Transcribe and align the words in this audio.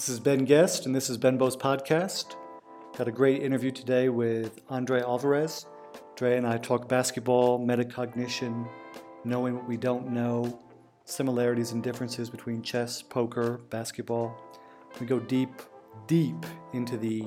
This 0.00 0.08
is 0.08 0.18
Ben 0.18 0.46
Guest, 0.46 0.86
and 0.86 0.94
this 0.94 1.10
is 1.10 1.18
Ben 1.18 1.36
Bow's 1.36 1.58
podcast. 1.58 2.34
Got 2.96 3.06
a 3.06 3.12
great 3.12 3.42
interview 3.42 3.70
today 3.70 4.08
with 4.08 4.62
Andre 4.70 5.02
Alvarez. 5.02 5.66
Dre 6.16 6.38
and 6.38 6.46
I 6.46 6.56
talk 6.56 6.88
basketball, 6.88 7.60
metacognition, 7.60 8.66
knowing 9.26 9.54
what 9.54 9.68
we 9.68 9.76
don't 9.76 10.10
know, 10.10 10.58
similarities 11.04 11.72
and 11.72 11.82
differences 11.82 12.30
between 12.30 12.62
chess, 12.62 13.02
poker, 13.02 13.60
basketball. 13.68 14.34
We 14.98 15.06
go 15.06 15.20
deep, 15.20 15.50
deep 16.06 16.46
into 16.72 16.96
the 16.96 17.26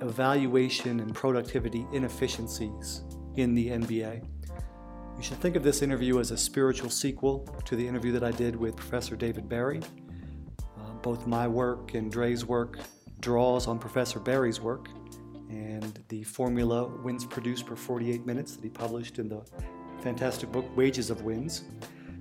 evaluation 0.00 0.98
and 0.98 1.14
productivity 1.14 1.86
inefficiencies 1.92 3.04
in 3.36 3.54
the 3.54 3.68
NBA. 3.68 4.24
You 5.16 5.22
should 5.22 5.38
think 5.38 5.54
of 5.54 5.62
this 5.62 5.82
interview 5.82 6.18
as 6.18 6.32
a 6.32 6.36
spiritual 6.36 6.90
sequel 6.90 7.46
to 7.64 7.76
the 7.76 7.86
interview 7.86 8.10
that 8.10 8.24
I 8.24 8.32
did 8.32 8.56
with 8.56 8.74
Professor 8.74 9.14
David 9.14 9.48
Berri. 9.48 9.82
Both 11.02 11.26
my 11.26 11.46
work 11.46 11.94
and 11.94 12.10
Dre's 12.10 12.44
work 12.44 12.78
draws 13.20 13.66
on 13.66 13.78
Professor 13.78 14.18
Berri's 14.18 14.60
work 14.60 14.88
and 15.50 15.98
the 16.08 16.22
formula 16.22 16.86
wins 16.86 17.24
produced 17.24 17.66
per 17.66 17.76
48 17.76 18.26
minutes 18.26 18.56
that 18.56 18.62
he 18.62 18.68
published 18.68 19.18
in 19.18 19.28
the 19.28 19.42
fantastic 20.00 20.52
book 20.52 20.64
Wages 20.76 21.10
of 21.10 21.22
Wins. 21.22 21.64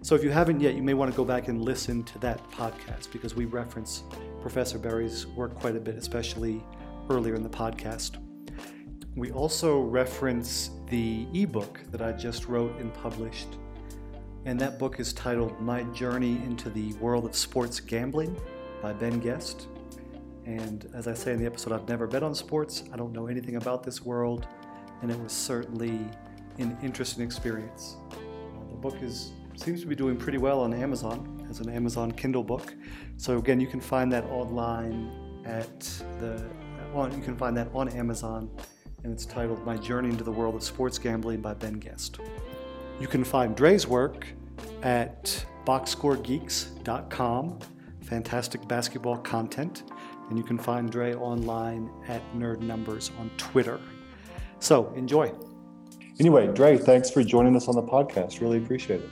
So 0.02 0.16
if 0.16 0.24
you 0.24 0.30
haven't 0.30 0.62
yet, 0.62 0.76
you 0.76 0.84
may 0.84 0.94
want 0.94 1.12
to 1.12 1.18
go 1.18 1.26
back 1.26 1.48
and 1.48 1.62
listen 1.62 2.04
to 2.06 2.20
that 2.20 2.50
podcast 2.52 3.12
because 3.12 3.36
we 3.36 3.46
reference 3.46 4.04
Professor 4.42 4.78
Berri's 4.78 5.28
work 5.28 5.56
quite 5.56 5.76
a 5.76 5.80
bit, 5.80 5.96
especially 5.96 6.64
earlier 7.10 7.36
in 7.36 7.44
the 7.44 7.50
podcast. 7.50 8.18
We 9.16 9.32
also 9.32 9.82
reference 9.82 10.70
the 10.90 11.28
ebook 11.34 11.82
that 11.92 12.02
I 12.02 12.12
just 12.12 12.48
wrote 12.48 12.78
and 12.80 12.94
published, 12.94 13.48
and 14.46 14.60
that 14.62 14.78
book 14.78 15.00
is 15.00 15.12
titled 15.12 15.60
My 15.60 15.84
Journey 15.86 16.36
into 16.46 16.70
the 16.70 16.94
World 16.94 17.26
of 17.26 17.36
Sports 17.36 17.80
Gambling 17.80 18.40
by 18.82 18.94
Ben 18.94 19.20
Guest. 19.20 19.68
And 20.46 20.90
as 20.94 21.08
I 21.08 21.14
say 21.14 21.34
in 21.34 21.40
the 21.40 21.46
episode, 21.46 21.74
I've 21.74 21.88
never 21.90 22.08
bet 22.08 22.24
on 22.24 22.34
sports, 22.34 22.84
I 22.94 22.98
don't 22.98 23.12
know 23.12 23.28
anything 23.28 23.58
about 23.58 23.84
this 23.84 24.06
world, 24.06 24.48
and 25.02 25.12
it 25.12 25.20
was 25.20 25.34
certainly 25.34 26.00
an 26.58 26.78
interesting 26.82 27.24
experience. 27.24 27.98
Uh, 28.12 28.16
the 28.70 28.78
book 28.78 28.96
is 29.02 29.32
seems 29.56 29.82
to 29.82 29.88
be 29.88 29.96
doing 29.96 30.16
pretty 30.16 30.38
well 30.38 30.62
on 30.62 30.74
Amazon 30.74 31.46
as 31.50 31.60
an 31.60 31.70
Amazon 31.70 32.12
Kindle 32.12 32.44
book. 32.44 32.76
So 33.18 33.38
again, 33.40 33.60
you 33.60 33.68
can 33.68 33.82
find 33.82 34.12
that 34.14 34.24
online 34.26 35.12
at 35.46 35.80
the 36.20 36.46
on, 36.94 37.12
you 37.18 37.24
can 37.24 37.36
find 37.36 37.58
that 37.58 37.68
on 37.74 37.90
Amazon 37.90 38.50
and 39.04 39.12
it's 39.14 39.26
titled 39.26 39.66
My 39.66 39.78
Journey 39.78 40.10
into 40.10 40.24
the 40.24 40.32
World 40.32 40.56
of 40.56 40.64
Sports 40.64 40.98
Gambling 40.98 41.42
by 41.42 41.54
Ben 41.54 41.74
Guest. 41.74 42.20
You 43.00 43.08
can 43.08 43.24
find 43.24 43.56
Dre's 43.56 43.88
work 43.88 44.28
at 44.84 45.46
boxscoregeeks.com, 45.66 47.60
fantastic 48.08 48.68
basketball 48.68 49.18
content, 49.18 49.84
and 50.30 50.38
you 50.38 50.44
can 50.44 50.58
find 50.58 50.90
Dre 50.90 51.14
online 51.14 51.90
at 52.08 52.22
Nerd 52.34 52.62
Numbers 52.62 53.12
on 53.20 53.30
Twitter. 53.38 53.80
So 54.60 54.92
enjoy. 54.96 55.34
Anyway, 56.20 56.48
Dre, 56.48 56.78
thanks 56.78 57.12
for 57.12 57.24
joining 57.24 57.56
us 57.56 57.68
on 57.68 57.76
the 57.76 57.84
podcast. 57.84 58.42
Really 58.42 58.58
appreciate 58.58 59.02
it. 59.02 59.10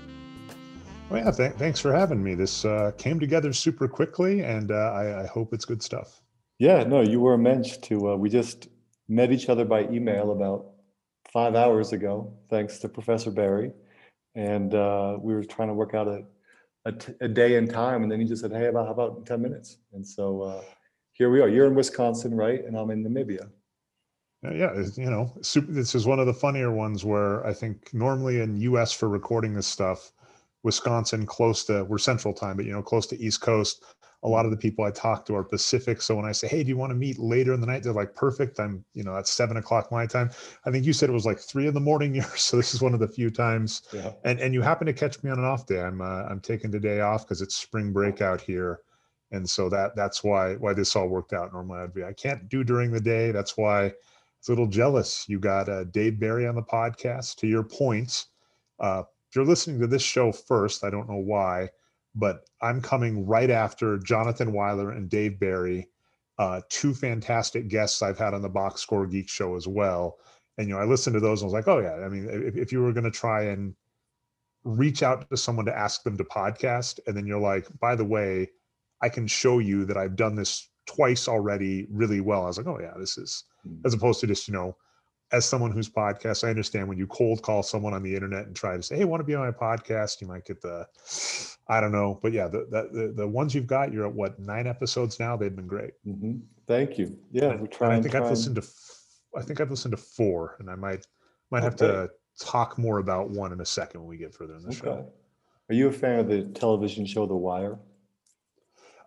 Well, 1.09 1.23
yeah, 1.23 1.31
th- 1.31 1.53
thanks 1.53 1.79
for 1.79 1.93
having 1.93 2.23
me. 2.23 2.33
This 2.33 2.65
uh, 2.65 2.91
came 2.97 3.19
together 3.19 3.53
super 3.53 3.87
quickly, 3.87 4.41
and 4.41 4.71
uh, 4.71 4.91
I, 4.91 5.23
I, 5.23 5.27
hope 5.27 5.53
it's 5.53 5.63
good 5.63 5.83
stuff. 5.83 6.19
Yeah, 6.57 6.83
no, 6.83 7.01
you 7.01 7.19
were 7.19 7.35
a 7.35 7.37
mensch 7.37 7.77
to. 7.81 8.09
Uh, 8.09 8.15
we 8.15 8.27
just 8.29 8.69
met 9.07 9.31
each 9.31 9.49
other 9.49 9.65
by 9.65 9.83
email 9.83 10.31
about 10.31 10.65
five 11.31 11.53
hours 11.53 11.93
ago, 11.93 12.33
thanks 12.49 12.79
to 12.79 12.89
Professor 12.89 13.29
Berri, 13.29 13.71
And 14.33 14.73
uh, 14.73 15.17
we 15.19 15.35
were 15.35 15.43
trying 15.43 15.67
to 15.67 15.75
work 15.75 15.93
out 15.93 16.07
a, 16.07 16.23
a, 16.85 16.91
t- 16.91 17.13
a 17.21 17.27
day 17.27 17.57
and 17.57 17.69
time. 17.69 18.03
And 18.03 18.11
then 18.11 18.19
he 18.19 18.25
just 18.25 18.41
said, 18.41 18.51
Hey, 18.51 18.67
about, 18.67 18.85
how 18.85 18.93
about 18.93 19.25
10 19.25 19.41
minutes? 19.41 19.77
And 19.93 20.05
so 20.05 20.41
uh, 20.41 20.61
here 21.13 21.29
we 21.29 21.41
are. 21.41 21.49
You're 21.49 21.67
in 21.67 21.75
Wisconsin, 21.75 22.35
right? 22.35 22.63
And 22.63 22.77
I'm 22.77 22.91
in 22.91 23.03
Namibia. 23.03 23.49
Uh, 24.45 24.53
yeah, 24.53 24.73
you 24.95 25.09
know, 25.09 25.33
super, 25.41 25.71
this 25.71 25.95
is 25.95 26.05
one 26.05 26.19
of 26.19 26.27
the 26.27 26.33
funnier 26.33 26.71
ones 26.71 27.03
where 27.03 27.45
I 27.45 27.53
think 27.53 27.93
normally 27.93 28.41
in 28.41 28.59
US 28.61 28.93
for 28.93 29.09
recording 29.09 29.53
this 29.53 29.67
stuff, 29.67 30.11
Wisconsin 30.63 31.25
close 31.25 31.63
to, 31.65 31.83
we're 31.85 31.97
central 31.97 32.33
time, 32.33 32.55
but 32.57 32.65
you 32.65 32.73
know, 32.73 32.81
close 32.81 33.07
to 33.07 33.19
East 33.19 33.41
Coast, 33.41 33.83
a 34.25 34.27
lot 34.27 34.43
of 34.43 34.49
the 34.49 34.57
people 34.57 34.83
I 34.83 34.89
talk 34.89 35.23
to 35.27 35.35
are 35.35 35.43
Pacific. 35.43 36.01
So 36.01 36.15
when 36.15 36.25
I 36.25 36.31
say, 36.31 36.47
hey, 36.47 36.63
do 36.63 36.69
you 36.69 36.77
want 36.77 36.89
to 36.89 36.95
meet 36.95 37.19
later 37.19 37.53
in 37.53 37.61
the 37.61 37.67
night? 37.67 37.83
They're 37.83 37.93
like, 37.93 38.15
perfect. 38.15 38.59
I'm, 38.59 38.83
you 38.95 39.03
know, 39.03 39.15
at 39.15 39.27
seven 39.27 39.57
o'clock 39.57 39.91
my 39.91 40.07
time. 40.07 40.31
I 40.65 40.71
think 40.71 40.83
you 40.83 40.93
said 40.93 41.09
it 41.09 41.13
was 41.13 41.27
like 41.27 41.37
three 41.37 41.67
in 41.67 41.75
the 41.75 41.79
morning 41.79 42.15
here. 42.15 42.25
So 42.35 42.57
this 42.57 42.73
is 42.73 42.81
one 42.81 42.95
of 42.95 42.99
the 42.99 43.07
few 43.07 43.29
times. 43.29 43.83
Yeah. 43.93 44.13
And 44.23 44.39
and 44.39 44.53
you 44.53 44.61
happen 44.61 44.87
to 44.87 44.93
catch 44.93 45.23
me 45.23 45.29
on 45.29 45.37
an 45.37 45.45
off 45.45 45.67
day. 45.67 45.79
I'm 45.79 46.01
uh, 46.01 46.23
I'm 46.23 46.39
taking 46.39 46.71
the 46.71 46.79
day 46.79 47.01
off 47.01 47.23
because 47.23 47.41
it's 47.41 47.55
spring 47.55 47.93
break 47.93 48.21
out 48.21 48.41
here. 48.41 48.79
And 49.31 49.47
so 49.47 49.69
that 49.69 49.95
that's 49.95 50.23
why 50.23 50.55
why 50.55 50.73
this 50.73 50.95
all 50.95 51.07
worked 51.07 51.33
out. 51.33 51.53
Normally 51.53 51.79
I'd 51.81 51.93
be 51.93 52.03
I 52.03 52.13
can't 52.13 52.49
do 52.49 52.63
during 52.63 52.91
the 52.91 52.99
day. 52.99 53.31
That's 53.31 53.57
why 53.57 53.93
it's 54.39 54.47
a 54.47 54.51
little 54.51 54.67
jealous. 54.67 55.25
You 55.27 55.39
got 55.39 55.69
uh, 55.69 55.83
Dave 55.85 56.19
Berri 56.19 56.47
on 56.47 56.55
the 56.55 56.63
podcast. 56.63 57.35
To 57.37 57.47
your 57.47 57.63
points, 57.63 58.27
uh, 58.79 59.03
if 59.29 59.35
you're 59.35 59.45
listening 59.45 59.79
to 59.81 59.87
this 59.87 60.03
show 60.03 60.31
first, 60.31 60.83
I 60.83 60.89
don't 60.89 61.09
know 61.09 61.23
why 61.23 61.69
but 62.15 62.45
I'm 62.61 62.81
coming 62.81 63.25
right 63.25 63.49
after 63.49 63.97
Jonathan 63.97 64.53
Weiler 64.53 64.91
and 64.91 65.09
Dave 65.09 65.39
Berri, 65.39 65.89
uh, 66.39 66.61
two 66.69 66.93
fantastic 66.93 67.67
guests 67.67 68.01
I've 68.01 68.17
had 68.17 68.33
on 68.33 68.41
the 68.41 68.49
Box 68.49 68.81
Score 68.81 69.05
Geek 69.05 69.29
show 69.29 69.55
as 69.55 69.67
well. 69.67 70.17
And 70.57 70.67
you 70.67 70.73
know, 70.73 70.79
I 70.79 70.85
listened 70.85 71.13
to 71.15 71.19
those 71.19 71.41
and 71.41 71.47
I 71.47 71.51
was 71.51 71.53
like, 71.53 71.67
oh 71.67 71.79
yeah. 71.79 72.05
I 72.05 72.09
mean, 72.09 72.27
if, 72.29 72.55
if 72.55 72.71
you 72.71 72.81
were 72.81 72.93
going 72.93 73.03
to 73.03 73.11
try 73.11 73.43
and 73.43 73.75
reach 74.63 75.03
out 75.03 75.29
to 75.29 75.37
someone 75.37 75.65
to 75.65 75.77
ask 75.77 76.03
them 76.03 76.17
to 76.17 76.23
podcast, 76.23 76.99
and 77.05 77.15
then 77.15 77.27
you're 77.27 77.39
like, 77.39 77.67
by 77.79 77.95
the 77.95 78.05
way, 78.05 78.49
I 79.01 79.09
can 79.09 79.27
show 79.27 79.59
you 79.59 79.85
that 79.85 79.97
I've 79.97 80.15
done 80.15 80.35
this 80.35 80.69
twice 80.87 81.27
already 81.27 81.87
really 81.91 82.21
well. 82.21 82.43
I 82.43 82.47
was 82.47 82.57
like, 82.57 82.67
oh 82.67 82.79
yeah, 82.79 82.93
this 82.97 83.17
is 83.17 83.43
hmm. 83.63 83.75
as 83.85 83.93
opposed 83.93 84.21
to 84.21 84.27
just 84.27 84.47
you 84.47 84.53
know 84.53 84.77
as 85.35 85.45
someone 85.45 85.71
who's 85.71 85.89
podcast, 85.89 86.45
I 86.45 86.49
understand 86.49 86.87
when 86.87 86.97
you 86.97 87.07
cold 87.07 87.41
call 87.41 87.61
someone 87.61 87.93
on 87.93 88.01
the 88.01 88.15
internet 88.15 88.47
and 88.47 88.55
try 88.55 88.77
to 88.77 88.81
say, 88.81 88.95
"Hey, 88.95 89.03
want 89.03 89.19
to 89.19 89.25
be 89.25 89.35
on 89.35 89.45
my 89.45 89.51
podcast?" 89.51 90.21
You 90.21 90.27
might 90.27 90.45
get 90.45 90.61
the, 90.61 90.87
I 91.67 91.81
don't 91.81 91.91
know, 91.91 92.19
but 92.23 92.31
yeah, 92.31 92.47
the 92.47 92.65
the 92.69 93.13
the 93.13 93.27
ones 93.27 93.53
you've 93.53 93.67
got, 93.67 93.91
you're 93.91 94.07
at 94.07 94.13
what 94.13 94.39
nine 94.39 94.65
episodes 94.65 95.19
now. 95.19 95.35
They've 95.35 95.55
been 95.55 95.67
great. 95.67 95.91
Mm-hmm. 96.07 96.37
Thank 96.67 96.97
you. 96.97 97.17
Yeah, 97.31 97.55
we're 97.55 97.67
trying. 97.67 97.99
I 97.99 98.01
think 98.01 98.15
I've 98.15 98.29
listened 98.29 98.55
to, 98.55 98.63
I 99.37 99.41
think 99.41 99.59
I've 99.59 99.69
listened 99.69 99.91
to 99.91 99.97
four, 99.97 100.55
and 100.59 100.69
I 100.69 100.75
might 100.75 101.05
might 101.51 101.63
have 101.63 101.73
okay. 101.73 101.87
to 101.87 102.09
talk 102.39 102.77
more 102.77 102.99
about 102.99 103.29
one 103.29 103.51
in 103.51 103.59
a 103.59 103.65
second 103.65 103.99
when 104.01 104.09
we 104.09 104.17
get 104.17 104.33
further 104.33 104.55
in 104.55 104.61
the 104.61 104.69
okay. 104.69 104.77
show. 104.77 105.11
Are 105.69 105.75
you 105.75 105.87
a 105.87 105.91
fan 105.91 106.19
of 106.19 106.27
the 106.29 106.43
television 106.43 107.05
show 107.05 107.25
The 107.25 107.35
Wire? 107.35 107.77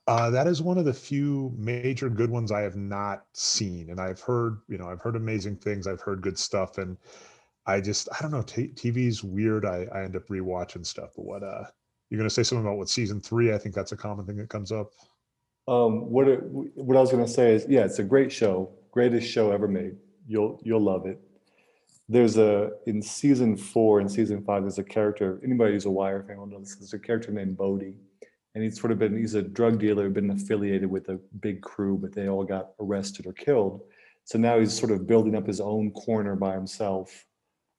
Uh, 0.08 0.30
that 0.30 0.46
is 0.46 0.62
one 0.62 0.78
of 0.78 0.86
the 0.86 0.94
few 0.94 1.52
major 1.58 2.08
good 2.08 2.30
ones 2.30 2.50
I 2.50 2.62
have 2.62 2.76
not 2.76 3.26
seen, 3.34 3.90
and 3.90 4.00
I've 4.00 4.20
heard, 4.22 4.62
you 4.66 4.78
know, 4.78 4.88
I've 4.88 5.02
heard 5.02 5.16
amazing 5.16 5.56
things. 5.56 5.86
I've 5.86 6.00
heard 6.00 6.22
good 6.22 6.38
stuff, 6.38 6.78
and 6.78 6.96
I 7.66 7.82
just, 7.82 8.08
I 8.10 8.22
don't 8.22 8.30
know, 8.30 8.40
t- 8.40 8.72
TV's 8.74 9.22
weird. 9.22 9.66
I, 9.66 9.86
I 9.92 10.04
end 10.04 10.16
up 10.16 10.26
rewatching 10.28 10.86
stuff. 10.86 11.10
But 11.14 11.26
what, 11.26 11.42
uh, 11.42 11.64
you're 12.08 12.16
gonna 12.16 12.30
say 12.30 12.42
something 12.42 12.64
about 12.66 12.78
what 12.78 12.88
season 12.88 13.20
three? 13.20 13.52
I 13.52 13.58
think 13.58 13.74
that's 13.74 13.92
a 13.92 13.98
common 13.98 14.24
thing 14.24 14.38
that 14.38 14.48
comes 14.48 14.72
up. 14.72 14.92
Um, 15.68 16.10
what 16.10 16.26
it, 16.26 16.40
what 16.42 16.96
I 16.96 17.00
was 17.00 17.10
gonna 17.10 17.28
say 17.28 17.54
is, 17.54 17.66
yeah, 17.68 17.84
it's 17.84 17.98
a 17.98 18.04
great 18.04 18.32
show, 18.32 18.70
greatest 18.90 19.30
show 19.30 19.52
ever 19.52 19.68
made. 19.68 19.94
You'll 20.26 20.58
you'll 20.64 20.80
love 20.80 21.04
it. 21.04 21.20
There's 22.08 22.38
a 22.38 22.70
in 22.86 23.02
season 23.02 23.58
four 23.58 24.00
and 24.00 24.10
season 24.10 24.42
five. 24.42 24.62
There's 24.62 24.78
a 24.78 24.84
character. 24.84 25.38
Anybody 25.44 25.74
who's 25.74 25.84
a 25.84 25.90
Wire 25.90 26.22
fan 26.22 26.38
will 26.38 26.46
know 26.46 26.60
this. 26.60 26.76
There's 26.76 26.94
a 26.94 26.98
character 26.98 27.30
named 27.30 27.58
Bodie 27.58 27.96
and 28.54 28.64
he's 28.64 28.80
sort 28.80 28.92
of 28.92 28.98
been 28.98 29.16
he's 29.16 29.34
a 29.34 29.42
drug 29.42 29.78
dealer 29.78 30.08
been 30.10 30.30
affiliated 30.30 30.90
with 30.90 31.08
a 31.08 31.20
big 31.40 31.62
crew 31.62 31.98
but 31.98 32.12
they 32.12 32.28
all 32.28 32.44
got 32.44 32.70
arrested 32.80 33.26
or 33.26 33.32
killed. 33.32 33.82
So 34.24 34.38
now 34.38 34.58
he's 34.58 34.78
sort 34.78 34.92
of 34.92 35.06
building 35.06 35.34
up 35.34 35.46
his 35.46 35.60
own 35.60 35.90
corner 35.92 36.36
by 36.36 36.52
himself. 36.52 37.24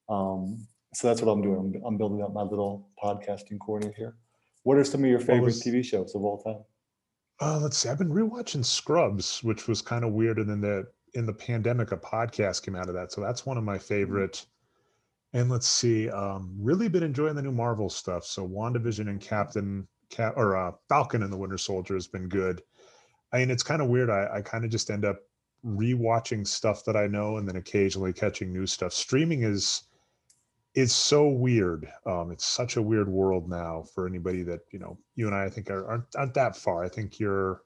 Um, 0.10 0.68
so 0.94 1.08
that's 1.08 1.22
what 1.22 1.32
i'm 1.32 1.44
doing. 1.44 1.58
I'm, 1.76 1.86
I'm, 1.86 1.98
building 1.98 2.24
up 2.24 2.34
my 2.34 2.42
little 2.42 2.90
podcasting 3.02 3.60
corner 3.60 3.94
here. 3.96 4.16
What 4.64 4.78
are 4.78 4.84
some 4.84 5.04
of 5.04 5.10
your 5.10 5.20
favorite 5.20 5.44
was, 5.44 5.62
tv 5.62 5.86
shows 5.86 6.16
of 6.16 6.24
all 6.24 6.42
time? 6.42 6.64
Uh, 7.42 7.60
let's 7.60 7.78
see. 7.78 7.90
I've 7.90 8.00
been 8.00 8.10
rewatching 8.12 8.66
scrubs 8.66 9.44
which 9.44 9.68
was 9.68 9.82
kind 9.82 10.04
of 10.04 10.14
weird 10.14 10.40
and 10.40 10.50
then 10.50 10.62
the 10.62 10.88
in 11.16 11.26
the 11.26 11.34
pandemic 11.34 11.92
a 11.92 11.98
podcast 11.98 12.64
came 12.64 12.76
out 12.76 12.88
of 12.88 12.96
that. 12.96 13.12
So 13.12 13.22
that's 13.22 13.46
one 13.46 13.58
of 13.58 13.64
my 13.64 13.76
mm-hmm. 13.76 13.84
favorite. 13.84 14.46
And 15.34 15.50
let's 15.50 15.68
see 15.68 16.10
um, 16.10 16.56
really 16.60 16.88
been 16.88 17.04
enjoying 17.04 17.36
the 17.36 17.42
new 17.42 17.52
marvel 17.52 17.90
stuff. 17.90 18.26
So 18.26 18.48
wandavision 18.48 19.10
and 19.10 19.22
captain 19.22 19.88
Cap 20.10 20.34
or 20.36 20.56
uh, 20.56 20.72
Falcon 20.88 21.24
and 21.24 21.32
the 21.32 21.38
Winter 21.38 21.58
Soldier 21.58 21.94
has 21.94 22.08
been 22.08 22.28
good. 22.28 22.62
I 23.32 23.40
mean, 23.40 23.52
it's 23.52 23.64
kind 23.64 23.82
of 23.82 23.90
weird. 23.90 24.10
I, 24.10 24.28
I 24.36 24.42
kind 24.42 24.66
of 24.66 24.72
just 24.72 24.90
end 24.90 25.06
up 25.06 25.18
rewatching 25.66 26.48
stuff 26.48 26.86
that 26.86 26.96
I 26.96 27.08
know 27.08 27.38
and 27.38 27.48
then 27.48 27.58
occasionally 27.58 28.14
catching 28.14 28.52
new 28.52 28.66
stuff. 28.66 28.94
Streaming 28.94 29.44
is 29.44 29.84
is 30.76 30.94
so 30.94 31.28
weird. 31.28 31.92
Um, 32.06 32.32
it's 32.32 32.46
such 32.46 32.78
a 32.78 32.82
weird 32.82 33.10
world 33.10 33.50
now 33.50 33.84
for 33.94 34.08
anybody 34.08 34.44
that 34.44 34.62
you 34.72 34.80
know. 34.80 34.98
You 35.16 35.28
and 35.28 35.36
I, 35.36 35.46
I 35.46 35.50
think, 35.50 35.70
are, 35.70 35.86
aren't 35.86 36.16
aren't 36.16 36.34
that 36.36 36.56
far. 36.56 36.84
I 36.84 36.90
think 36.90 37.20
you're 37.20 37.64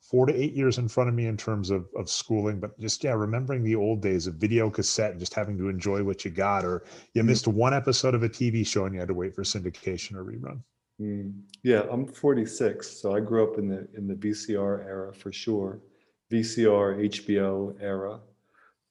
four 0.00 0.26
to 0.26 0.34
eight 0.34 0.52
years 0.52 0.78
in 0.78 0.88
front 0.88 1.08
of 1.08 1.14
me 1.14 1.26
in 1.26 1.36
terms 1.36 1.70
of 1.70 1.88
of 1.96 2.08
schooling, 2.08 2.60
but 2.60 2.78
just 2.78 3.02
yeah, 3.02 3.12
remembering 3.12 3.62
the 3.62 3.76
old 3.76 4.02
days 4.02 4.26
of 4.26 4.34
video 4.34 4.70
cassette 4.70 5.12
and 5.12 5.20
just 5.20 5.34
having 5.34 5.56
to 5.58 5.68
enjoy 5.68 6.02
what 6.02 6.24
you 6.24 6.30
got, 6.30 6.64
or 6.64 6.84
you 7.14 7.20
mm-hmm. 7.20 7.28
missed 7.28 7.48
one 7.48 7.74
episode 7.74 8.14
of 8.14 8.22
a 8.22 8.28
TV 8.28 8.66
show 8.66 8.84
and 8.84 8.94
you 8.94 9.00
had 9.00 9.08
to 9.08 9.14
wait 9.14 9.34
for 9.34 9.42
syndication 9.42 10.14
or 10.14 10.24
rerun. 10.24 10.60
Mm. 11.02 11.32
Yeah, 11.64 11.82
I'm 11.90 12.06
46, 12.06 12.86
so 12.88 13.14
I 13.14 13.20
grew 13.20 13.42
up 13.42 13.58
in 13.58 13.68
the 13.68 13.88
in 13.96 14.06
the 14.06 14.14
VCR 14.14 14.86
era 14.86 15.12
for 15.12 15.32
sure, 15.32 15.80
VCR, 16.30 17.08
HBO 17.10 17.74
era. 17.80 18.20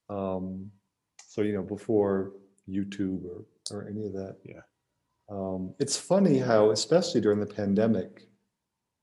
Um, 0.10 0.70
so 1.26 1.42
you 1.42 1.54
know 1.54 1.64
before 1.64 2.34
YouTube 2.68 3.24
or 3.26 3.46
or 3.72 3.88
any 3.88 4.06
of 4.06 4.14
that. 4.14 4.38
Yeah. 4.44 4.62
Um, 5.30 5.74
it's 5.80 5.96
funny 5.96 6.38
how, 6.38 6.72
especially 6.72 7.22
during 7.22 7.40
the 7.40 7.46
pandemic, 7.46 8.28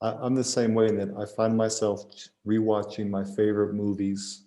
I, 0.02 0.12
I'm 0.12 0.34
the 0.34 0.44
same 0.44 0.74
way 0.74 0.88
in 0.88 0.98
that 0.98 1.16
I 1.18 1.24
find 1.24 1.56
myself 1.56 2.04
rewatching 2.46 3.08
my 3.08 3.24
favorite 3.24 3.72
movies 3.72 4.44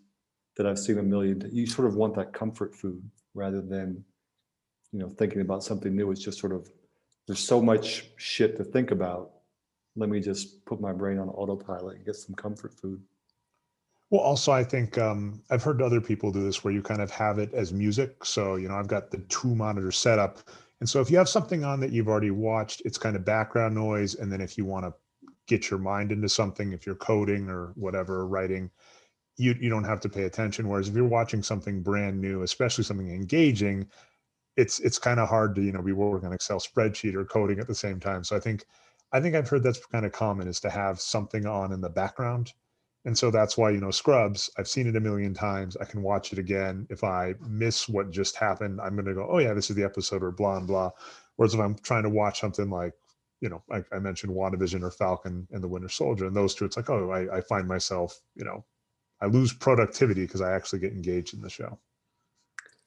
that 0.57 0.68
I've 0.68 0.78
seen 0.78 1.00
a 1.00 1.04
million. 1.04 1.50
You 1.52 1.66
sort 1.66 1.88
of 1.88 1.96
want 1.96 2.14
that 2.16 2.34
comfort 2.34 2.75
food 2.75 3.04
rather 3.34 3.62
than, 3.62 4.04
you 4.92 5.00
know, 5.00 5.10
thinking 5.10 5.42
about 5.42 5.64
something 5.64 5.96
new. 5.96 6.12
It's 6.12 6.22
just 6.22 6.40
sort 6.40 6.54
of 6.54 6.69
there's 7.31 7.48
so 7.48 7.62
much 7.62 8.07
shit 8.18 8.57
to 8.57 8.63
think 8.66 8.92
about. 8.92 9.31
Let 9.95 10.10
me 10.10 10.19
just 10.19 10.66
put 10.66 10.81
my 10.81 10.92
brain 10.92 11.18
on 11.18 11.30
autopilot 11.30 11.95
and 11.95 12.06
get 12.06 12.18
some 12.18 12.36
comfort 12.36 12.74
food. 12.74 13.01
Well, 14.10 14.19
also, 14.19 14.51
I 14.51 14.66
think 14.66 14.98
um, 14.98 15.42
I've 15.50 15.63
heard 15.63 15.81
other 15.81 16.01
people 16.01 16.30
do 16.33 16.44
this 16.44 16.62
where 16.62 16.74
you 16.74 16.81
kind 16.81 17.01
of 17.01 17.10
have 17.12 17.39
it 17.39 17.54
as 17.54 17.72
music. 17.72 18.25
So, 18.25 18.57
you 18.57 18.68
know, 18.68 18.75
I've 18.75 18.89
got 18.89 19.12
the 19.12 19.19
two 19.30 19.56
monitor 19.56 19.94
setup. 19.94 20.39
And 20.81 20.89
so 20.89 21.00
if 21.00 21.10
you 21.10 21.18
have 21.18 21.30
something 21.30 21.63
on 21.63 21.80
that 21.80 21.94
you've 21.94 22.10
already 22.10 22.31
watched, 22.31 22.81
it's 22.83 22.98
kind 22.98 23.16
of 23.16 23.24
background 23.24 23.75
noise. 23.75 24.16
And 24.16 24.30
then 24.30 24.42
if 24.42 24.57
you 24.57 24.66
want 24.66 24.83
to 24.83 24.94
get 25.48 25.69
your 25.69 25.80
mind 25.80 26.12
into 26.12 26.28
something, 26.28 26.74
if 26.74 26.86
you're 26.86 26.95
coding 26.95 27.48
or 27.48 27.72
whatever, 27.75 28.28
writing, 28.28 28.69
you, 29.38 29.56
you 29.57 29.69
don't 29.69 29.86
have 29.86 30.01
to 30.01 30.10
pay 30.10 30.24
attention. 30.24 30.68
Whereas 30.68 30.89
if 30.89 30.95
you're 30.95 31.06
watching 31.06 31.44
something 31.44 31.81
brand 31.81 32.19
new, 32.19 32.44
especially 32.44 32.83
something 32.83 33.10
engaging, 33.10 33.88
it's 34.57 34.80
it's 34.80 35.00
kind 35.00 35.19
of 35.19 35.30
hard 35.30 35.56
to 35.56 35.62
you 35.62 35.71
know 35.71 35.81
be 35.81 35.94
working 35.94 36.27
on 36.27 36.33
Excel 36.33 36.59
spreadsheet 36.59 37.15
or 37.15 37.25
coding 37.25 37.59
at 37.59 37.68
the 37.68 37.75
same 37.75 38.00
time. 38.00 38.24
So 38.24 38.36
I 38.36 38.39
think 38.39 38.65
I 39.12 39.19
think 39.19 39.36
I've 39.36 39.50
heard 39.50 39.63
that's 39.63 39.86
kind 39.86 40.06
of 40.06 40.12
common 40.12 40.48
is 40.48 40.59
to 40.62 40.69
have 40.69 41.01
something 41.01 41.45
on 41.45 41.74
in 41.74 41.81
the 41.81 41.89
background. 41.89 42.53
And 43.03 43.18
so 43.18 43.31
that's 43.31 43.57
why, 43.57 43.71
you 43.71 43.80
know, 43.80 43.89
Scrubs, 43.89 44.50
I've 44.57 44.68
seen 44.68 44.88
it 44.88 44.95
a 44.95 45.00
million 45.00 45.33
times. 45.33 45.75
I 45.77 45.86
can 45.86 46.03
watch 46.03 46.33
it 46.33 46.39
again. 46.39 46.86
If 46.89 47.03
I 47.03 47.33
miss 47.50 47.89
what 47.89 48.12
just 48.12 48.36
happened, 48.36 48.80
I'm 48.80 48.94
going 48.94 49.07
to 49.07 49.15
go, 49.15 49.27
oh, 49.27 49.39
yeah, 49.39 49.53
this 49.56 49.71
is 49.71 49.75
the 49.75 49.83
episode 49.83 50.24
or 50.24 50.31
blah, 50.31 50.57
and 50.57 50.68
blah. 50.68 50.92
Whereas 51.36 51.56
if 51.56 51.59
I'm 51.59 51.75
trying 51.80 52.04
to 52.04 52.09
watch 52.09 52.39
something 52.39 52.69
like, 52.69 52.94
you 53.39 53.50
know, 53.50 53.63
I, 53.71 53.83
I 53.92 53.97
mentioned 53.97 54.31
WandaVision 54.31 54.83
or 54.83 54.92
Falcon 54.92 55.47
and 55.51 55.63
the 55.63 55.68
Winter 55.68 55.89
Soldier, 55.89 56.27
and 56.27 56.36
those 56.36 56.54
two, 56.54 56.65
it's 56.65 56.77
like, 56.77 56.92
oh, 56.92 57.09
I, 57.09 57.38
I 57.38 57.42
find 57.42 57.68
myself, 57.68 58.21
you 58.36 58.45
know, 58.45 58.63
I 59.19 59.25
lose 59.25 59.51
productivity 59.51 60.21
because 60.21 60.42
I 60.42 60.54
actually 60.54 60.80
get 60.80 60.94
engaged 60.94 61.33
in 61.33 61.42
the 61.42 61.50
show. 61.50 61.80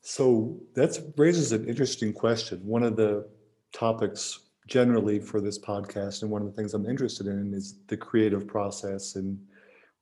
So 0.06 0.60
that 0.74 0.98
raises 1.16 1.52
an 1.52 1.66
interesting 1.66 2.12
question. 2.12 2.60
One 2.62 2.82
of 2.82 2.94
the 2.94 3.26
topics 3.72 4.38
generally 4.68 5.18
for 5.18 5.40
this 5.40 5.58
podcast, 5.58 6.20
and 6.20 6.30
one 6.30 6.42
of 6.42 6.46
the 6.46 6.52
things 6.52 6.74
I'm 6.74 6.84
interested 6.84 7.26
in, 7.26 7.54
is 7.54 7.78
the 7.88 7.96
creative 7.96 8.46
process 8.46 9.16
and 9.16 9.38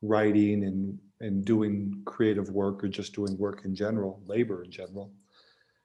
writing 0.02 0.64
and 0.64 0.98
and 1.20 1.44
doing 1.44 2.02
creative 2.04 2.50
work 2.50 2.82
or 2.82 2.88
just 2.88 3.14
doing 3.14 3.38
work 3.38 3.64
in 3.64 3.76
general, 3.76 4.20
labor 4.26 4.64
in 4.64 4.72
general. 4.72 5.12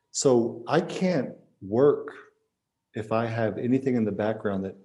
So 0.10 0.64
I 0.68 0.81
can't 0.81 1.30
work 1.62 2.08
if 2.96 3.12
I 3.12 3.28
have 3.28 3.60
anything 3.60 3.96
in 3.96 4.04
the 4.04 4.12
background 4.12 4.66
that 4.66 4.75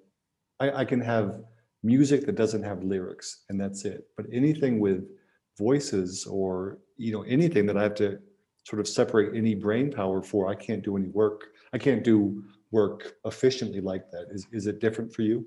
I, 0.60 0.82
I 0.82 0.84
can 0.84 1.00
have 1.00 1.40
music 1.82 2.26
that 2.26 2.34
doesn't 2.34 2.64
have 2.64 2.84
lyrics 2.84 3.44
and 3.48 3.58
that's 3.58 3.86
it. 3.86 4.08
But 4.14 4.26
anything 4.30 4.78
with 4.78 5.08
voices 5.56 6.26
or 6.26 6.76
you 6.98 7.12
know 7.14 7.22
anything 7.22 7.64
that 7.64 7.78
I 7.78 7.82
have 7.82 7.94
to 7.94 8.18
sort 8.64 8.80
of 8.80 8.88
separate 8.88 9.36
any 9.36 9.54
brain 9.54 9.90
power 9.90 10.22
for. 10.22 10.48
I 10.48 10.54
can't 10.54 10.82
do 10.82 10.96
any 10.96 11.08
work. 11.08 11.48
I 11.72 11.78
can't 11.78 12.04
do 12.04 12.44
work 12.70 13.14
efficiently 13.24 13.80
like 13.80 14.10
that. 14.10 14.26
Is 14.30 14.46
is 14.52 14.66
it 14.66 14.80
different 14.80 15.12
for 15.12 15.22
you? 15.22 15.44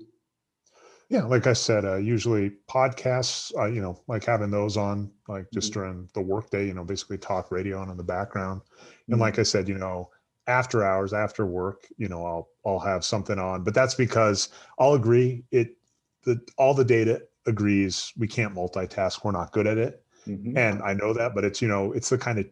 Yeah, 1.08 1.22
like 1.22 1.46
I 1.46 1.52
said, 1.52 1.84
uh, 1.84 1.96
usually 1.96 2.52
podcasts, 2.68 3.56
uh, 3.56 3.66
you 3.66 3.80
know, 3.80 4.02
like 4.08 4.24
having 4.24 4.50
those 4.50 4.76
on, 4.76 5.12
like 5.28 5.46
just 5.54 5.70
mm-hmm. 5.70 5.80
during 5.80 6.08
the 6.14 6.20
workday, 6.20 6.66
you 6.66 6.74
know, 6.74 6.82
basically 6.82 7.16
talk 7.16 7.52
radio 7.52 7.78
on 7.78 7.90
in 7.90 7.96
the 7.96 8.02
background. 8.02 8.60
And 9.06 9.14
mm-hmm. 9.14 9.20
like 9.20 9.38
I 9.38 9.44
said, 9.44 9.68
you 9.68 9.78
know, 9.78 10.10
after 10.48 10.84
hours, 10.84 11.12
after 11.12 11.46
work, 11.46 11.86
you 11.96 12.08
know, 12.08 12.24
I'll 12.24 12.48
I'll 12.64 12.80
have 12.80 13.04
something 13.04 13.38
on. 13.38 13.62
But 13.62 13.74
that's 13.74 13.94
because 13.94 14.48
I'll 14.78 14.94
agree 14.94 15.44
it 15.52 15.76
the 16.24 16.40
all 16.58 16.74
the 16.74 16.84
data 16.84 17.22
agrees 17.46 18.12
we 18.16 18.26
can't 18.26 18.54
multitask. 18.54 19.24
We're 19.24 19.32
not 19.32 19.52
good 19.52 19.68
at 19.68 19.78
it. 19.78 20.02
Mm-hmm. 20.26 20.58
And 20.58 20.82
I 20.82 20.92
know 20.92 21.12
that, 21.12 21.34
but 21.34 21.44
it's 21.44 21.62
you 21.62 21.68
know, 21.68 21.92
it's 21.92 22.08
the 22.08 22.18
kind 22.18 22.40
of 22.40 22.46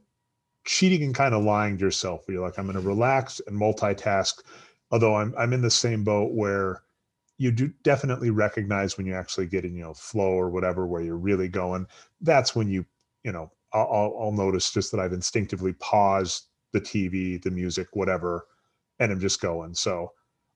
cheating 0.65 1.03
and 1.03 1.15
kind 1.15 1.35
of 1.35 1.45
lying 1.45 1.77
to 1.77 1.85
yourself 1.85 2.27
where 2.27 2.37
you're 2.37 2.47
like 2.47 2.59
i'm 2.59 2.67
going 2.67 2.75
to 2.75 2.81
relax 2.81 3.41
and 3.47 3.59
multitask 3.59 4.43
although 4.91 5.15
i'm 5.15 5.35
i'm 5.39 5.53
in 5.53 5.63
the 5.63 5.71
same 5.71 6.05
boat 6.05 6.33
where 6.33 6.83
you 7.39 7.51
do 7.51 7.73
definitely 7.83 8.31
recognize 8.31 8.97
when 8.97 9.07
you 9.07 9.15
actually 9.15 9.47
get 9.47 9.65
in 9.65 9.75
you 9.75 9.83
know 9.83 9.95
flow 9.95 10.33
or 10.33 10.51
whatever 10.51 10.87
where 10.87 11.03
you're 11.03 11.17
really 11.17 11.49
going. 11.49 11.87
That's 12.21 12.55
when 12.55 12.69
you 12.69 12.85
you 13.25 13.33
know 13.33 13.51
I'll, 13.73 14.17
I'll 14.21 14.33
notice 14.33 14.73
just 14.73 14.93
that 14.93 15.01
i've 15.01 15.13
instinctively 15.13 15.73
paused 15.75 16.45
the 16.73 16.81
tv 16.81 17.43
the 17.43 17.51
music 17.51 17.89
whatever 17.93 18.47
and 19.01 19.11
i'm 19.11 19.21
just 19.21 19.41
going. 19.41 19.75
So 19.75 20.13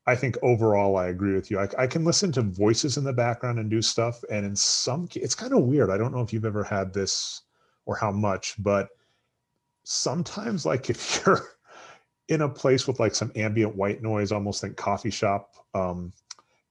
i 0.07 0.15
think 0.15 0.37
overall 0.41 0.95
i 0.95 1.07
agree 1.07 1.33
with 1.33 1.51
you. 1.51 1.59
I, 1.59 1.67
I 1.77 1.87
can 1.87 2.05
listen 2.05 2.31
to 2.33 2.41
voices 2.41 2.97
in 2.97 3.03
the 3.03 3.13
background 3.13 3.59
and 3.59 3.69
do 3.69 3.81
stuff 3.81 4.23
and 4.31 4.45
in 4.45 4.55
some 4.55 5.09
it's 5.15 5.35
kind 5.35 5.53
of 5.53 5.63
weird. 5.63 5.89
I 5.89 5.97
don't 5.97 6.13
know 6.13 6.21
if 6.21 6.31
you've 6.31 6.45
ever 6.45 6.63
had 6.63 6.93
this 6.93 7.41
or 7.85 7.95
how 7.95 8.11
much 8.11 8.55
but 8.59 8.89
sometimes 9.89 10.67
like 10.67 10.89
if 10.89 11.21
you're 11.25 11.41
in 12.27 12.41
a 12.41 12.49
place 12.49 12.87
with 12.87 12.99
like 12.99 13.15
some 13.15 13.31
ambient 13.35 13.75
white 13.75 14.03
noise, 14.03 14.31
almost 14.31 14.61
think 14.61 14.77
coffee 14.77 15.09
shop. 15.09 15.55
Um, 15.73 16.13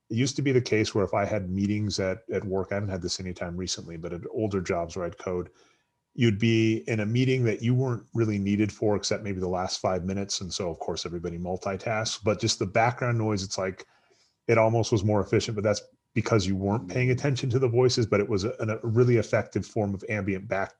it 0.09 0.17
used 0.17 0.37
to 0.37 0.43
be 0.43 0.53
the 0.53 0.61
case 0.61 0.95
where 0.95 1.05
if 1.05 1.13
I 1.13 1.25
had 1.25 1.51
meetings 1.51 1.99
at 1.99 2.19
at 2.33 2.45
work, 2.45 2.69
I 2.71 2.75
haven't 2.75 2.91
had 2.91 3.03
this 3.03 3.21
anytime 3.21 3.57
recently, 3.57 3.97
but 3.97 4.13
at 4.13 4.21
older 4.33 4.61
jobs 4.61 4.97
where 4.97 5.05
I'd 5.05 5.19
code, 5.19 5.51
you'd 6.15 6.39
be 6.39 6.85
in 6.87 7.01
a 7.01 7.07
meeting 7.07 7.45
that 7.45 7.61
you 7.61 7.75
weren't 7.75 8.05
really 8.15 8.39
needed 8.39 8.73
for 8.73 8.97
except 8.97 9.25
maybe 9.25 9.41
the 9.41 9.49
last 9.49 9.81
five 9.81 10.05
minutes. 10.05 10.41
And 10.41 10.53
so 10.53 10.71
of 10.71 10.79
course 10.79 11.05
everybody 11.05 11.39
multitasks, 11.39 12.23
but 12.23 12.41
just 12.41 12.59
the 12.59 12.67
background 12.67 13.19
noise, 13.19 13.43
it's 13.43 13.59
like 13.59 13.85
it 14.47 14.59
almost 14.59 14.93
was 14.93 15.05
more 15.05 15.21
efficient, 15.21 15.57
but 15.57 15.65
that's 15.65 15.83
because 16.15 16.47
you 16.47 16.57
weren't 16.57 16.89
paying 16.89 17.11
attention 17.11 17.51
to 17.51 17.59
the 17.59 17.69
voices, 17.69 18.07
but 18.07 18.21
it 18.21 18.29
was 18.29 18.45
a, 18.45 18.55
a 18.61 18.87
really 18.87 19.17
effective 19.17 19.67
form 19.67 19.93
of 19.93 20.05
ambient 20.09 20.49
back. 20.49 20.73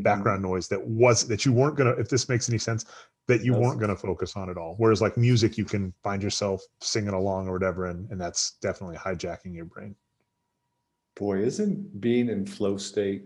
Background 0.00 0.40
mm. 0.40 0.48
noise 0.48 0.68
that 0.68 0.82
was 0.86 1.26
that 1.28 1.44
you 1.44 1.52
weren't 1.52 1.76
gonna 1.76 1.90
if 1.90 2.08
this 2.08 2.28
makes 2.28 2.48
any 2.48 2.58
sense 2.58 2.84
that 3.28 3.44
you 3.44 3.52
weren't 3.52 3.78
gonna 3.78 3.96
focus 3.96 4.36
on 4.36 4.50
at 4.50 4.56
all. 4.56 4.74
Whereas 4.78 5.00
like 5.00 5.16
music 5.16 5.58
you 5.58 5.64
can 5.64 5.92
find 6.02 6.22
yourself 6.22 6.62
singing 6.80 7.10
along 7.10 7.48
or 7.48 7.52
whatever 7.52 7.86
and, 7.86 8.10
and 8.10 8.20
that's 8.20 8.52
definitely 8.62 8.96
hijacking 8.96 9.54
your 9.54 9.64
brain. 9.64 9.94
Boy 11.14 11.38
isn't 11.40 12.00
being 12.00 12.28
in 12.28 12.46
flow 12.46 12.76
state 12.76 13.24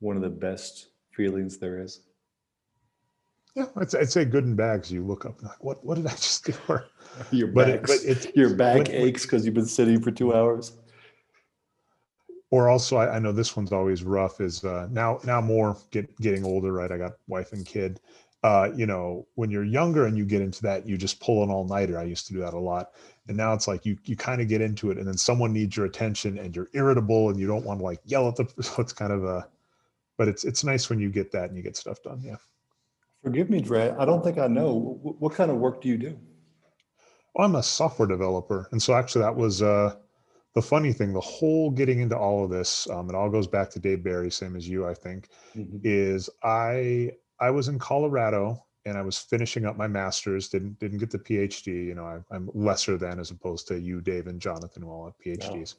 one 0.00 0.16
of 0.16 0.22
the 0.22 0.28
best 0.28 0.88
feelings 1.12 1.58
there 1.58 1.80
is? 1.80 2.00
Yeah, 3.54 3.66
I'd 3.76 3.90
say, 3.90 4.00
I'd 4.00 4.10
say 4.10 4.24
good 4.26 4.44
and 4.44 4.56
bad 4.56 4.76
because 4.76 4.92
you 4.92 5.04
look 5.04 5.24
up 5.24 5.42
like, 5.42 5.62
what 5.64 5.84
what 5.84 5.96
did 5.96 6.06
I 6.06 6.10
just 6.10 6.44
do? 6.44 6.54
your 7.30 7.48
back, 7.48 7.68
it, 7.68 7.82
but 7.82 7.98
it's, 8.04 8.26
your 8.34 8.54
back 8.54 8.76
when, 8.76 8.90
aches 8.90 9.22
because 9.22 9.46
you've 9.46 9.54
been 9.54 9.64
sitting 9.64 10.00
for 10.00 10.10
two 10.10 10.34
hours 10.34 10.72
or 12.50 12.68
also 12.68 12.96
I, 12.96 13.16
I, 13.16 13.18
know 13.18 13.32
this 13.32 13.56
one's 13.56 13.72
always 13.72 14.02
rough 14.04 14.40
is 14.40 14.64
uh, 14.64 14.88
now 14.90 15.18
now 15.24 15.40
more 15.40 15.76
get, 15.90 16.14
getting 16.20 16.44
older 16.44 16.72
right? 16.72 16.92
I 16.92 16.98
got 16.98 17.12
wife 17.26 17.52
and 17.52 17.66
kid. 17.66 18.00
Uh, 18.42 18.70
you 18.76 18.86
know 18.86 19.26
when 19.34 19.50
you're 19.50 19.64
younger 19.64 20.06
and 20.06 20.16
you 20.16 20.24
get 20.24 20.40
into 20.40 20.62
that 20.62 20.86
you 20.86 20.96
just 20.96 21.20
pull 21.20 21.42
an 21.42 21.50
all-nighter. 21.50 21.98
I 21.98 22.04
used 22.04 22.26
to 22.28 22.32
do 22.32 22.40
that 22.40 22.54
a 22.54 22.58
lot. 22.58 22.90
And 23.28 23.36
now 23.36 23.52
it's 23.54 23.66
like 23.66 23.84
you 23.84 23.96
you 24.04 24.16
kind 24.16 24.40
of 24.40 24.48
get 24.48 24.60
into 24.60 24.90
it 24.90 24.98
and 24.98 25.06
then 25.06 25.16
someone 25.16 25.52
needs 25.52 25.76
your 25.76 25.86
attention 25.86 26.38
and 26.38 26.54
you're 26.54 26.68
irritable 26.72 27.30
and 27.30 27.40
you 27.40 27.46
don't 27.46 27.64
want 27.64 27.80
to 27.80 27.84
like 27.84 28.00
yell 28.04 28.28
at 28.28 28.36
the 28.36 28.46
so 28.62 28.80
it's 28.80 28.92
kind 28.92 29.12
of 29.12 29.24
a 29.24 29.48
but 30.16 30.28
it's 30.28 30.44
it's 30.44 30.64
nice 30.64 30.88
when 30.88 31.00
you 31.00 31.10
get 31.10 31.32
that 31.32 31.48
and 31.48 31.56
you 31.56 31.62
get 31.62 31.76
stuff 31.76 32.02
done 32.02 32.22
yeah. 32.24 32.36
Forgive 33.22 33.50
me 33.50 33.60
dre. 33.60 33.92
I 33.98 34.04
don't 34.04 34.22
think 34.22 34.38
i 34.38 34.46
know. 34.46 34.98
What, 35.02 35.20
what 35.20 35.34
kind 35.34 35.50
of 35.50 35.56
work 35.56 35.82
do 35.82 35.88
you 35.88 35.98
do? 35.98 36.16
Well, 37.34 37.48
i'm 37.48 37.56
a 37.56 37.62
software 37.62 38.06
developer. 38.06 38.68
And 38.70 38.80
so 38.80 38.94
actually 38.94 39.22
that 39.22 39.34
was 39.34 39.62
uh 39.62 39.96
the 40.56 40.62
funny 40.62 40.90
thing, 40.90 41.12
the 41.12 41.20
whole 41.20 41.70
getting 41.70 42.00
into 42.00 42.16
all 42.16 42.42
of 42.42 42.48
this, 42.48 42.88
um, 42.88 43.10
it 43.10 43.14
all 43.14 43.28
goes 43.28 43.46
back 43.46 43.68
to 43.68 43.78
Dave 43.78 44.02
Berri, 44.02 44.30
same 44.30 44.56
as 44.56 44.66
you, 44.66 44.86
I 44.86 44.94
think, 44.94 45.28
mm-hmm. 45.54 45.76
is 45.84 46.30
I 46.42 47.12
I 47.38 47.50
was 47.50 47.68
in 47.68 47.78
Colorado 47.78 48.64
and 48.86 48.96
I 48.96 49.02
was 49.02 49.18
finishing 49.18 49.66
up 49.66 49.76
my 49.76 49.86
master's. 49.86 50.48
Didn't 50.48 50.78
didn't 50.78 50.96
get 50.96 51.10
the 51.10 51.18
PhD. 51.18 51.84
You 51.84 51.94
know, 51.94 52.22
I, 52.30 52.34
am 52.34 52.48
lesser 52.54 52.96
than 52.96 53.20
as 53.20 53.30
opposed 53.30 53.68
to 53.68 53.78
you, 53.78 54.00
Dave, 54.00 54.28
and 54.28 54.40
Jonathan, 54.40 54.82
who 54.82 54.88
all 54.88 55.04
have 55.04 55.18
PhDs. 55.18 55.74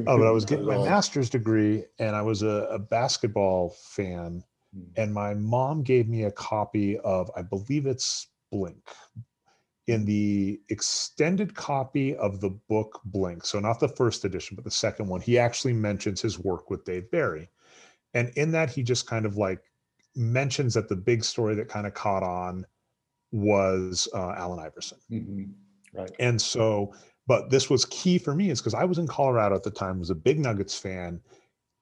No. 0.00 0.12
uh, 0.12 0.18
but 0.18 0.26
I 0.26 0.32
was 0.32 0.44
getting 0.44 0.66
my 0.66 0.78
master's 0.78 1.30
degree, 1.30 1.84
and 2.00 2.16
I 2.16 2.22
was 2.22 2.42
a, 2.42 2.66
a 2.68 2.80
basketball 2.80 3.76
fan. 3.78 4.42
Mm-hmm. 4.76 5.00
And 5.00 5.14
my 5.14 5.34
mom 5.34 5.84
gave 5.84 6.08
me 6.08 6.24
a 6.24 6.32
copy 6.32 6.98
of, 6.98 7.30
I 7.36 7.42
believe 7.42 7.86
it's 7.86 8.26
Blink, 8.50 8.82
in 9.86 10.04
the 10.04 10.60
extended 10.68 11.54
copy 11.54 12.16
of 12.16 12.40
the 12.40 12.50
book 12.50 13.00
Blink, 13.04 13.44
so 13.44 13.60
not 13.60 13.78
the 13.78 13.88
first 13.88 14.24
edition, 14.24 14.56
but 14.56 14.64
the 14.64 14.70
second 14.70 15.06
one, 15.06 15.20
he 15.20 15.38
actually 15.38 15.72
mentions 15.72 16.20
his 16.20 16.38
work 16.38 16.70
with 16.70 16.84
Dave 16.84 17.10
Berri. 17.10 17.48
And 18.14 18.30
in 18.36 18.50
that, 18.52 18.70
he 18.70 18.82
just 18.82 19.06
kind 19.06 19.26
of 19.26 19.36
like 19.36 19.60
mentions 20.16 20.74
that 20.74 20.88
the 20.88 20.96
big 20.96 21.22
story 21.22 21.54
that 21.54 21.68
kind 21.68 21.86
of 21.86 21.94
caught 21.94 22.22
on 22.22 22.66
was 23.30 24.08
uh, 24.14 24.32
Allen 24.36 24.58
Iverson. 24.58 24.98
Mm-hmm. 25.10 25.98
Right. 25.98 26.10
And 26.18 26.40
so 26.40 26.92
But 27.26 27.50
this 27.50 27.68
was 27.68 27.84
key 27.86 28.18
for 28.18 28.34
me 28.34 28.50
is 28.50 28.60
because 28.60 28.74
I 28.74 28.84
was 28.84 28.98
in 28.98 29.06
Colorado 29.06 29.54
at 29.56 29.62
the 29.62 29.70
time, 29.70 29.98
was 29.98 30.10
a 30.10 30.14
big 30.14 30.38
Nuggets 30.38 30.78
fan, 30.78 31.20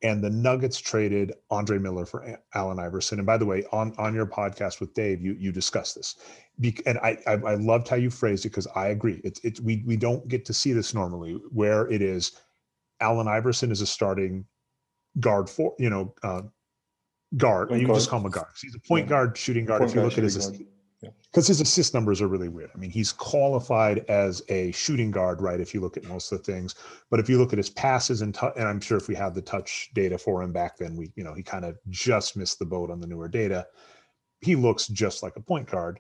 and 0.05 0.23
the 0.23 0.29
Nuggets 0.29 0.79
traded 0.79 1.33
Andre 1.51 1.79
Miller 1.79 2.05
for 2.05 2.39
Allen 2.55 2.79
Iverson. 2.79 3.19
And 3.19 3.27
by 3.27 3.39
the 3.39 3.47
way, 3.47 3.65
on 3.73 3.95
on 3.99 4.15
your 4.15 4.27
podcast 4.27 4.79
with 4.79 4.93
Dave, 4.95 5.23
you 5.23 5.35
you 5.41 5.51
discussed 5.51 5.97
this, 5.97 6.17
Be- 6.61 6.79
and 6.87 6.99
I, 6.99 7.19
I 7.27 7.33
I 7.33 7.55
loved 7.55 7.89
how 7.89 7.97
you 7.97 8.11
phrased 8.11 8.45
it 8.45 8.51
because 8.51 8.69
I 8.77 8.89
agree. 8.89 9.21
It's 9.25 9.41
it's 9.43 9.61
we 9.61 9.83
we 9.87 9.97
don't 9.97 10.29
get 10.29 10.45
to 10.45 10.55
see 10.55 10.73
this 10.73 10.95
normally 10.95 11.33
where 11.51 11.91
it 11.91 12.03
is. 12.03 12.33
Allen 13.01 13.27
Iverson 13.27 13.73
is 13.73 13.81
a 13.81 13.87
starting 13.87 14.45
guard 15.21 15.49
for 15.49 15.75
you 15.79 15.89
know 15.89 16.15
uh, 16.23 16.43
guard. 17.39 17.71
Point 17.71 17.81
you 17.81 17.87
can 17.87 17.97
just 17.97 18.11
call 18.11 18.21
him 18.21 18.27
a 18.27 18.31
guard. 18.31 18.49
He's 18.61 18.75
a 18.75 18.81
point 18.81 19.07
yeah. 19.07 19.11
guard, 19.11 19.39
shooting 19.39 19.65
guard. 19.65 19.81
Point 19.81 19.91
if 19.91 19.97
you 19.97 20.03
look 20.03 20.19
at 20.19 20.25
his 20.25 20.61
because 21.35 21.49
his 21.49 21.61
assist 21.61 21.95
numbers 21.95 22.23
are 22.23 22.29
really 22.29 22.49
weird. 22.49 22.71
I 22.73 22.79
mean, 22.79 22.91
he's 22.91 23.11
qualified 23.11 24.05
as 24.09 24.41
a 24.49 24.71
shooting 24.71 25.11
guard, 25.11 25.43
right? 25.43 25.59
If 25.59 25.75
you 25.75 25.81
look 25.81 25.97
at 25.97 26.05
most 26.05 26.31
of 26.31 26.39
the 26.39 26.45
things, 26.45 26.77
but 27.11 27.19
if 27.19 27.29
you 27.29 27.39
look 27.39 27.53
at 27.53 27.59
his 27.59 27.71
passes 27.71 28.23
and 28.23 28.39
and 28.57 28.69
I'm 28.69 28.81
sure 28.81 28.97
if 28.97 29.09
we 29.09 29.17
had 29.17 29.35
the 29.35 29.43
touch 29.43 29.91
data 29.95 30.17
for 30.17 30.45
him 30.45 30.53
back 30.53 30.77
then, 30.79 30.95
we 30.97 31.11
you 31.17 31.25
know 31.25 31.35
he 31.35 31.43
kind 31.43 31.65
of 31.65 31.77
just 31.91 32.37
missed 32.37 32.61
the 32.61 32.65
boat 32.65 32.89
on 32.89 33.01
the 33.01 33.09
newer 33.09 33.27
data. 33.27 33.67
He 34.43 34.55
looks 34.55 34.87
just 34.87 35.25
like 35.25 35.35
a 35.35 35.41
point 35.41 35.69
guard. 35.69 35.99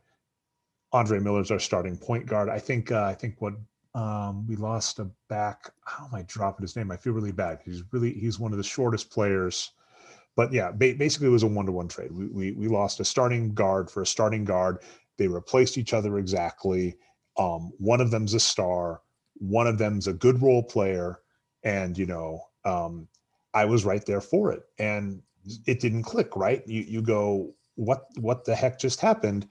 Andre 0.93 1.19
Miller's 1.19 1.51
our 1.51 1.59
starting 1.59 1.97
point 1.97 2.27
guard. 2.27 2.49
I 2.49 2.61
think 2.61 2.93
uh, 2.93 3.03
I 3.03 3.15
think 3.15 3.35
what 3.41 3.55
um, 3.97 4.47
we 4.47 4.55
lost 4.55 5.01
a 5.01 5.11
back. 5.29 5.69
How 5.85 6.05
am 6.05 6.15
I 6.15 6.23
dropping 6.29 6.63
his 6.63 6.77
name? 6.77 6.93
I 6.93 6.97
feel 6.97 7.13
really 7.13 7.33
bad. 7.33 7.59
He's 7.65 7.83
really 7.91 8.13
he's 8.13 8.39
one 8.39 8.53
of 8.53 8.59
the 8.59 8.63
shortest 8.63 9.11
players. 9.11 9.73
But 10.37 10.53
yeah, 10.53 10.73
basically 10.73 11.29
it 11.29 11.31
was 11.31 11.45
a 11.45 11.49
one 11.49 11.67
to 11.67 11.73
one 11.73 11.89
trade. 11.89 12.13
We, 12.13 12.27
we 12.27 12.53
we 12.53 12.69
lost 12.69 13.01
a 13.01 13.05
starting 13.05 13.53
guard 13.53 13.91
for 13.91 14.03
a 14.03 14.07
starting 14.07 14.45
guard 14.45 14.79
they 15.19 15.29
replaced 15.29 15.79
each 15.79 15.93
other 15.93 16.19
exactly. 16.19 16.97
Um, 17.39 17.73
one 17.79 18.01
of 18.01 18.11
them's 18.11 18.35
a 18.35 18.41
star, 18.41 19.01
one 19.35 19.67
of 19.67 19.79
them's 19.79 20.07
a 20.07 20.13
good 20.13 20.41
role 20.43 20.63
player, 20.63 21.21
and 21.63 21.97
you 21.97 22.07
know, 22.07 22.41
um, 22.65 23.09
I 23.53 23.65
was 23.65 23.85
right 23.85 24.05
there 24.05 24.21
for 24.21 24.53
it, 24.53 24.63
and 24.79 25.23
it 25.67 25.81
didn't 25.81 26.05
click. 26.05 26.37
Right? 26.37 26.63
You 26.67 26.83
you 26.83 27.03
go, 27.03 27.55
what 27.77 28.05
what 28.21 28.45
the 28.45 28.55
heck 28.55 28.79
just 28.79 29.01
happened? 29.01 29.49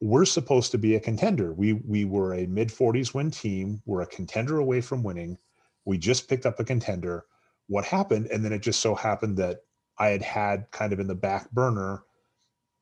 We're 0.00 0.26
supposed 0.26 0.70
to 0.72 0.78
be 0.78 0.96
a 0.96 1.00
contender. 1.00 1.52
We 1.52 1.74
we 1.74 2.04
were 2.04 2.34
a 2.34 2.46
mid 2.46 2.68
40s 2.68 3.14
win 3.14 3.30
team. 3.30 3.82
We're 3.86 4.02
a 4.02 4.06
contender 4.06 4.58
away 4.58 4.80
from 4.80 5.02
winning. 5.02 5.38
We 5.84 5.98
just 5.98 6.28
picked 6.28 6.46
up 6.46 6.60
a 6.60 6.64
contender. 6.64 7.24
What 7.68 7.84
happened? 7.84 8.26
And 8.26 8.44
then 8.44 8.52
it 8.52 8.60
just 8.60 8.80
so 8.80 8.94
happened 8.94 9.38
that 9.38 9.60
I 9.98 10.08
had 10.08 10.22
had 10.22 10.70
kind 10.72 10.92
of 10.92 11.00
in 11.00 11.06
the 11.06 11.14
back 11.14 11.50
burner 11.52 12.02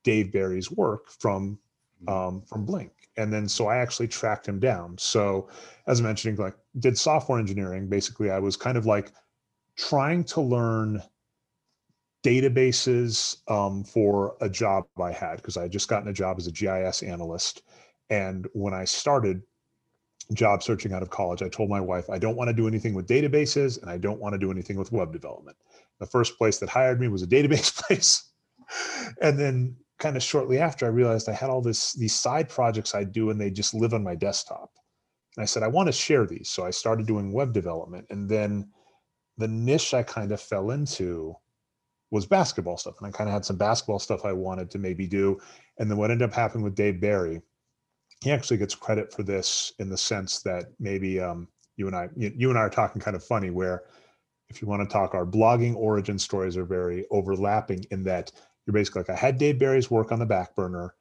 Dave 0.04 0.32
Berri's 0.32 0.70
work 0.70 1.08
from 1.20 1.58
um, 2.08 2.42
from 2.42 2.64
Blink. 2.64 2.92
And 3.16 3.32
then 3.32 3.48
so 3.48 3.66
I 3.66 3.76
actually 3.76 4.08
tracked 4.08 4.48
him 4.48 4.58
down. 4.58 4.96
So 4.98 5.48
as 5.86 6.00
I 6.00 6.04
mentioned, 6.04 6.38
like 6.38 6.56
did 6.78 6.96
software 6.96 7.38
engineering. 7.38 7.88
Basically, 7.88 8.30
I 8.30 8.38
was 8.38 8.56
kind 8.56 8.78
of 8.78 8.86
like 8.86 9.12
trying 9.76 10.24
to 10.24 10.40
learn 10.40 11.02
databases 12.24 13.38
um, 13.50 13.84
for 13.84 14.36
a 14.40 14.48
job 14.48 14.86
I 15.00 15.12
had 15.12 15.36
because 15.36 15.56
I 15.56 15.62
had 15.62 15.72
just 15.72 15.88
gotten 15.88 16.08
a 16.08 16.12
job 16.12 16.38
as 16.38 16.46
a 16.46 16.52
GIS 16.52 17.02
analyst. 17.02 17.62
And 18.10 18.46
when 18.52 18.74
I 18.74 18.84
started 18.84 19.42
job 20.32 20.62
searching 20.62 20.92
out 20.92 21.02
of 21.02 21.10
college, 21.10 21.42
I 21.42 21.48
told 21.48 21.68
my 21.68 21.80
wife, 21.80 22.08
I 22.08 22.18
don't 22.18 22.36
want 22.36 22.48
to 22.48 22.54
do 22.54 22.68
anything 22.68 22.94
with 22.94 23.08
databases 23.08 23.80
and 23.80 23.90
I 23.90 23.98
don't 23.98 24.20
want 24.20 24.34
to 24.34 24.38
do 24.38 24.50
anything 24.50 24.76
with 24.76 24.92
web 24.92 25.12
development. 25.12 25.56
The 25.98 26.06
first 26.06 26.38
place 26.38 26.58
that 26.58 26.68
hired 26.68 27.00
me 27.00 27.08
was 27.08 27.22
a 27.22 27.26
database 27.26 27.74
place. 27.86 28.30
and 29.20 29.38
then 29.38 29.76
kind 30.02 30.16
of 30.16 30.22
shortly 30.22 30.58
after, 30.58 30.84
I 30.84 30.88
realized 30.88 31.28
I 31.28 31.32
had 31.32 31.48
all 31.48 31.62
this 31.62 31.92
these 31.92 32.14
side 32.14 32.48
projects 32.48 32.94
I 32.94 33.04
do, 33.04 33.30
and 33.30 33.40
they 33.40 33.50
just 33.50 33.72
live 33.72 33.94
on 33.94 34.02
my 34.02 34.16
desktop. 34.16 34.70
And 35.36 35.42
I 35.42 35.46
said, 35.46 35.62
I 35.62 35.68
want 35.68 35.86
to 35.86 35.92
share 35.92 36.26
these. 36.26 36.50
So 36.50 36.66
I 36.66 36.70
started 36.70 37.06
doing 37.06 37.32
web 37.32 37.52
development, 37.52 38.06
and 38.10 38.28
then 38.28 38.68
the 39.38 39.48
niche 39.48 39.94
I 39.94 40.02
kind 40.02 40.32
of 40.32 40.40
fell 40.40 40.72
into 40.72 41.34
was 42.10 42.26
basketball 42.26 42.76
stuff, 42.76 42.96
and 42.98 43.06
I 43.06 43.16
kind 43.16 43.30
of 43.30 43.32
had 43.32 43.44
some 43.44 43.56
basketball 43.56 44.00
stuff 44.00 44.24
I 44.24 44.32
wanted 44.32 44.70
to 44.72 44.78
maybe 44.78 45.06
do. 45.06 45.40
And 45.78 45.88
then 45.88 45.96
what 45.96 46.10
ended 46.10 46.28
up 46.28 46.34
happening 46.34 46.64
with 46.64 46.74
Dave 46.74 47.00
Berri, 47.00 47.40
he 48.22 48.32
actually 48.32 48.58
gets 48.58 48.74
credit 48.74 49.12
for 49.12 49.22
this 49.22 49.72
in 49.78 49.88
the 49.88 49.96
sense 49.96 50.42
that 50.42 50.66
maybe 50.80 51.20
um, 51.20 51.48
you 51.76 51.86
and 51.86 51.96
I, 51.96 52.08
you, 52.16 52.32
you 52.36 52.50
and 52.50 52.58
I 52.58 52.62
are 52.62 52.70
talking 52.70 53.00
kind 53.00 53.16
of 53.16 53.24
funny 53.24 53.50
where 53.50 53.84
if 54.50 54.60
you 54.60 54.68
want 54.68 54.86
to 54.86 54.92
talk 54.92 55.14
our 55.14 55.24
blogging 55.24 55.74
origin 55.76 56.18
stories 56.18 56.56
are 56.56 56.66
very 56.66 57.06
overlapping 57.10 57.84
in 57.90 58.02
that 58.04 58.30
you're 58.66 58.74
basically 58.74 59.00
like, 59.00 59.10
I 59.10 59.16
had 59.16 59.38
Dave 59.38 59.58
Berri's 59.58 59.90
work 59.90 60.12
on 60.12 60.18
the 60.18 60.26
back 60.26 60.54
burner. 60.54 60.94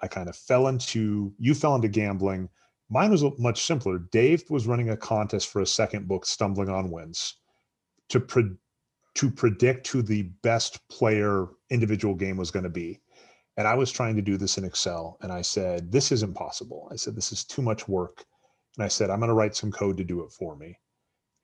I 0.00 0.06
kind 0.06 0.28
of 0.28 0.36
fell 0.36 0.68
into, 0.68 1.32
you 1.38 1.54
fell 1.54 1.74
into 1.74 1.88
gambling. 1.88 2.48
Mine 2.90 3.10
was 3.10 3.24
much 3.38 3.64
simpler. 3.64 3.98
Dave 3.98 4.44
was 4.48 4.66
running 4.66 4.90
a 4.90 4.96
contest 4.96 5.48
for 5.48 5.60
a 5.60 5.66
second 5.66 6.06
book, 6.06 6.24
Stumbling 6.24 6.68
on 6.68 6.90
Wins, 6.90 7.34
to, 8.08 8.20
pre- 8.20 8.56
to 9.14 9.30
predict 9.30 9.88
who 9.88 10.02
the 10.02 10.22
best 10.42 10.86
player 10.88 11.48
individual 11.70 12.14
game 12.14 12.36
was 12.36 12.50
going 12.50 12.62
to 12.62 12.70
be. 12.70 13.00
And 13.56 13.66
I 13.66 13.74
was 13.74 13.90
trying 13.90 14.14
to 14.14 14.22
do 14.22 14.36
this 14.36 14.56
in 14.56 14.64
Excel. 14.64 15.18
And 15.20 15.32
I 15.32 15.42
said, 15.42 15.90
This 15.90 16.12
is 16.12 16.22
impossible. 16.22 16.88
I 16.92 16.96
said, 16.96 17.16
This 17.16 17.32
is 17.32 17.42
too 17.44 17.60
much 17.60 17.88
work. 17.88 18.24
And 18.76 18.84
I 18.84 18.88
said, 18.88 19.10
I'm 19.10 19.18
going 19.18 19.28
to 19.28 19.34
write 19.34 19.56
some 19.56 19.72
code 19.72 19.96
to 19.96 20.04
do 20.04 20.22
it 20.22 20.30
for 20.30 20.56
me 20.56 20.78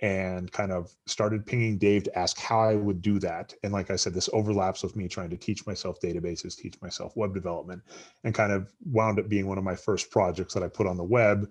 and 0.05 0.53
kind 0.53 0.71
of 0.71 0.95
started 1.07 1.47
pinging 1.47 1.79
Dave 1.79 2.05
to 2.05 2.19
ask 2.19 2.39
how 2.39 2.61
I 2.61 2.75
would 2.75 3.01
do 3.01 3.19
that. 3.21 3.55
And 3.63 3.73
like 3.73 3.91
I 3.91 3.97
said, 3.97 4.13
this 4.13 4.29
overlaps 4.35 4.83
with 4.83 4.97
me 4.97 5.09
trying 5.09 5.31
to 5.31 5.37
teach 5.39 5.67
myself 5.67 5.99
databases, 5.99 6.59
teach 6.59 6.75
myself 6.83 7.17
web 7.17 7.33
development, 7.33 7.81
and 8.23 8.35
kind 8.35 8.53
of 8.53 8.71
wound 8.85 9.19
up 9.19 9.31
being 9.31 9.47
one 9.47 9.57
of 9.57 9.65
my 9.65 9.75
first 9.75 10.11
projects 10.11 10.53
that 10.53 10.63
I 10.63 10.69
put 10.69 10.87
on 10.87 10.99
the 10.99 11.03
web. 11.03 11.49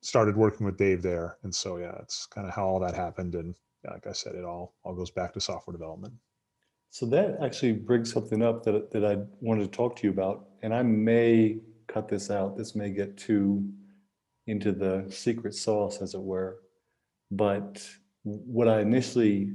Started 0.00 0.36
working 0.36 0.64
with 0.64 0.76
Dave 0.76 1.02
there. 1.02 1.38
And 1.42 1.52
so, 1.52 1.78
yeah, 1.78 1.96
it's 2.00 2.24
kind 2.24 2.46
of 2.46 2.54
how 2.54 2.68
all 2.68 2.78
that 2.78 2.94
happened. 2.94 3.34
And 3.34 3.56
like 3.84 4.06
I 4.06 4.12
said, 4.12 4.36
it 4.36 4.44
all, 4.44 4.76
all 4.84 4.94
goes 4.94 5.10
back 5.10 5.32
to 5.32 5.40
software 5.40 5.72
development. 5.72 6.14
So 6.90 7.04
that 7.06 7.38
actually 7.42 7.72
brings 7.72 8.12
something 8.12 8.44
up 8.44 8.62
that, 8.62 8.92
that 8.92 9.04
I 9.04 9.18
wanted 9.40 9.62
to 9.62 9.76
talk 9.76 9.96
to 9.96 10.04
you 10.04 10.10
about. 10.10 10.50
And 10.62 10.72
I 10.72 10.84
may 10.84 11.58
cut 11.88 12.06
this 12.06 12.30
out. 12.30 12.56
This 12.56 12.76
may 12.76 12.90
get 12.90 13.16
too 13.16 13.68
into 14.46 14.70
the 14.70 15.04
secret 15.08 15.56
sauce, 15.56 16.00
as 16.00 16.14
it 16.14 16.20
were 16.22 16.58
but 17.32 17.82
what 18.24 18.68
I 18.68 18.80
initially 18.80 19.54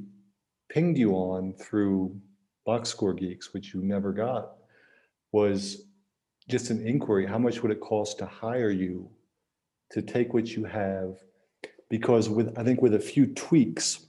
pinged 0.70 0.98
you 0.98 1.14
on 1.14 1.54
through 1.54 2.20
Box 2.66 2.90
Score 2.90 3.14
Geeks, 3.14 3.54
which 3.54 3.74
you 3.74 3.82
never 3.82 4.12
got, 4.12 4.54
was 5.32 5.84
just 6.50 6.72
an 6.72 6.86
inquiry. 6.86 7.26
How 7.26 7.38
much 7.38 7.62
would 7.62 7.72
it 7.72 7.80
cost 7.80 8.18
to 8.18 8.26
hire 8.26 8.72
you 8.72 9.10
to 9.92 10.02
take 10.02 10.34
what 10.34 10.56
you 10.56 10.66
have? 10.66 11.20
Because 11.88 12.30
with 12.30 12.58
I 12.58 12.64
think 12.64 12.82
with 12.82 12.96
a 12.96 13.00
few 13.00 13.28
tweaks, 13.28 14.08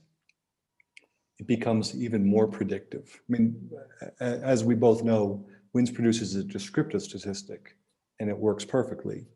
it 1.39 1.47
becomes 1.47 1.95
even 1.95 2.27
more 2.27 2.49
predictive. 2.49 3.21
I 3.29 3.33
mean, 3.33 3.71
as 4.19 4.65
we 4.65 4.75
both 4.75 5.05
know, 5.05 5.47
wins 5.75 5.91
produces 5.91 6.35
a 6.37 6.43
descriptive 6.43 7.03
statistic, 7.03 7.77
and 8.19 8.31
it 8.31 8.37
works 8.37 8.65
perfectly, 8.65 9.27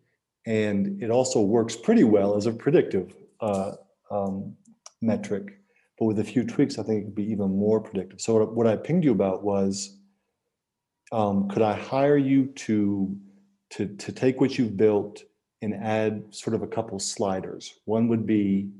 and 0.46 1.00
it 1.02 1.10
also 1.10 1.42
works 1.42 1.76
pretty 1.76 2.04
well 2.04 2.34
as 2.34 2.46
a 2.46 2.52
predictive 2.52 3.14
uh, 3.40 3.72
um, 4.12 4.54
metric. 5.00 5.58
But 5.98 6.06
with 6.06 6.18
a 6.18 6.24
few 6.24 6.44
tweaks, 6.44 6.78
I 6.78 6.82
think 6.82 7.02
it 7.02 7.04
could 7.06 7.14
be 7.14 7.30
even 7.30 7.50
more 7.50 7.80
predictive. 7.80 8.20
So 8.20 8.34
what, 8.34 8.54
what 8.54 8.66
I 8.66 8.76
pinged 8.76 9.04
you 9.04 9.12
about 9.12 9.42
was, 9.42 9.98
um, 11.10 11.48
could 11.48 11.62
I 11.62 11.74
hire 11.74 12.16
you 12.16 12.46
to, 12.46 13.16
to, 13.70 13.86
to 13.86 14.12
take 14.12 14.40
what 14.40 14.58
you've 14.58 14.76
built 14.76 15.22
and 15.60 15.74
add 15.74 16.24
sort 16.30 16.54
of 16.54 16.62
a 16.62 16.66
couple 16.66 16.98
sliders? 16.98 17.74
One 17.84 18.08
would 18.08 18.26
be 18.26 18.70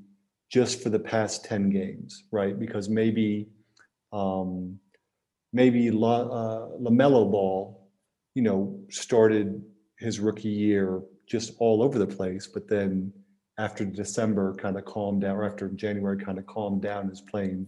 just 0.51 0.83
for 0.83 0.91
the 0.91 0.99
past 0.99 1.45
10 1.45 1.71
games, 1.71 2.25
right? 2.31 2.59
Because 2.59 2.89
maybe 2.89 3.49
um, 4.13 4.79
maybe 5.53 5.91
La, 5.91 6.21
uh, 6.23 6.69
LaMelo 6.81 7.31
Ball, 7.31 7.89
you 8.35 8.43
know, 8.43 8.79
started 8.91 9.63
his 9.99 10.21
rookie 10.21 10.49
year 10.49 11.03
just 11.27 11.53
all 11.59 11.83
over 11.83 11.99
the 11.99 12.07
place, 12.07 12.47
but 12.47 12.69
then 12.69 13.13
after 13.59 13.85
December 13.85 14.55
kind 14.55 14.77
of 14.77 14.85
calmed 14.85 15.23
down, 15.23 15.37
or 15.37 15.45
after 15.45 15.69
January 15.69 16.23
kind 16.23 16.39
of 16.39 16.47
calmed 16.47 16.83
down, 16.83 17.11
is 17.11 17.21
playing 17.21 17.67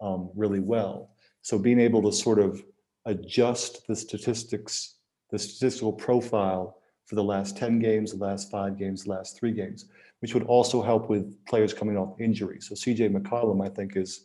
um, 0.00 0.30
really 0.34 0.60
well. 0.60 1.10
So 1.42 1.58
being 1.58 1.80
able 1.80 2.02
to 2.02 2.12
sort 2.12 2.38
of 2.38 2.62
adjust 3.04 3.86
the 3.86 3.96
statistics, 3.96 4.96
the 5.30 5.38
statistical 5.38 5.92
profile 5.92 6.78
for 7.06 7.14
the 7.14 7.24
last 7.24 7.56
10 7.56 7.78
games, 7.78 8.12
the 8.12 8.24
last 8.24 8.50
five 8.50 8.78
games, 8.78 9.04
the 9.04 9.10
last 9.10 9.38
three 9.38 9.52
games, 9.52 9.86
which 10.20 10.34
would 10.34 10.44
also 10.44 10.82
help 10.82 11.08
with 11.08 11.42
players 11.46 11.72
coming 11.72 11.96
off 11.96 12.20
injury. 12.20 12.60
So 12.60 12.74
CJ 12.74 13.14
McCollum, 13.16 13.64
I 13.64 13.70
think, 13.70 13.96
is 13.96 14.24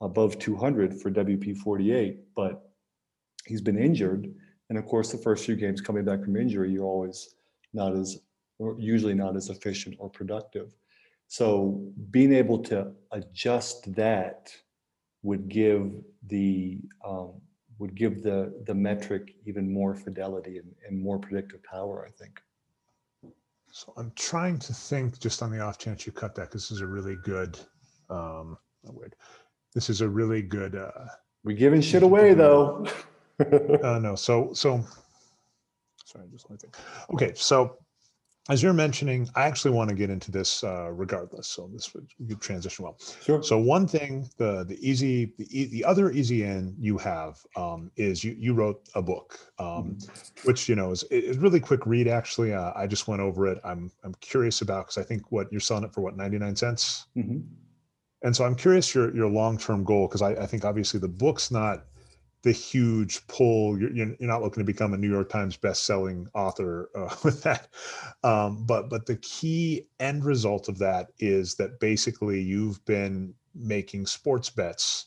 above 0.00 0.38
200 0.38 1.00
for 1.00 1.10
WP 1.10 1.58
48, 1.58 2.34
but 2.34 2.70
he's 3.46 3.60
been 3.60 3.78
injured. 3.78 4.32
And 4.68 4.78
of 4.78 4.86
course, 4.86 5.12
the 5.12 5.18
first 5.18 5.44
few 5.44 5.56
games 5.56 5.80
coming 5.80 6.04
back 6.04 6.24
from 6.24 6.36
injury, 6.36 6.72
you're 6.72 6.84
always 6.84 7.36
not 7.72 7.94
as 7.96 8.18
usually 8.78 9.14
not 9.14 9.36
as 9.36 9.50
efficient 9.50 9.96
or 9.98 10.08
productive. 10.08 10.74
So 11.28 11.82
being 12.10 12.32
able 12.32 12.58
to 12.64 12.92
adjust 13.12 13.94
that 13.94 14.52
would 15.22 15.48
give 15.48 15.90
the 16.26 16.80
um, 17.04 17.40
would 17.78 17.94
give 17.94 18.22
the 18.22 18.62
the 18.66 18.74
metric 18.74 19.34
even 19.46 19.72
more 19.72 19.94
fidelity 19.94 20.58
and, 20.58 20.70
and 20.86 21.00
more 21.00 21.18
predictive 21.18 21.62
power, 21.64 22.06
I 22.08 22.12
think. 22.12 22.40
So 23.74 23.92
I'm 23.96 24.12
trying 24.14 24.60
to 24.60 24.72
think 24.72 25.18
just 25.18 25.42
on 25.42 25.50
the 25.50 25.58
off 25.58 25.78
chance 25.78 26.06
you 26.06 26.12
cut 26.12 26.36
that. 26.36 26.42
because 26.42 26.68
This 26.68 26.70
is 26.70 26.80
a 26.80 26.86
really 26.86 27.16
good, 27.24 27.58
um, 28.08 28.56
weird. 28.84 29.16
This 29.74 29.90
is 29.90 30.00
a 30.00 30.08
really 30.08 30.42
good, 30.42 30.76
uh, 30.76 30.92
We 31.42 31.54
giving 31.54 31.80
shit 31.80 32.04
away 32.04 32.34
though. 32.34 32.86
uh, 33.82 33.98
no, 33.98 34.14
so, 34.14 34.52
so, 34.52 34.84
sorry, 36.04 36.26
just 36.30 36.48
one 36.48 36.56
thing. 36.56 36.70
Okay, 37.12 37.32
so 37.34 37.78
as 38.50 38.62
you're 38.62 38.74
mentioning, 38.74 39.28
I 39.34 39.44
actually 39.44 39.70
want 39.70 39.88
to 39.88 39.96
get 39.96 40.10
into 40.10 40.30
this 40.30 40.62
uh, 40.62 40.90
regardless. 40.90 41.48
So 41.48 41.70
this 41.72 41.94
would 41.94 42.06
transition 42.40 42.84
well. 42.84 42.98
Sure. 43.22 43.42
So 43.42 43.58
one 43.58 43.86
thing, 43.86 44.28
the 44.36 44.64
the 44.64 44.76
easy, 44.86 45.32
the, 45.38 45.46
e- 45.50 45.66
the 45.66 45.84
other 45.84 46.10
easy 46.10 46.42
in 46.42 46.74
you 46.78 46.98
have 46.98 47.38
um, 47.56 47.90
is 47.96 48.22
you 48.22 48.36
you 48.38 48.52
wrote 48.52 48.86
a 48.94 49.00
book, 49.02 49.38
um, 49.58 49.96
which 50.44 50.68
you 50.68 50.74
know 50.76 50.90
is 50.90 51.04
is 51.04 51.38
really 51.38 51.60
quick 51.60 51.86
read. 51.86 52.06
Actually, 52.06 52.52
uh, 52.52 52.72
I 52.76 52.86
just 52.86 53.08
went 53.08 53.22
over 53.22 53.46
it. 53.46 53.58
I'm 53.64 53.90
I'm 54.04 54.14
curious 54.20 54.60
about 54.60 54.86
because 54.86 54.98
I 54.98 55.04
think 55.04 55.32
what 55.32 55.50
you're 55.50 55.60
selling 55.60 55.84
it 55.84 55.94
for 55.94 56.02
what 56.02 56.16
99 56.16 56.54
cents. 56.56 57.06
Mhm. 57.16 57.44
And 58.22 58.34
so 58.34 58.44
I'm 58.44 58.54
curious 58.54 58.94
your 58.94 59.14
your 59.16 59.28
long 59.30 59.56
term 59.56 59.84
goal 59.84 60.06
because 60.06 60.22
I, 60.22 60.32
I 60.32 60.46
think 60.46 60.64
obviously 60.66 61.00
the 61.00 61.08
book's 61.08 61.50
not 61.50 61.86
the 62.44 62.52
huge 62.52 63.26
pull. 63.26 63.78
You're, 63.78 63.90
you're 63.90 64.16
not 64.20 64.42
looking 64.42 64.60
to 64.60 64.66
become 64.66 64.92
a 64.92 64.96
New 64.98 65.10
York 65.10 65.30
Times 65.30 65.56
best 65.56 65.84
selling 65.86 66.28
author 66.34 66.90
uh, 66.94 67.14
with 67.24 67.42
that, 67.42 67.68
um, 68.22 68.64
but 68.66 68.88
but 68.90 69.06
the 69.06 69.16
key 69.16 69.86
end 69.98 70.24
result 70.24 70.68
of 70.68 70.78
that 70.78 71.08
is 71.18 71.54
that 71.56 71.80
basically 71.80 72.40
you've 72.40 72.84
been 72.84 73.34
making 73.54 74.04
sports 74.06 74.50
bets 74.50 75.06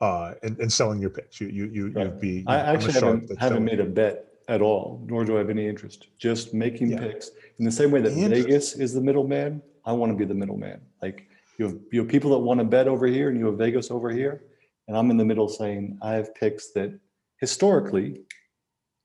uh, 0.00 0.34
and, 0.42 0.58
and 0.60 0.72
selling 0.72 1.00
your 1.00 1.10
picks. 1.10 1.40
You 1.40 1.48
you 1.48 1.66
you 1.66 1.88
Right. 1.88 2.06
you'd 2.06 2.20
be. 2.20 2.44
I 2.46 2.60
I'm 2.60 2.66
a 2.66 2.68
actually 2.74 2.92
haven't, 2.92 3.38
haven't 3.38 3.64
made 3.64 3.80
a 3.80 3.84
bet 3.84 4.26
at 4.46 4.62
all, 4.62 5.04
nor 5.06 5.24
do 5.24 5.34
I 5.34 5.38
have 5.38 5.50
any 5.50 5.66
interest. 5.68 6.08
Just 6.16 6.54
making 6.54 6.92
Yeah. 6.92 7.00
picks. 7.00 7.32
In 7.58 7.64
the 7.64 7.72
same 7.72 7.90
way 7.90 8.00
that 8.00 8.12
Interest- 8.12 8.46
Vegas 8.46 8.74
is 8.76 8.94
the 8.94 9.00
middleman, 9.00 9.60
I 9.84 9.92
want 9.92 10.12
to 10.12 10.16
be 10.16 10.24
the 10.24 10.34
middleman. 10.34 10.80
Like 11.02 11.26
you 11.58 11.66
have, 11.66 11.78
you 11.90 12.00
have 12.00 12.08
people 12.08 12.30
that 12.30 12.38
want 12.38 12.60
to 12.60 12.64
bet 12.64 12.86
over 12.86 13.06
here 13.06 13.30
and 13.30 13.38
you 13.38 13.46
have 13.46 13.58
Vegas 13.58 13.90
over 13.90 14.10
here. 14.10 14.44
And 14.88 14.96
I'm 14.96 15.10
in 15.10 15.16
the 15.16 15.24
middle 15.24 15.48
saying 15.48 15.98
I 16.02 16.14
have 16.14 16.34
picks 16.34 16.72
that 16.72 16.98
historically 17.36 18.22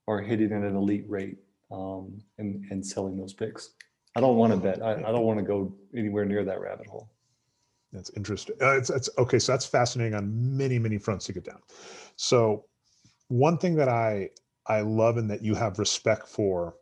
are 0.07 0.21
hitting 0.21 0.51
at 0.51 0.63
an 0.63 0.75
elite 0.75 1.05
rate 1.07 1.37
um, 1.71 2.21
and, 2.37 2.65
and 2.71 2.85
selling 2.85 3.17
those 3.17 3.33
picks. 3.33 3.71
I 4.15 4.21
don't 4.21 4.37
want 4.37 4.53
to 4.53 4.59
bet. 4.59 4.81
I, 4.81 4.93
I 4.93 5.11
don't 5.11 5.23
want 5.23 5.39
to 5.39 5.45
go 5.45 5.75
anywhere 5.95 6.25
near 6.25 6.43
that 6.45 6.59
rabbit 6.59 6.87
hole. 6.87 7.09
That's 7.91 8.11
interesting. 8.15 8.55
Uh, 8.61 8.77
it's, 8.77 8.89
it's 8.89 9.09
okay. 9.17 9.39
So 9.39 9.51
that's 9.51 9.65
fascinating 9.65 10.15
on 10.15 10.57
many, 10.57 10.79
many 10.79 10.97
fronts 10.97 11.25
to 11.25 11.33
get 11.33 11.43
down. 11.43 11.59
So 12.15 12.65
one 13.27 13.57
thing 13.57 13.75
that 13.75 13.89
I 13.89 14.29
I 14.67 14.81
love 14.81 15.17
and 15.17 15.29
that 15.29 15.43
you 15.43 15.55
have 15.55 15.79
respect 15.79 16.27
for 16.27 16.75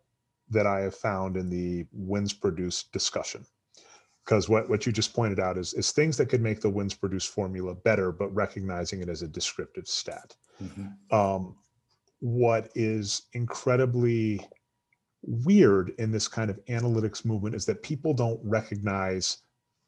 that 0.50 0.68
I 0.68 0.82
have 0.82 0.96
found 0.96 1.38
in 1.38 1.50
the 1.50 1.86
wins 1.92 2.34
produced 2.34 2.92
discussion. 2.92 3.46
Because 4.32 4.48
what, 4.48 4.70
what 4.70 4.86
you 4.86 4.94
just 4.94 5.14
pointed 5.14 5.42
out 5.42 5.58
is, 5.58 5.74
is 5.74 5.92
things 5.92 6.16
that 6.16 6.28
could 6.28 6.40
make 6.40 6.62
the 6.62 6.70
wins 6.70 6.94
produced 6.94 7.34
formula 7.34 7.76
better, 7.76 8.14
but 8.14 8.34
recognizing 8.34 9.02
it 9.02 9.10
as 9.10 9.24
a 9.24 9.28
descriptive 9.28 9.90
stat. 9.90 10.38
Mhm. 10.64 10.94
Um, 11.12 11.58
what 12.22 12.72
is 12.74 13.24
incredibly 13.34 14.40
weird 15.22 15.90
in 15.98 16.12
this 16.12 16.30
kind 16.30 16.50
of 16.50 16.64
analytics 16.68 17.26
movement 17.26 17.56
is 17.56 17.66
that 17.66 17.84
people 17.84 18.14
don't 18.14 18.40
recognize 18.42 19.40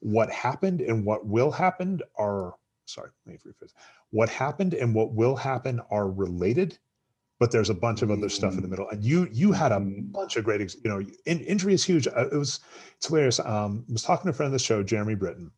what 0.02 0.30
happened 0.30 0.82
and 0.82 1.06
what 1.06 1.26
will 1.26 1.50
happen 1.50 2.02
are 2.18 2.56
sorry 2.86 3.12
let 3.26 3.34
me 3.34 3.40
rephrase 3.50 3.72
what 4.10 4.28
happened 4.28 4.74
and 4.74 4.94
what 4.94 5.14
will 5.14 5.38
happen 5.38 5.80
are 5.90 6.12
related 6.12 6.78
but 7.44 7.52
there's 7.52 7.70
a 7.70 7.74
bunch 7.74 8.02
of 8.02 8.10
other 8.10 8.30
stuff 8.30 8.54
in 8.54 8.62
the 8.62 8.68
middle 8.70 8.88
and 8.92 9.04
you 9.04 9.28
you 9.34 9.52
had 9.52 9.74
a 9.74 9.80
bunch 9.82 10.38
of 10.38 10.46
great 10.46 10.62
you 10.62 10.90
know 10.90 11.02
in, 11.26 11.42
injury 11.42 11.74
is 11.74 11.84
huge 11.84 12.08
Uh, 12.08 12.30
it 12.32 12.38
was 12.38 12.62
it's 12.96 13.08
hilarious 13.08 13.38
um 13.42 13.84
I 13.90 13.92
was 13.92 14.04
talking 14.04 14.24
to 14.24 14.30
a 14.30 14.34
friend 14.34 14.48
of 14.48 14.54
the 14.54 14.64
show 14.64 14.82
jeremy 14.82 15.16
britton 15.16 15.52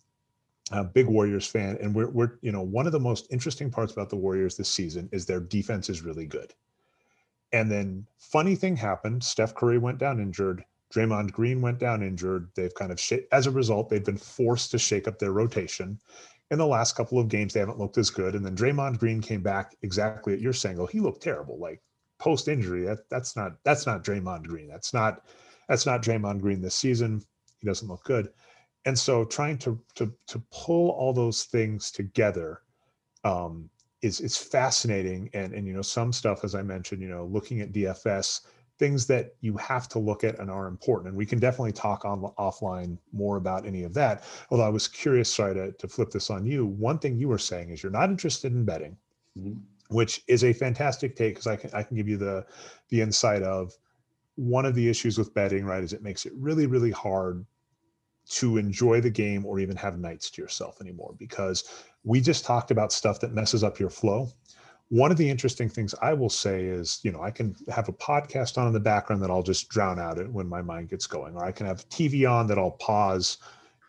a 0.72 0.84
big 0.84 1.06
warriors 1.06 1.46
fan 1.46 1.78
and 1.80 1.94
we're, 1.94 2.10
we're 2.10 2.40
you 2.42 2.52
know 2.52 2.64
one 2.64 2.88
of 2.88 2.92
the 2.92 3.00
most 3.00 3.28
interesting 3.30 3.70
parts 3.70 3.94
about 3.94 4.10
the 4.10 4.16
warriors 4.16 4.58
this 4.58 4.68
season 4.68 5.08
is 5.12 5.28
their 5.28 5.40
defense 5.40 5.88
is 5.88 6.02
really 6.02 6.26
good 6.26 6.56
and 7.56 7.72
then 7.72 8.06
funny 8.18 8.56
thing 8.56 8.76
happened. 8.76 9.24
Steph 9.24 9.56
Curry 9.56 9.78
went 9.78 9.98
down 9.98 10.20
injured. 10.20 10.66
Draymond 10.94 11.32
Green 11.32 11.62
went 11.62 11.80
down 11.80 12.04
injured. 12.04 12.50
They've 12.56 12.74
kind 12.74 12.92
of 12.92 13.00
sh- 13.00 13.26
as 13.32 13.48
a 13.48 13.52
result, 13.52 13.90
they've 13.90 14.04
been 14.04 14.18
forced 14.18 14.72
to 14.72 14.78
shake 14.78 15.08
up 15.08 15.20
their 15.20 15.32
rotation. 15.32 16.00
In 16.52 16.58
the 16.58 16.68
last 16.68 16.96
couple 16.96 17.20
of 17.20 17.28
games, 17.28 17.54
they 17.54 17.60
haven't 17.60 17.80
looked 17.80 17.98
as 17.98 18.10
good. 18.10 18.36
And 18.36 18.46
then 18.46 18.56
Draymond 18.56 19.00
Green 19.00 19.22
came 19.22 19.42
back 19.42 19.76
exactly 19.82 20.34
at 20.34 20.42
your 20.42 20.54
saying, 20.54 20.80
oh, 20.80 20.86
he 20.86 21.00
looked 21.00 21.24
terrible. 21.24 21.58
Like 21.60 21.82
post 22.20 22.48
injury, 22.48 22.86
that 22.86 23.10
that's 23.10 23.36
not 23.36 23.54
that's 23.64 23.86
not 23.86 24.04
Draymond 24.04 24.44
Green. 24.48 24.68
That's 24.68 24.94
not 24.94 25.26
that's 25.68 25.86
not 25.86 26.04
Draymond 26.04 26.42
Green 26.42 26.62
this 26.62 26.76
season. 26.76 27.24
He 27.58 27.68
doesn't 27.68 27.88
look 27.88 28.04
good. 28.04 28.30
And 28.86 28.98
so 28.98 29.26
trying 29.26 29.58
to 29.60 29.80
to 29.96 30.14
to 30.28 30.44
pull 30.52 30.92
all 30.92 31.14
those 31.14 31.46
things 31.46 31.90
together 31.92 32.62
um, 33.24 33.70
is 34.06 34.22
is 34.22 34.38
fascinating 34.38 35.30
and 35.34 35.54
and 35.54 35.68
you 35.68 35.74
know 35.74 35.82
some 35.82 36.14
stuff 36.14 36.44
as 36.44 36.54
i 36.54 36.62
mentioned 36.62 37.02
you 37.02 37.10
know 37.10 37.26
looking 37.26 37.62
at 37.62 37.72
dfs 37.72 38.42
things 38.78 39.08
that 39.08 39.36
you 39.42 39.56
have 39.58 39.88
to 39.88 40.00
look 40.00 40.24
at 40.24 40.38
and 40.40 40.52
are 40.52 40.68
important 40.68 41.08
and 41.10 41.18
we 41.18 41.26
can 41.26 41.40
definitely 41.40 41.72
talk 41.72 42.04
on 42.06 42.22
offline 42.38 42.98
more 43.14 43.38
about 43.38 43.66
any 43.66 43.84
of 43.84 43.94
that 43.94 44.24
although 44.50 44.66
i 44.66 44.70
was 44.70 44.88
curious 44.88 45.34
sorry 45.34 45.54
to, 45.54 45.72
to 45.74 45.88
flip 45.88 46.12
this 46.12 46.30
on 46.30 46.46
you 46.46 46.66
one 46.66 47.00
thing 47.00 47.18
you 47.18 47.28
were 47.28 47.38
saying 47.38 47.70
is 47.70 47.82
you're 47.82 47.92
not 47.92 48.10
interested 48.10 48.52
in 48.52 48.66
betting 48.66 48.98
Mhm. 49.38 49.62
which 49.90 50.24
is 50.28 50.46
a 50.46 50.54
fantastic 50.54 51.16
take 51.16 51.36
because 51.36 51.48
i 51.48 51.56
can 51.56 51.70
i 51.74 51.84
can 51.84 51.98
give 51.98 52.08
you 52.08 52.18
the 52.18 52.46
the 52.90 53.02
insight 53.02 53.44
of 53.44 53.74
one 54.36 54.66
of 54.66 54.76
the 54.76 54.90
issues 54.90 55.18
with 55.18 55.34
betting 55.34 55.66
right 55.66 55.84
is 55.84 55.94
it 55.94 56.04
makes 56.04 56.26
it 56.26 56.34
really 56.36 56.68
really 56.68 56.92
hard 56.92 57.46
to 58.28 58.58
enjoy 58.58 59.00
the 59.02 59.10
game 59.10 59.46
or 59.46 59.60
even 59.60 59.76
have 59.76 60.00
nights 60.00 60.30
to 60.32 60.42
yourself 60.42 60.82
anymore 60.82 61.14
because 61.20 61.86
we 62.04 62.20
just 62.20 62.44
talked 62.46 62.72
about 62.72 62.92
stuff 62.92 63.20
that 63.20 63.34
messes 63.34 63.64
up 63.64 63.80
your 63.80 63.90
flow. 63.90 64.30
One 64.90 65.12
of 65.12 65.18
the 65.18 65.30
interesting 65.30 65.68
things 65.68 65.96
I 66.02 66.14
will 66.14 66.30
say 66.30 66.66
is, 66.66 67.00
you 67.04 67.12
know, 67.12 67.22
I 67.22 67.32
can 67.32 67.56
have 67.70 67.90
a 67.90 67.94
podcast 67.94 68.58
on 68.58 68.68
in 68.68 68.74
the 68.74 68.80
background 68.80 69.22
that 69.24 69.32
I'll 69.32 69.44
just 69.44 69.68
drown 69.68 70.00
out 70.00 70.20
it 70.20 70.32
when 70.32 70.48
my 70.48 70.62
mind 70.62 70.90
gets 70.90 71.08
going, 71.08 71.36
or 71.36 71.44
I 71.44 71.52
can 71.52 71.66
have 71.66 71.90
TV 71.90 72.30
on 72.30 72.48
that 72.48 72.60
I'll 72.60 72.72
pause 72.72 73.38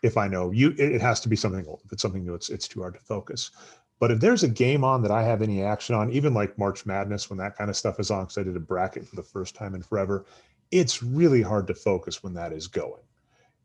if 0.02 0.16
I 0.16 0.26
know 0.26 0.52
you. 0.52 0.74
It, 0.78 1.00
has 1.00 1.20
to 1.20 1.28
be 1.28 1.36
something 1.36 1.66
old. 1.66 1.82
If 1.84 1.92
it's 1.92 2.02
something 2.02 2.24
new, 2.24 2.34
it's 2.34 2.48
it's 2.48 2.66
too 2.66 2.80
hard 2.80 2.94
to 2.94 3.00
focus. 3.00 3.50
But 3.98 4.10
if 4.10 4.20
there's 4.20 4.42
a 4.42 4.48
game 4.48 4.84
on 4.84 5.02
that 5.02 5.10
I 5.10 5.22
have 5.22 5.42
any 5.42 5.62
action 5.62 5.94
on, 5.94 6.10
even 6.10 6.34
like 6.34 6.58
March 6.58 6.84
Madness, 6.84 7.30
when 7.30 7.38
that 7.38 7.56
kind 7.56 7.70
of 7.70 7.76
stuff 7.76 7.98
is 7.98 8.10
on, 8.10 8.24
because 8.24 8.38
I 8.38 8.42
did 8.42 8.56
a 8.56 8.60
bracket 8.60 9.06
for 9.06 9.16
the 9.16 9.22
first 9.22 9.54
time 9.54 9.74
in 9.74 9.82
forever, 9.82 10.26
it's 10.70 11.02
really 11.02 11.42
hard 11.42 11.66
to 11.68 11.74
focus 11.74 12.22
when 12.22 12.34
that 12.34 12.52
is 12.52 12.66
going. 12.66 13.02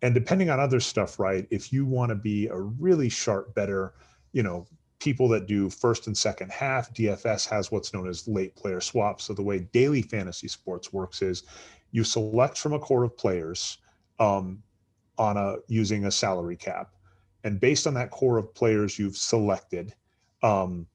And 0.01 0.13
depending 0.13 0.49
on 0.49 0.59
other 0.59 0.79
stuff, 0.79 1.19
right? 1.19 1.47
If 1.51 1.71
you 1.71 1.85
want 1.85 2.09
to 2.09 2.15
be 2.15 2.47
a 2.47 2.57
really 2.57 3.09
sharp 3.09 3.53
better, 3.53 3.93
you 4.31 4.41
know, 4.41 4.67
people 5.01 5.27
that 5.27 5.47
do 5.47 5.69
first 5.69 6.07
and 6.07 6.15
second 6.15 6.51
half, 6.51 6.93
DFS 6.93 7.49
has 7.49 7.71
what's 7.71 7.93
known 7.93 8.07
as 8.07 8.27
late 8.27 8.55
player 8.55 8.79
swaps. 8.79 9.25
So 9.25 9.33
the 9.33 9.41
way 9.41 9.67
daily 9.73 10.03
fantasy 10.03 10.47
sports 10.47 10.93
works 10.93 11.21
is 11.21 11.43
you 11.91 12.03
select 12.03 12.57
from 12.57 12.73
a 12.73 12.79
core 12.79 13.03
of 13.03 13.17
players 13.17 13.79
um, 14.19 14.61
on 15.17 15.37
a 15.37 15.55
using 15.67 16.05
a 16.05 16.11
salary 16.11 16.55
cap, 16.55 16.93
and 17.43 17.59
based 17.59 17.87
on 17.87 17.93
that 17.95 18.11
core 18.11 18.37
of 18.37 18.53
players 18.53 18.97
you've 18.97 19.17
selected, 19.17 19.93
um, 20.43 20.85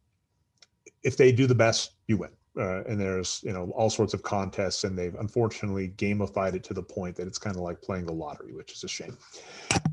if 1.03 1.17
they 1.17 1.33
do 1.33 1.47
the 1.47 1.55
best, 1.55 1.93
you 2.07 2.17
win. 2.17 2.31
Uh, 2.59 2.83
and 2.85 2.99
there's 2.99 3.43
you 3.45 3.53
know 3.53 3.71
all 3.77 3.91
sorts 3.91 4.15
of 4.15 4.23
contests, 4.23 4.85
and 4.85 4.97
they've 4.97 5.17
unfortunately 5.17 5.93
gamified 5.97 6.55
it 6.55 6.65
to 6.65 6.73
the 6.73 6.83
point 6.83 7.17
that 7.17 7.27
it's 7.27 7.39
kind 7.39 7.57
of 7.57 7.63
like 7.63 7.83
playing 7.83 8.07
the 8.07 8.13
lottery, 8.13 8.55
which 8.55 8.73
is 8.73 8.85
a 8.85 8.89
shame. 8.89 9.19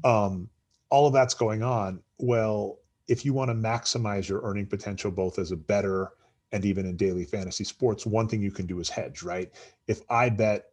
Um, 0.06 0.47
all 0.89 1.08
of 1.08 1.13
that's 1.13 1.34
going 1.34 1.63
on. 1.63 2.02
Well, 2.19 2.78
if 3.07 3.25
you 3.25 3.33
want 3.33 3.49
to 3.49 3.55
maximize 3.55 4.27
your 4.29 4.41
earning 4.43 4.65
potential, 4.65 5.11
both 5.11 5.39
as 5.39 5.51
a 5.51 5.57
better 5.57 6.11
and 6.51 6.65
even 6.65 6.85
in 6.85 6.95
daily 6.95 7.25
fantasy 7.25 7.63
sports, 7.63 8.05
one 8.05 8.27
thing 8.27 8.41
you 8.41 8.51
can 8.51 8.65
do 8.65 8.79
is 8.79 8.89
hedge, 8.89 9.23
right? 9.23 9.51
If 9.87 10.01
I 10.09 10.29
bet, 10.29 10.65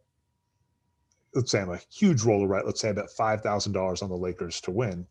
let's 1.33 1.51
say 1.51 1.61
I'm 1.61 1.71
a 1.71 1.79
huge 1.91 2.23
roller, 2.23 2.47
right? 2.47 2.65
Let's 2.65 2.79
say 2.79 2.89
I 2.89 2.93
bet 2.93 3.09
five 3.09 3.41
thousand 3.41 3.73
dollars 3.73 4.01
on 4.01 4.09
the 4.09 4.17
Lakers 4.17 4.61
to 4.61 4.71
win. 4.71 5.07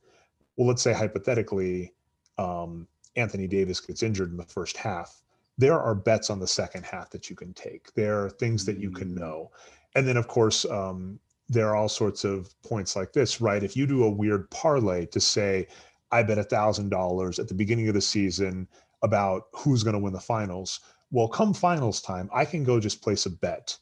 Well, 0.57 0.69
let's 0.69 0.83
say 0.83 0.93
hypothetically, 0.93 1.93
um, 2.39 2.87
Anthony 3.17 3.47
Davis 3.47 3.81
gets 3.81 4.03
injured 4.03 4.31
in 4.31 4.37
the 4.37 4.45
first 4.45 4.77
half. 4.77 5.23
There 5.59 5.79
are 5.79 5.95
bets 5.95 6.31
on 6.31 6.39
the 6.39 6.47
second 6.47 6.85
half 6.85 7.11
that 7.11 7.29
you 7.29 7.37
can 7.37 7.53
take. 7.53 7.93
There 7.95 8.25
are 8.25 8.31
things 8.31 8.65
that 8.67 8.79
you 8.79 8.91
can 8.91 9.15
Mm. 9.15 9.19
know, 9.19 9.51
and 9.95 10.07
then 10.07 10.17
of 10.17 10.29
course 10.29 10.65
um, 10.67 11.19
there 11.49 11.69
are 11.69 11.75
all 11.75 11.89
sorts 11.89 12.25
of 12.25 12.55
points 12.63 12.95
like 12.95 13.13
this, 13.13 13.41
right? 13.41 13.63
If 13.63 13.77
you 13.77 13.87
do 13.87 14.05
a 14.05 14.11
weird 14.11 14.49
parlay 14.51 15.07
to 15.07 15.21
say, 15.21 15.67
I 16.13 16.23
bet 16.23 16.39
a 16.39 16.45
thousand 16.45 16.89
dollars 16.91 17.39
at 17.39 17.49
the 17.49 17.55
beginning 17.55 17.89
of 17.89 17.95
the 17.95 18.01
season 18.01 18.69
about 19.03 19.45
who's 19.55 19.83
going 19.83 19.95
to 19.95 20.01
win 20.01 20.13
the 20.13 20.21
finals. 20.21 20.81
Well, 21.11 21.29
come 21.29 21.55
finals 21.55 22.01
time, 22.01 22.29
I 22.33 22.45
can 22.45 22.65
go 22.65 22.79
just 22.81 23.03
place 23.03 23.27
a 23.27 23.31
bet. 23.31 23.77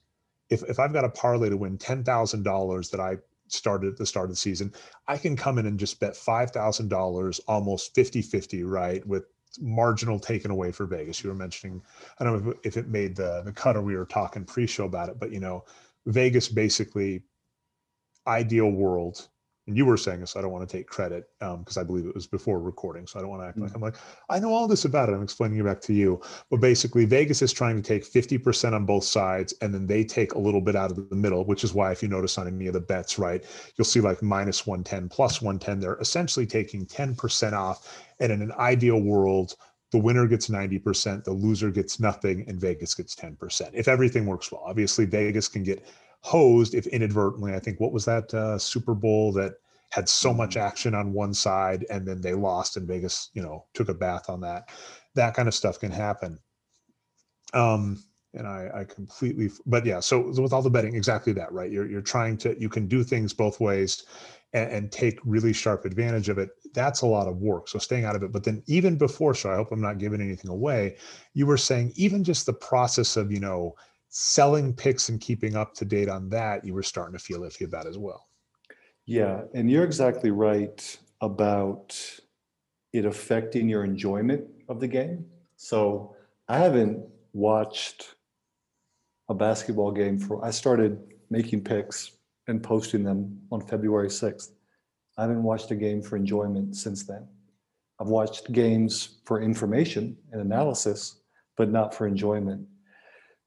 If 0.51 0.63
if 0.65 0.79
I've 0.79 0.93
got 0.93 1.05
a 1.05 1.11
parlay 1.11 1.51
to 1.51 1.57
win 1.57 1.79
ten 1.79 2.05
thousand 2.05 2.43
dollars 2.43 2.91
that 2.91 3.01
I 3.01 3.17
started 3.49 3.93
at 3.93 3.97
the 3.97 4.07
start 4.07 4.25
of 4.27 4.31
the 4.31 4.37
season, 4.37 4.73
I 5.07 5.17
can 5.17 5.37
come 5.37 5.59
in 5.59 5.67
and 5.67 5.79
just 5.79 6.01
bet 6.01 6.17
five 6.17 6.51
thousand 6.51 6.89
dollars 6.89 7.41
almost 7.49 7.95
50-50, 7.95 8.63
right? 8.65 9.07
With 9.07 9.25
marginal 9.61 10.19
taken 10.19 10.51
away 10.51 10.73
for 10.73 10.87
Vegas. 10.87 11.23
You 11.23 11.31
were 11.31 11.37
mentioning, 11.37 11.83
I 12.19 12.25
don't 12.25 12.45
know 12.45 12.55
if, 12.63 12.77
it 12.77 12.89
made 12.89 13.17
the 13.17 13.43
the 13.45 13.53
cut 13.53 13.77
or 13.77 13.83
we 13.83 13.97
were 13.97 14.07
talking 14.07 14.45
pre-show 14.45 14.85
about 14.85 15.09
it, 15.09 15.19
but 15.19 15.33
you 15.33 15.41
know, 15.41 15.65
Vegas 16.07 16.49
basically 16.49 17.23
ideal 18.27 18.71
world, 18.71 19.29
and 19.69 19.77
you 19.77 19.85
were 19.85 19.99
saying 19.99 20.21
this, 20.21 20.35
I 20.35 20.41
don't 20.41 20.51
want 20.51 20.67
to 20.67 20.77
take 20.77 20.89
credit 20.89 21.29
because 21.39 21.77
um, 21.77 21.81
I 21.81 21.85
believe 21.85 22.07
it 22.07 22.15
was 22.15 22.27
before 22.27 22.59
recording, 22.59 23.07
so 23.07 23.19
I 23.19 23.23
don't 23.23 23.31
want 23.31 23.43
to 23.43 23.47
act 23.47 23.59
mm-hmm. 23.59 23.67
like 23.67 23.75
I'm 23.75 23.83
like 23.83 23.97
I 24.31 24.41
know 24.41 24.53
all 24.53 24.67
this 24.67 24.87
about 24.87 25.11
it. 25.11 25.13
I'm 25.13 25.23
explaining 25.23 25.59
it 25.59 25.65
back 25.65 25.83
to 25.83 25.93
you, 25.93 26.21
but 26.51 26.61
basically 26.61 27.05
Vegas 27.05 27.43
is 27.43 27.53
trying 27.53 27.77
to 27.77 27.83
take 27.83 28.11
50% 28.11 28.73
on 28.73 28.87
both 28.87 29.05
sides, 29.05 29.53
and 29.61 29.73
then 29.73 29.87
they 29.87 30.05
take 30.05 30.33
a 30.33 30.39
little 30.39 30.63
bit 30.63 30.75
out 30.75 30.91
of 30.91 31.11
the 31.11 31.15
middle, 31.15 31.45
which 31.45 31.65
is 31.65 31.75
why 31.75 31.93
if 31.93 32.03
you 32.03 32.09
notice 32.09 32.39
on 32.39 32.49
any 32.49 32.67
of 32.67 32.73
the 32.73 32.81
bets, 32.81 33.19
right, 33.19 33.45
you'll 33.77 33.85
see 33.85 34.01
like 34.01 34.23
minus 34.23 34.67
110, 34.67 35.11
plus 35.11 35.43
110. 35.43 35.81
They're 35.81 36.01
essentially 36.01 36.47
taking 36.47 36.87
10% 36.87 37.53
off, 37.53 38.05
and 38.19 38.33
in 38.33 38.43
an 38.43 38.53
ideal 38.53 39.01
world. 39.01 39.55
The 39.91 39.97
winner 39.97 40.27
gets 40.27 40.49
90%, 40.51 41.25
the 41.25 41.33
loser 41.33 41.71
gets 41.71 41.99
nothing, 41.99 42.45
and 42.47 42.61
Vegas 42.61 42.95
gets 42.95 43.15
10%. 43.15 43.71
If 43.73 43.89
everything 43.89 44.27
works 44.27 44.53
well, 44.53 44.63
obviously, 44.67 45.07
Vegas 45.07 45.49
can 45.49 45.63
get 45.63 45.83
hosed 46.21 46.75
if 46.75 46.87
inadvertently. 46.89 47.55
I 47.55 47.59
think 47.59 47.81
what 47.81 47.93
was 47.93 48.05
that 48.05 48.33
uh, 48.35 48.59
Super 48.59 48.95
Bowl 48.95 49.33
that 49.33 49.55
had 49.91 50.09
so 50.09 50.35
much 50.35 50.51
mm-hmm. 50.51 50.67
action 50.67 50.95
on 50.95 51.13
one 51.13 51.33
side 51.33 51.87
and 51.91 52.07
then 52.07 52.21
they 52.21 52.35
lost 52.35 52.77
and 52.77 52.87
Vegas, 52.87 53.31
you 53.35 53.43
know, 53.43 53.65
took 53.75 53.89
a 53.89 53.95
bath 53.95 54.29
on 54.29 54.41
that. 54.41 54.69
That 55.15 55.35
kind 55.35 55.49
of 55.49 55.55
stuff 55.55 55.81
can 55.81 55.91
happen. 55.91 56.39
Um, 57.55 58.03
and 58.35 58.47
I, 58.47 58.71
I 58.75 58.85
completely, 58.85 59.51
but 59.65 59.87
yeah. 59.87 60.01
So 60.01 60.29
with 60.29 60.53
all 60.53 60.63
the 60.63 60.69
betting, 60.69 60.95
exactly 60.95 61.33
that, 61.33 61.51
right? 61.51 61.73
You're 61.73 61.89
you're 61.89 62.03
trying 62.03 62.37
to 62.39 62.55
you 62.61 62.69
can 62.69 62.87
do 62.87 63.03
things 63.03 63.33
both 63.33 63.59
ways, 63.59 64.05
and, 64.53 64.71
and 64.71 64.93
take 64.93 65.19
really 65.25 65.53
sharp 65.53 65.85
advantage 65.85 66.29
of 66.29 66.39
it. 66.39 66.51
That's 66.75 67.03
a 67.03 67.07
lot 67.07 67.29
of 67.29 67.39
work. 67.39 67.69
So 67.69 67.79
staying 67.79 68.05
out 68.05 68.17
of 68.17 68.23
it. 68.23 68.33
But 68.33 68.45
then 68.45 68.63
even 68.67 68.97
before, 68.97 69.35
so 69.35 69.51
I 69.51 69.57
hope 69.57 69.73
I'm 69.73 69.81
not 69.81 69.99
giving 69.99 70.21
anything 70.21 70.51
away. 70.51 70.97
You 71.35 71.47
were 71.47 71.57
saying 71.57 71.93
even 71.97 72.25
just 72.25 72.47
the 72.47 72.53
process 72.53 73.17
of 73.17 73.31
you 73.31 73.41
know 73.41 73.75
selling 74.09 74.75
picks 74.75 75.09
and 75.09 75.21
keeping 75.21 75.57
up 75.57 75.75
to 75.75 75.85
date 75.85 76.09
on 76.09 76.29
that, 76.31 76.65
you 76.65 76.75
were 76.75 76.83
starting 76.83 77.17
to 77.17 77.23
feel 77.23 77.41
iffy 77.41 77.65
about 77.65 77.87
as 77.87 77.99
well. 77.99 78.27
Yeah, 79.07 79.43
and 79.55 79.71
you're 79.71 79.85
exactly 79.85 80.31
right 80.31 80.99
about 81.21 81.99
it 82.93 83.05
affecting 83.05 83.69
your 83.69 83.85
enjoyment 83.85 84.45
of 84.69 84.81
the 84.81 84.89
game. 84.89 85.27
So 85.57 86.15
I 86.49 86.59
haven't 86.59 87.05
watched 87.33 88.15
a 89.29 89.35
basketball 89.35 89.93
game 89.93 90.19
for, 90.19 90.45
I 90.45 90.51
started 90.51 90.99
making 91.31 91.65
picks 91.65 92.13
and 92.47 92.63
posting 92.63 93.05
them 93.05 93.39
on 93.53 93.61
February 93.61 94.09
6th. 94.09 94.53
I 95.19 95.23
haven't 95.23 95.43
watched 95.43 95.71
a 95.71 95.75
game 95.75 96.01
for 96.01 96.17
enjoyment 96.17 96.77
since 96.77 97.05
then. 97.05 97.27
I've 98.01 98.09
watched 98.09 98.53
games 98.53 99.19
for 99.27 99.43
information 99.43 100.17
and 100.33 100.41
analysis, 100.41 101.17
but 101.57 101.71
not 101.71 101.95
for 101.95 102.07
enjoyment. 102.07 102.67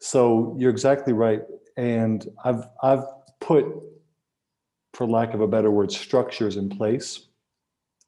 So 0.01 0.55
you're 0.57 0.71
exactly 0.71 1.13
right. 1.13 1.41
And 1.77 2.27
I've 2.43 2.65
I've 2.81 3.05
put, 3.39 3.65
for 4.93 5.07
lack 5.07 5.33
of 5.33 5.41
a 5.41 5.47
better 5.47 5.71
word, 5.71 5.91
structures 5.91 6.57
in 6.57 6.69
place. 6.69 7.27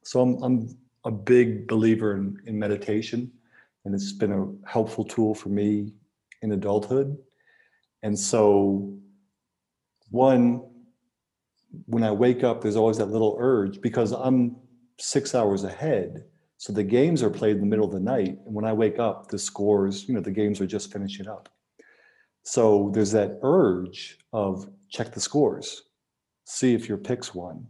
So 0.04 0.20
I'm 0.20 0.44
I'm 0.44 0.78
a 1.06 1.12
big 1.12 1.68
believer 1.68 2.18
in, 2.18 2.42
in 2.46 2.58
meditation, 2.58 3.32
and 3.86 3.94
it's 3.94 4.12
been 4.12 4.32
a 4.32 4.68
helpful 4.68 5.06
tool 5.06 5.36
for 5.36 5.50
me 5.50 5.94
in 6.42 6.52
adulthood. 6.52 7.18
And 8.02 8.18
so 8.18 8.98
one, 10.10 10.64
when 11.86 12.04
I 12.04 12.12
wake 12.12 12.44
up, 12.44 12.62
there's 12.62 12.76
always 12.76 12.98
that 12.98 13.12
little 13.12 13.38
urge 13.40 13.82
because 13.82 14.12
I'm 14.12 14.56
six 15.00 15.36
hours 15.36 15.64
ahead. 15.64 16.26
So 16.58 16.74
the 16.74 16.84
games 16.84 17.22
are 17.24 17.30
played 17.30 17.56
in 17.56 17.62
the 17.62 17.68
middle 17.68 17.86
of 17.86 17.92
the 17.92 18.00
night. 18.00 18.40
And 18.46 18.54
when 18.54 18.66
I 18.66 18.74
wake 18.74 19.00
up, 19.00 19.28
the 19.28 19.40
scores, 19.40 20.08
you 20.08 20.16
know, 20.16 20.22
the 20.22 20.32
games 20.32 20.60
are 20.60 20.68
just 20.68 20.92
finishing 20.92 21.28
up. 21.28 21.50
So 22.44 22.92
there's 22.94 23.12
that 23.12 23.40
urge 23.42 24.18
of 24.34 24.70
check 24.90 25.14
the 25.14 25.20
scores, 25.20 25.84
see 26.46 26.74
if 26.74 26.88
your 26.88 26.98
picks 26.98 27.34
won. 27.34 27.66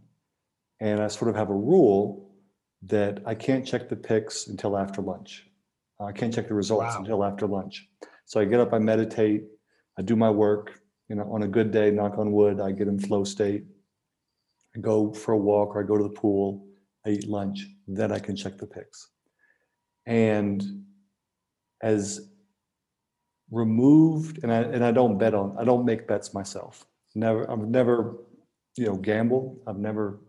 And 0.80 1.00
I 1.00 1.08
sort 1.08 1.30
of 1.30 1.36
have 1.36 1.50
a 1.50 1.54
rule 1.54 2.30
that 2.82 3.22
I 3.24 3.34
can't 3.34 3.66
check 3.66 3.88
the 3.88 3.96
picks 3.96 4.48
until 4.48 4.76
after 4.76 5.00
lunch. 5.00 5.46
I 6.00 6.12
can't 6.12 6.34
check 6.34 6.48
the 6.48 6.54
results 6.54 6.94
wow. 6.94 6.98
until 6.98 7.24
after 7.24 7.46
lunch. 7.46 7.88
So 8.26 8.40
I 8.40 8.44
get 8.44 8.60
up, 8.60 8.72
I 8.72 8.78
meditate, 8.78 9.44
I 9.98 10.02
do 10.02 10.16
my 10.16 10.30
work. 10.30 10.80
You 11.08 11.16
know, 11.16 11.32
on 11.32 11.42
a 11.42 11.48
good 11.48 11.70
day, 11.70 11.90
knock 11.90 12.18
on 12.18 12.32
wood, 12.32 12.60
I 12.60 12.72
get 12.72 12.88
in 12.88 12.98
flow 12.98 13.24
state. 13.24 13.64
I 14.76 14.80
go 14.80 15.12
for 15.12 15.32
a 15.32 15.38
walk 15.38 15.76
or 15.76 15.82
I 15.82 15.86
go 15.86 15.96
to 15.96 16.02
the 16.02 16.10
pool, 16.10 16.66
I 17.06 17.10
eat 17.10 17.28
lunch, 17.28 17.66
then 17.86 18.10
I 18.10 18.18
can 18.18 18.34
check 18.34 18.58
the 18.58 18.66
picks. 18.66 19.08
And 20.06 20.84
as 21.82 22.30
removed 23.54 24.42
and 24.42 24.52
I 24.52 24.62
and 24.62 24.84
I 24.84 24.90
don't 24.90 25.16
bet 25.16 25.34
on 25.34 25.56
I 25.58 25.64
don't 25.64 25.84
make 25.84 26.06
bets 26.08 26.34
myself. 26.34 26.86
Never 27.14 27.50
I've 27.50 27.68
never 27.68 28.16
you 28.76 28.86
know 28.86 28.96
gambled. 28.96 29.60
I've 29.66 29.78
never 29.78 30.20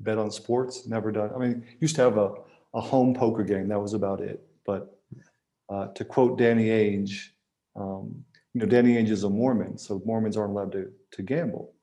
bet 0.00 0.18
on 0.18 0.30
sports. 0.30 0.86
Never 0.86 1.12
done. 1.12 1.30
I 1.34 1.38
mean, 1.38 1.64
used 1.80 1.96
to 1.96 2.02
have 2.02 2.16
a 2.16 2.32
a 2.74 2.80
home 2.80 3.14
poker 3.14 3.44
game. 3.44 3.68
That 3.68 3.80
was 3.80 3.94
about 3.94 4.20
it. 4.20 4.42
But 4.64 4.98
uh, 5.68 5.88
to 5.88 6.04
quote 6.04 6.38
Danny 6.38 6.68
Ainge, 6.68 7.28
um, 7.76 8.24
you 8.54 8.60
know, 8.60 8.66
Danny 8.66 8.94
Ainge 8.94 9.10
is 9.10 9.24
a 9.24 9.30
Mormon, 9.30 9.76
so 9.76 10.02
Mormons 10.04 10.36
aren't 10.36 10.52
allowed 10.52 10.72
to 10.72 10.90
to 11.12 11.22
gamble. 11.22 11.74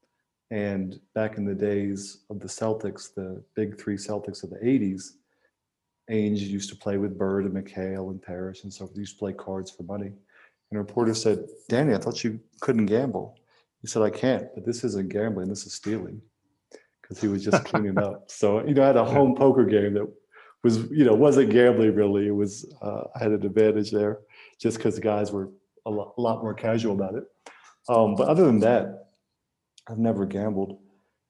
And 0.50 1.00
back 1.14 1.38
in 1.38 1.46
the 1.46 1.54
days 1.54 2.24
of 2.30 2.40
the 2.40 2.48
Celtics, 2.48 3.14
the 3.14 3.44
big 3.56 3.80
three 3.80 3.98
Celtics 3.98 4.44
of 4.44 4.50
the 4.50 4.58
'80s, 4.58 5.12
Ainge 6.10 6.40
used 6.40 6.70
to 6.70 6.76
play 6.76 6.98
with 6.98 7.18
Bird 7.18 7.46
and 7.46 7.54
McHale 7.54 8.10
and 8.12 8.22
Parish 8.22 8.64
and 8.64 8.74
so 8.74 8.88
They 8.88 9.02
used 9.02 9.16
to 9.16 9.20
play 9.20 9.34
cards 9.34 9.70
for 9.70 9.84
money. 9.84 10.14
And 10.72 10.78
a 10.78 10.82
reporter 10.82 11.14
said, 11.14 11.46
Danny, 11.70 11.94
I 11.94 11.98
thought 11.98 12.24
you 12.24 12.40
couldn't 12.60 12.88
gamble. 12.88 13.38
He 13.82 13.88
said, 13.88 14.02
I 14.02 14.10
can't, 14.10 14.48
but 14.54 14.66
this 14.66 14.84
isn't 14.84 15.10
gambling, 15.10 15.50
this 15.50 15.66
is 15.66 15.74
stealing. 15.74 16.22
Because 17.02 17.22
he 17.22 17.28
was 17.28 17.44
just 17.44 17.64
cleaning 17.66 17.98
up. 17.98 18.26
So, 18.30 18.66
you 18.66 18.74
know, 18.74 18.84
I 18.84 18.88
had 18.88 18.98
a 18.98 19.06
home 19.06 19.36
poker 19.36 19.66
game 19.66 19.94
that 19.94 20.12
was, 20.64 20.90
you 20.92 21.06
know, 21.06 21.14
wasn't 21.14 21.52
gambling 21.52 21.96
really. 21.96 22.28
It 22.28 22.36
was, 22.36 22.66
uh, 22.82 23.04
I 23.16 23.20
had 23.20 23.32
an 23.32 23.46
advantage 23.46 23.92
there 23.92 24.20
just 24.60 24.78
because 24.78 24.96
the 24.96 25.02
guys 25.02 25.32
were 25.32 25.50
a 25.86 25.90
lot, 25.90 26.16
a 26.18 26.22
lot, 26.22 26.42
more 26.42 26.54
casual 26.54 26.94
about 26.94 27.16
it. 27.16 27.24
Um, 27.88 28.16
but 28.16 28.28
other 28.28 28.46
than 28.46 28.60
that, 28.60 29.08
I've 29.90 30.00
never 30.00 30.26
gambled. 30.26 30.80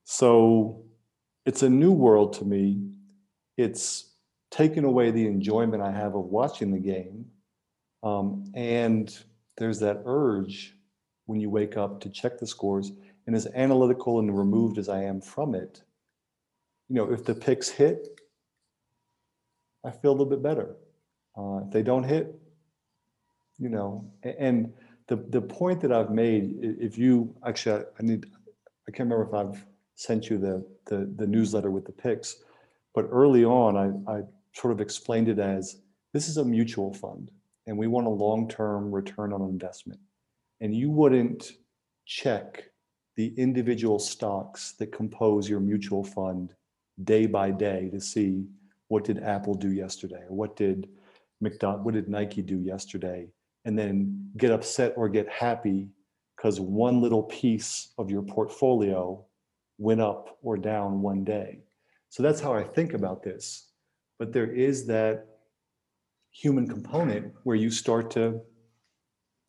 So 0.06 0.84
it's 1.46 1.62
a 1.62 1.70
new 1.70 1.92
world 1.92 2.34
to 2.34 2.46
me. 2.46 2.90
It's 3.58 4.16
taken 4.50 4.84
away 4.84 5.12
the 5.12 5.28
enjoyment 5.28 5.84
I 5.84 5.92
have 5.92 6.16
of 6.16 6.26
watching 6.26 6.72
the 6.72 6.80
game 6.80 7.26
um, 8.04 8.52
and 8.56 9.18
there's 9.58 9.80
that 9.80 10.02
urge 10.06 10.76
when 11.26 11.40
you 11.40 11.50
wake 11.50 11.78
up 11.78 12.00
to 12.02 12.10
check 12.10 12.38
the 12.38 12.48
scores. 12.48 12.92
And 13.26 13.36
as 13.36 13.48
analytical 13.48 14.20
and 14.20 14.38
removed 14.38 14.78
as 14.78 14.88
I 14.88 15.04
am 15.04 15.20
from 15.20 15.54
it, 15.54 15.82
you 16.88 16.96
know, 16.96 17.12
if 17.12 17.26
the 17.26 17.36
picks 17.36 17.68
hit, 17.68 18.08
I 19.84 19.92
feel 19.92 20.12
a 20.12 20.14
little 20.14 20.26
bit 20.26 20.42
better. 20.42 20.78
Uh, 21.38 21.62
if 21.66 21.72
they 21.72 21.84
don't 21.84 22.04
hit, 22.04 22.34
you 23.60 23.70
know, 23.70 24.10
and 24.24 24.74
the 25.08 25.18
the 25.18 25.42
point 25.42 25.82
that 25.82 25.92
I've 25.92 26.10
made, 26.10 26.58
if 26.62 26.98
you 26.98 27.36
actually, 27.46 27.84
I 28.00 28.04
need, 28.04 28.26
I 28.88 28.92
can't 28.92 29.10
remember 29.10 29.28
if 29.28 29.34
I've 29.34 29.66
sent 29.96 30.30
you 30.30 30.38
the 30.38 30.66
the, 30.86 31.12
the 31.18 31.28
newsletter 31.28 31.70
with 31.70 31.86
the 31.86 31.92
picks, 31.92 32.38
but 32.96 33.08
early 33.12 33.44
on, 33.44 33.76
I, 33.76 34.12
I 34.12 34.22
sort 34.54 34.72
of 34.72 34.80
explained 34.80 35.28
it 35.28 35.38
as 35.38 35.82
this 36.14 36.30
is 36.30 36.38
a 36.38 36.46
mutual 36.46 36.94
fund 36.94 37.30
and 37.68 37.78
we 37.78 37.88
want 37.88 38.08
a 38.08 38.10
long-term 38.10 38.92
return 38.92 39.34
on 39.34 39.42
investment. 39.42 40.00
And 40.62 40.74
you 40.74 40.90
wouldn't 40.90 41.52
check 42.06 42.64
the 43.16 43.34
individual 43.38 44.00
stocks 44.00 44.74
that 44.80 44.92
compose 44.92 45.50
your 45.50 45.60
mutual 45.60 46.04
fund 46.04 46.54
day 47.04 47.26
by 47.26 47.52
day 47.52 47.90
to 47.92 48.00
see 48.00 48.46
what 48.88 49.04
did 49.04 49.22
Apple 49.22 49.54
do 49.54 49.72
yesterday 49.72 50.24
or 50.30 50.36
what 50.36 50.56
did 50.56 50.88
McDonald, 51.42 51.84
what 51.84 51.94
did 51.94 52.10
Nike 52.10 52.42
do 52.42 52.58
yesterday, 52.60 53.28
and 53.66 53.78
then 53.78 54.32
get 54.38 54.52
upset 54.52 54.94
or 54.96 55.10
get 55.10 55.30
happy 55.30 55.90
because 56.36 56.60
one 56.60 57.02
little 57.02 57.24
piece 57.24 57.90
of 57.98 58.10
your 58.10 58.22
portfolio 58.22 59.24
went 59.78 60.02
up 60.02 60.38
or 60.42 60.58
down 60.58 61.02
one 61.02 61.24
day. 61.24 61.60
So 62.10 62.24
that's 62.24 62.40
how 62.40 62.54
I 62.54 62.64
think 62.64 62.94
about 62.94 63.24
this. 63.24 63.72
But 64.18 64.32
there 64.32 64.52
is 64.52 64.88
that 64.88 65.28
human 66.38 66.68
component 66.68 67.34
where 67.44 67.56
you 67.56 67.72
start 67.72 68.12
to 68.12 68.40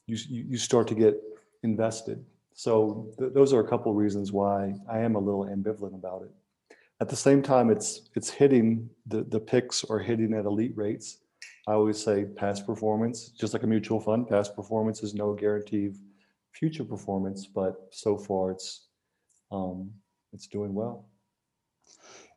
you, 0.07 0.17
you 0.27 0.57
start 0.57 0.89
to 0.89 0.95
get 0.95 1.21
invested. 1.63 2.25
So 2.55 3.13
th- 3.19 3.35
those 3.35 3.53
are 3.53 3.61
a 3.61 3.69
couple 3.69 3.93
of 3.93 3.99
reasons 3.99 4.33
why 4.33 4.75
i 4.91 4.99
am 4.99 5.15
a 5.15 5.19
little 5.19 5.45
ambivalent 5.45 5.95
about 5.95 6.23
it. 6.23 6.31
At 7.01 7.11
the 7.11 7.17
same 7.17 7.43
time 7.43 7.69
it's 7.71 8.09
it's 8.15 8.31
hitting 8.31 8.89
the 9.07 9.23
the 9.25 9.39
picks 9.39 9.85
are 9.85 9.99
hitting 9.99 10.33
at 10.33 10.47
elite 10.47 10.77
rates. 10.77 11.19
I 11.69 11.73
always 11.73 12.03
say 12.03 12.25
past 12.25 12.67
performance 12.67 13.29
just 13.41 13.53
like 13.53 13.65
a 13.65 13.67
mutual 13.75 14.01
fund 14.01 14.27
past 14.27 14.57
performance 14.57 15.03
is 15.03 15.15
no 15.15 15.35
guarantee 15.35 15.87
of 15.87 15.97
future 16.53 16.85
performance 16.85 17.47
but 17.47 17.75
so 17.91 18.17
far 18.17 18.53
it's 18.53 18.89
um 19.53 19.91
it's 20.33 20.47
doing 20.47 20.73
well 20.75 21.07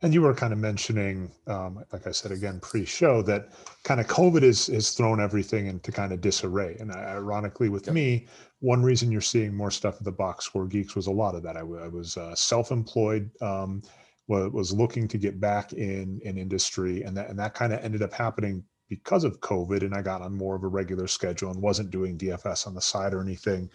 And 0.04 0.14
you 0.14 0.22
were 0.22 0.34
kind 0.34 0.52
of 0.52 0.58
mentioning, 0.58 1.32
um, 1.46 1.84
like 1.94 2.08
I 2.08 2.12
said 2.12 2.32
again 2.32 2.60
pre-show, 2.60 3.22
that 3.24 3.50
kind 3.84 4.00
of 4.00 4.08
COVID 4.08 4.42
has 4.42 4.66
has 4.68 4.92
thrown 4.92 5.22
everything 5.22 5.68
into 5.68 5.92
kind 5.92 6.12
of 6.12 6.22
disarray. 6.22 6.76
And 6.80 6.92
ironically, 6.92 7.70
with 7.70 7.86
yep. 7.86 7.94
me, 7.94 8.28
one 8.60 8.82
reason 8.82 9.12
you're 9.12 9.22
seeing 9.22 9.56
more 9.56 9.70
stuff 9.70 9.98
at 9.98 10.04
the 10.04 10.12
Box 10.12 10.46
Score 10.46 10.66
Geeks 10.66 10.96
was 10.96 11.06
a 11.06 11.12
lot 11.12 11.36
of 11.36 11.44
that. 11.44 11.56
I, 11.56 11.60
I 11.60 11.88
was 11.88 12.18
uh, 12.18 12.34
self-employed, 12.34 13.30
um, 13.42 13.84
was, 14.28 14.52
was 14.52 14.74
looking 14.74 15.08
to 15.08 15.20
get 15.20 15.40
back 15.40 15.74
in 15.74 16.20
in 16.24 16.36
industry, 16.36 17.04
and 17.04 17.16
that 17.16 17.30
and 17.30 17.38
that 17.38 17.54
kind 17.54 17.72
of 17.72 17.84
ended 17.84 18.02
up 18.02 18.14
happening 18.14 18.64
because 18.90 19.24
of 19.24 19.40
COVID. 19.40 19.82
And 19.84 19.94
I 19.94 20.02
got 20.02 20.24
on 20.24 20.36
more 20.36 20.56
of 20.56 20.64
a 20.64 20.68
regular 20.68 21.06
schedule 21.06 21.52
and 21.52 21.62
wasn't 21.62 21.92
doing 21.92 22.18
DFS 22.18 22.66
on 22.66 22.74
the 22.74 22.82
side 22.82 23.14
or 23.14 23.22
anything 23.22 23.70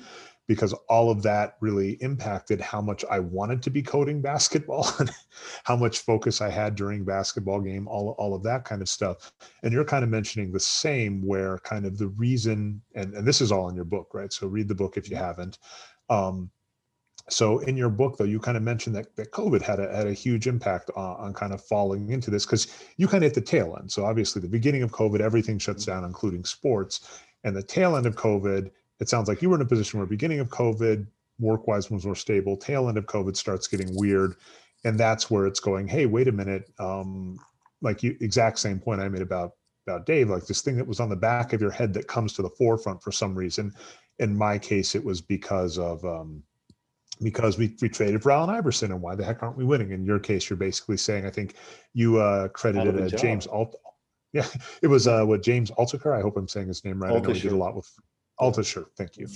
because 0.46 0.72
all 0.88 1.10
of 1.10 1.22
that 1.22 1.56
really 1.60 1.92
impacted 2.00 2.60
how 2.60 2.80
much 2.80 3.04
I 3.10 3.18
wanted 3.18 3.62
to 3.62 3.70
be 3.70 3.82
coding 3.82 4.20
basketball 4.22 4.88
and 4.98 5.10
how 5.64 5.76
much 5.76 6.00
focus 6.00 6.40
I 6.40 6.50
had 6.50 6.74
during 6.74 7.04
basketball 7.04 7.60
game, 7.60 7.88
all, 7.88 8.14
all 8.18 8.34
of 8.34 8.42
that 8.44 8.64
kind 8.64 8.82
of 8.82 8.88
stuff. 8.88 9.32
And 9.62 9.72
you're 9.72 9.84
kind 9.84 10.04
of 10.04 10.10
mentioning 10.10 10.52
the 10.52 10.60
same 10.60 11.26
where 11.26 11.58
kind 11.58 11.86
of 11.86 11.98
the 11.98 12.08
reason, 12.08 12.80
and, 12.94 13.14
and 13.14 13.26
this 13.26 13.40
is 13.40 13.52
all 13.52 13.68
in 13.68 13.74
your 13.74 13.84
book, 13.84 14.10
right? 14.14 14.32
So 14.32 14.46
read 14.46 14.68
the 14.68 14.74
book 14.74 14.96
if 14.96 15.10
you 15.10 15.16
haven't. 15.16 15.58
Um, 16.08 16.50
so 17.28 17.58
in 17.60 17.76
your 17.76 17.88
book 17.88 18.16
though, 18.16 18.24
you 18.24 18.38
kind 18.38 18.56
of 18.56 18.62
mentioned 18.62 18.94
that, 18.94 19.16
that 19.16 19.32
COVID 19.32 19.60
had 19.60 19.80
a, 19.80 19.94
had 19.94 20.06
a 20.06 20.12
huge 20.12 20.46
impact 20.46 20.90
on, 20.94 21.16
on 21.16 21.34
kind 21.34 21.52
of 21.52 21.60
falling 21.64 22.10
into 22.10 22.30
this 22.30 22.46
because 22.46 22.68
you 22.96 23.08
kind 23.08 23.24
of 23.24 23.32
hit 23.32 23.34
the 23.34 23.40
tail 23.40 23.76
end. 23.80 23.90
So 23.90 24.04
obviously 24.04 24.40
the 24.40 24.48
beginning 24.48 24.82
of 24.82 24.92
COVID, 24.92 25.20
everything 25.20 25.58
shuts 25.58 25.84
down, 25.84 26.04
including 26.04 26.44
sports. 26.44 27.20
And 27.42 27.56
the 27.56 27.62
tail 27.62 27.96
end 27.96 28.06
of 28.06 28.14
COVID, 28.14 28.70
it 29.00 29.08
sounds 29.08 29.28
like 29.28 29.42
you 29.42 29.50
were 29.50 29.56
in 29.56 29.62
a 29.62 29.66
position 29.66 29.98
where 29.98 30.06
beginning 30.06 30.40
of 30.40 30.48
COVID, 30.48 31.06
work 31.38 31.66
wise 31.66 31.90
was 31.90 32.04
more 32.06 32.14
stable. 32.14 32.56
Tail 32.56 32.88
end 32.88 32.98
of 32.98 33.06
COVID 33.06 33.36
starts 33.36 33.66
getting 33.66 33.94
weird, 33.96 34.36
and 34.84 34.98
that's 34.98 35.30
where 35.30 35.46
it's 35.46 35.60
going. 35.60 35.86
Hey, 35.86 36.06
wait 36.06 36.28
a 36.28 36.32
minute. 36.32 36.70
Um, 36.78 37.38
like 37.82 38.02
you, 38.02 38.16
exact 38.20 38.58
same 38.58 38.78
point 38.78 39.00
I 39.00 39.08
made 39.08 39.22
about 39.22 39.52
about 39.86 40.06
Dave. 40.06 40.30
Like 40.30 40.46
this 40.46 40.62
thing 40.62 40.76
that 40.76 40.86
was 40.86 41.00
on 41.00 41.08
the 41.08 41.16
back 41.16 41.52
of 41.52 41.60
your 41.60 41.70
head 41.70 41.92
that 41.94 42.08
comes 42.08 42.32
to 42.34 42.42
the 42.42 42.50
forefront 42.50 43.02
for 43.02 43.12
some 43.12 43.34
reason. 43.34 43.72
In 44.18 44.36
my 44.36 44.58
case, 44.58 44.94
it 44.94 45.04
was 45.04 45.20
because 45.20 45.78
of 45.78 46.04
um, 46.04 46.42
because 47.22 47.58
we, 47.58 47.74
we 47.80 47.88
traded 47.88 48.22
for 48.22 48.30
Allen 48.30 48.50
Iverson, 48.50 48.92
and 48.92 49.00
why 49.00 49.14
the 49.14 49.24
heck 49.24 49.42
aren't 49.42 49.56
we 49.56 49.64
winning? 49.64 49.92
In 49.92 50.04
your 50.04 50.18
case, 50.18 50.48
you're 50.48 50.56
basically 50.56 50.96
saying 50.96 51.26
I 51.26 51.30
think 51.30 51.54
you 51.92 52.18
uh, 52.18 52.48
credited 52.48 53.00
uh, 53.00 53.16
James 53.16 53.46
Alt. 53.46 53.76
Yeah, 54.32 54.46
it 54.82 54.88
was 54.88 55.06
uh, 55.06 55.24
what 55.24 55.42
James 55.42 55.70
Altucher. 55.70 56.14
I 56.14 56.20
hope 56.20 56.36
I'm 56.36 56.48
saying 56.48 56.68
his 56.68 56.84
name 56.84 57.02
right. 57.02 57.10
I 57.10 57.18
know 57.20 57.32
he 57.32 57.40
did 57.40 57.52
a 57.52 57.56
lot 57.56 57.74
with 57.74 57.88
Altucher, 58.38 58.84
thank 58.96 59.16
you. 59.16 59.26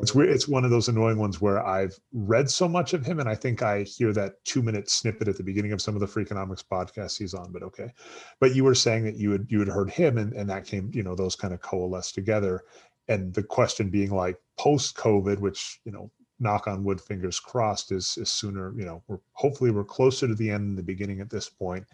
It's 0.00 0.14
weird. 0.14 0.30
It's 0.30 0.46
one 0.46 0.64
of 0.64 0.70
those 0.70 0.88
annoying 0.88 1.18
ones 1.18 1.40
where 1.40 1.66
I've 1.66 1.98
read 2.12 2.48
so 2.48 2.68
much 2.68 2.94
of 2.94 3.04
him, 3.04 3.18
and 3.18 3.28
I 3.28 3.34
think 3.34 3.62
I 3.62 3.82
hear 3.82 4.12
that 4.12 4.44
two 4.44 4.62
minute 4.62 4.88
snippet 4.88 5.26
at 5.26 5.36
the 5.36 5.42
beginning 5.42 5.72
of 5.72 5.82
some 5.82 5.96
of 5.96 6.00
the 6.00 6.06
Freakonomics 6.06 6.62
podcasts 6.62 7.18
he's 7.18 7.34
on. 7.34 7.50
But 7.50 7.64
okay, 7.64 7.92
but 8.38 8.54
you 8.54 8.62
were 8.62 8.76
saying 8.76 9.04
that 9.04 9.16
you 9.16 9.32
had 9.32 9.46
you 9.48 9.58
had 9.58 9.68
heard 9.68 9.90
him, 9.90 10.18
and 10.18 10.32
and 10.34 10.48
that 10.50 10.66
came, 10.66 10.90
you 10.94 11.02
know, 11.02 11.16
those 11.16 11.34
kind 11.34 11.52
of 11.52 11.62
coalesced 11.62 12.14
together. 12.14 12.62
And 13.08 13.34
the 13.34 13.42
question 13.42 13.90
being 13.90 14.12
like 14.12 14.38
post 14.56 14.96
COVID, 14.96 15.40
which 15.40 15.80
you 15.84 15.90
know, 15.90 16.12
knock 16.38 16.68
on 16.68 16.84
wood, 16.84 17.00
fingers 17.00 17.40
crossed, 17.40 17.90
is 17.90 18.16
is 18.18 18.30
sooner. 18.30 18.72
You 18.76 18.84
know, 18.84 19.02
we're 19.08 19.18
hopefully 19.32 19.72
we're 19.72 19.82
closer 19.82 20.28
to 20.28 20.34
the 20.36 20.50
end 20.50 20.68
than 20.68 20.76
the 20.76 20.82
beginning 20.84 21.20
at 21.20 21.28
this 21.28 21.48
point. 21.48 21.84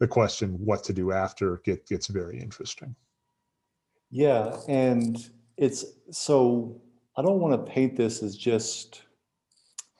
The 0.00 0.08
question, 0.08 0.54
what 0.64 0.82
to 0.84 0.92
do 0.92 1.12
after, 1.12 1.58
get 1.64 1.86
gets 1.86 2.08
very 2.08 2.40
interesting. 2.40 2.96
Yeah, 4.10 4.56
and 4.68 5.30
it's 5.58 5.84
so 6.10 6.80
I 7.16 7.22
don't 7.22 7.40
want 7.40 7.52
to 7.66 7.72
paint 7.72 7.96
this 7.96 8.22
as 8.22 8.36
just 8.36 9.02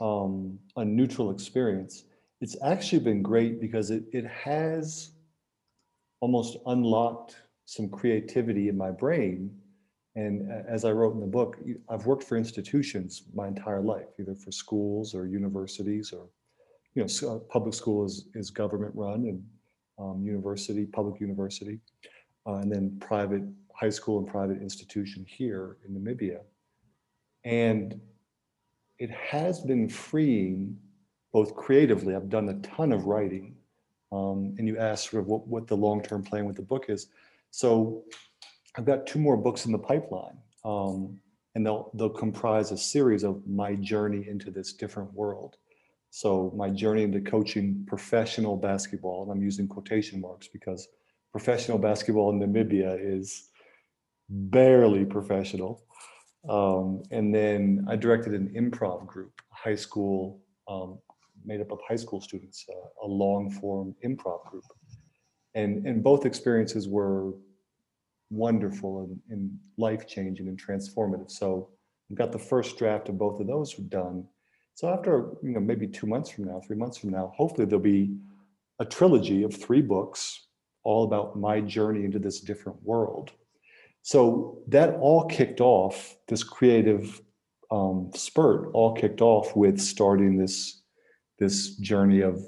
um, 0.01 0.59
a 0.77 0.85
neutral 0.85 1.31
experience. 1.31 2.05
It's 2.41 2.57
actually 2.65 3.01
been 3.01 3.23
great 3.23 3.61
because 3.61 3.91
it, 3.91 4.05
it 4.13 4.25
has 4.27 5.11
almost 6.21 6.57
unlocked 6.67 7.37
some 7.65 7.89
creativity 7.89 8.69
in 8.69 8.77
my 8.77 8.93
brain. 8.93 9.51
And 10.15 10.49
as 10.69 10.85
I 10.85 10.93
wrote 10.93 11.15
in 11.15 11.21
the 11.21 11.27
book, 11.27 11.59
I've 11.89 12.07
worked 12.07 12.23
for 12.23 12.37
institutions 12.37 13.25
my 13.35 13.49
entire 13.49 13.83
life, 13.83 14.07
either 14.21 14.35
for 14.35 14.53
schools 14.53 15.15
or 15.15 15.27
universities 15.27 16.13
or, 16.13 16.29
you 16.95 17.05
know, 17.05 17.29
uh, 17.29 17.39
public 17.51 17.75
school 17.75 18.05
is, 18.05 18.27
is 18.35 18.51
government 18.51 18.93
run 18.95 19.27
and 19.27 19.45
um, 19.99 20.23
university, 20.25 20.87
public 20.87 21.21
university, 21.21 21.81
uh, 22.47 22.55
and 22.55 22.71
then 22.71 22.97
private 23.01 23.43
high 23.79 23.91
school 23.91 24.19
and 24.19 24.27
private 24.27 24.61
institution 24.61 25.25
here 25.29 25.77
in 25.87 25.95
Namibia. 25.95 26.41
And 27.45 28.01
it 28.99 29.11
has 29.11 29.61
been 29.61 29.89
freeing 29.89 30.77
both 31.33 31.55
creatively. 31.55 32.17
I've 32.17 32.29
done 32.29 32.49
a 32.49 32.55
ton 32.61 32.93
of 32.93 33.05
writing. 33.05 33.55
Um, 34.11 34.55
and 34.59 34.67
you 34.67 34.79
asked 34.79 35.11
sort 35.11 35.23
of 35.23 35.29
what, 35.29 35.47
what 35.47 35.67
the 35.67 35.77
long-term 35.77 36.25
plan 36.25 36.47
with 36.47 36.57
the 36.57 36.63
book 36.63 36.87
is. 36.89 37.09
So 37.51 38.05
I've 38.77 38.87
got 38.87 39.07
two 39.07 39.19
more 39.19 39.37
books 39.37 39.67
in 39.67 39.73
the 39.73 39.79
pipeline. 39.79 40.39
Um, 40.65 41.21
and 41.55 41.65
they'll 41.65 41.91
they'll 41.95 42.09
comprise 42.09 42.71
a 42.71 42.77
series 42.77 43.25
of 43.25 43.47
my 43.47 43.75
journey 43.75 44.29
into 44.29 44.51
this 44.51 44.73
different 44.73 45.13
world. 45.13 45.57
So 46.11 46.53
my 46.57 46.71
journey 46.71 47.03
into 47.03 47.21
coaching 47.21 47.85
professional 47.87 48.57
basketball, 48.57 49.23
and 49.23 49.33
I'm 49.33 49.43
using 49.43 49.67
quotation 49.67 50.21
marks 50.21 50.49
because 50.49 50.89
professional 51.33 51.79
basketball 51.79 52.31
in 52.31 52.39
Namibia 52.39 52.97
is 53.01 53.51
barely 54.29 55.05
professional. 55.05 55.85
Um, 56.49 57.03
and 57.11 57.35
then 57.35 57.87
I 57.89 57.97
directed 57.97 58.33
an 58.35 58.49
improv 58.57 59.07
group, 59.07 59.33
high 59.51 59.75
school, 59.75 60.41
um, 60.69 60.99
made 61.45 61.61
up 61.61 61.73
of 61.73 61.81
high 61.87 61.97
school 61.97 62.21
students, 62.21 62.65
uh, 62.69 63.07
a 63.07 63.09
long 63.09 63.51
form 63.51 63.95
improv 64.05 64.45
group. 64.51 64.65
And, 65.55 65.87
and 65.87 66.03
both 66.03 66.27
experiences 66.27 66.89
were 66.89 67.33
wonderful 68.31 69.03
and, 69.05 69.21
and 69.31 69.59
life 69.77 70.07
changing 70.07 70.49
and 70.49 70.63
transformative. 70.63 71.31
So 71.31 71.71
I've 72.11 72.17
got 72.17 72.33
the 72.33 72.39
first 72.39 72.79
draft 72.79 73.09
of 73.09 73.19
both 73.19 73.41
of 73.41 73.47
those 73.47 73.75
done. 73.75 74.27
So 74.75 74.89
after, 74.89 75.31
you 75.43 75.51
know, 75.51 75.61
maybe 75.61 75.87
two 75.87 76.07
months 76.07 76.31
from 76.31 76.45
now, 76.45 76.61
three 76.61 76.77
months 76.77 76.99
from 76.99 77.11
now, 77.11 77.33
hopefully 77.37 77.67
there'll 77.67 77.83
be 77.83 78.17
a 78.79 78.85
trilogy 78.85 79.43
of 79.43 79.55
three 79.55 79.83
books 79.83 80.47
all 80.85 81.05
about 81.05 81.37
my 81.37 81.61
journey 81.61 82.05
into 82.05 82.19
this 82.19 82.41
different 82.41 82.81
world. 82.83 83.33
So 84.09 84.57
that 84.69 84.95
all 84.95 85.27
kicked 85.27 85.61
off 85.61 86.17
this 86.29 86.43
creative 86.43 87.21
um, 87.71 88.11
spurt, 88.15 88.71
all 88.73 88.95
kicked 88.95 89.21
off 89.21 89.55
with 89.55 89.79
starting 89.79 90.39
this 90.39 90.81
this 91.39 91.77
journey 91.77 92.23
of 92.23 92.43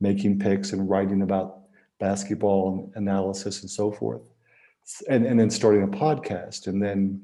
making 0.00 0.38
picks 0.38 0.72
and 0.72 0.88
writing 0.88 1.20
about 1.20 1.64
basketball 2.00 2.72
and 2.72 2.96
analysis 2.96 3.60
and 3.60 3.70
so 3.70 3.92
forth, 3.92 4.22
and 5.10 5.26
and 5.26 5.38
then 5.38 5.50
starting 5.50 5.82
a 5.82 5.86
podcast, 5.86 6.66
and 6.66 6.82
then 6.82 7.20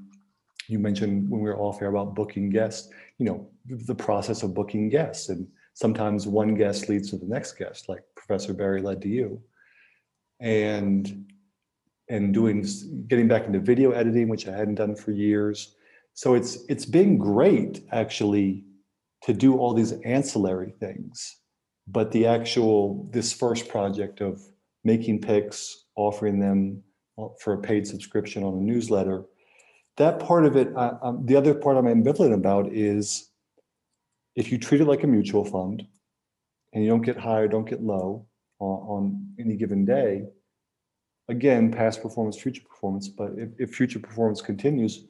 you 0.66 0.78
mentioned 0.78 1.30
when 1.30 1.40
we 1.40 1.48
were 1.48 1.58
off 1.58 1.80
air 1.80 1.88
about 1.88 2.14
booking 2.14 2.50
guests, 2.50 2.90
you 3.16 3.24
know, 3.24 3.48
the 3.64 3.94
process 3.94 4.42
of 4.42 4.52
booking 4.52 4.90
guests, 4.90 5.30
and 5.30 5.48
sometimes 5.72 6.26
one 6.26 6.54
guest 6.54 6.90
leads 6.90 7.08
to 7.08 7.16
the 7.16 7.24
next 7.24 7.52
guest, 7.54 7.88
like 7.88 8.02
Professor 8.16 8.52
Berri 8.52 8.82
led 8.82 9.00
to 9.00 9.08
you, 9.08 9.40
and 10.40 11.32
and 12.10 12.32
doing 12.32 12.66
getting 13.08 13.28
back 13.28 13.46
into 13.46 13.60
video 13.60 13.92
editing, 13.92 14.28
which 14.28 14.48
I 14.48 14.56
hadn't 14.56 14.76
done 14.76 14.94
for 14.94 15.12
years. 15.12 15.74
So 16.14 16.34
it's 16.34 16.64
it's 16.68 16.86
been 16.86 17.18
great 17.18 17.82
actually 17.92 18.64
to 19.22 19.32
do 19.32 19.56
all 19.58 19.74
these 19.74 19.92
ancillary 20.04 20.74
things. 20.80 21.36
But 21.86 22.12
the 22.12 22.26
actual 22.26 23.08
this 23.12 23.32
first 23.32 23.68
project 23.68 24.20
of 24.20 24.40
making 24.84 25.20
picks, 25.20 25.86
offering 25.96 26.38
them 26.38 26.82
uh, 27.18 27.28
for 27.40 27.54
a 27.54 27.58
paid 27.58 27.86
subscription 27.86 28.44
on 28.44 28.54
a 28.54 28.60
newsletter, 28.60 29.24
that 29.96 30.20
part 30.20 30.44
of 30.44 30.56
it, 30.56 30.68
I, 30.76 30.92
um, 31.02 31.26
the 31.26 31.36
other 31.36 31.54
part 31.54 31.76
I'm 31.76 31.86
ambivalent 31.86 32.34
about 32.34 32.72
is 32.72 33.30
if 34.36 34.52
you 34.52 34.58
treat 34.58 34.80
it 34.80 34.86
like 34.86 35.02
a 35.02 35.08
mutual 35.08 35.44
fund 35.44 35.84
and 36.72 36.84
you 36.84 36.90
don't 36.90 37.02
get 37.02 37.16
high 37.16 37.40
or 37.40 37.48
don't 37.48 37.68
get 37.68 37.82
low 37.82 38.26
on, 38.60 38.78
on 38.88 39.26
any 39.40 39.56
given 39.56 39.84
day, 39.84 40.24
again, 41.28 41.70
past 41.70 42.02
performance, 42.02 42.40
future 42.40 42.62
performance, 42.62 43.08
but 43.08 43.32
if, 43.36 43.48
if 43.58 43.74
future 43.74 43.98
performance 43.98 44.40
continues, 44.40 45.04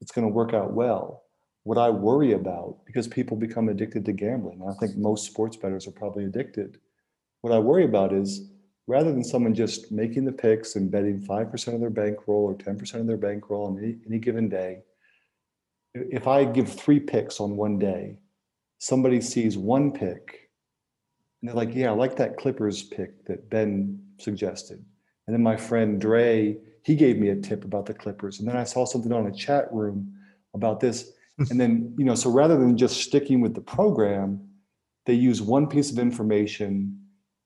it's 0.00 0.12
going 0.12 0.26
to 0.26 0.32
work 0.32 0.54
out 0.54 0.72
well. 0.72 1.24
What 1.64 1.78
I 1.78 1.90
worry 1.90 2.32
about, 2.32 2.78
because 2.86 3.08
people 3.08 3.36
become 3.36 3.68
addicted 3.68 4.04
to 4.04 4.12
gambling, 4.12 4.62
I 4.68 4.74
think 4.74 4.96
most 4.96 5.26
sports 5.26 5.56
bettors 5.56 5.86
are 5.86 5.92
probably 5.92 6.24
addicted. 6.24 6.78
What 7.40 7.52
I 7.52 7.58
worry 7.58 7.84
about 7.84 8.12
is 8.12 8.48
rather 8.86 9.10
than 9.10 9.24
someone 9.24 9.54
just 9.54 9.90
making 9.90 10.24
the 10.24 10.32
picks 10.32 10.76
and 10.76 10.90
betting 10.90 11.20
5% 11.20 11.74
of 11.74 11.80
their 11.80 11.90
bankroll 11.90 12.44
or 12.44 12.54
10% 12.54 12.94
of 12.94 13.06
their 13.06 13.16
bankroll 13.16 13.66
on 13.66 13.78
any, 13.78 13.96
any 14.06 14.18
given 14.18 14.48
day, 14.48 14.82
if 15.94 16.28
I 16.28 16.44
give 16.44 16.72
three 16.72 17.00
picks 17.00 17.40
on 17.40 17.56
one 17.56 17.78
day, 17.78 18.18
somebody 18.78 19.20
sees 19.20 19.58
one 19.58 19.90
pick 19.90 20.50
and 21.40 21.48
they're 21.48 21.56
like, 21.56 21.74
yeah, 21.74 21.90
I 21.90 21.94
like 21.94 22.16
that 22.16 22.36
Clippers 22.36 22.82
pick 22.82 23.24
that 23.26 23.50
Ben 23.50 24.00
suggested. 24.18 24.84
And 25.26 25.34
then 25.34 25.42
my 25.42 25.56
friend 25.56 26.00
Dre, 26.00 26.56
he 26.82 26.94
gave 26.94 27.18
me 27.18 27.30
a 27.30 27.36
tip 27.36 27.64
about 27.64 27.86
the 27.86 27.94
Clippers. 27.94 28.38
And 28.38 28.48
then 28.48 28.56
I 28.56 28.64
saw 28.64 28.84
something 28.84 29.12
on 29.12 29.26
a 29.26 29.32
chat 29.34 29.72
room 29.72 30.14
about 30.54 30.80
this. 30.80 31.12
Hmm. 31.38 31.44
and 31.50 31.60
then, 31.60 31.94
you 31.98 32.04
know, 32.04 32.14
so 32.14 32.30
rather 32.30 32.56
than 32.56 32.76
just 32.78 33.02
sticking 33.02 33.40
with 33.40 33.54
the 33.54 33.60
program, 33.60 34.46
they 35.06 35.14
use 35.14 35.40
one 35.40 35.66
piece 35.66 35.90
of 35.90 35.98
information 35.98 37.00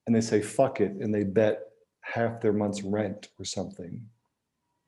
and 0.07 0.17
they 0.17 0.21
say 0.21 0.41
fuck 0.41 0.81
it 0.81 0.93
and 0.93 1.15
they 1.15 1.23
bet 1.23 1.61
half 2.01 2.41
their 2.41 2.53
month's 2.53 2.83
rent 2.83 3.29
or 3.39 3.45
something 3.45 4.05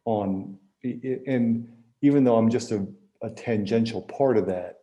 on 0.04 0.58
and 0.82 1.68
even 2.00 2.24
though 2.24 2.36
i'm 2.36 2.50
just 2.50 2.72
a, 2.72 2.84
a 3.22 3.30
tangential 3.30 4.02
part 4.02 4.36
of 4.36 4.46
that 4.46 4.80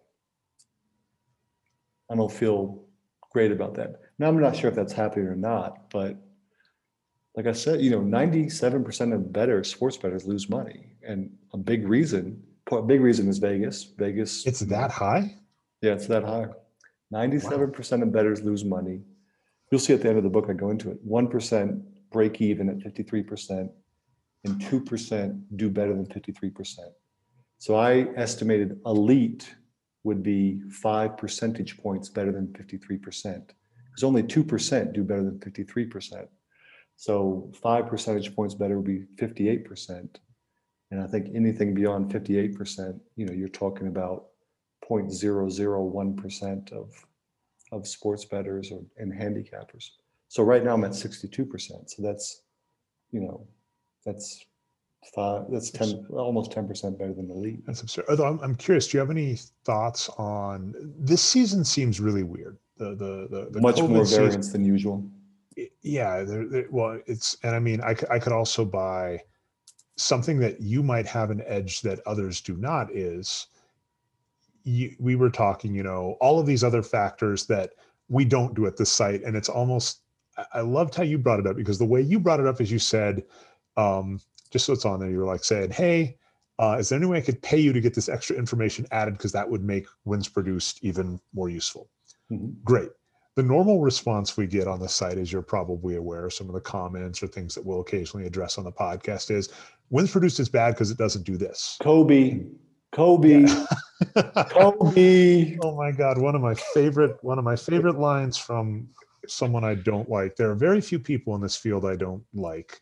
i 2.09 2.15
don't 2.15 2.31
feel 2.31 2.85
great 3.31 3.51
about 3.51 3.73
that 3.73 3.99
now 4.17 4.27
i'm 4.27 4.39
not 4.39 4.55
sure 4.55 4.69
if 4.69 4.75
that's 4.75 4.93
happening 4.93 5.27
or 5.27 5.35
not 5.35 5.89
but 5.89 6.15
like 7.35 7.47
i 7.47 7.51
said 7.51 7.81
you 7.81 7.89
know 7.89 8.01
97% 8.01 9.13
of 9.13 9.31
better 9.31 9.63
sports 9.63 9.97
bettors 9.97 10.25
lose 10.25 10.49
money 10.49 10.87
and 11.03 11.29
a 11.53 11.57
big 11.57 11.87
reason 11.87 12.41
a 12.71 12.81
big 12.81 13.01
reason 13.01 13.27
is 13.27 13.37
vegas 13.39 13.83
vegas 13.97 14.45
It's 14.45 14.59
that 14.61 14.91
high? 14.91 15.35
yeah, 15.81 15.93
it's 15.93 16.07
that 16.07 16.23
high. 16.23 16.45
Ninety-seven 17.11 17.71
percent 17.71 18.03
of 18.03 18.11
bettors 18.11 18.41
lose 18.43 18.63
money. 18.63 19.01
You'll 19.71 19.79
see 19.79 19.93
at 19.93 20.01
the 20.03 20.09
end 20.09 20.19
of 20.19 20.23
the 20.23 20.29
book, 20.29 20.45
I 20.49 20.53
go 20.53 20.69
into 20.69 20.91
it. 20.91 20.99
One 21.03 21.27
percent 21.27 21.81
break 22.11 22.39
even 22.41 22.69
at 22.69 22.79
fifty-three 22.83 23.23
percent, 23.23 23.71
and 24.43 24.61
two 24.61 24.79
percent 24.79 25.57
do 25.57 25.67
better 25.71 25.95
than 25.95 26.05
fifty-three 26.05 26.51
percent. 26.51 26.89
So 27.57 27.73
I 27.75 28.05
estimated 28.15 28.79
elite 28.85 29.49
would 30.03 30.21
be 30.21 30.61
five 30.69 31.17
percentage 31.17 31.77
points 31.79 32.07
better 32.09 32.31
than 32.31 32.53
fifty-three 32.53 32.97
percent. 32.97 33.53
Because 33.87 34.03
only 34.03 34.21
two 34.21 34.43
percent 34.43 34.93
do 34.93 35.03
better 35.03 35.23
than 35.23 35.39
fifty-three 35.39 35.85
percent. 35.87 36.27
So 36.99 37.49
five 37.53 37.87
percentage 37.87 38.35
points 38.35 38.53
better 38.53 38.75
would 38.75 38.85
be 38.85 39.05
fifty-eight 39.17 39.63
percent. 39.63 40.19
And 40.91 41.01
I 41.01 41.07
think 41.07 41.29
anything 41.33 41.73
beyond 41.73 42.11
fifty-eight 42.11 42.57
percent, 42.57 42.97
you 43.15 43.25
know, 43.25 43.31
you're 43.31 43.47
talking 43.47 43.87
about 43.87 44.25
0.001% 44.89 46.73
of 46.73 47.05
of 47.71 47.87
sports 47.87 48.25
bettors 48.25 48.69
or 48.73 48.81
and 48.97 49.13
handicappers. 49.13 49.91
So 50.27 50.43
right 50.43 50.61
now 50.61 50.73
I'm 50.73 50.83
at 50.83 50.91
62%. 50.91 51.89
So 51.89 52.03
that's, 52.03 52.41
you 53.11 53.21
know, 53.21 53.47
that's 54.05 54.43
five, 55.15 55.45
that's 55.49 55.71
10, 55.71 56.05
almost 56.11 56.51
10% 56.51 56.99
better 56.99 57.13
than 57.13 57.27
the 57.29 57.33
league. 57.33 57.65
That's 57.65 57.81
absurd. 57.81 58.05
Although 58.09 58.25
I'm, 58.27 58.39
I'm 58.41 58.55
curious, 58.55 58.87
do 58.87 58.97
you 58.97 58.99
have 58.99 59.09
any 59.09 59.37
thoughts 59.63 60.09
on 60.17 60.75
this 60.99 61.21
season? 61.21 61.63
Seems 61.63 62.01
really 62.01 62.23
weird. 62.23 62.57
The 62.77 62.89
the 62.89 63.27
the, 63.29 63.47
the 63.51 63.61
Much 63.61 63.75
COVID 63.77 63.89
more 63.89 64.05
season- 64.05 64.25
variance 64.25 64.51
than 64.51 64.65
usual. 64.65 65.09
Yeah 65.81 66.23
there, 66.23 66.47
there- 66.47 66.67
well 66.69 66.99
it's 67.07 67.37
and 67.43 67.55
i 67.55 67.59
mean 67.59 67.81
I, 67.81 67.95
I 68.09 68.19
could 68.19 68.33
also 68.33 68.65
buy 68.65 69.21
something 69.97 70.39
that 70.39 70.61
you 70.61 70.81
might 70.81 71.05
have 71.07 71.29
an 71.29 71.41
edge 71.45 71.81
that 71.81 71.99
others 72.05 72.41
do 72.41 72.55
not 72.57 72.91
is 72.95 73.47
you, 74.63 74.95
we 74.99 75.15
were 75.15 75.29
talking 75.29 75.73
you 75.73 75.83
know 75.83 76.17
all 76.21 76.39
of 76.39 76.45
these 76.45 76.63
other 76.63 76.83
factors 76.83 77.45
that 77.47 77.71
we 78.09 78.25
don't 78.25 78.55
do 78.55 78.65
at 78.65 78.77
the 78.77 78.85
site 78.85 79.23
and 79.23 79.35
it's 79.35 79.49
almost 79.49 80.01
I- 80.53 80.61
loved 80.61 80.95
how 80.95 81.03
you 81.03 81.17
brought 81.17 81.39
it 81.39 81.47
up 81.47 81.55
because 81.55 81.77
the 81.79 81.85
way 81.85 82.01
you 82.01 82.19
brought 82.19 82.39
it 82.39 82.47
up 82.47 82.61
is 82.61 82.71
you 82.71 82.79
said 82.79 83.23
um 83.77 84.19
just 84.51 84.65
so 84.65 84.73
it's 84.73 84.85
on 84.85 84.99
there 84.99 85.09
you 85.09 85.17
were 85.19 85.25
like 85.25 85.43
saying 85.43 85.71
hey 85.71 86.17
uh, 86.59 86.75
is 86.77 86.89
there 86.89 86.97
any 86.97 87.05
way 87.07 87.17
i 87.17 87.21
could 87.21 87.41
pay 87.41 87.57
you 87.57 87.71
to 87.71 87.79
get 87.79 87.93
this 87.93 88.09
extra 88.09 88.35
information 88.35 88.85
added? 88.91 89.13
Because 89.13 89.31
that 89.31 89.49
would 89.49 89.63
make 89.63 89.85
wins 90.03 90.27
produced 90.27 90.83
even 90.83 91.17
more 91.33 91.49
useful. 91.49 91.89
Mhm. 92.29 92.53
great 92.65 92.89
the 93.39 93.43
normal 93.43 93.79
response 93.79 94.35
we 94.35 94.45
get 94.45 94.67
on 94.67 94.81
the 94.81 94.89
site, 94.89 95.17
as 95.17 95.31
you're 95.31 95.41
probably 95.41 95.95
aware, 95.95 96.29
some 96.29 96.49
of 96.49 96.53
the 96.53 96.59
comments 96.59 97.23
or 97.23 97.27
things 97.27 97.55
that 97.55 97.65
we'll 97.65 97.79
occasionally 97.79 98.27
address 98.27 98.57
on 98.57 98.65
the 98.65 98.71
podcast 98.71 99.31
is 99.31 99.47
wins 99.89 100.11
produced 100.11 100.41
is 100.41 100.49
bad 100.49 100.71
because 100.71 100.91
it 100.91 100.97
doesn't 100.97 101.23
do 101.23 101.37
this. 101.37 101.77
Kobe, 101.81 102.41
Kobe, 102.91 103.45
Kobe. 104.49 105.57
oh 105.63 105.73
my 105.77 105.89
God. 105.93 106.17
One 106.17 106.35
of 106.35 106.41
my 106.41 106.53
favorite, 106.53 107.17
one 107.21 107.39
of 107.39 107.45
my 107.45 107.55
favorite 107.55 107.97
lines 107.97 108.37
from 108.37 108.89
someone 109.25 109.63
I 109.63 109.75
don't 109.75 110.09
like. 110.09 110.35
There 110.35 110.51
are 110.51 110.55
very 110.55 110.81
few 110.81 110.99
people 110.99 111.33
in 111.35 111.39
this 111.39 111.55
field 111.55 111.85
I 111.85 111.95
don't 111.95 112.25
like. 112.33 112.81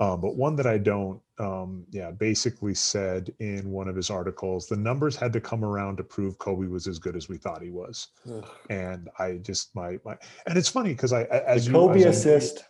Um, 0.00 0.20
but 0.20 0.36
one 0.36 0.54
that 0.56 0.66
I 0.66 0.76
don't, 0.76 1.18
um, 1.38 1.84
yeah, 1.90 2.10
basically 2.12 2.74
said 2.74 3.34
in 3.40 3.70
one 3.70 3.88
of 3.88 3.96
his 3.96 4.08
articles, 4.10 4.68
the 4.68 4.76
numbers 4.76 5.16
had 5.16 5.32
to 5.32 5.40
come 5.40 5.64
around 5.64 5.96
to 5.96 6.04
prove 6.04 6.38
Kobe 6.38 6.66
was 6.68 6.86
as 6.86 6.98
good 6.98 7.16
as 7.16 7.28
we 7.28 7.36
thought 7.38 7.62
he 7.62 7.70
was. 7.70 8.08
Ugh. 8.32 8.46
And 8.70 9.08
I 9.18 9.38
just 9.38 9.74
my 9.74 9.98
my, 10.04 10.16
and 10.46 10.56
it's 10.56 10.68
funny 10.68 10.90
because 10.90 11.12
I 11.12 11.24
as 11.24 11.64
The 11.66 11.72
you 11.72 11.76
Kobe 11.76 12.00
as 12.00 12.06
I- 12.06 12.08
assist. 12.10 12.64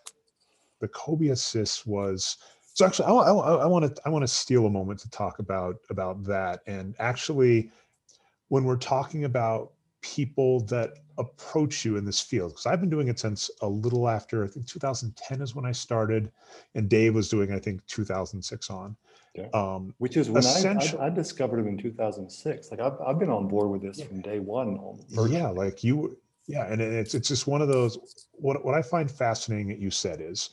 the 0.81 0.89
Kobe 0.89 1.29
assist 1.29 1.87
was 1.87 2.39
so 2.73 2.85
actually 2.87 3.07
I, 3.07 3.31
want 3.67 3.95
to 3.97 4.03
I 4.05 4.09
want 4.09 4.23
to 4.23 4.29
steal 4.29 4.67
a 4.67 4.71
moment 4.71 4.99
to 5.01 5.11
talk 5.11 5.39
about 5.39 5.77
about 5.91 6.25
that 6.25 6.61
and 6.67 6.95
actually 6.99 7.71
when 8.49 8.65
we're 8.65 8.77
talking 8.77 9.25
about 9.25 9.73
people 10.05 10.61
that 10.61 10.99
approach 11.17 11.83
you 11.85 11.97
in 11.97 12.05
this 12.05 12.21
field 12.21 12.51
because 12.51 12.67
I've 12.67 12.81
been 12.81 12.91
doing 12.91 13.09
it 13.09 13.19
since 13.19 13.51
a 13.63 13.67
little 13.67 14.07
after 14.09 14.45
I 14.45 14.49
think 14.49 14.67
2010 14.67 15.41
is 15.41 15.55
when 15.55 15.65
I 15.65 15.73
started 15.73 16.31
and 16.75 16.91
Dave 16.91 17.15
was 17.15 17.31
doing 17.31 17.53
I 17.53 17.59
think 17.59 17.81
2006 17.87 18.69
on 18.69 18.95
Yeah. 19.35 19.47
um 19.55 19.95
Which 19.99 20.17
is 20.19 20.29
when 20.29 20.45
I, 20.45 20.49
Essential- 20.51 21.01
I, 21.01 21.07
I 21.07 21.11
discovered 21.11 21.61
him 21.61 21.69
in 21.69 21.79
2006. 21.79 22.71
Like 22.71 22.81
I've, 22.81 23.01
I've 23.07 23.19
been 23.19 23.31
on 23.31 23.49
board 23.49 23.71
with 23.71 23.81
this 23.81 24.03
from 24.07 24.21
day 24.21 24.41
one. 24.41 24.77
almost. 24.77 25.33
yeah 25.33 25.49
like 25.49 25.83
you 25.83 26.19
yeah 26.47 26.67
and 26.71 26.83
it's 26.83 27.15
it's 27.15 27.29
just 27.29 27.47
one 27.47 27.63
of 27.63 27.69
those 27.69 28.27
what 28.33 28.63
what 28.67 28.75
i 28.75 28.83
find 28.83 29.11
fascinating 29.11 29.69
that 29.69 29.79
you 29.79 29.91
said 29.91 30.21
is 30.21 30.51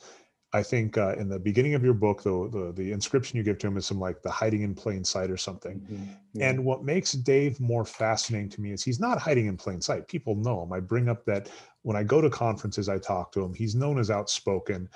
i 0.52 0.62
think 0.62 0.98
uh, 0.98 1.14
in 1.18 1.28
the 1.28 1.38
beginning 1.38 1.74
of 1.74 1.82
your 1.84 1.94
book 1.94 2.22
the, 2.22 2.48
the 2.52 2.72
the 2.76 2.92
inscription 2.92 3.36
you 3.36 3.42
give 3.42 3.58
to 3.58 3.66
him 3.66 3.76
is 3.76 3.86
some 3.86 4.00
like 4.00 4.22
the 4.22 4.30
hiding 4.30 4.62
in 4.62 4.74
plain 4.74 5.04
sight 5.04 5.30
or 5.30 5.36
something 5.36 5.80
Mhm. 5.80 6.08
Yeah. 6.34 6.48
and 6.50 6.64
what 6.64 6.82
makes 6.84 7.12
dave 7.12 7.60
more 7.60 7.84
fascinating 7.84 8.48
to 8.50 8.60
me 8.60 8.72
is 8.72 8.82
he's 8.82 9.00
not 9.00 9.18
hiding 9.18 9.46
in 9.46 9.56
plain 9.56 9.80
sight 9.80 10.08
people 10.08 10.34
know 10.34 10.62
him 10.62 10.72
i 10.72 10.80
bring 10.80 11.08
up 11.08 11.24
that 11.26 11.50
when 11.82 11.96
i 11.96 12.02
go 12.02 12.20
to 12.20 12.30
conferences 12.30 12.88
i 12.88 12.98
talk 12.98 13.32
to 13.32 13.42
him 13.42 13.52
he's 13.54 13.74
known 13.74 13.98
as 13.98 14.10
outspoken 14.10 14.88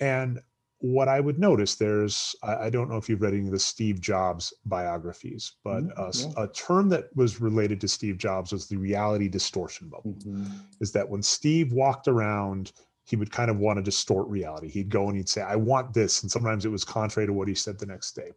and 0.00 0.40
what 0.84 1.06
I 1.06 1.20
would 1.20 1.38
notice, 1.38 1.76
there's, 1.76 2.34
I, 2.42 2.56
I 2.66 2.70
don't 2.70 2.90
know 2.90 2.96
if 2.96 3.08
you've 3.08 3.22
read 3.22 3.34
any 3.34 3.46
of 3.46 3.52
the 3.52 3.58
Steve 3.60 4.00
Jobs 4.00 4.52
biographies, 4.64 5.52
but 5.62 5.84
Mhm, 5.84 5.92
a 5.96 6.10
yeah. 6.40 6.44
a 6.44 6.48
term 6.48 6.88
that 6.88 7.04
was 7.14 7.40
related 7.40 7.80
to 7.82 7.86
Steve 7.86 8.18
Jobs 8.18 8.50
was 8.52 8.66
the 8.66 8.76
reality 8.76 9.28
distortion 9.28 9.88
bubble 9.88 10.16
Mhm. 10.26 10.50
is 10.80 10.90
that 10.90 11.08
when 11.08 11.22
Steve 11.22 11.72
walked 11.72 12.08
around, 12.08 12.72
he 13.04 13.16
would 13.16 13.32
kind 13.32 13.50
of 13.50 13.58
want 13.58 13.78
to 13.78 13.82
distort 13.82 14.28
reality. 14.28 14.68
He'd 14.68 14.88
go 14.88 15.08
and 15.08 15.16
he'd 15.16 15.28
say, 15.28 15.42
I 15.42 15.56
want 15.56 15.92
this. 15.92 16.22
And 16.22 16.30
sometimes 16.30 16.64
it 16.64 16.70
was 16.70 16.84
contrary 16.84 17.26
to 17.26 17.32
what 17.32 17.48
he 17.48 17.54
said 17.54 17.78
the 17.78 17.86
next 17.86 18.12
day. 18.12 18.30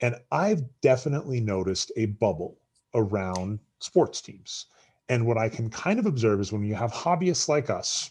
And 0.00 0.16
I've 0.30 0.62
definitely 0.82 1.40
noticed 1.40 1.90
a 1.96 2.06
bubble 2.06 2.58
around 2.94 3.58
sports 3.78 4.20
teams. 4.20 4.66
And 5.08 5.26
what 5.26 5.38
I 5.38 5.48
can 5.48 5.70
kind 5.70 5.98
of 5.98 6.06
observe 6.06 6.40
is 6.40 6.52
when 6.52 6.64
you 6.64 6.74
have 6.74 6.92
hobbyists 6.92 7.48
like 7.48 7.70
us, 7.70 8.10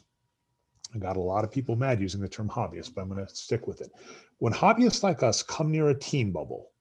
I 0.93 0.97
got 0.97 1.17
a 1.17 1.21
lot 1.21 1.43
of 1.43 1.51
people 1.51 1.75
mad 1.75 1.99
using 1.99 2.21
the 2.21 2.29
term 2.29 2.49
hobbyist, 2.49 2.95
but 2.95 3.01
I'm 3.01 3.09
going 3.09 3.25
to 3.25 3.35
stick 3.35 3.67
with 3.67 3.81
it. 3.81 3.91
When 4.37 4.53
hobbyists 4.53 5.03
like 5.03 5.23
us 5.23 5.43
come 5.43 5.71
near 5.71 5.89
a 5.89 5.99
team 5.99 6.31
bubble, 6.31 6.71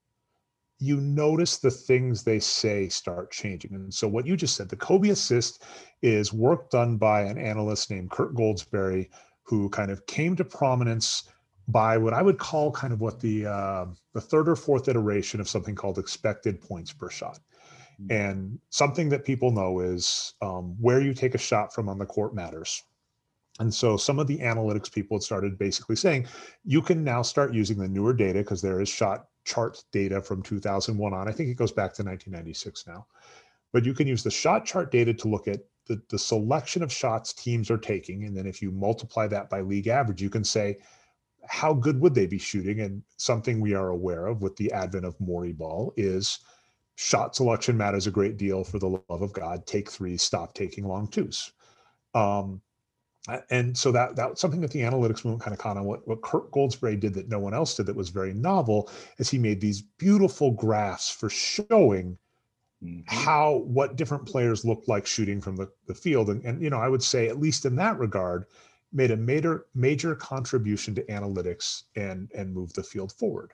you 0.79 1.01
notice 1.01 1.59
the 1.59 1.71
things 1.71 2.23
they 2.23 2.39
say 2.39 2.89
start 2.89 3.31
changing. 3.31 3.75
And 3.75 3.93
so, 3.93 4.09
what 4.09 4.27
you 4.27 4.37
just 4.37 4.57
said, 4.57 4.69
the 4.69 4.77
Kobe 4.77 5.11
assist 5.11 5.65
is 6.03 6.33
work 6.33 6.71
done 6.71 6.97
by 6.97 7.23
an 7.23 7.39
analyst 7.39 7.91
named 7.91 8.11
Kirk 8.11 8.35
Goldsberry, 8.35 9.09
who 9.43 9.69
kind 9.69 9.91
of 9.91 10.05
came 10.07 10.37
to 10.37 10.45
prominence 10.45 11.31
by 11.69 11.97
what 11.97 12.13
I 12.13 12.23
would 12.23 12.39
call 12.39 12.71
kind 12.71 12.93
of 12.93 13.01
what 13.01 13.21
the 13.21 13.47
uh, 13.47 13.87
the 14.13 14.21
third 14.21 14.49
or 14.49 14.57
fourth 14.57 14.89
iteration 14.89 15.41
of 15.41 15.49
something 15.49 15.75
called 15.75 15.99
expected 15.99 16.61
points 16.61 16.93
per 16.93 17.09
shot. 17.09 17.39
And 18.11 18.59
something 18.71 19.09
that 19.11 19.25
people 19.25 19.53
know 19.53 19.79
is 19.79 20.35
um, 20.43 20.75
where 20.81 21.01
you 21.01 21.15
take 21.15 21.37
a 21.37 21.39
shot 21.39 21.73
from 21.73 21.89
on 21.89 21.97
the 21.97 22.05
court 22.05 22.35
matters. 22.35 22.83
And 23.61 23.73
so 23.73 23.97
some 23.97 24.19
of 24.19 24.27
the 24.27 24.39
analytics 24.39 24.93
people 24.93 25.17
had 25.17 25.23
started 25.23 25.59
basically 25.59 25.95
saying 25.95 26.27
you 26.65 26.83
can 26.83 27.05
now 27.05 27.23
start 27.23 27.55
using 27.55 27.79
the 27.79 27.87
newer 27.87 28.13
data 28.13 28.41
because 28.41 28.61
there 28.61 28.81
is 28.81 28.89
shot 28.89 29.27
chart 29.45 29.83
data 29.93 30.21
from 30.21 30.43
2001 30.43 31.13
on. 31.13 31.29
I 31.29 31.33
think 31.33 31.51
it 31.51 31.57
goes 31.57 31.73
back 31.73 31.95
to 31.95 32.03
1996 32.03 32.87
now. 32.87 33.07
But 33.73 33.85
you 33.85 33.95
can 33.95 34.07
use 34.07 34.23
the 34.23 34.31
shot 34.31 34.65
chart 34.65 34.91
data 34.91 35.13
to 35.15 35.29
look 35.29 35.49
at 35.49 35.61
the, 35.87 36.01
the 36.09 36.19
selection 36.19 36.83
of 36.83 36.93
shots 36.93 37.33
teams 37.33 37.71
are 37.71 37.79
taking. 37.79 38.25
And 38.25 38.37
then 38.37 38.47
if 38.47 38.63
you 38.63 38.71
multiply 38.71 39.27
that 39.29 39.51
by 39.51 39.61
league 39.61 39.89
average, 39.89 40.23
you 40.23 40.31
can 40.31 40.45
say, 40.45 40.79
how 41.47 41.75
good 41.75 42.01
would 42.01 42.15
they 42.15 42.27
be 42.27 42.39
shooting? 42.39 42.81
And 42.81 43.03
something 43.17 43.61
we 43.61 43.75
are 43.75 43.89
aware 43.89 44.27
of 44.27 44.43
with 44.43 44.57
the 44.57 44.73
advent 44.73 45.05
of 45.05 45.21
Morey 45.21 45.53
ball 45.53 45.93
is 45.97 46.39
shot 46.97 47.35
selection 47.37 47.77
matters 47.77 48.07
a 48.07 48.11
great 48.11 48.37
deal 48.37 48.65
for 48.65 48.79
the 48.79 48.89
love 48.89 49.23
of 49.23 49.33
God. 49.33 49.67
Take 49.67 49.91
three, 49.91 50.17
stop 50.17 50.55
taking 50.55 50.87
long 50.87 51.09
twos. 51.09 51.53
Um, 52.15 52.63
and 53.51 53.77
so 53.77 53.91
that 53.93 54.17
that's 54.17 54.41
something 54.41 54.61
that 54.61 54.71
the 54.71 54.81
analytics 54.81 55.25
movement 55.25 55.43
kind 55.43 55.55
of 55.55 55.59
caught 55.59 55.77
on. 55.77 55.85
What 55.85 56.07
what 56.07 56.23
Kirk 56.23 56.51
Goldsberry 56.51 56.99
did 56.99 57.15
that 57.15 57.29
no 57.29 57.39
one 57.39 57.55
else 57.55 57.75
did 57.75 57.87
that 57.87 57.97
was 57.97 58.11
very 58.11 58.35
novel 58.35 58.91
is 59.19 59.31
he 59.31 59.39
made 59.39 59.61
these 59.61 59.83
beautiful 59.83 60.51
graphs 60.51 61.11
for 61.11 61.31
showing 61.31 62.19
Mhm. 62.83 63.05
how 63.07 63.59
what 63.67 63.97
different 63.97 64.27
players 64.27 64.65
looked 64.65 64.89
like 64.89 65.07
shooting 65.07 65.41
from 65.41 65.57
the, 65.57 65.71
the 65.87 65.95
field. 65.95 66.29
And, 66.29 66.45
and 66.45 66.63
you 66.63 66.69
know, 66.71 66.79
I 66.79 66.89
would 66.89 67.03
say 67.03 67.29
at 67.29 67.41
least 67.41 67.65
in 67.65 67.77
that 67.77 67.99
regard, 67.99 68.47
made 68.93 69.11
a 69.11 69.17
major 69.17 69.67
major 69.75 70.15
contribution 70.15 70.95
to 70.97 71.03
analytics 71.05 71.85
and 71.97 72.31
and 72.35 72.53
moved 72.53 72.75
the 72.77 72.83
field 72.83 73.13
forward. 73.13 73.53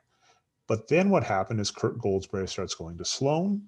But 0.66 0.88
then 0.88 1.10
what 1.10 1.24
happened 1.24 1.60
is 1.60 1.70
Kirk 1.70 1.98
Goldsberry 1.98 2.48
starts 2.48 2.74
going 2.74 2.98
to 2.98 3.04
Sloan. 3.04 3.62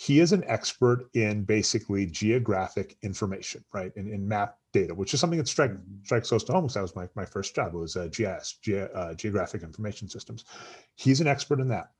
He 0.00 0.20
is 0.20 0.30
an 0.30 0.44
expert 0.46 1.10
in 1.14 1.42
basically 1.42 2.06
geographic 2.06 2.96
information, 3.02 3.64
right? 3.74 3.90
In, 3.96 4.06
in 4.06 4.28
map 4.28 4.56
data, 4.72 4.94
which 4.94 5.12
is 5.12 5.18
something 5.18 5.40
that 5.40 5.48
strike, 5.48 5.72
strikes 6.04 6.28
close 6.28 6.44
to 6.44 6.52
home 6.52 6.66
because 6.66 6.74
that 6.74 6.82
was 6.82 6.94
my, 6.94 7.08
my 7.16 7.24
first 7.24 7.52
job. 7.52 7.74
Was 7.74 7.96
uh, 7.96 8.06
GIS, 8.12 8.58
Ge- 8.62 8.88
uh, 8.94 9.14
Geographic 9.14 9.64
Information 9.64 10.08
Systems. 10.08 10.44
He's 10.94 11.20
an 11.20 11.26
expert 11.26 11.58
in 11.58 11.66
that. 11.70 11.90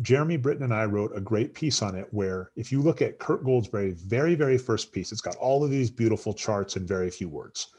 Jeremy 0.00 0.38
Britton 0.38 0.62
and 0.62 0.72
I 0.72 0.86
wrote 0.86 1.12
a 1.14 1.20
great 1.20 1.52
piece 1.52 1.82
on 1.82 1.94
it 1.96 2.08
where 2.12 2.50
if 2.56 2.72
you 2.72 2.80
look 2.80 3.02
at 3.02 3.18
Kirk 3.18 3.44
Goldsberry, 3.44 3.92
very, 3.92 4.34
very 4.34 4.56
first 4.56 4.90
piece, 4.90 5.12
it's 5.12 5.20
got 5.20 5.36
all 5.36 5.62
of 5.62 5.70
these 5.70 5.90
beautiful 5.90 6.32
charts 6.32 6.76
and 6.76 6.88
very 6.88 7.10
few 7.10 7.28
words. 7.28 7.74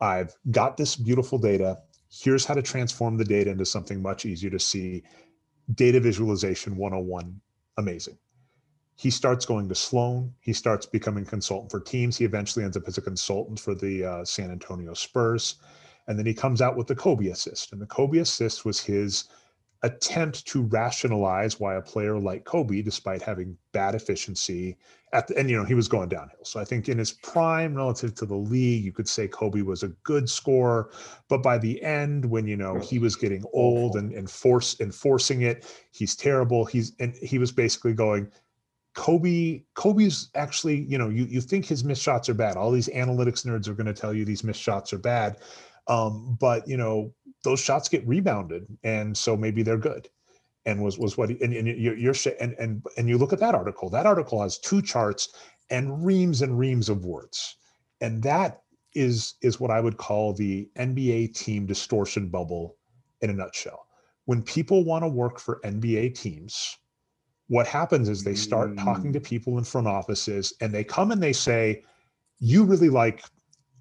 I've 0.00 0.34
got 0.50 0.78
this 0.78 0.96
beautiful 0.96 1.36
data. 1.36 1.76
Here's 2.10 2.46
how 2.46 2.54
to 2.54 2.62
transform 2.62 3.18
the 3.18 3.24
data 3.26 3.50
into 3.50 3.66
something 3.66 4.00
much 4.00 4.24
easier 4.24 4.48
to 4.48 4.58
see. 4.58 5.02
Data 5.74 6.00
visualization 6.00 6.74
101, 6.78 7.38
amazing 7.76 8.16
he 8.96 9.10
starts 9.10 9.46
going 9.46 9.68
to 9.68 9.74
Sloan. 9.74 10.32
He 10.40 10.52
starts 10.52 10.86
becoming 10.86 11.24
consultant 11.24 11.70
for 11.70 11.80
teams. 11.80 12.16
He 12.16 12.24
eventually 12.24 12.64
ends 12.64 12.76
up 12.76 12.84
as 12.86 12.98
a 12.98 13.02
consultant 13.02 13.58
for 13.58 13.74
the 13.74 14.04
uh, 14.04 14.24
San 14.24 14.50
Antonio 14.50 14.94
Spurs. 14.94 15.56
And 16.08 16.18
then 16.18 16.26
he 16.26 16.34
comes 16.34 16.60
out 16.60 16.76
with 16.76 16.86
the 16.86 16.94
Kobe 16.94 17.28
assist. 17.28 17.72
And 17.72 17.80
the 17.80 17.86
Kobe 17.86 18.18
assist 18.18 18.64
was 18.64 18.80
his 18.80 19.28
attempt 19.84 20.46
to 20.46 20.62
rationalize 20.62 21.58
why 21.58 21.74
a 21.74 21.82
player 21.82 22.18
like 22.18 22.44
Kobe, 22.44 22.82
despite 22.82 23.22
having 23.22 23.56
bad 23.72 23.94
efficiency, 23.94 24.76
at 25.12 25.26
the, 25.26 25.36
and 25.36 25.50
you 25.50 25.56
know 25.56 25.64
he 25.64 25.74
was 25.74 25.88
going 25.88 26.08
downhill. 26.08 26.44
So 26.44 26.60
I 26.60 26.64
think 26.64 26.88
in 26.88 26.98
his 26.98 27.12
prime 27.12 27.74
relative 27.74 28.14
to 28.16 28.26
the 28.26 28.36
league, 28.36 28.84
you 28.84 28.92
could 28.92 29.08
say 29.08 29.28
Kobe 29.28 29.62
was 29.62 29.82
a 29.82 29.88
good 30.04 30.28
scorer, 30.30 30.90
but 31.28 31.42
by 31.42 31.58
the 31.58 31.82
end, 31.82 32.24
when 32.24 32.46
you 32.46 32.56
know 32.56 32.78
he 32.78 32.98
was 32.98 33.16
getting 33.16 33.44
old 33.52 33.96
and 33.96 34.12
and 34.12 34.30
force 34.30 34.80
enforcing 34.80 35.42
it, 35.42 35.66
he's 35.90 36.16
terrible. 36.16 36.64
He's 36.64 36.92
and 37.00 37.14
he 37.16 37.38
was 37.38 37.52
basically 37.52 37.92
going, 37.92 38.30
Kobe, 38.94 39.62
Kobe's 39.74 40.28
actually, 40.34 40.82
you 40.82 40.98
know, 40.98 41.08
you, 41.08 41.24
you 41.24 41.40
think 41.40 41.64
his 41.64 41.82
missed 41.82 42.02
shots 42.02 42.28
are 42.28 42.34
bad. 42.34 42.56
All 42.56 42.70
these 42.70 42.88
analytics 42.88 43.46
nerds 43.46 43.68
are 43.68 43.74
going 43.74 43.86
to 43.86 43.94
tell 43.94 44.12
you 44.12 44.24
these 44.24 44.44
missed 44.44 44.60
shots 44.60 44.92
are 44.92 44.98
bad. 44.98 45.38
Um, 45.88 46.36
but 46.38 46.66
you 46.68 46.76
know, 46.76 47.12
those 47.42 47.60
shots 47.60 47.88
get 47.88 48.06
rebounded. 48.06 48.66
And 48.84 49.16
so 49.16 49.36
maybe 49.36 49.62
they're 49.62 49.78
good. 49.78 50.08
And 50.64 50.82
was, 50.82 50.98
was 50.98 51.16
what, 51.16 51.30
and, 51.30 51.52
and 51.52 51.66
you're, 51.66 51.96
you're, 51.96 52.14
and, 52.40 52.54
and, 52.58 52.86
and 52.96 53.08
you 53.08 53.18
look 53.18 53.32
at 53.32 53.40
that 53.40 53.54
article, 53.54 53.90
that 53.90 54.06
article 54.06 54.40
has 54.42 54.58
two 54.58 54.80
charts 54.80 55.34
and 55.70 56.04
reams 56.04 56.42
and 56.42 56.58
reams 56.58 56.88
of 56.88 57.04
words. 57.04 57.56
And 58.00 58.22
that 58.22 58.62
is, 58.94 59.34
is 59.42 59.58
what 59.58 59.70
I 59.70 59.80
would 59.80 59.96
call 59.96 60.34
the 60.34 60.68
NBA 60.76 61.34
team 61.34 61.66
distortion 61.66 62.28
bubble 62.28 62.76
in 63.22 63.30
a 63.30 63.32
nutshell. 63.32 63.86
When 64.26 64.42
people 64.42 64.84
want 64.84 65.02
to 65.02 65.08
work 65.08 65.40
for 65.40 65.60
NBA 65.64 66.14
teams, 66.14 66.76
what 67.52 67.66
happens 67.66 68.08
is 68.08 68.24
they 68.24 68.34
start 68.34 68.78
talking 68.78 69.12
to 69.12 69.20
mm. 69.20 69.24
people 69.24 69.58
in 69.58 69.64
front 69.64 69.86
offices 69.86 70.54
and 70.62 70.72
they 70.72 70.82
come 70.82 71.12
and 71.12 71.22
they 71.22 71.34
say, 71.34 71.84
You 72.38 72.64
really 72.64 72.88
like 72.88 73.22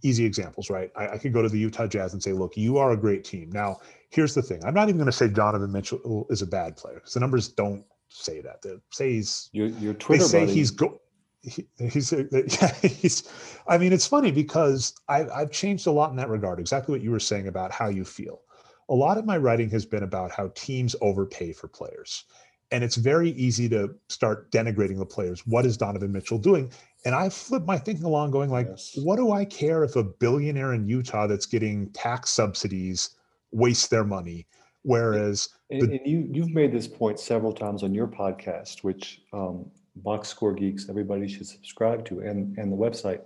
easy 0.03 0.25
examples, 0.25 0.69
right? 0.69 0.91
I, 0.97 1.11
I, 1.11 1.17
could 1.17 1.31
go 1.31 1.41
to 1.41 1.47
the 1.47 1.57
Utah 1.57 1.87
Jazz 1.87 2.11
and 2.11 2.21
say, 2.21 2.33
Look, 2.33 2.57
you 2.57 2.77
are 2.77 2.91
a 2.91 2.97
great 2.97 3.23
team. 3.23 3.49
Now, 3.49 3.79
here's 4.09 4.33
the 4.33 4.41
thing 4.41 4.61
I'm 4.65 4.73
not 4.73 4.89
even 4.89 4.97
going 4.97 5.05
to 5.05 5.13
say 5.13 5.29
Donovan 5.29 5.71
Mitchell 5.71 6.27
is 6.29 6.41
a 6.41 6.45
bad 6.45 6.75
player 6.75 6.95
because 6.95 7.13
the 7.13 7.21
numbers 7.21 7.47
don't 7.47 7.85
say 8.09 8.41
that. 8.41 8.61
They 8.61 8.75
say 8.91 9.13
he's, 9.13 9.49
your, 9.53 9.67
your 9.67 9.93
Twitter 9.93 10.23
they 10.23 10.27
say 10.27 10.39
buddy. 10.41 10.53
he's 10.53 10.71
go. 10.71 10.99
He, 11.41 11.65
he's, 11.79 12.11
yeah, 12.31 12.73
he's, 12.81 13.31
I 13.69 13.77
mean, 13.77 13.93
it's 13.93 14.05
funny 14.05 14.31
because 14.31 14.93
I, 15.07 15.29
I've 15.29 15.51
changed 15.51 15.87
a 15.87 15.91
lot 15.91 16.09
in 16.09 16.17
that 16.17 16.27
regard. 16.27 16.59
Exactly 16.59 16.91
what 16.91 17.01
you 17.01 17.11
were 17.11 17.21
saying 17.21 17.47
about 17.47 17.71
how 17.71 17.87
you 17.87 18.03
feel. 18.03 18.41
A 18.89 18.93
lot 18.93 19.17
of 19.17 19.23
my 19.23 19.37
writing 19.37 19.69
has 19.69 19.85
been 19.85 20.03
about 20.03 20.29
how 20.29 20.51
teams 20.55 20.93
overpay 20.99 21.53
for 21.53 21.69
players 21.69 22.25
and 22.71 22.83
it's 22.83 22.95
very 22.95 23.31
easy 23.31 23.67
to 23.69 23.93
start 24.07 24.49
denigrating 24.51 24.97
the 24.97 25.05
players. 25.05 25.45
What 25.45 25.65
is 25.65 25.77
Donovan 25.77 26.11
Mitchell 26.11 26.37
doing? 26.37 26.71
And 27.05 27.13
I 27.13 27.29
flip 27.29 27.65
my 27.65 27.77
thinking 27.77 28.05
along, 28.05 28.31
going 28.31 28.49
like, 28.49 28.67
yes. 28.69 28.97
what 29.03 29.17
do 29.17 29.31
I 29.31 29.43
care 29.45 29.83
if 29.83 29.95
a 29.95 30.03
billionaire 30.03 30.73
in 30.73 30.87
Utah 30.87 31.27
that's 31.27 31.45
getting 31.45 31.89
tax 31.89 32.29
subsidies 32.29 33.11
wastes 33.51 33.87
their 33.87 34.03
money? 34.03 34.47
Whereas, 34.83 35.49
and, 35.69 35.81
the, 35.81 35.97
and 35.97 35.99
you 36.05 36.27
you've 36.31 36.53
made 36.53 36.71
this 36.71 36.87
point 36.87 37.19
several 37.19 37.53
times 37.53 37.83
on 37.83 37.93
your 37.93 38.07
podcast, 38.07 38.83
which 38.83 39.21
um, 39.31 39.69
Box 39.97 40.29
Score 40.29 40.53
Geeks 40.53 40.89
everybody 40.89 41.27
should 41.27 41.47
subscribe 41.47 42.05
to, 42.05 42.21
and 42.21 42.57
and 42.57 42.71
the 42.71 42.77
website. 42.77 43.21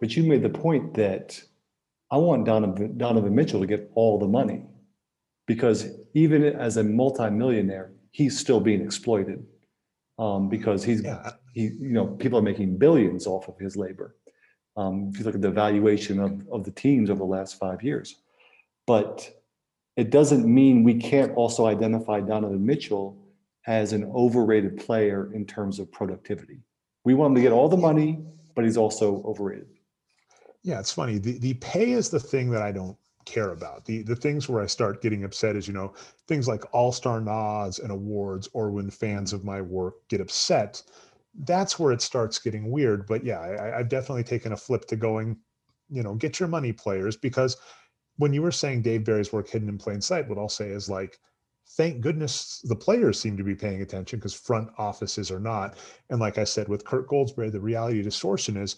But 0.00 0.16
you 0.16 0.24
made 0.24 0.42
the 0.42 0.50
point 0.50 0.94
that 0.94 1.40
I 2.10 2.18
want 2.18 2.44
Donovan, 2.44 2.98
Donovan 2.98 3.34
Mitchell 3.34 3.60
to 3.60 3.66
get 3.66 3.90
all 3.94 4.18
the 4.18 4.28
money 4.28 4.62
because 5.46 5.88
even 6.14 6.44
as 6.44 6.76
a 6.76 6.84
multimillionaire, 6.84 7.90
he's 8.10 8.38
still 8.38 8.60
being 8.60 8.82
exploited 8.82 9.44
um, 10.18 10.48
because 10.48 10.84
he's 10.84 11.02
yeah. 11.02 11.32
he 11.54 11.62
you 11.62 11.90
know 11.90 12.06
people 12.06 12.38
are 12.38 12.42
making 12.42 12.76
billions 12.76 13.26
off 13.26 13.48
of 13.48 13.58
his 13.58 13.76
labor. 13.76 14.16
Um, 14.76 15.10
if 15.12 15.18
you 15.18 15.24
look 15.24 15.34
at 15.34 15.42
the 15.42 15.50
valuation 15.50 16.20
of, 16.20 16.46
of 16.52 16.64
the 16.64 16.70
teams 16.70 17.10
over 17.10 17.18
the 17.18 17.24
last 17.24 17.58
five 17.58 17.82
years, 17.82 18.16
but 18.86 19.28
it 19.96 20.10
doesn't 20.10 20.46
mean 20.46 20.84
we 20.84 20.94
can't 20.94 21.34
also 21.34 21.66
identify 21.66 22.20
Donovan 22.20 22.64
Mitchell 22.64 23.18
as 23.66 23.92
an 23.92 24.04
overrated 24.14 24.76
player 24.76 25.32
in 25.34 25.44
terms 25.44 25.80
of 25.80 25.90
productivity. 25.90 26.60
We 27.04 27.14
want 27.14 27.32
him 27.32 27.34
to 27.36 27.42
get 27.42 27.52
all 27.52 27.68
the 27.68 27.76
money, 27.76 28.20
but 28.54 28.64
he's 28.64 28.76
also 28.76 29.22
overrated. 29.24 29.66
Yeah, 30.62 30.78
it's 30.78 30.92
funny. 30.92 31.18
The 31.18 31.38
the 31.38 31.54
pay 31.54 31.92
is 31.92 32.10
the 32.10 32.20
thing 32.20 32.50
that 32.50 32.62
I 32.62 32.72
don't 32.72 32.96
care 33.28 33.50
about. 33.50 33.84
The 33.84 34.02
the 34.02 34.16
things 34.16 34.48
where 34.48 34.62
I 34.62 34.66
start 34.66 35.02
getting 35.02 35.24
upset 35.24 35.56
is, 35.56 35.68
you 35.68 35.74
know, 35.74 35.94
things 36.26 36.48
like 36.48 36.64
all-star 36.72 37.20
nods 37.20 37.78
and 37.78 37.92
awards 37.92 38.48
or 38.52 38.70
when 38.70 38.90
fans 38.90 39.32
of 39.32 39.44
my 39.44 39.60
work 39.60 39.94
get 40.08 40.20
upset. 40.20 40.82
That's 41.44 41.78
where 41.78 41.92
it 41.92 42.02
starts 42.02 42.38
getting 42.38 42.70
weird. 42.70 43.06
But 43.06 43.24
yeah, 43.24 43.40
I, 43.40 43.78
I've 43.78 43.88
definitely 43.88 44.24
taken 44.24 44.52
a 44.52 44.56
flip 44.56 44.86
to 44.86 44.96
going, 44.96 45.36
you 45.88 46.02
know, 46.02 46.14
get 46.14 46.40
your 46.40 46.48
money 46.48 46.72
players 46.72 47.16
because 47.16 47.56
when 48.16 48.32
you 48.32 48.42
were 48.42 48.52
saying 48.52 48.82
Dave 48.82 49.02
Berri's 49.04 49.32
work 49.32 49.48
hidden 49.48 49.68
in 49.68 49.78
plain 49.78 50.00
sight, 50.00 50.28
what 50.28 50.38
I'll 50.38 50.48
say 50.48 50.68
is 50.68 50.88
like, 50.88 51.18
thank 51.76 52.00
goodness 52.00 52.60
the 52.64 52.74
players 52.74 53.20
seem 53.20 53.36
to 53.36 53.44
be 53.44 53.54
paying 53.54 53.82
attention 53.82 54.18
because 54.18 54.34
front 54.34 54.70
offices 54.78 55.30
are 55.30 55.40
not. 55.40 55.76
And 56.10 56.18
like 56.18 56.38
I 56.38 56.44
said, 56.44 56.68
with 56.68 56.84
Kirk 56.84 57.08
Goldsberry, 57.08 57.52
the 57.52 57.60
reality 57.60 58.02
distortion 58.02 58.56
is 58.56 58.76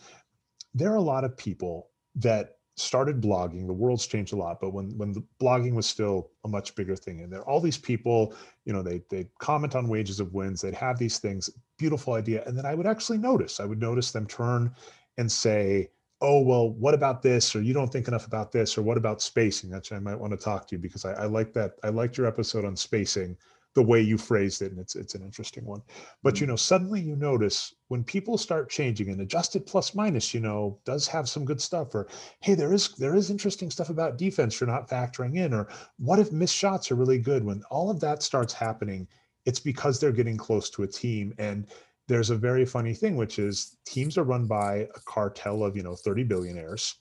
there 0.75 0.93
are 0.93 0.97
a 0.97 1.01
lot 1.03 1.25
of 1.25 1.37
people 1.37 1.89
that 2.17 2.57
started 2.77 3.21
blogging 3.21 3.67
the 3.67 3.73
world's 3.73 4.07
changed 4.07 4.33
a 4.33 4.37
lot 4.37 4.59
but 4.61 4.73
when 4.73 4.97
when 4.97 5.13
the 5.13 5.23
blogging 5.41 5.75
was 5.75 5.87
still 5.87 6.31
a 6.45 6.49
much 6.49 6.75
bigger 6.75 6.97
thing 6.97 7.21
and 7.21 7.33
there 7.33 7.43
all 7.43 7.61
these 7.61 7.77
people 7.77 8.35
you 8.65 8.73
know 8.73 8.83
they 8.83 9.03
they 9.11 9.29
comment 9.39 9.75
on 9.75 9.89
wages 9.89 10.19
of 10.21 10.33
wins 10.33 10.61
they'd 10.61 10.75
have 10.75 10.99
these 10.99 11.19
things 11.19 11.51
beautiful 11.79 12.15
idea 12.15 12.43
and 12.47 12.57
then 12.57 12.65
i 12.65 12.75
would 12.75 12.87
actually 12.87 13.19
notice 13.19 13.61
i 13.61 13.65
would 13.65 13.81
notice 13.81 14.13
them 14.13 14.27
turn 14.27 14.73
and 15.19 15.31
say 15.31 15.91
oh 16.21 16.41
well 16.41 16.71
what 16.71 16.95
about 16.95 17.23
this? 17.23 17.55
Or 17.55 17.63
you 17.63 17.73
don't 17.73 17.91
think 17.91 18.09
enough 18.09 18.27
about 18.27 18.53
this? 18.53 18.77
Or 18.77 18.83
what 18.83 18.97
about 18.97 19.23
spacing? 19.23 19.71
That's 19.71 19.93
i 19.93 19.99
might 19.99 20.19
want 20.19 20.33
to 20.33 20.37
talk 20.37 20.67
to 20.69 20.77
you 20.77 20.79
because 20.79 21.05
i, 21.05 21.13
I 21.13 21.27
like 21.27 21.53
that 21.55 21.73
i 21.83 21.89
liked 21.89 22.17
your 22.17 22.27
episode 22.27 22.65
on 22.65 22.77
spacing 22.77 23.37
the 23.75 23.83
way 23.83 24.01
you 24.01 24.19
phrased 24.19 24.63
it 24.63 24.73
and 24.73 24.81
it's 24.81 24.97
it's 24.97 25.15
an 25.15 25.23
interesting 25.23 25.65
one. 25.65 25.83
But 26.23 26.41
you 26.41 26.47
mm. 26.47 26.51
know 26.51 26.57
suddenly 26.57 27.01
you 27.01 27.17
notice 27.17 27.75
when 27.89 28.03
people 28.03 28.37
start 28.37 28.71
changing 28.71 29.11
and 29.11 29.21
adjusted 29.21 29.67
plus 29.67 29.95
minus 29.95 30.35
you 30.35 30.41
know 30.41 30.79
does 30.85 31.07
have 31.07 31.29
some 31.29 31.45
good 31.45 31.61
stuff 31.61 31.95
or 31.95 32.09
hey 32.41 32.55
there 32.55 32.73
is 32.73 32.95
there 32.97 33.15
is 33.15 33.31
interesting 33.31 33.71
stuff 33.71 33.91
about 33.91 34.19
defense 34.19 34.61
you're 34.61 34.69
not 34.69 34.89
factoring 34.89 35.37
in 35.37 35.55
or 35.55 35.69
what 35.99 36.19
if 36.19 36.33
missed 36.33 36.57
shots 36.57 36.91
are 36.91 36.97
really 36.97 37.19
good? 37.19 37.45
When 37.45 37.63
all 37.71 37.91
of 37.91 38.01
that 38.01 38.23
starts 38.23 38.53
happening 38.53 39.07
it's 39.47 39.61
because 39.61 39.99
they're 39.99 40.13
getting 40.13 40.37
close 40.37 40.71
to 40.71 40.83
a 40.83 40.87
team. 40.87 41.35
And 41.39 41.67
there's 42.09 42.31
a 42.31 42.37
very 42.37 42.67
funny 42.67 42.95
thing 42.95 43.17
which 43.17 43.39
is 43.39 43.77
teams 43.87 44.19
are 44.19 44.25
run 44.25 44.47
by 44.47 44.89
a 44.95 45.01
cartel 45.05 45.65
of 45.65 45.77
you 45.77 45.83
know 45.83 45.95
30 45.95 46.25
billionaires 46.25 46.97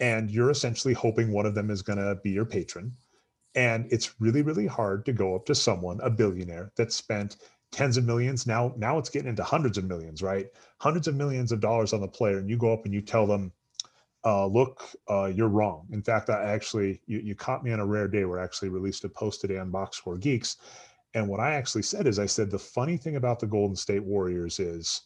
and 0.00 0.30
you're 0.30 0.50
essentially 0.50 0.94
hoping 0.94 1.30
one 1.30 1.46
of 1.46 1.54
them 1.54 1.70
is 1.70 1.82
going 1.82 1.98
to 1.98 2.14
be 2.22 2.30
your 2.30 2.46
patron 2.46 2.92
and 3.56 3.90
it's 3.90 4.20
really, 4.20 4.42
really 4.42 4.66
hard 4.66 5.04
to 5.06 5.12
go 5.12 5.34
up 5.34 5.46
to 5.46 5.54
someone, 5.54 5.98
a 6.02 6.10
billionaire 6.10 6.70
that 6.76 6.92
spent 6.92 7.38
tens 7.72 7.96
of 7.96 8.04
millions. 8.04 8.46
Now, 8.46 8.74
now 8.76 8.98
it's 8.98 9.08
getting 9.08 9.30
into 9.30 9.42
hundreds 9.42 9.78
of 9.78 9.84
millions, 9.84 10.22
right? 10.22 10.46
Hundreds 10.78 11.08
of 11.08 11.16
millions 11.16 11.52
of 11.52 11.60
dollars 11.60 11.92
on 11.92 12.02
the 12.02 12.08
player. 12.08 12.38
And 12.38 12.48
you 12.48 12.58
go 12.58 12.72
up 12.72 12.84
and 12.84 12.92
you 12.94 13.00
tell 13.00 13.26
them, 13.26 13.50
uh, 14.24 14.46
look, 14.46 14.84
uh, 15.08 15.32
you're 15.34 15.48
wrong. 15.48 15.86
In 15.90 16.02
fact, 16.02 16.30
I 16.30 16.44
actually, 16.44 17.00
you, 17.06 17.18
you 17.18 17.34
caught 17.34 17.64
me 17.64 17.72
on 17.72 17.80
a 17.80 17.86
rare 17.86 18.08
day 18.08 18.24
where 18.24 18.40
I 18.40 18.44
actually 18.44 18.68
released 18.68 19.04
a 19.04 19.08
post 19.08 19.40
today 19.40 19.58
on 19.58 19.70
Box 19.70 19.96
Score 19.96 20.18
Geeks. 20.18 20.58
And 21.14 21.26
what 21.26 21.40
I 21.40 21.54
actually 21.54 21.82
said 21.82 22.06
is 22.06 22.18
I 22.18 22.26
said, 22.26 22.50
the 22.50 22.58
funny 22.58 22.98
thing 22.98 23.16
about 23.16 23.40
the 23.40 23.46
Golden 23.46 23.76
State 23.76 24.04
Warriors 24.04 24.60
is 24.60 25.02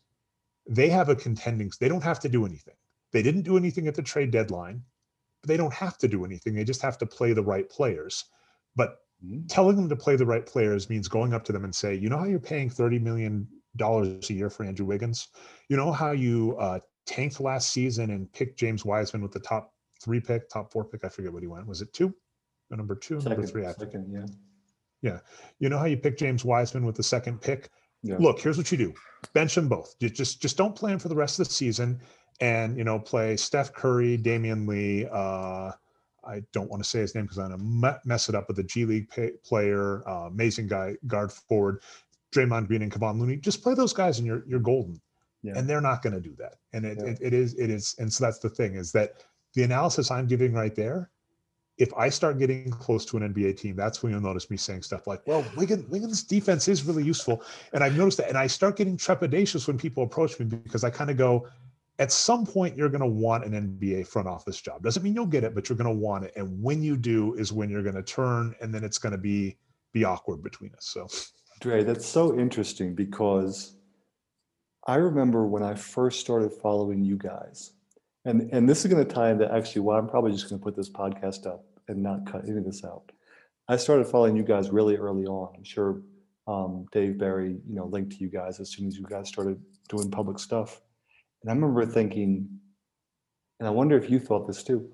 they 0.68 0.88
have 0.88 1.08
a 1.08 1.14
contending, 1.14 1.70
they 1.80 1.88
don't 1.88 2.02
have 2.02 2.20
to 2.20 2.28
do 2.28 2.44
anything. 2.44 2.74
They 3.12 3.22
didn't 3.22 3.42
do 3.42 3.56
anything 3.56 3.86
at 3.86 3.94
the 3.94 4.02
trade 4.02 4.30
deadline, 4.30 4.82
but 5.42 5.48
they 5.48 5.56
don't 5.56 5.74
have 5.74 5.98
to 5.98 6.08
do 6.08 6.24
anything. 6.24 6.54
They 6.54 6.64
just 6.64 6.82
have 6.82 6.98
to 6.98 7.06
play 7.06 7.32
the 7.32 7.42
right 7.42 7.68
players. 7.68 8.24
But 8.76 8.98
mm-hmm. 9.24 9.46
telling 9.46 9.76
them 9.76 9.88
to 9.88 9.96
play 9.96 10.16
the 10.16 10.26
right 10.26 10.44
players 10.44 10.90
means 10.90 11.08
going 11.08 11.34
up 11.34 11.44
to 11.44 11.52
them 11.52 11.64
and 11.64 11.74
say, 11.74 11.94
you 11.94 12.08
know 12.08 12.18
how 12.18 12.24
you're 12.24 12.38
paying 12.38 12.70
$30 12.70 13.00
million 13.00 13.48
a 13.80 14.32
year 14.32 14.50
for 14.50 14.64
Andrew 14.64 14.86
Wiggins? 14.86 15.28
You 15.68 15.76
know 15.76 15.92
how 15.92 16.12
you 16.12 16.56
uh, 16.58 16.80
tanked 17.06 17.40
last 17.40 17.70
season 17.72 18.10
and 18.10 18.32
picked 18.32 18.58
James 18.58 18.84
Wiseman 18.84 19.22
with 19.22 19.32
the 19.32 19.40
top 19.40 19.72
three 20.02 20.20
pick, 20.20 20.48
top 20.48 20.72
four 20.72 20.84
pick? 20.84 21.04
I 21.04 21.08
forget 21.08 21.32
what 21.32 21.42
he 21.42 21.48
went. 21.48 21.66
Was 21.66 21.82
it 21.82 21.92
two? 21.92 22.14
Or 22.70 22.76
number 22.76 22.94
two, 22.94 23.20
second, 23.20 23.32
number 23.32 23.46
three? 23.46 23.66
I 23.66 23.72
second, 23.72 24.12
yeah. 24.12 24.26
Yeah. 25.02 25.18
You 25.58 25.68
know 25.68 25.78
how 25.78 25.86
you 25.86 25.96
picked 25.96 26.20
James 26.20 26.44
Wiseman 26.44 26.84
with 26.84 26.96
the 26.96 27.02
second 27.02 27.40
pick? 27.40 27.70
yeah. 28.02 28.16
look, 28.18 28.40
here's 28.40 28.56
what 28.56 28.70
you 28.72 28.78
do: 28.78 28.94
bench 29.32 29.54
them 29.54 29.68
both. 29.68 29.94
You 30.00 30.08
just 30.08 30.40
just 30.40 30.56
don't 30.56 30.74
plan 30.74 30.98
for 30.98 31.08
the 31.08 31.14
rest 31.14 31.38
of 31.38 31.48
the 31.48 31.54
season, 31.54 32.00
and 32.40 32.76
you 32.76 32.84
know 32.84 32.98
play 32.98 33.36
Steph 33.36 33.72
Curry, 33.72 34.18
Damion 34.18 34.66
Lee. 34.66 35.06
Uh, 35.10 35.72
I 36.30 36.42
don't 36.52 36.70
want 36.70 36.82
to 36.82 36.88
say 36.88 37.00
his 37.00 37.14
name 37.14 37.24
because 37.24 37.38
I'm 37.38 37.50
gonna 37.80 38.00
mess 38.04 38.28
it 38.28 38.34
up. 38.34 38.46
But 38.46 38.56
the 38.56 38.62
G 38.62 38.84
League 38.84 39.10
pay, 39.10 39.32
player, 39.44 40.08
uh, 40.08 40.26
amazing 40.26 40.68
guy, 40.68 40.96
guard 41.06 41.32
forward, 41.32 41.82
Draymond 42.34 42.68
Green 42.68 42.82
and 42.82 42.92
Kevon 42.92 43.18
Looney. 43.18 43.36
Just 43.36 43.62
play 43.62 43.74
those 43.74 43.92
guys, 43.92 44.18
and 44.18 44.26
you're 44.26 44.44
you're 44.46 44.60
golden. 44.60 45.00
Yeah. 45.42 45.54
And 45.56 45.68
they're 45.68 45.80
not 45.80 46.02
going 46.02 46.12
to 46.12 46.20
do 46.20 46.34
that. 46.36 46.56
And 46.74 46.84
it, 46.84 46.98
yeah. 47.00 47.12
it, 47.12 47.18
it 47.22 47.32
is 47.32 47.54
it 47.54 47.70
is, 47.70 47.96
and 47.98 48.12
so 48.12 48.24
that's 48.24 48.38
the 48.38 48.50
thing 48.50 48.74
is 48.74 48.92
that 48.92 49.24
the 49.54 49.62
analysis 49.62 50.10
I'm 50.10 50.26
giving 50.26 50.52
right 50.52 50.74
there 50.74 51.10
if 51.80 51.92
I 51.94 52.10
start 52.10 52.38
getting 52.38 52.70
close 52.70 53.06
to 53.06 53.16
an 53.16 53.32
NBA 53.32 53.56
team, 53.56 53.74
that's 53.74 54.02
when 54.02 54.12
you'll 54.12 54.20
notice 54.20 54.50
me 54.50 54.58
saying 54.58 54.82
stuff 54.82 55.06
like, 55.06 55.26
well, 55.26 55.42
Wiggins, 55.56 55.88
Wiggins 55.88 56.22
defense 56.22 56.68
is 56.68 56.84
really 56.84 57.02
useful. 57.02 57.42
And 57.72 57.82
I've 57.82 57.96
noticed 57.96 58.18
that. 58.18 58.28
And 58.28 58.36
I 58.36 58.46
start 58.48 58.76
getting 58.76 58.98
trepidatious 58.98 59.66
when 59.66 59.78
people 59.78 60.02
approach 60.02 60.38
me 60.38 60.44
because 60.44 60.84
I 60.84 60.90
kind 60.90 61.10
of 61.10 61.16
go, 61.16 61.48
at 62.00 62.10
some 62.10 62.46
point, 62.46 62.78
you're 62.78 62.88
going 62.88 63.02
to 63.02 63.06
want 63.06 63.44
an 63.44 63.52
NBA 63.52 64.06
front 64.06 64.26
office 64.26 64.58
job. 64.58 64.82
Doesn't 64.82 65.02
mean 65.02 65.14
you'll 65.14 65.26
get 65.26 65.44
it, 65.44 65.54
but 65.54 65.68
you're 65.68 65.76
going 65.76 65.94
to 65.94 66.00
want 66.00 66.24
it. 66.24 66.32
And 66.34 66.60
when 66.62 66.82
you 66.82 66.96
do 66.96 67.34
is 67.34 67.52
when 67.52 67.68
you're 67.68 67.82
going 67.82 67.94
to 67.94 68.02
turn 68.02 68.54
and 68.62 68.74
then 68.74 68.82
it's 68.82 68.96
going 68.96 69.12
to 69.12 69.18
be, 69.18 69.58
be 69.92 70.04
awkward 70.04 70.42
between 70.42 70.72
us. 70.74 70.86
So, 70.86 71.06
Dre, 71.60 71.84
that's 71.84 72.06
so 72.06 72.38
interesting 72.38 72.94
because 72.94 73.76
I 74.86 74.94
remember 74.94 75.46
when 75.46 75.62
I 75.62 75.74
first 75.74 76.20
started 76.20 76.52
following 76.52 77.04
you 77.04 77.18
guys, 77.18 77.72
and, 78.24 78.48
and 78.50 78.66
this 78.66 78.82
is 78.82 78.90
going 78.90 79.06
to 79.06 79.14
tie 79.14 79.30
into 79.30 79.52
actually 79.52 79.82
why 79.82 79.98
I'm 79.98 80.08
probably 80.08 80.32
just 80.32 80.48
going 80.48 80.58
to 80.58 80.64
put 80.64 80.74
this 80.74 80.88
podcast 80.88 81.46
up 81.46 81.66
and 81.88 82.02
not 82.02 82.24
cut 82.24 82.48
any 82.48 82.56
of 82.56 82.64
this 82.64 82.82
out. 82.82 83.12
I 83.68 83.76
started 83.76 84.06
following 84.06 84.36
you 84.36 84.42
guys 84.42 84.70
really 84.70 84.96
early 84.96 85.26
on. 85.26 85.52
I'm 85.54 85.64
sure 85.64 86.00
um, 86.46 86.86
Dave 86.92 87.18
Berri, 87.18 87.58
you 87.68 87.74
know, 87.74 87.84
linked 87.84 88.12
to 88.12 88.18
you 88.18 88.30
guys 88.30 88.58
as 88.58 88.70
soon 88.70 88.88
as 88.88 88.96
you 88.96 89.04
guys 89.04 89.28
started 89.28 89.60
doing 89.90 90.10
public 90.10 90.38
stuff. 90.38 90.80
And 91.42 91.50
I 91.50 91.54
remember 91.54 91.86
thinking, 91.86 92.48
and 93.58 93.68
I 93.68 93.70
wonder 93.70 93.96
if 93.96 94.10
you 94.10 94.18
thought 94.18 94.46
this 94.46 94.62
too. 94.62 94.90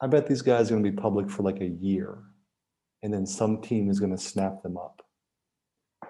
I 0.00 0.06
bet 0.06 0.26
these 0.26 0.42
guys 0.42 0.68
are 0.70 0.74
going 0.74 0.84
to 0.84 0.90
be 0.90 0.96
public 0.96 1.28
for 1.30 1.42
like 1.42 1.60
a 1.60 1.66
year, 1.66 2.18
and 3.02 3.12
then 3.12 3.26
some 3.26 3.60
team 3.60 3.90
is 3.90 3.98
going 3.98 4.16
to 4.16 4.22
snap 4.22 4.62
them 4.62 4.76
up. 4.76 5.02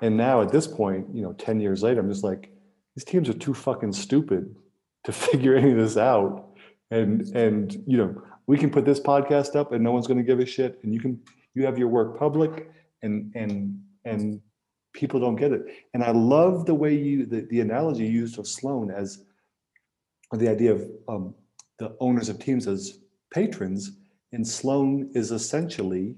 And 0.02 0.16
now 0.16 0.42
at 0.42 0.52
this 0.52 0.66
point, 0.66 1.06
you 1.12 1.22
know, 1.22 1.32
10 1.32 1.60
years 1.60 1.82
later, 1.82 2.00
I'm 2.00 2.10
just 2.10 2.24
like, 2.24 2.50
these 2.94 3.04
teams 3.04 3.28
are 3.28 3.34
too 3.34 3.54
fucking 3.54 3.92
stupid 3.92 4.54
to 5.04 5.12
figure 5.12 5.56
any 5.56 5.72
of 5.72 5.78
this 5.78 5.96
out. 5.96 6.50
And 6.90 7.22
and 7.34 7.82
you 7.86 7.98
know, 7.98 8.22
we 8.48 8.58
can 8.58 8.70
put 8.70 8.84
this 8.84 8.98
podcast 8.98 9.54
up 9.54 9.72
and 9.72 9.84
no 9.84 9.92
one's 9.92 10.08
going 10.08 10.18
to 10.18 10.24
give 10.24 10.40
a 10.40 10.46
shit 10.46 10.80
and 10.82 10.92
you 10.92 10.98
can 10.98 11.20
you 11.54 11.64
have 11.64 11.78
your 11.78 11.88
work 11.88 12.18
public 12.18 12.70
and 13.02 13.30
and 13.36 13.78
and 14.04 14.40
people 14.94 15.20
don't 15.20 15.36
get 15.36 15.52
it 15.52 15.62
and 15.94 16.02
i 16.02 16.10
love 16.10 16.66
the 16.66 16.74
way 16.74 16.94
you 16.94 17.26
the, 17.26 17.42
the 17.50 17.60
analogy 17.60 18.04
you 18.04 18.10
used 18.10 18.38
of 18.38 18.48
sloan 18.48 18.90
as 18.90 19.24
the 20.32 20.48
idea 20.48 20.72
of 20.72 20.90
um, 21.08 21.34
the 21.78 21.96
owners 22.00 22.28
of 22.28 22.38
teams 22.38 22.66
as 22.66 22.98
patrons 23.32 23.92
and 24.32 24.46
sloan 24.46 25.10
is 25.14 25.32
essentially 25.32 26.16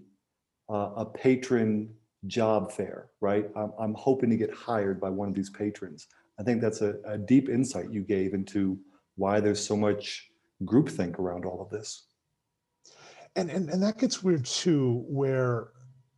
uh, 0.69 0.91
a 0.97 1.05
patron 1.05 1.95
job 2.27 2.73
fair 2.73 3.11
right? 3.21 3.47
I'm, 3.57 3.73
I'm 3.79 3.95
hoping 3.95 4.31
to 4.31 4.37
get 4.37 4.53
hired 4.53 5.01
by 5.01 5.11
one 5.11 5.29
of 5.29 5.35
these 5.35 5.51
patrons. 5.51 6.09
I 6.39 6.43
think 6.43 6.61
that's 6.61 6.81
a, 6.81 6.97
a 7.05 7.19
deep 7.19 7.49
insight 7.49 7.91
you 7.91 8.03
gave 8.03 8.35
into 8.35 8.79
why 9.17 9.41
there's 9.41 9.65
so 9.65 9.77
much 9.77 10.31
groupthink 10.65 11.19
around 11.19 11.45
all 11.45 11.61
of 11.61 11.71
this. 11.71 12.07
And, 13.37 13.51
and 13.51 13.69
and 13.69 13.83
that 13.83 13.99
gets 13.99 14.25
weird 14.25 14.45
too, 14.45 15.05
where 15.07 15.69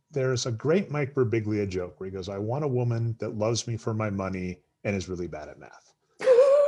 there's 0.09 0.45
a 0.47 0.51
great 0.51 0.89
Mike 0.89 1.13
Birbiglia 1.13 1.69
joke 1.69 1.99
where 1.99 2.09
he 2.09 2.15
goes, 2.15 2.27
"I 2.27 2.39
want 2.39 2.63
a 2.63 2.67
woman 2.67 3.15
that 3.19 3.37
loves 3.37 3.67
me 3.67 3.77
for 3.77 3.93
my 3.93 4.09
money 4.09 4.61
and 4.83 4.95
is 4.95 5.07
really 5.07 5.27
bad 5.27 5.47
at 5.47 5.59
math." 5.59 5.82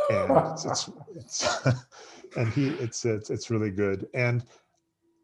And 0.10 0.32
it's, 0.52 0.90
it's, 1.16 1.68
and 2.38 2.50
he 2.50 2.70
it's, 2.70 3.06
it's 3.06 3.30
it's 3.30 3.50
really 3.50 3.72
good. 3.72 4.08
And 4.14 4.44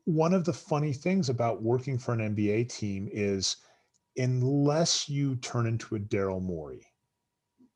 one 0.06 0.34
of 0.34 0.46
the 0.46 0.54
funny 0.54 0.94
things 0.94 1.30
about 1.30 1.62
working 1.62 1.98
for 1.98 2.14
an 2.14 2.36
NBA 2.36 2.70
team 2.70 3.08
is 3.12 3.58
unless 4.18 5.08
you 5.08 5.36
turn 5.38 5.68
into 5.68 5.96
a 5.96 6.00
Daryl 6.00 6.42
Morey, 6.42 6.86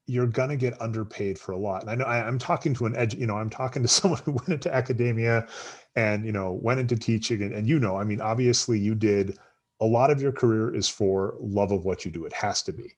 you're 0.08 0.28
going 0.28 0.50
to 0.50 0.56
get 0.56 0.80
underpaid 0.82 1.40
for 1.40 1.54
a 1.54 1.58
lot. 1.58 1.82
And 1.82 1.90
I 1.90 1.96
know 1.96 2.06
I, 2.06 2.28
am 2.28 2.38
talking 2.38 2.74
to 2.76 2.86
an 2.86 2.96
edge, 2.96 3.16
you 3.16 3.26
know, 3.26 3.38
I'm 3.38 3.50
talking 3.50 3.82
to 3.82 3.88
someone 3.88 4.22
who 4.26 4.34
went 4.34 4.50
into 4.50 4.74
academia 4.74 5.48
and, 5.96 6.26
you 6.26 6.32
know, 6.32 6.60
went 6.62 6.80
into 6.80 6.96
teaching. 6.96 7.42
And, 7.42 7.54
and 7.54 7.68
you 7.68 7.80
know, 7.80 7.98
I 7.98 8.04
mean, 8.04 8.22
obviously 8.22 8.80
you 8.80 8.96
did 8.96 9.38
a 9.82 9.86
lot 9.86 10.12
of 10.12 10.22
your 10.22 10.32
career 10.32 10.74
is 10.74 10.88
for 10.88 11.36
love 11.40 11.72
of 11.72 11.86
what 11.86 12.06
you 12.06 12.12
do. 12.12 12.26
It 12.26 12.34
has 12.34 12.62
to 12.64 12.74
be. 12.74 12.96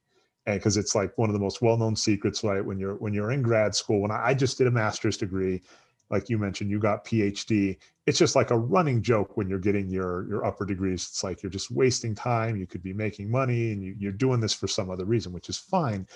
And 0.48 0.60
because 0.60 0.78
it's 0.78 0.96
like 0.96 1.16
one 1.18 1.30
of 1.30 1.34
the 1.34 1.40
most 1.40 1.62
well-known 1.62 1.96
secrets, 1.96 2.44
right? 2.44 2.66
When 2.66 2.80
you're 2.80 2.96
when 2.96 3.14
you're 3.14 3.32
in 3.32 3.44
grad 3.44 3.76
school, 3.76 4.02
when 4.02 4.12
I, 4.12 4.30
I 4.30 4.34
just 4.34 4.58
did 4.58 4.66
a 4.66 4.72
master's 4.72 5.18
degree, 5.18 5.62
like 6.10 6.30
you 6.30 6.40
mentioned, 6.40 6.72
you 6.72 6.80
got 6.80 7.06
PhD. 7.06 7.78
It's 8.08 8.18
just 8.18 8.36
like 8.36 8.50
a 8.50 8.58
running 8.58 9.04
joke 9.04 9.38
when 9.38 9.50
you're 9.50 9.60
getting 9.60 9.90
your 9.90 10.28
your 10.28 10.46
upper 10.46 10.66
degrees. 10.66 11.08
It's 11.12 11.24
like 11.24 11.44
you're 11.44 11.52
just 11.52 11.70
wasting 11.70 12.16
time. 12.16 12.58
You 12.58 12.66
could 12.66 12.82
be 12.82 12.94
making 12.94 13.30
money, 13.30 13.72
and 13.72 13.84
you, 13.84 13.96
you're 14.00 14.12
doing 14.12 14.40
this 14.40 14.54
for 14.54 14.68
some 14.68 14.90
other 14.90 15.06
reason, 15.06 15.32
which 15.32 15.50
is 15.50 15.58
fine 15.58 16.08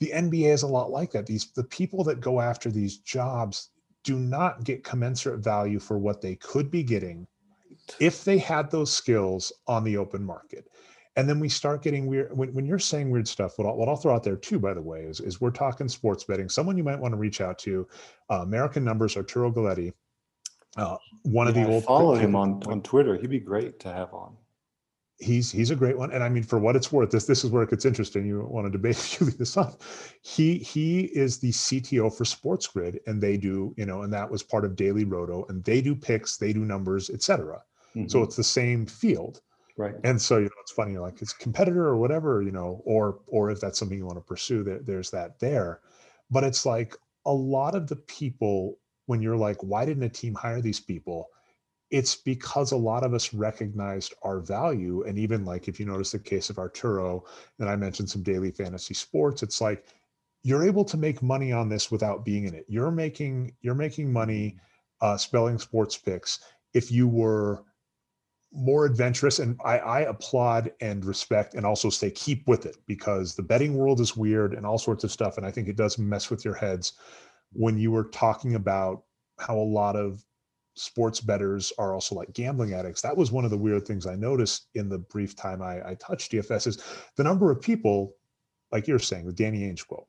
the 0.00 0.10
NBA 0.14 0.52
is 0.52 0.62
a 0.62 0.66
lot 0.66 0.90
like 0.90 1.12
that. 1.12 1.26
These 1.26 1.52
the 1.52 1.64
people 1.64 2.02
that 2.04 2.20
go 2.20 2.40
after 2.40 2.70
these 2.70 2.98
jobs 2.98 3.70
do 4.02 4.18
not 4.18 4.64
get 4.64 4.82
commensurate 4.82 5.40
value 5.40 5.78
for 5.78 5.98
what 5.98 6.20
they 6.20 6.34
could 6.36 6.70
be 6.70 6.82
getting 6.82 7.26
if 8.00 8.24
they 8.24 8.38
had 8.38 8.70
those 8.70 8.90
skills 8.90 9.52
on 9.66 9.84
the 9.84 9.96
open 9.96 10.24
market. 10.24 10.68
And 11.16 11.28
then 11.28 11.40
we 11.40 11.48
start 11.48 11.82
getting 11.82 12.06
weird. 12.06 12.36
When, 12.36 12.54
when 12.54 12.64
you're 12.64 12.78
saying 12.78 13.10
weird 13.10 13.26
stuff, 13.26 13.58
what 13.58 13.66
I'll, 13.66 13.76
what 13.76 13.88
I'll 13.88 13.96
throw 13.96 14.14
out 14.14 14.22
there 14.22 14.36
too, 14.36 14.58
by 14.58 14.74
the 14.74 14.82
way, 14.82 15.00
is, 15.00 15.20
is 15.20 15.40
we're 15.40 15.50
talking 15.50 15.88
sports 15.88 16.24
betting. 16.24 16.48
Someone 16.48 16.76
you 16.76 16.84
might 16.84 16.98
want 16.98 17.12
to 17.12 17.18
reach 17.18 17.40
out 17.40 17.58
to, 17.60 17.86
uh, 18.30 18.42
American 18.42 18.84
Numbers, 18.84 19.16
Arturo 19.16 19.50
Galletti, 19.50 19.92
uh, 20.76 20.96
one 21.22 21.46
yeah, 21.46 21.48
of 21.48 21.54
the 21.56 21.62
I 21.62 21.74
old. 21.74 21.84
Follow 21.84 22.14
him 22.14 22.36
on, 22.36 22.62
on 22.66 22.80
Twitter. 22.82 23.16
He'd 23.16 23.30
be 23.30 23.40
great 23.40 23.80
to 23.80 23.92
have 23.92 24.14
on 24.14 24.36
he's 25.20 25.52
he's 25.52 25.70
a 25.70 25.76
great 25.76 25.96
one 25.96 26.10
and 26.12 26.24
i 26.24 26.28
mean 26.28 26.42
for 26.42 26.58
what 26.58 26.74
it's 26.74 26.90
worth 26.90 27.10
this 27.10 27.26
this 27.26 27.44
is 27.44 27.50
where 27.50 27.62
it 27.62 27.70
gets 27.70 27.84
interesting 27.84 28.26
you 28.26 28.46
want 28.50 28.66
to 28.66 28.70
debate 28.70 28.96
if 28.96 29.20
you 29.20 29.26
leave 29.26 29.38
this 29.38 29.56
off 29.56 30.14
he 30.22 30.58
he 30.58 31.02
is 31.02 31.38
the 31.38 31.50
cto 31.50 32.12
for 32.12 32.24
SportsGrid 32.24 32.98
and 33.06 33.20
they 33.20 33.36
do 33.36 33.74
you 33.76 33.86
know 33.86 34.02
and 34.02 34.12
that 34.12 34.28
was 34.28 34.42
part 34.42 34.64
of 34.64 34.72
DailyRoto 34.72 35.48
and 35.50 35.62
they 35.64 35.80
do 35.80 35.94
picks 35.94 36.38
they 36.38 36.52
do 36.52 36.64
numbers 36.64 37.10
etc 37.10 37.60
mm-hmm. 37.94 38.08
so 38.08 38.22
it's 38.22 38.36
the 38.36 38.42
same 38.44 38.86
field 38.86 39.42
right 39.76 39.94
and 40.04 40.20
so 40.20 40.36
you 40.38 40.44
know 40.44 40.50
it's 40.60 40.72
funny 40.72 40.98
like 40.98 41.20
it's 41.22 41.32
competitor 41.32 41.86
or 41.86 41.96
whatever 41.96 42.42
you 42.42 42.50
know 42.50 42.82
or 42.84 43.20
or 43.26 43.50
if 43.50 43.60
that's 43.60 43.78
something 43.78 43.98
you 43.98 44.06
want 44.06 44.18
to 44.18 44.22
pursue 44.22 44.62
there, 44.62 44.80
there's 44.80 45.10
that 45.10 45.38
there 45.38 45.80
but 46.30 46.44
it's 46.44 46.66
like 46.66 46.96
a 47.26 47.32
lot 47.32 47.74
of 47.74 47.86
the 47.88 47.96
people 47.96 48.78
when 49.06 49.20
you're 49.22 49.36
like 49.36 49.62
why 49.62 49.84
didn't 49.84 50.02
a 50.02 50.08
team 50.08 50.34
hire 50.34 50.60
these 50.60 50.80
people 50.80 51.28
it's 51.90 52.14
because 52.14 52.70
a 52.70 52.76
lot 52.76 53.04
of 53.04 53.14
us 53.14 53.34
recognized 53.34 54.14
our 54.22 54.40
value. 54.40 55.02
And 55.06 55.18
even 55.18 55.44
like 55.44 55.66
if 55.66 55.80
you 55.80 55.86
notice 55.86 56.12
the 56.12 56.18
case 56.18 56.48
of 56.48 56.58
Arturo, 56.58 57.24
and 57.58 57.68
I 57.68 57.76
mentioned 57.76 58.08
some 58.08 58.22
daily 58.22 58.52
fantasy 58.52 58.94
sports, 58.94 59.42
it's 59.42 59.60
like 59.60 59.84
you're 60.42 60.64
able 60.64 60.84
to 60.84 60.96
make 60.96 61.22
money 61.22 61.52
on 61.52 61.68
this 61.68 61.90
without 61.90 62.24
being 62.24 62.44
in 62.44 62.54
it. 62.54 62.64
You're 62.68 62.92
making 62.92 63.54
you're 63.60 63.74
making 63.74 64.12
money 64.12 64.56
uh, 65.00 65.16
spelling 65.16 65.58
sports 65.58 65.96
picks. 65.96 66.38
If 66.74 66.92
you 66.92 67.08
were 67.08 67.64
more 68.52 68.84
adventurous, 68.84 69.38
and 69.38 69.58
I, 69.64 69.78
I 69.78 70.00
applaud 70.00 70.72
and 70.80 71.04
respect 71.04 71.54
and 71.54 71.64
also 71.64 71.88
say 71.88 72.10
keep 72.10 72.46
with 72.48 72.66
it 72.66 72.76
because 72.86 73.34
the 73.34 73.42
betting 73.42 73.76
world 73.76 74.00
is 74.00 74.16
weird 74.16 74.54
and 74.54 74.66
all 74.66 74.78
sorts 74.78 75.04
of 75.04 75.12
stuff. 75.12 75.36
And 75.36 75.46
I 75.46 75.50
think 75.50 75.68
it 75.68 75.76
does 75.76 75.98
mess 75.98 76.30
with 76.30 76.44
your 76.44 76.54
heads 76.54 76.94
when 77.52 77.78
you 77.78 77.90
were 77.90 78.04
talking 78.04 78.56
about 78.56 79.04
how 79.38 79.56
a 79.56 79.60
lot 79.60 79.96
of 79.96 80.24
sports 80.74 81.20
bettors 81.20 81.72
are 81.78 81.94
also 81.94 82.14
like 82.14 82.32
gambling 82.32 82.72
addicts. 82.74 83.02
That 83.02 83.16
was 83.16 83.30
one 83.30 83.44
of 83.44 83.50
the 83.50 83.58
weird 83.58 83.86
things 83.86 84.06
I 84.06 84.16
noticed 84.16 84.68
in 84.74 84.88
the 84.88 84.98
brief 84.98 85.36
time 85.36 85.62
I, 85.62 85.90
I 85.90 85.94
touched 85.94 86.32
DFS 86.32 86.66
is 86.66 86.84
the 87.16 87.24
number 87.24 87.50
of 87.50 87.60
people, 87.60 88.14
like 88.72 88.88
you're 88.88 88.98
saying, 88.98 89.26
the 89.26 89.32
Danny 89.32 89.60
Ainge 89.60 89.86
quote. 89.86 90.06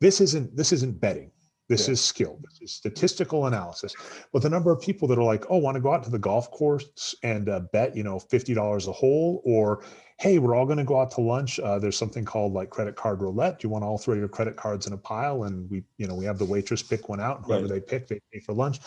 This 0.00 0.20
isn't 0.20 0.54
this 0.54 0.72
isn't 0.72 1.00
betting. 1.00 1.30
This 1.68 1.88
yeah. 1.88 1.92
is 1.92 2.00
skill. 2.00 2.38
This 2.42 2.60
is 2.62 2.72
statistical 2.72 3.46
analysis. 3.46 3.94
But 4.32 4.42
the 4.42 4.50
number 4.50 4.70
of 4.70 4.80
people 4.80 5.08
that 5.08 5.18
are 5.18 5.24
like, 5.24 5.44
oh, 5.50 5.56
want 5.56 5.74
to 5.74 5.80
go 5.80 5.92
out 5.92 6.04
to 6.04 6.10
the 6.10 6.18
golf 6.18 6.50
course 6.50 7.14
and 7.22 7.48
uh, 7.48 7.60
bet, 7.72 7.96
you 7.96 8.04
know, 8.04 8.18
fifty 8.18 8.54
dollars 8.54 8.86
a 8.86 8.92
hole, 8.92 9.42
or 9.44 9.82
hey, 10.18 10.38
we're 10.38 10.54
all 10.54 10.64
going 10.64 10.78
to 10.78 10.84
go 10.84 11.00
out 11.00 11.10
to 11.12 11.20
lunch. 11.20 11.58
Uh, 11.58 11.78
there's 11.78 11.96
something 11.96 12.24
called 12.24 12.52
like 12.52 12.70
credit 12.70 12.96
card 12.96 13.20
roulette. 13.20 13.58
Do 13.58 13.66
you 13.66 13.70
want 13.70 13.82
to 13.82 13.86
all 13.86 13.98
throw 13.98 14.14
your 14.14 14.28
credit 14.28 14.56
cards 14.56 14.86
in 14.86 14.94
a 14.94 14.96
pile 14.96 15.42
and 15.42 15.68
we, 15.70 15.84
you 15.98 16.06
know, 16.06 16.14
we 16.14 16.24
have 16.24 16.38
the 16.38 16.44
waitress 16.44 16.82
pick 16.82 17.08
one 17.08 17.20
out, 17.20 17.38
and 17.38 17.46
whoever 17.46 17.62
right. 17.62 17.72
they 17.72 17.80
pick, 17.80 18.08
they 18.08 18.20
pay 18.32 18.40
for 18.40 18.52
lunch 18.52 18.80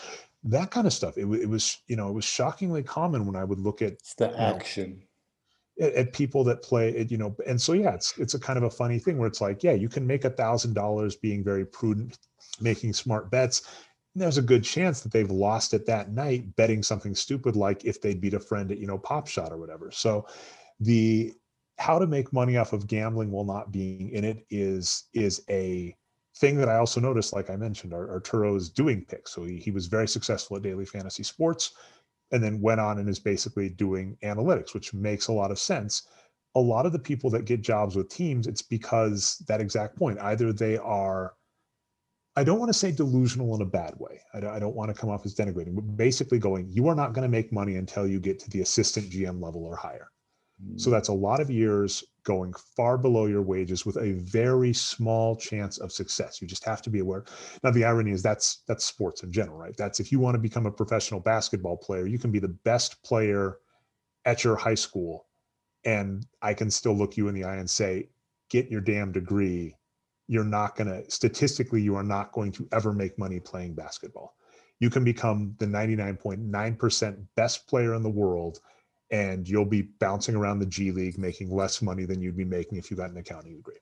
that 0.43 0.71
kind 0.71 0.87
of 0.87 0.93
stuff. 0.93 1.17
It, 1.17 1.25
it 1.25 1.49
was, 1.49 1.77
you 1.87 1.95
know, 1.95 2.09
it 2.09 2.13
was 2.13 2.25
shockingly 2.25 2.83
common 2.83 3.25
when 3.25 3.35
I 3.35 3.43
would 3.43 3.59
look 3.59 3.81
at 3.81 3.93
it's 3.93 4.13
the 4.15 4.39
action 4.39 5.01
know, 5.77 5.87
at, 5.87 5.93
at, 5.93 6.13
people 6.13 6.43
that 6.45 6.63
play 6.63 6.89
it, 6.89 7.11
you 7.11 7.17
know, 7.17 7.35
and 7.45 7.61
so 7.61 7.73
yeah, 7.73 7.93
it's 7.93 8.17
it's 8.17 8.33
a 8.33 8.39
kind 8.39 8.57
of 8.57 8.63
a 8.63 8.69
funny 8.69 8.99
thing 8.99 9.17
where 9.17 9.27
it's 9.27 9.41
like, 9.41 9.63
yeah, 9.63 9.73
you 9.73 9.89
can 9.89 10.07
make 10.07 10.25
a 10.25 10.29
thousand 10.29 10.73
dollars 10.73 11.15
being 11.15 11.43
very 11.43 11.65
prudent, 11.65 12.17
making 12.61 12.93
smart 12.93 13.29
bets. 13.31 13.63
And 14.13 14.23
there's 14.23 14.37
a 14.37 14.43
good 14.43 14.63
chance 14.63 15.01
that 15.01 15.11
they've 15.11 15.29
lost 15.29 15.73
it 15.73 15.85
that 15.85 16.11
night 16.11 16.55
betting 16.55 16.83
something 16.83 17.15
stupid 17.15 17.55
like 17.55 17.85
if 17.85 18.01
they 18.01 18.13
beat 18.13 18.33
a 18.33 18.39
friend 18.39 18.71
at 18.71 18.79
you 18.79 18.87
know 18.87 18.97
Pop 18.97 19.27
Shot 19.27 19.51
or 19.51 19.57
whatever. 19.57 19.91
So 19.91 20.27
the 20.79 21.33
how 21.77 21.97
to 21.97 22.07
make 22.07 22.33
money 22.33 22.57
off 22.57 22.73
of 22.73 22.87
gambling 22.87 23.31
while 23.31 23.45
not 23.45 23.71
being 23.71 24.09
in 24.09 24.25
it 24.25 24.45
is 24.49 25.05
is 25.13 25.43
a 25.49 25.95
thing 26.37 26.57
that 26.57 26.69
I 26.69 26.77
also 26.77 26.99
noticed, 26.99 27.33
like 27.33 27.49
I 27.49 27.55
mentioned, 27.55 27.93
Arturo 27.93 28.55
is 28.55 28.69
doing 28.69 29.05
picks. 29.05 29.33
So 29.33 29.43
he, 29.43 29.57
he 29.57 29.71
was 29.71 29.87
very 29.87 30.07
successful 30.07 30.57
at 30.57 30.63
daily 30.63 30.85
fantasy 30.85 31.23
sports 31.23 31.73
and 32.31 32.43
then 32.43 32.61
went 32.61 32.79
on 32.79 32.99
and 32.99 33.09
is 33.09 33.19
basically 33.19 33.69
doing 33.69 34.17
analytics, 34.23 34.73
which 34.73 34.93
makes 34.93 35.27
a 35.27 35.33
lot 35.33 35.51
of 35.51 35.59
sense. 35.59 36.03
A 36.55 36.59
lot 36.59 36.85
of 36.85 36.91
the 36.91 36.99
people 36.99 37.29
that 37.31 37.45
get 37.45 37.61
jobs 37.61 37.95
with 37.95 38.09
teams, 38.09 38.47
it's 38.47 38.61
because 38.61 39.43
that 39.47 39.61
exact 39.61 39.97
point. 39.97 40.19
Either 40.19 40.53
they 40.53 40.77
are, 40.77 41.33
I 42.39 42.43
don't 42.43 42.57
want 42.57 42.69
to 42.69 42.77
say 42.77 42.91
delusional 42.91 43.53
in 43.55 43.61
a 43.61 43.65
bad 43.65 43.93
way. 43.97 44.21
I 44.33 44.39
don't, 44.39 44.55
I 44.55 44.59
don't 44.59 44.75
want 44.75 44.93
to 44.93 44.99
come 44.99 45.09
off 45.09 45.25
as 45.25 45.35
denigrating, 45.35 45.75
but 45.75 45.97
basically 45.97 46.39
going, 46.39 46.69
you 46.69 46.87
are 46.87 46.95
not 46.95 47.13
going 47.13 47.23
to 47.23 47.29
make 47.29 47.51
money 47.51 47.75
until 47.75 48.07
you 48.07 48.19
get 48.19 48.39
to 48.39 48.49
the 48.49 48.61
assistant 48.61 49.09
GM 49.09 49.41
level 49.43 49.65
or 49.65 49.75
higher. 49.75 50.09
So 50.77 50.89
mm. 50.89 50.93
that's 50.93 51.09
a 51.09 51.13
lot 51.13 51.41
of 51.41 51.49
years 51.49 52.03
going 52.23 52.53
far 52.77 52.97
below 52.97 53.25
your 53.25 53.41
wages 53.41 53.85
with 53.85 53.97
a 53.97 54.13
very 54.13 54.71
small 54.71 55.35
chance 55.35 55.79
of 55.79 55.91
success. 55.91 56.41
You 56.41 56.47
just 56.47 56.63
have 56.63 56.81
to 56.83 56.89
be 56.89 56.99
aware. 56.99 57.25
Now 57.63 57.71
the 57.71 57.83
irony 57.83 58.11
is 58.11 58.21
that's 58.21 58.63
that's 58.67 58.85
sports 58.85 59.23
in 59.23 59.31
general, 59.31 59.57
right? 59.57 59.75
That's 59.77 59.99
if 59.99 60.11
you 60.11 60.19
want 60.19 60.35
to 60.35 60.39
become 60.39 60.65
a 60.65 60.71
professional 60.71 61.19
basketball 61.19 61.77
player, 61.77 62.07
you 62.07 62.19
can 62.19 62.31
be 62.31 62.39
the 62.39 62.49
best 62.49 63.01
player 63.03 63.57
at 64.25 64.43
your 64.43 64.55
high 64.55 64.75
school 64.75 65.27
and 65.85 66.25
I 66.41 66.53
can 66.53 66.69
still 66.69 66.93
look 66.93 67.15
you 67.15 67.29
in 67.29 67.35
the 67.35 67.45
eye 67.45 67.57
and 67.57 67.69
say, 67.69 68.09
"Get 68.49 68.69
your 68.69 68.81
damn 68.81 69.11
degree." 69.11 69.75
You're 70.29 70.45
not 70.45 70.77
going 70.77 70.87
to 70.87 71.09
statistically 71.11 71.81
you 71.81 71.95
are 71.95 72.03
not 72.03 72.31
going 72.31 72.53
to 72.53 72.67
ever 72.71 72.93
make 72.93 73.19
money 73.19 73.41
playing 73.41 73.73
basketball. 73.73 74.35
You 74.79 74.89
can 74.89 75.03
become 75.03 75.55
the 75.59 75.65
99.9% 75.65 77.25
best 77.35 77.67
player 77.67 77.95
in 77.95 78.03
the 78.03 78.09
world 78.09 78.61
and 79.11 79.47
you'll 79.47 79.65
be 79.65 79.81
bouncing 79.81 80.35
around 80.35 80.59
the 80.59 80.65
G 80.65 80.91
League 80.91 81.17
making 81.17 81.51
less 81.51 81.81
money 81.81 82.05
than 82.05 82.21
you'd 82.21 82.37
be 82.37 82.45
making 82.45 82.77
if 82.77 82.91
you 82.91 82.97
got 82.97 83.09
an 83.09 83.17
accounting 83.17 83.55
degree. 83.55 83.79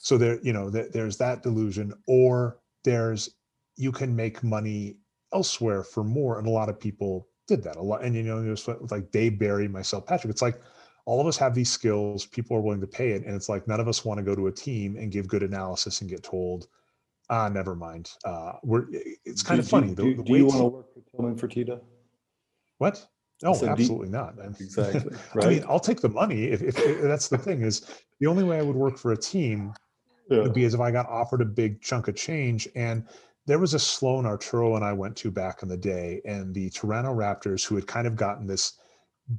So 0.00 0.16
there, 0.16 0.40
you 0.42 0.52
know, 0.52 0.70
there's 0.70 1.16
that 1.18 1.42
delusion, 1.42 1.92
or 2.06 2.58
there's 2.84 3.36
you 3.76 3.92
can 3.92 4.16
make 4.16 4.42
money 4.42 4.96
elsewhere 5.32 5.82
for 5.82 6.02
more, 6.02 6.38
and 6.38 6.46
a 6.46 6.50
lot 6.50 6.68
of 6.68 6.80
people 6.80 7.28
did 7.46 7.62
that 7.64 7.76
a 7.76 7.82
lot. 7.82 8.02
And 8.02 8.14
you 8.14 8.22
know, 8.22 8.38
it 8.38 8.48
was 8.48 8.66
like 8.90 9.10
Dave 9.10 9.38
Berri, 9.38 9.68
myself, 9.68 10.06
Patrick. 10.06 10.30
It's 10.30 10.42
like 10.42 10.60
all 11.10 11.20
of 11.20 11.26
us 11.26 11.36
have 11.36 11.56
these 11.56 11.68
skills, 11.68 12.24
people 12.24 12.56
are 12.56 12.60
willing 12.60 12.80
to 12.80 12.86
pay 12.86 13.10
it, 13.10 13.26
and 13.26 13.34
it's 13.34 13.48
like 13.48 13.66
none 13.66 13.80
of 13.80 13.88
us 13.88 14.04
want 14.04 14.18
to 14.18 14.22
go 14.22 14.36
to 14.36 14.46
a 14.46 14.52
team 14.52 14.96
and 14.96 15.10
give 15.10 15.26
good 15.26 15.42
analysis 15.42 16.02
and 16.02 16.08
get 16.08 16.22
told, 16.22 16.68
ah, 17.30 17.48
never 17.48 17.74
mind. 17.74 18.12
Uh, 18.24 18.52
we're 18.62 18.84
it's 19.24 19.42
kind 19.42 19.58
do, 19.58 19.64
of 19.64 19.68
funny. 19.68 19.92
Do, 19.92 20.14
the, 20.14 20.22
do 20.22 20.36
you 20.36 20.46
want 20.46 20.58
to 20.58 20.64
work 20.66 20.86
for 20.94 21.02
Tillman 21.10 21.36
Fertitta? 21.36 21.80
What? 22.78 23.04
no, 23.42 23.54
so 23.54 23.66
absolutely 23.66 24.06
deep, 24.06 24.12
not. 24.12 24.34
Exactly. 24.60 25.16
Right. 25.34 25.44
I 25.46 25.48
mean, 25.48 25.64
I'll 25.68 25.80
take 25.80 26.00
the 26.00 26.08
money 26.08 26.44
if, 26.44 26.62
if, 26.62 26.78
if, 26.78 27.02
that's 27.02 27.26
the 27.26 27.38
thing 27.38 27.62
is 27.62 27.90
the 28.20 28.28
only 28.28 28.44
way 28.44 28.60
I 28.60 28.62
would 28.62 28.76
work 28.76 28.96
for 28.96 29.10
a 29.10 29.16
team 29.16 29.72
yeah. 30.30 30.42
would 30.42 30.54
be 30.54 30.64
as 30.64 30.74
if 30.74 30.80
I 30.80 30.92
got 30.92 31.08
offered 31.08 31.40
a 31.40 31.46
big 31.46 31.82
chunk 31.82 32.06
of 32.06 32.14
change. 32.14 32.68
And 32.76 33.04
there 33.46 33.58
was 33.58 33.74
a 33.74 33.80
Sloan 33.80 34.26
Arturo 34.26 34.76
and 34.76 34.84
I 34.84 34.92
went 34.92 35.16
to 35.16 35.32
back 35.32 35.64
in 35.64 35.68
the 35.68 35.76
day, 35.76 36.20
and 36.24 36.54
the 36.54 36.70
Toronto 36.70 37.12
Raptors, 37.12 37.66
who 37.66 37.74
had 37.74 37.88
kind 37.88 38.06
of 38.06 38.14
gotten 38.14 38.46
this 38.46 38.74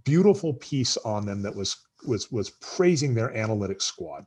beautiful 0.04 0.54
piece 0.56 0.98
on 0.98 1.26
them 1.26 1.42
that 1.44 1.56
was 1.56 1.78
was 2.06 2.32
was 2.32 2.50
praising 2.50 3.14
their 3.14 3.30
analytics 3.30 3.84
squad. 3.84 4.26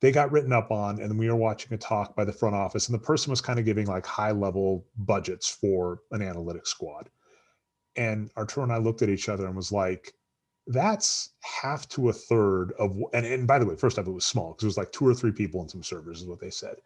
They 0.00 0.10
got 0.10 0.32
written 0.32 0.52
up 0.52 0.70
on, 0.72 1.00
and 1.00 1.16
we 1.18 1.28
were 1.28 1.36
watching 1.36 1.72
a 1.72 1.78
talk 1.78 2.16
by 2.16 2.24
the 2.24 2.32
front 2.32 2.56
office, 2.56 2.88
and 2.88 2.94
the 2.94 3.04
person 3.04 3.30
was 3.30 3.40
kind 3.40 3.58
of 3.58 3.64
giving 3.64 3.86
like 3.86 4.04
high 4.04 4.32
level 4.32 4.86
budgets 4.96 5.48
for 5.48 6.00
an 6.10 6.20
analytics 6.20 6.68
squad. 6.68 7.08
And 7.96 8.30
Arturo 8.36 8.64
and 8.64 8.72
I 8.72 8.78
looked 8.78 9.02
at 9.02 9.08
each 9.08 9.28
other 9.28 9.46
and 9.46 9.54
was 9.54 9.70
like, 9.70 10.12
that's 10.66 11.30
half 11.40 11.88
to 11.88 12.08
a 12.08 12.12
third 12.12 12.72
of 12.78 12.96
and, 13.12 13.26
and 13.26 13.48
by 13.48 13.58
the 13.58 13.66
way 13.66 13.74
first 13.74 13.98
off 13.98 14.06
it 14.06 14.12
was 14.12 14.24
small 14.24 14.52
because 14.52 14.62
it 14.62 14.66
was 14.66 14.76
like 14.76 14.92
two 14.92 15.06
or 15.06 15.12
three 15.12 15.32
people 15.32 15.60
and 15.60 15.68
some 15.68 15.82
servers 15.82 16.20
is 16.20 16.28
what 16.28 16.40
they 16.40 16.50
said. 16.50 16.76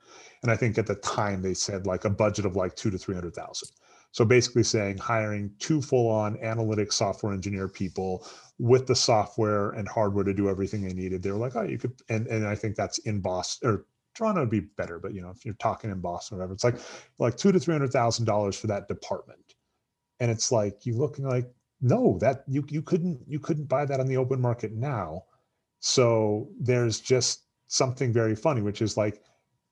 And 0.42 0.50
i 0.50 0.56
think 0.56 0.78
at 0.78 0.86
the 0.86 0.94
time 0.96 1.42
they 1.42 1.52
said 1.52 1.86
like 1.86 2.06
a 2.06 2.10
budget 2.10 2.46
of 2.46 2.56
like 2.56 2.74
two 2.74 2.90
to 2.90 2.96
three 2.96 3.14
hundred 3.14 3.34
thousand 3.34 3.68
so 4.16 4.24
basically 4.24 4.62
saying 4.62 4.96
hiring 4.96 5.52
two 5.58 5.82
full-on 5.82 6.38
analytics 6.38 6.94
software 6.94 7.34
engineer 7.34 7.68
people 7.68 8.26
with 8.58 8.86
the 8.86 8.96
software 8.96 9.72
and 9.72 9.86
hardware 9.86 10.24
to 10.24 10.32
do 10.32 10.48
everything 10.48 10.80
they 10.80 10.94
needed. 10.94 11.22
They 11.22 11.30
were 11.30 11.36
like 11.36 11.54
oh 11.54 11.64
you 11.64 11.76
could 11.76 11.92
and 12.08 12.26
and 12.28 12.46
i 12.46 12.54
think 12.54 12.76
that's 12.76 12.96
in 13.00 13.20
boston 13.20 13.68
or 13.68 13.84
toronto 14.14 14.40
would 14.40 14.48
be 14.48 14.60
better 14.60 14.98
but 14.98 15.12
you 15.12 15.20
know 15.20 15.28
if 15.28 15.44
you're 15.44 15.52
talking 15.56 15.90
in 15.90 16.00
boston 16.00 16.36
or 16.36 16.38
whatever 16.38 16.54
it's 16.54 16.64
like 16.64 16.78
like 17.18 17.36
two 17.36 17.52
to 17.52 17.60
three 17.60 17.74
hundred 17.74 17.92
thousand 17.92 18.24
dollars 18.24 18.58
for 18.58 18.68
that 18.68 18.88
department. 18.88 19.54
And 20.18 20.30
it's 20.30 20.50
like 20.50 20.86
you 20.86 20.96
looking 20.96 21.28
like 21.28 21.52
no 21.82 22.16
that 22.22 22.42
you 22.48 22.64
you 22.70 22.80
couldn't 22.80 23.20
you 23.26 23.38
couldn't 23.38 23.68
buy 23.68 23.84
that 23.84 24.00
on 24.00 24.06
the 24.06 24.16
open 24.16 24.40
market 24.40 24.72
now. 24.72 25.24
So 25.80 26.48
there's 26.58 27.00
just 27.00 27.42
something 27.66 28.14
very 28.14 28.34
funny 28.34 28.62
which 28.62 28.80
is 28.80 28.96
like 28.96 29.22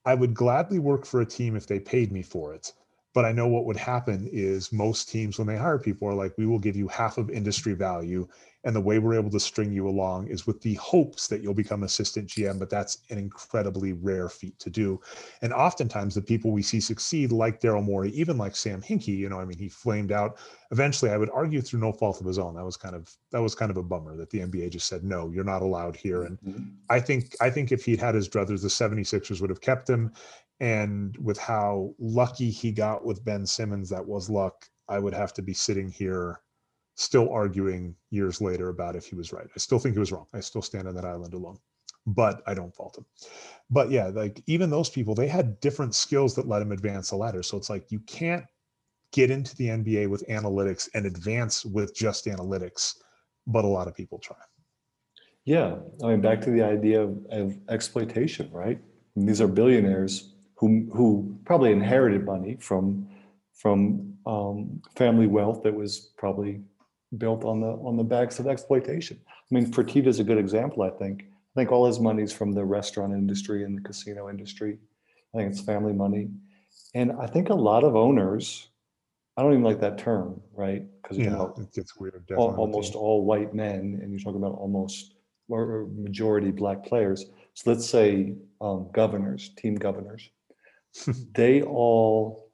i 0.04 0.14
would 0.14 0.34
gladly 0.34 0.80
work 0.80 1.06
for 1.06 1.22
a 1.22 1.26
team 1.26 1.56
if 1.56 1.66
they 1.66 1.78
paid 1.78 2.12
me 2.12 2.22
for 2.22 2.52
it 2.52 2.72
but 3.14 3.24
i 3.24 3.32
know 3.32 3.46
what 3.48 3.64
would 3.64 3.76
happen 3.76 4.28
is 4.32 4.72
most 4.72 5.08
teams 5.08 5.38
when 5.38 5.46
they 5.46 5.56
hire 5.56 5.78
people 5.78 6.06
are 6.06 6.14
like 6.14 6.34
we 6.36 6.46
will 6.46 6.58
give 6.58 6.76
you 6.76 6.88
half 6.88 7.16
of 7.16 7.30
industry 7.30 7.72
value 7.72 8.28
and 8.64 8.74
the 8.74 8.80
way 8.80 8.98
we're 8.98 9.14
able 9.14 9.30
to 9.30 9.40
string 9.40 9.72
you 9.72 9.88
along 9.88 10.28
is 10.28 10.46
with 10.46 10.60
the 10.62 10.74
hopes 10.74 11.28
that 11.28 11.42
you'll 11.42 11.54
become 11.54 11.82
assistant 11.82 12.28
GM, 12.28 12.58
but 12.58 12.70
that's 12.70 12.98
an 13.10 13.18
incredibly 13.18 13.92
rare 13.92 14.28
feat 14.28 14.58
to 14.58 14.70
do. 14.70 15.00
And 15.42 15.52
oftentimes 15.52 16.14
the 16.14 16.22
people 16.22 16.50
we 16.50 16.62
see 16.62 16.80
succeed, 16.80 17.30
like 17.30 17.60
Daryl 17.60 17.84
Morey, 17.84 18.10
even 18.10 18.38
like 18.38 18.56
Sam 18.56 18.80
Hinkie, 18.80 19.16
you 19.18 19.28
know, 19.28 19.38
I 19.38 19.44
mean, 19.44 19.58
he 19.58 19.68
flamed 19.68 20.12
out 20.12 20.38
eventually, 20.70 21.10
I 21.10 21.18
would 21.18 21.30
argue 21.30 21.60
through 21.60 21.80
no 21.80 21.92
fault 21.92 22.20
of 22.20 22.26
his 22.26 22.38
own. 22.38 22.54
That 22.54 22.64
was 22.64 22.76
kind 22.76 22.94
of 22.96 23.14
that 23.32 23.42
was 23.42 23.54
kind 23.54 23.70
of 23.70 23.76
a 23.76 23.82
bummer 23.82 24.16
that 24.16 24.30
the 24.30 24.40
NBA 24.40 24.70
just 24.70 24.88
said, 24.88 25.04
no, 25.04 25.30
you're 25.30 25.44
not 25.44 25.62
allowed 25.62 25.94
here. 25.94 26.22
And 26.22 26.38
mm-hmm. 26.40 26.64
I 26.88 27.00
think 27.00 27.34
I 27.40 27.50
think 27.50 27.70
if 27.70 27.84
he'd 27.84 28.00
had 28.00 28.14
his 28.14 28.28
druthers, 28.28 28.62
the 28.62 28.68
76ers 28.68 29.40
would 29.40 29.50
have 29.50 29.60
kept 29.60 29.88
him. 29.88 30.12
And 30.60 31.16
with 31.18 31.36
how 31.36 31.94
lucky 31.98 32.50
he 32.50 32.72
got 32.72 33.04
with 33.04 33.24
Ben 33.24 33.44
Simmons, 33.44 33.90
that 33.90 34.06
was 34.06 34.30
luck. 34.30 34.66
I 34.88 34.98
would 34.98 35.14
have 35.14 35.32
to 35.34 35.42
be 35.42 35.52
sitting 35.52 35.88
here 35.88 36.40
still 36.96 37.30
arguing 37.30 37.94
years 38.10 38.40
later 38.40 38.68
about 38.68 38.96
if 38.96 39.06
he 39.06 39.14
was 39.14 39.32
right. 39.32 39.46
I 39.54 39.58
still 39.58 39.78
think 39.78 39.94
he 39.94 39.98
was 39.98 40.12
wrong. 40.12 40.26
I 40.32 40.40
still 40.40 40.62
stand 40.62 40.86
on 40.86 40.94
that 40.94 41.04
island 41.04 41.34
alone, 41.34 41.58
but 42.06 42.42
I 42.46 42.54
don't 42.54 42.74
fault 42.74 42.96
him. 42.98 43.06
But 43.70 43.90
yeah, 43.90 44.06
like 44.06 44.42
even 44.46 44.70
those 44.70 44.90
people, 44.90 45.14
they 45.14 45.28
had 45.28 45.58
different 45.60 45.94
skills 45.94 46.34
that 46.36 46.46
let 46.46 46.62
him 46.62 46.72
advance 46.72 47.10
the 47.10 47.16
ladder. 47.16 47.42
So 47.42 47.56
it's 47.56 47.70
like 47.70 47.90
you 47.90 48.00
can't 48.00 48.44
get 49.12 49.30
into 49.30 49.56
the 49.56 49.68
NBA 49.68 50.08
with 50.08 50.26
analytics 50.28 50.88
and 50.94 51.06
advance 51.06 51.64
with 51.64 51.94
just 51.94 52.26
analytics, 52.26 52.96
but 53.46 53.64
a 53.64 53.68
lot 53.68 53.88
of 53.88 53.94
people 53.94 54.18
try. 54.18 54.36
Yeah, 55.44 55.76
I 56.02 56.08
mean, 56.08 56.20
back 56.20 56.40
to 56.42 56.50
the 56.50 56.62
idea 56.62 57.02
of, 57.02 57.18
of 57.30 57.58
exploitation, 57.68 58.50
right? 58.50 58.80
these 59.16 59.40
are 59.40 59.48
billionaires 59.48 60.32
who 60.56 60.88
who 60.92 61.38
probably 61.44 61.72
inherited 61.72 62.24
money 62.24 62.56
from 62.60 63.06
from 63.52 64.14
um, 64.26 64.82
family 64.96 65.26
wealth 65.26 65.62
that 65.62 65.74
was 65.74 66.12
probably 66.16 66.60
built 67.18 67.44
on 67.44 67.60
the 67.60 67.68
on 67.68 67.96
the 67.96 68.04
backs 68.04 68.38
of 68.38 68.46
exploitation. 68.46 69.18
I 69.28 69.54
mean, 69.54 69.72
Fertitta 69.72 70.06
is 70.06 70.20
a 70.20 70.24
good 70.24 70.38
example. 70.38 70.82
I 70.82 70.90
think. 70.90 71.24
I 71.56 71.60
think 71.60 71.70
all 71.70 71.86
his 71.86 72.00
money's 72.00 72.32
from 72.32 72.52
the 72.52 72.64
restaurant 72.64 73.12
industry 73.12 73.62
and 73.62 73.78
the 73.78 73.82
casino 73.82 74.28
industry. 74.28 74.76
I 75.32 75.38
think 75.38 75.52
it's 75.52 75.60
family 75.60 75.92
money, 75.92 76.30
and 76.94 77.12
I 77.12 77.26
think 77.26 77.48
a 77.48 77.54
lot 77.54 77.84
of 77.84 77.96
owners. 77.96 78.68
I 79.36 79.42
don't 79.42 79.52
even 79.52 79.64
like 79.64 79.80
that 79.80 79.98
term, 79.98 80.40
right? 80.52 80.84
Because 81.02 81.18
yeah, 81.18 81.24
you 81.24 81.30
know, 81.30 81.54
it 81.58 81.72
gets 81.72 81.96
weird. 81.96 82.24
All, 82.36 82.54
almost 82.54 82.94
all 82.94 83.24
white 83.24 83.52
men, 83.52 83.98
and 84.00 84.10
you're 84.10 84.20
talking 84.20 84.40
about 84.40 84.56
almost 84.58 85.14
or 85.48 85.86
majority 85.94 86.50
black 86.50 86.84
players. 86.84 87.26
So 87.54 87.70
let's 87.70 87.88
say 87.88 88.34
um, 88.60 88.88
governors, 88.92 89.50
team 89.56 89.74
governors, 89.74 90.30
they 91.34 91.62
all, 91.62 92.50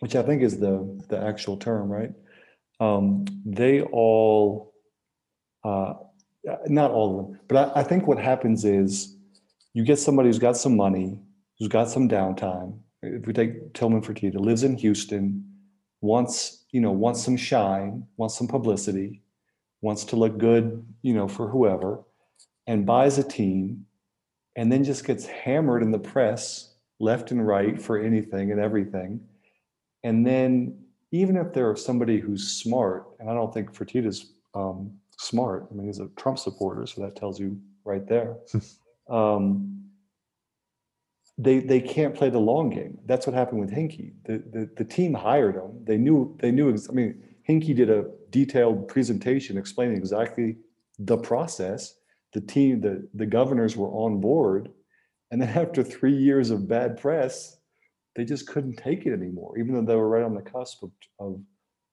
which 0.00 0.16
I 0.16 0.22
think 0.22 0.42
is 0.42 0.58
the 0.58 1.02
the 1.08 1.20
actual 1.20 1.56
term, 1.56 1.88
right? 1.88 2.12
Um, 2.80 3.26
they 3.44 3.82
all, 3.82 4.74
uh, 5.62 5.94
not 6.66 6.90
all 6.90 7.20
of 7.20 7.26
them, 7.26 7.40
but 7.46 7.76
I, 7.76 7.80
I 7.80 7.82
think 7.84 8.06
what 8.06 8.18
happens 8.18 8.64
is 8.64 9.16
you 9.74 9.84
get 9.84 9.98
somebody 9.98 10.28
who's 10.28 10.38
got 10.38 10.56
some 10.56 10.76
money, 10.76 11.18
who's 11.58 11.68
got 11.68 11.88
some 11.88 12.08
downtime. 12.08 12.78
If 13.02 13.26
we 13.26 13.32
take 13.32 13.72
Tillman 13.74 14.02
Fertitta, 14.02 14.40
lives 14.40 14.62
in 14.62 14.76
Houston, 14.76 15.44
wants 16.00 16.64
you 16.70 16.80
know 16.80 16.90
wants 16.90 17.22
some 17.22 17.36
shine, 17.36 18.06
wants 18.16 18.36
some 18.36 18.48
publicity, 18.48 19.22
wants 19.82 20.04
to 20.04 20.16
look 20.16 20.38
good, 20.38 20.84
you 21.02 21.14
know, 21.14 21.28
for 21.28 21.48
whoever, 21.48 22.02
and 22.66 22.86
buys 22.86 23.18
a 23.18 23.22
team, 23.22 23.86
and 24.56 24.72
then 24.72 24.84
just 24.84 25.04
gets 25.04 25.26
hammered 25.26 25.82
in 25.82 25.90
the 25.90 25.98
press 25.98 26.74
left 26.98 27.30
and 27.30 27.46
right 27.46 27.80
for 27.80 27.98
anything 27.98 28.50
and 28.50 28.60
everything, 28.60 29.20
and 30.02 30.26
then 30.26 30.79
even 31.12 31.36
if 31.36 31.52
they're 31.52 31.76
somebody 31.76 32.18
who's 32.20 32.48
smart, 32.48 33.06
and 33.18 33.28
I 33.28 33.34
don't 33.34 33.52
think 33.52 33.72
Fertitta's 33.72 34.32
um, 34.54 34.92
smart. 35.18 35.66
I 35.70 35.74
mean, 35.74 35.86
he's 35.86 36.00
a 36.00 36.08
Trump 36.16 36.38
supporter, 36.38 36.86
so 36.86 37.02
that 37.02 37.16
tells 37.16 37.40
you 37.40 37.60
right 37.84 38.06
there. 38.06 38.36
um, 39.08 39.76
they 41.38 41.60
they 41.60 41.80
can't 41.80 42.14
play 42.14 42.28
the 42.30 42.38
long 42.38 42.70
game. 42.70 42.98
That's 43.06 43.26
what 43.26 43.34
happened 43.34 43.60
with 43.60 43.70
Hinkie. 43.70 44.12
The, 44.24 44.38
the 44.52 44.70
the 44.76 44.84
team 44.84 45.14
hired 45.14 45.54
him. 45.54 45.84
They 45.84 45.96
knew 45.96 46.36
they 46.40 46.50
knew. 46.50 46.76
I 46.88 46.92
mean, 46.92 47.22
Hinkie 47.48 47.74
did 47.74 47.90
a 47.90 48.04
detailed 48.30 48.88
presentation 48.88 49.56
explaining 49.56 49.96
exactly 49.96 50.56
the 50.98 51.16
process. 51.16 51.94
The 52.32 52.40
team, 52.40 52.80
the 52.80 53.08
the 53.14 53.26
governors 53.26 53.76
were 53.76 53.88
on 53.88 54.20
board, 54.20 54.70
and 55.30 55.40
then 55.40 55.48
after 55.56 55.82
three 55.82 56.16
years 56.16 56.50
of 56.50 56.68
bad 56.68 57.00
press, 57.00 57.56
they 58.16 58.24
just 58.24 58.46
couldn't 58.46 58.76
take 58.76 59.06
it 59.06 59.12
anymore, 59.12 59.58
even 59.58 59.74
though 59.74 59.82
they 59.82 59.96
were 59.96 60.08
right 60.08 60.24
on 60.24 60.34
the 60.34 60.42
cusp 60.42 60.82
of 60.82 60.90
of, 61.18 61.40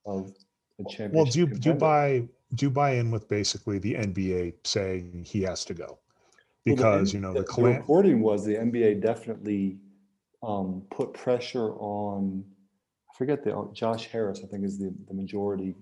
of 0.06 0.32
a 0.80 0.84
championship. 0.90 1.14
Well, 1.14 1.26
do 1.26 1.40
you, 1.40 1.48
do 1.48 1.70
you 1.70 1.76
buy 1.76 2.28
do 2.56 2.66
you 2.66 2.70
buy 2.70 2.92
in 2.92 3.12
with 3.12 3.28
basically 3.28 3.80
the 3.80 3.96
NBA 3.96 4.54
saying 4.64 5.26
he 5.28 5.42
has 5.42 5.66
to 5.66 5.74
go 5.74 6.00
Well, 6.66 6.76
the 6.76 6.76
because 6.76 7.14
you 7.14 7.20
know 7.20 7.34
the, 7.34 7.40
the 7.40 7.46
the 7.46 7.52
clan 7.52 7.76
reporting 7.78 8.22
was 8.22 8.46
the 8.46 8.56
NBA 8.56 9.02
definitely 9.02 9.78
um, 10.44 10.84
put 10.92 11.14
pressure 11.14 11.74
on. 11.74 12.44
I 13.10 13.18
forget 13.18 13.44
the 13.44 13.70
Josh 13.74 14.08
Harris. 14.08 14.42
I 14.44 14.48
think 14.48 14.64
is 14.64 14.78
the, 14.78 14.94
the 15.08 15.14
majority 15.14 15.76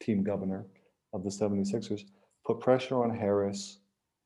team 0.00 0.22
governor 0.22 0.66
of 1.12 1.22
the 1.22 1.30
76ers. 1.30 2.02
Put 2.46 2.60
pressure 2.60 3.02
on 3.02 3.16
Harris 3.16 3.78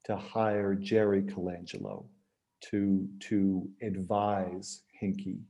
to 0.04 0.16
hire 0.16 0.74
Jerry 0.74 1.22
Colangelo 1.22 2.04
to 2.70 3.06
to 3.20 3.68
advise 3.82 4.82
Hinkie. 5.02 5.40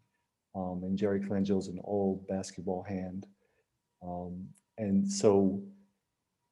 Um, 0.55 0.83
and 0.85 0.97
Jerry 0.97 1.21
Colangelo 1.21 1.59
is 1.59 1.69
an 1.69 1.81
old 1.85 2.27
basketball 2.29 2.83
hand, 2.83 3.27
um, 4.03 4.47
and 4.79 5.11
so 5.11 5.63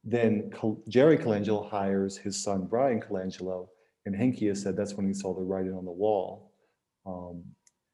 then 0.05 0.50
Col- 0.50 0.82
Jerry 0.88 1.16
Colangelo 1.16 1.68
hires 1.68 2.16
his 2.16 2.42
son 2.42 2.66
Brian 2.66 3.00
Colangelo, 3.00 3.68
and 4.07 4.14
Hinkie 4.14 4.48
has 4.48 4.61
said 4.62 4.76
that's 4.76 4.94
when 4.94 5.07
he 5.07 5.14
saw 5.14 5.32
the 5.34 5.42
writing 5.42 5.74
on 5.74 5.84
the 5.84 5.92
wall. 5.92 6.53
Um, 7.07 7.44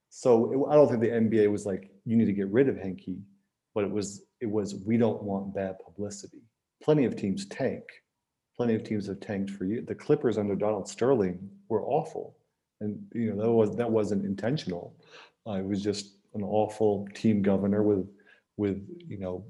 so 0.09 0.53
it- 0.53 0.71
I 0.73 0.75
don't 0.75 0.89
think 0.89 1.01
the 1.01 1.13
NBA 1.13 1.51
was 1.51 1.67
like, 1.67 1.91
you 2.05 2.17
need 2.17 2.25
to 2.27 2.33
get 2.33 2.49
rid 2.49 2.69
of 2.69 2.77
Hinkie, 2.77 3.23
but 3.75 3.85
it 3.85 3.91
was 3.91 4.23
it 4.41 4.47
was 4.47 4.77
we 4.87 4.97
don't 4.97 5.23
want 5.23 5.55
bad 5.55 5.79
publicity. 5.85 6.43
Plenty 6.83 7.05
of 7.05 7.17
teams 7.17 7.45
tank. 7.47 7.85
Plenty 8.57 8.75
of 8.75 8.83
teams 8.85 9.07
have 9.07 9.21
tanked 9.21 9.51
for 9.51 9.65
you. 9.67 9.83
The 9.83 9.95
Clippers 9.95 10.39
under 10.39 10.55
Donald 10.55 10.89
Sterling 10.89 11.51
were 11.69 11.85
awful, 11.85 12.37
and 12.81 13.05
you 13.15 13.35
know 13.35 13.43
that 13.43 13.53
was 13.53 13.77
that 13.77 13.91
wasn't 13.91 14.25
intentional. 14.25 14.97
It 15.57 15.65
was 15.65 15.83
just 15.83 16.17
an 16.35 16.43
awful 16.43 17.09
team 17.15 17.43
governor 17.43 17.83
with 17.83 18.07
with 18.57 18.87
you 19.07 19.19
know 19.19 19.45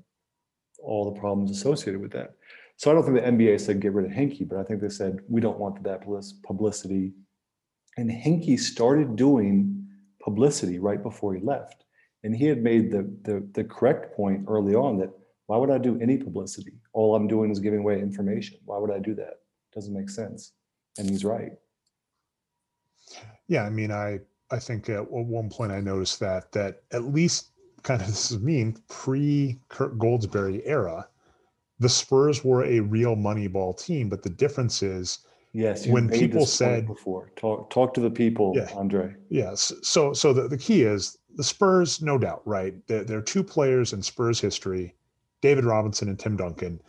all 0.81 1.13
the 1.13 1.19
problems 1.19 1.51
associated 1.51 2.01
with 2.01 2.13
that. 2.13 2.35
So 2.77 2.91
I 2.91 2.95
don't 2.95 3.05
think 3.05 3.17
the 3.17 3.23
NBA 3.23 3.61
said 3.61 3.81
get 3.81 3.93
rid 3.93 4.07
of 4.07 4.13
Hinkie, 4.13 4.49
but 4.49 4.59
I 4.59 4.63
think 4.63 4.81
they 4.81 4.89
said 4.89 5.19
we 5.29 5.41
don't 5.41 5.59
want 5.59 5.83
that 5.83 6.03
public- 6.03 6.43
publicity. 6.47 7.13
And 7.97 8.09
Hinkie 8.09 8.61
started 8.61 9.17
doing 9.17 9.89
publicity 10.23 10.79
right 10.79 11.03
before 11.03 11.35
he 11.35 11.41
left. 11.41 11.85
And 12.23 12.35
he 12.35 12.47
had 12.47 12.63
made 12.63 12.93
the, 12.93 13.03
the, 13.23 13.49
the 13.53 13.65
correct 13.65 14.15
point 14.15 14.45
early 14.49 14.75
on 14.75 14.99
that 14.99 15.11
why 15.47 15.57
would 15.57 15.71
I 15.71 15.79
do 15.79 15.99
any 16.01 16.19
publicity? 16.19 16.75
All 16.93 17.17
I'm 17.17 17.27
doing 17.27 17.51
is 17.51 17.59
giving 17.59 17.81
away 17.81 18.01
information. 18.01 18.59
Why 18.67 18.79
would 18.79 18.91
I 18.91 18.99
do 18.99 19.15
that? 19.15 19.39
Doesn't 19.75 19.95
make 19.95 20.11
sense. 20.11 20.53
And 20.99 21.09
he's 21.09 21.25
right. 21.25 21.53
Yeah, 23.49 23.63
I 23.63 23.71
mean, 23.71 23.91
I 23.91 24.21
I 24.51 24.59
think 24.59 24.89
at 24.89 25.11
one 25.11 25.51
point 25.51 25.73
I 25.73 25.81
noticed 25.81 26.21
that 26.21 26.53
that 26.53 26.83
at 26.93 27.05
least 27.05 27.51
kind 27.83 28.01
of 28.01 28.07
this 28.07 28.31
is 28.31 28.41
mean 28.41 28.77
pre 28.89 29.59
Kirk 29.69 29.97
Goldsberry 29.99 30.63
era, 30.65 31.07
the 31.79 31.89
Spurs 31.89 32.45
were 32.45 32.65
a 32.65 32.81
real 32.81 33.15
Moneyball 33.17 33.79
team, 33.81 34.09
but 34.09 34.23
the 34.23 34.31
difference 34.31 34.83
is 34.83 35.21
Yes. 35.55 35.87
When 35.87 36.11
people 36.11 36.45
said- 36.45 36.87
before, 36.87 37.33
talk, 37.37 37.71
talk 37.71 37.95
to 37.95 38.01
the 38.03 38.11
people, 38.11 38.53
Yeah. 38.55 38.69
Andre. 38.77 39.15
yes. 39.31 39.73
So 39.83 40.13
so 40.13 40.33
the, 40.35 40.47
the 40.47 40.59
key 40.59 40.83
is 40.83 41.19
the 41.37 41.43
Spurs, 41.43 42.03
no 42.03 42.19
doubt, 42.19 42.43
right? 42.47 42.75
There, 42.87 43.03
there 43.03 43.19
are 43.19 43.23
two 43.23 43.43
players 43.43 43.93
in 43.95 44.03
Spurs 44.03 44.41
history, 44.41 44.95
David 45.41 45.65
Robinson 45.65 46.09
and 46.11 46.19
Tim 46.19 46.37
Duncan, 46.37 46.81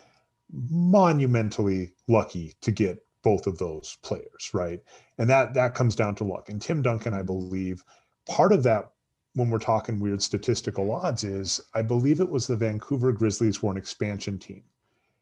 monumentally 0.70 1.94
lucky 2.08 2.54
to 2.62 2.72
get 2.72 3.00
both 3.24 3.48
of 3.48 3.58
those 3.58 3.98
players, 4.02 4.52
right? 4.54 4.80
And 5.18 5.30
that 5.30 5.54
that 5.54 5.76
comes 5.76 5.96
down 5.96 6.16
to 6.16 6.24
luck. 6.24 6.50
And 6.50 6.62
Tim 6.62 6.82
Duncan, 6.82 7.14
I 7.14 7.22
believe, 7.22 7.84
part 8.28 8.52
of 8.52 8.64
that 8.64 8.92
when 9.36 9.50
we're 9.50 9.60
talking 9.60 10.00
weird 10.00 10.22
statistical 10.22 10.92
odds 10.92 11.24
is 11.24 11.62
I 11.74 11.82
believe 11.82 12.20
it 12.20 12.30
was 12.30 12.48
the 12.48 12.56
Vancouver 12.56 13.12
Grizzlies 13.12 13.62
were 13.62 13.72
an 13.72 13.78
expansion 13.78 14.40
team. 14.40 14.64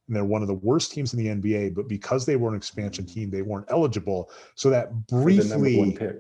And 0.08 0.16
they're 0.16 0.24
one 0.24 0.42
of 0.42 0.48
the 0.48 0.54
worst 0.54 0.92
teams 0.92 1.14
in 1.14 1.20
the 1.20 1.28
NBA, 1.28 1.76
but 1.76 1.90
because 1.90 2.26
they 2.26 2.38
were 2.38 2.50
an 2.50 2.56
expansion 2.56 3.06
team, 3.06 3.30
they 3.30 3.42
weren't 3.42 3.68
eligible. 3.70 4.32
So 4.56 4.70
that 4.70 4.90
for 5.10 5.30
the 5.30 5.44
number 5.44 5.56
one 5.56 5.90
briefly 5.90 5.92
pick. 5.98 6.16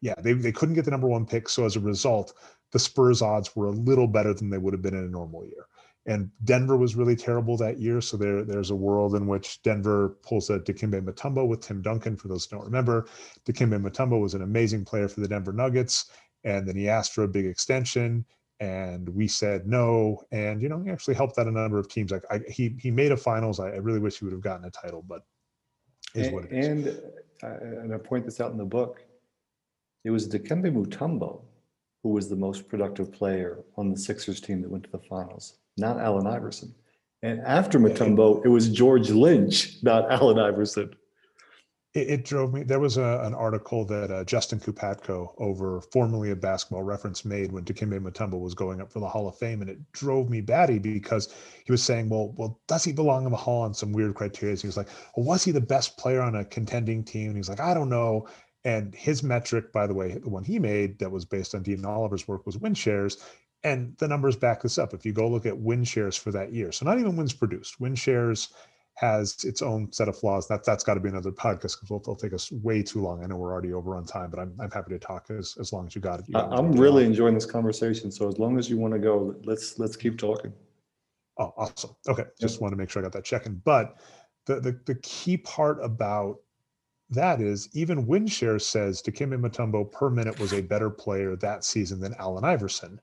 yeah, 0.00 0.14
they, 0.18 0.32
they 0.32 0.50
couldn't 0.50 0.74
get 0.74 0.84
the 0.84 0.90
number 0.90 1.06
one 1.06 1.24
pick. 1.24 1.48
So 1.48 1.64
as 1.64 1.76
a 1.76 1.80
result, 1.80 2.34
the 2.72 2.80
Spurs 2.80 3.22
odds 3.22 3.54
were 3.54 3.66
a 3.66 3.72
little 3.72 4.08
better 4.08 4.34
than 4.34 4.50
they 4.50 4.58
would 4.58 4.74
have 4.74 4.82
been 4.82 4.94
in 4.94 5.04
a 5.04 5.08
normal 5.08 5.44
year. 5.44 5.66
And 6.06 6.30
Denver 6.44 6.76
was 6.76 6.96
really 6.96 7.14
terrible 7.14 7.56
that 7.58 7.78
year. 7.78 8.00
So 8.00 8.16
there, 8.16 8.44
there's 8.44 8.70
a 8.70 8.76
world 8.76 9.14
in 9.14 9.26
which 9.26 9.62
Denver 9.62 10.16
pulls 10.22 10.50
a 10.50 10.58
Dikembe 10.58 11.00
Mutombo 11.00 11.46
with 11.46 11.60
Tim 11.60 11.80
Duncan. 11.80 12.16
For 12.16 12.28
those 12.28 12.46
who 12.46 12.56
don't 12.56 12.64
remember, 12.64 13.06
Dikembe 13.46 13.80
Mutombo 13.80 14.20
was 14.20 14.34
an 14.34 14.42
amazing 14.42 14.84
player 14.84 15.08
for 15.08 15.20
the 15.20 15.28
Denver 15.28 15.52
Nuggets. 15.52 16.10
And 16.44 16.66
then 16.66 16.76
he 16.76 16.88
asked 16.88 17.12
for 17.14 17.22
a 17.22 17.28
big 17.28 17.46
extension 17.46 18.24
and 18.58 19.08
we 19.10 19.28
said 19.28 19.66
no. 19.66 20.22
And, 20.32 20.60
you 20.60 20.68
know, 20.68 20.80
he 20.82 20.90
actually 20.90 21.14
helped 21.14 21.38
out 21.38 21.46
a 21.46 21.52
number 21.52 21.78
of 21.78 21.88
teams. 21.88 22.10
Like 22.10 22.24
I, 22.30 22.40
he, 22.48 22.76
he 22.80 22.90
made 22.90 23.12
a 23.12 23.16
finals. 23.16 23.60
I, 23.60 23.68
I 23.68 23.76
really 23.76 24.00
wish 24.00 24.18
he 24.18 24.24
would 24.24 24.32
have 24.32 24.42
gotten 24.42 24.64
a 24.66 24.70
title, 24.70 25.04
but 25.06 25.22
is 26.14 26.26
And, 26.26 26.34
what 26.34 26.44
it 26.46 26.52
is. 26.52 26.66
and, 26.66 26.88
uh, 27.44 27.80
and 27.80 27.94
I 27.94 27.98
point 27.98 28.24
this 28.24 28.40
out 28.40 28.50
in 28.50 28.58
the 28.58 28.64
book. 28.64 29.04
It 30.04 30.10
was 30.10 30.28
Dikembe 30.28 30.72
Mutombo 30.72 31.42
who 32.02 32.10
was 32.10 32.28
the 32.28 32.36
most 32.36 32.68
productive 32.68 33.12
player 33.12 33.64
on 33.76 33.90
the 33.90 33.96
Sixers 33.96 34.40
team 34.40 34.60
that 34.62 34.70
went 34.70 34.84
to 34.84 34.90
the 34.90 34.98
finals, 34.98 35.54
not 35.76 35.98
Allen 35.98 36.26
Iverson. 36.26 36.74
And 37.22 37.40
after 37.40 37.78
Mutombo, 37.78 38.44
it- 38.44 38.48
was 38.48 38.68
George 38.68 39.10
Lynch, 39.10 39.82
not 39.82 40.10
Allen 40.10 40.38
Iverson. 40.38 40.90
it, 41.94 42.08
it 42.10 42.24
drove 42.24 42.52
me. 42.52 42.62
There 42.64 42.80
was 42.80 42.96
a, 42.96 43.20
an 43.22 43.32
article 43.34 43.84
that 43.84 44.10
uh, 44.10 44.24
Justin 44.24 44.58
Kubatko, 44.58 45.34
over 45.38 45.80
formerly 45.92 46.30
a 46.32 46.36
basketball 46.36 46.82
reference, 46.82 47.24
made 47.24 47.52
when 47.52 47.64
Dikembe 47.64 48.00
Mutombo 48.00 48.40
was 48.40 48.54
going 48.54 48.80
up 48.80 48.90
for 48.92 48.98
the 49.00 49.08
Hall 49.08 49.28
of 49.28 49.36
Fame, 49.38 49.60
and 49.60 49.70
it 49.70 49.78
drove 49.92 50.30
me 50.30 50.40
batty 50.40 50.78
because 50.78 51.32
he 51.64 51.70
was 51.70 51.82
saying, 51.82 52.08
"Well, 52.08 52.34
well, 52.36 52.60
does 52.66 52.82
he 52.82 52.92
belong 52.92 53.24
in 53.24 53.30
the 53.30 53.36
Hall 53.36 53.62
on 53.62 53.72
some 53.74 53.92
weird 53.92 54.14
criteria?" 54.14 54.56
He 54.56 54.66
was 54.66 54.76
like, 54.76 54.88
"Well, 55.16 55.26
was 55.26 55.44
he 55.44 55.52
the 55.52 55.60
best 55.60 55.96
player 55.98 56.22
on 56.22 56.34
a 56.36 56.44
contending 56.44 57.04
team?" 57.04 57.28
And 57.28 57.36
he's 57.36 57.48
like, 57.48 57.60
"I 57.60 57.72
don't 57.74 57.90
know." 57.90 58.26
And 58.64 58.94
his 58.94 59.24
metric, 59.24 59.72
by 59.72 59.88
the 59.88 59.94
way, 59.94 60.12
the 60.18 60.30
one 60.30 60.44
he 60.44 60.58
made 60.60 60.98
that 61.00 61.10
was 61.10 61.24
based 61.24 61.52
on 61.54 61.62
Dean 61.64 61.84
Oliver's 61.84 62.28
work 62.28 62.46
was 62.46 62.58
win 62.58 62.74
shares. 62.74 63.18
And 63.64 63.96
the 63.98 64.08
numbers 64.08 64.36
back 64.36 64.62
this 64.62 64.78
up. 64.78 64.92
If 64.92 65.06
you 65.06 65.12
go 65.12 65.28
look 65.28 65.46
at 65.46 65.56
win 65.56 65.84
shares 65.84 66.16
for 66.16 66.32
that 66.32 66.52
year, 66.52 66.72
so 66.72 66.84
not 66.84 66.98
even 66.98 67.16
wins 67.16 67.32
produced, 67.32 67.80
win 67.80 67.94
shares 67.94 68.48
has 68.94 69.44
its 69.44 69.62
own 69.62 69.90
set 69.92 70.08
of 70.08 70.18
flaws. 70.18 70.48
That 70.48 70.64
that's 70.64 70.84
got 70.84 70.94
to 70.94 71.00
be 71.00 71.08
another 71.08 71.30
podcast 71.30 71.80
because 71.80 71.90
it'll, 71.90 72.16
take 72.16 72.32
us 72.32 72.50
way 72.52 72.82
too 72.82 73.00
long. 73.00 73.22
I 73.22 73.26
know 73.26 73.36
we're 73.36 73.52
already 73.52 73.72
over 73.72 73.96
on 73.96 74.04
time, 74.04 74.30
but 74.30 74.38
I'm, 74.38 74.54
I'm 74.60 74.70
happy 74.70 74.90
to 74.90 74.98
talk 74.98 75.30
as, 75.30 75.56
as 75.60 75.72
long 75.72 75.86
as 75.86 75.94
you 75.94 76.00
got 76.00 76.20
it. 76.20 76.26
You 76.28 76.34
got 76.34 76.52
I'm 76.52 76.72
really 76.72 77.04
enjoying 77.04 77.34
this 77.34 77.46
conversation. 77.46 78.10
So 78.10 78.28
as 78.28 78.38
long 78.38 78.58
as 78.58 78.68
you 78.68 78.76
want 78.76 78.92
to 78.94 78.98
go, 78.98 79.34
let's 79.44 79.78
let's 79.78 79.96
keep 79.96 80.18
talking. 80.18 80.52
Oh, 81.38 81.54
awesome. 81.56 81.96
Okay, 82.08 82.24
just 82.40 82.60
want 82.60 82.72
to 82.72 82.76
make 82.76 82.90
sure 82.90 83.00
I 83.00 83.04
got 83.04 83.12
that 83.12 83.24
checking. 83.24 83.54
But 83.64 83.96
the 84.46 84.60
the, 84.60 84.80
the 84.84 84.96
key 84.96 85.36
part 85.36 85.82
about 85.82 86.40
that 87.10 87.40
is 87.40 87.68
even 87.74 88.06
win 88.06 88.26
share 88.26 88.58
says 88.58 89.02
Dikembe 89.02 89.40
Mutombo 89.40 89.90
per 89.90 90.10
minute 90.10 90.38
was 90.38 90.52
a 90.52 90.62
better 90.62 90.90
player 90.90 91.36
that 91.36 91.64
season 91.64 92.00
than 92.00 92.14
Allen 92.18 92.44
Iverson. 92.44 93.00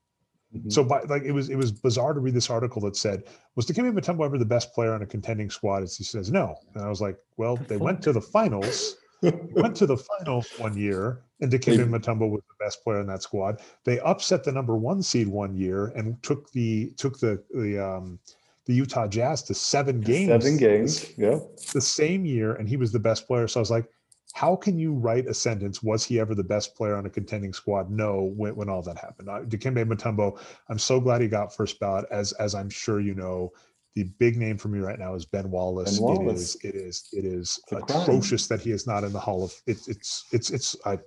Mhm. 0.56 0.72
So 0.72 0.84
by 0.84 1.02
like 1.04 1.24
it 1.24 1.32
was 1.32 1.50
it 1.50 1.56
was 1.56 1.72
bizarre 1.72 2.14
to 2.14 2.20
read 2.20 2.34
this 2.34 2.50
article 2.50 2.82
that 2.82 2.96
said, 2.96 3.24
was 3.56 3.66
Dikembe 3.66 3.98
Mutombo 3.98 4.26
ever 4.26 4.38
the 4.38 4.46
best 4.46 4.74
player 4.74 4.94
on 4.94 5.02
a 5.02 5.06
contending 5.06 5.50
squad? 5.50 5.84
As 5.84 5.96
he 5.96 6.04
says, 6.04 6.32
no. 6.32 6.56
And 6.74 6.84
I 6.84 6.90
was 6.90 7.02
like, 7.02 7.18
well, 7.38 7.56
they 7.56 7.78
went 7.78 8.02
to 8.04 8.14
the 8.14 8.22
finals. 8.22 8.96
went 9.22 9.76
to 9.76 9.86
the 9.86 9.98
finals 9.98 10.50
one 10.58 10.78
year, 10.78 11.22
and 11.42 11.52
Dikembe 11.52 11.90
Mutombo 11.90 12.30
was 12.30 12.42
the 12.48 12.66
best 12.66 12.84
player 12.84 13.02
in 13.02 13.08
that 13.08 13.22
squad. 13.22 13.62
They 13.84 14.00
upset 14.00 14.46
the 14.46 14.52
number 14.52 14.78
one 14.78 15.04
seed 15.04 15.28
one 15.28 15.54
year 15.56 15.88
and 15.88 16.22
took 16.24 16.50
the 16.52 16.92
took 16.98 17.20
the 17.20 17.44
the 17.54 17.78
um 17.78 18.18
the 18.66 18.74
Utah 18.74 19.08
Jazz 19.08 19.44
to 19.44 19.54
seven 19.54 20.00
games. 20.00 20.30
Seven 20.30 20.58
games. 20.58 21.12
Yeah. 21.18 21.40
the 21.74 21.82
same 21.82 22.24
year, 22.26 22.54
and 22.54 22.70
he 22.70 22.78
was 22.78 22.92
the 22.92 23.00
best 23.00 23.28
player. 23.28 23.48
So 23.48 23.60
I 23.60 23.62
was 23.62 23.72
like, 23.72 23.90
how 24.34 24.56
can 24.56 24.78
you 24.78 24.94
write 24.94 25.28
a 25.28 25.34
sentence? 25.34 25.82
Was 25.82 26.06
he 26.06 26.20
ever 26.20 26.36
the 26.36 26.44
best 26.44 26.76
player 26.76 26.96
on 26.96 27.06
a 27.06 27.10
contending 27.10 27.54
squad? 27.54 27.90
No, 27.90 28.34
when, 28.36 28.56
when 28.56 28.70
all 28.70 28.82
that 28.84 28.98
happened. 28.98 29.30
Uh, 29.30 29.42
Dikembe 29.42 29.84
Mutombo, 29.86 30.40
I'm 30.70 30.80
so 30.80 31.00
glad 31.00 31.22
he 31.22 31.28
got 31.28 31.56
first 31.56 31.80
ballot. 31.80 32.06
As 32.12 32.32
as 32.34 32.56
I'm 32.56 32.70
sure 32.70 33.00
you 33.00 33.16
know, 33.16 33.52
the 33.96 34.04
big 34.20 34.38
name 34.38 34.58
for 34.58 34.68
me 34.68 34.80
right 34.80 35.00
now 35.00 35.16
is 35.16 35.26
Ben 35.26 35.50
Wallace. 35.50 36.00
Ben 36.00 36.04
Wallace. 36.04 36.56
It 36.64 36.76
is 36.76 36.76
it 36.76 36.76
is 36.76 37.10
it 37.14 37.26
is 37.26 37.60
atrocious 37.72 38.48
that 38.48 38.62
he 38.62 38.72
is 38.72 38.86
not 38.86 39.04
in 39.04 39.12
the 39.12 39.20
Hall 39.20 39.44
of. 39.44 39.54
It's 39.66 39.88
it's 39.88 40.26
it's 40.32 40.50
it's 40.52 40.76
I. 40.86 41.00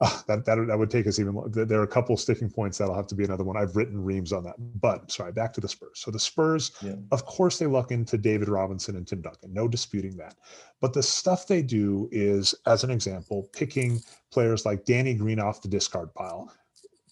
ah, 0.00 0.24
that, 0.28 0.44
that 0.44 0.66
that 0.66 0.78
would 0.78 0.90
take 0.90 1.06
us 1.06 1.18
even. 1.18 1.40
There 1.48 1.80
are 1.80 1.84
a 1.84 1.88
couple 1.88 2.16
sticking 2.16 2.50
points 2.50 2.78
that'll 2.78 2.94
have 2.94 3.06
to 3.08 3.14
be 3.14 3.24
another 3.24 3.44
one. 3.44 3.56
I've 3.56 3.76
written 3.76 4.02
reams 4.02 4.32
on 4.32 4.44
that, 4.44 4.54
but 4.80 5.10
sorry. 5.10 5.32
Back 5.32 5.52
to 5.54 5.60
the 5.60 5.68
Spurs. 5.68 6.00
So 6.00 6.10
the 6.10 6.18
Spurs, 6.18 6.72
Yeah. 6.82 6.94
of 7.12 7.24
course, 7.24 7.58
they 7.58 7.66
luck 7.66 7.90
into 7.90 8.18
David 8.18 8.48
Robinson 8.48 8.96
and 8.96 9.06
Tim 9.06 9.20
Duncan. 9.22 9.52
No 9.52 9.68
disputing 9.68 10.16
that. 10.16 10.34
But 10.80 10.92
the 10.92 11.02
stuff 11.02 11.46
they 11.46 11.62
do 11.62 12.08
is, 12.12 12.54
as 12.66 12.84
an 12.84 12.90
example, 12.90 13.48
picking 13.52 14.00
players 14.30 14.66
like 14.66 14.84
Danny 14.84 15.14
Green 15.14 15.40
off 15.40 15.62
the 15.62 15.68
discard 15.68 16.12
pile. 16.14 16.52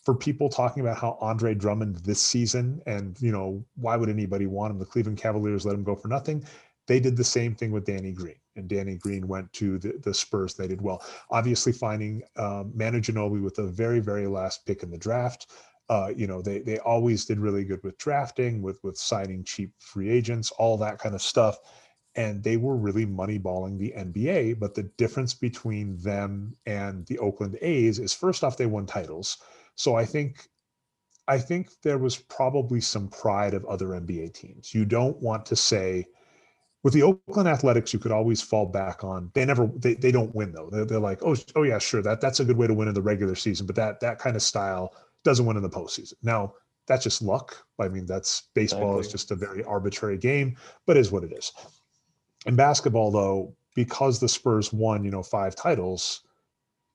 For 0.05 0.15
people 0.15 0.51
talking 0.51 0.83
about 0.83 0.99
how 0.99 1.17
Andre 1.23 1.55
Drummond 1.55 1.97
this 1.97 2.21
season, 2.21 2.83
and 2.87 3.17
you 3.23 3.33
know, 3.33 3.65
why 3.77 3.97
would 3.97 4.11
anybody 4.11 4.47
want 4.47 4.71
him? 4.71 4.79
The 4.79 4.85
Cleveland 4.85 5.17
Cavaliers 5.17 5.65
let 5.65 5.75
him 5.75 5.83
go 5.83 5.97
for 5.97 6.09
nothing. 6.09 6.45
They 6.87 7.01
did 7.01 7.17
the 7.17 7.25
same 7.25 7.55
thing 7.55 7.73
with 7.73 7.85
Danny 7.85 8.13
Green. 8.13 8.37
And 8.57 8.69
Danny 8.69 8.97
Green 8.97 9.27
went 9.27 9.53
to 9.55 9.79
the, 9.79 9.99
the 10.03 10.15
Spurs. 10.15 10.55
They 10.55 10.69
did 10.69 10.81
well. 10.81 11.03
Obviously, 11.31 11.73
finding 11.73 12.23
um, 12.37 12.73
Manu 12.75 13.01
Ginobili 13.01 13.43
with 13.43 13.57
the 13.57 13.67
very, 13.67 14.01
very 14.01 14.27
last 14.27 14.65
pick 14.67 14.83
in 14.83 14.91
the 14.91 14.99
draft. 14.99 15.51
Uh, 15.89 16.11
you 16.17 16.27
know, 16.27 16.41
they 16.41 16.61
they 16.61 16.79
always 16.79 17.25
did 17.25 17.39
really 17.39 17.65
good 17.65 17.83
with 17.83 17.99
drafting, 17.99 18.63
with 18.63 18.83
with 18.83 18.97
signing 18.97 19.45
cheap 19.45 19.73
free 19.79 20.09
agents, 20.09 20.51
all 20.53 20.77
that 20.79 20.99
kind 20.99 21.15
of 21.15 21.23
stuff. 21.23 21.59
And 22.17 22.45
they 22.45 22.57
were 22.57 22.77
really 22.77 23.07
moneyballing 23.07 23.77
the 23.77 23.93
NBA. 23.97 24.61
But 24.61 24.75
the 24.75 24.85
difference 24.85 25.35
between 25.35 25.97
them 25.99 26.57
and 26.65 27.05
the 27.07 27.19
Oakland 27.19 27.59
A's 27.61 27.99
is 27.99 28.13
first 28.13 28.45
off, 28.45 28.57
they 28.57 28.67
won 28.67 28.87
titles. 28.87 29.39
So 29.75 29.97
I 29.97 30.05
think 30.05 30.49
I 31.27 31.39
think 31.39 31.71
there 31.83 31.99
was 31.99 32.17
probably 32.17 32.81
some 32.81 33.09
pride 33.09 33.55
of 33.55 33.65
other 33.65 33.89
NBA 33.89 34.35
teams. 34.35 34.75
You 34.75 34.85
don't 34.85 35.21
want 35.23 35.47
to 35.47 35.57
say, 35.57 36.07
with 36.85 36.93
the 36.93 37.03
Oakland 37.03 37.49
Athletics, 37.49 37.93
you 37.93 37.99
could 37.99 38.13
always 38.13 38.41
fall 38.41 38.67
back 38.67 39.03
on. 39.03 39.33
They 39.35 39.45
never, 39.45 39.67
they, 39.75 39.95
they 39.95 40.13
don't 40.13 40.35
win 40.35 40.53
though. 40.53 40.69
They're, 40.71 40.85
they're 40.85 41.01
like, 41.01 41.25
oh, 41.25 41.35
oh 41.57 41.63
yeah, 41.65 41.79
sure, 41.79 42.03
that 42.03 42.21
that's 42.21 42.39
a 42.39 42.45
good 42.45 42.59
way 42.59 42.69
to 42.69 42.75
win 42.75 42.89
in 42.89 42.95
the 42.95 43.03
regular 43.03 43.35
season, 43.35 43.67
but 43.67 43.75
that 43.75 43.99
that 44.01 44.19
kind 44.21 44.37
of 44.37 44.43
style 44.43 44.95
doesn't 45.25 45.47
win 45.47 45.57
in 45.57 45.63
the 45.63 45.71
postseason. 45.71 46.15
Now 46.23 46.55
that's 46.87 47.03
just 47.03 47.23
luck. 47.23 47.57
I 47.81 47.89
mean, 47.89 48.07
that's 48.07 48.45
baseball 48.55 49.01
is 49.01 49.11
just 49.11 49.31
a 49.31 49.35
very 49.35 49.65
arbitrary 49.65 50.19
game, 50.19 50.57
but 50.87 50.99
is 50.99 51.11
what 51.11 51.25
it 51.25 51.33
is. 51.33 51.51
In 52.47 52.57
basketball, 52.57 53.11
though, 53.11 53.57
because 53.75 54.21
the 54.21 54.29
Spurs 54.29 54.71
won, 54.71 55.03
you 55.03 55.11
know, 55.11 55.23
five 55.23 55.57
titles, 55.57 56.21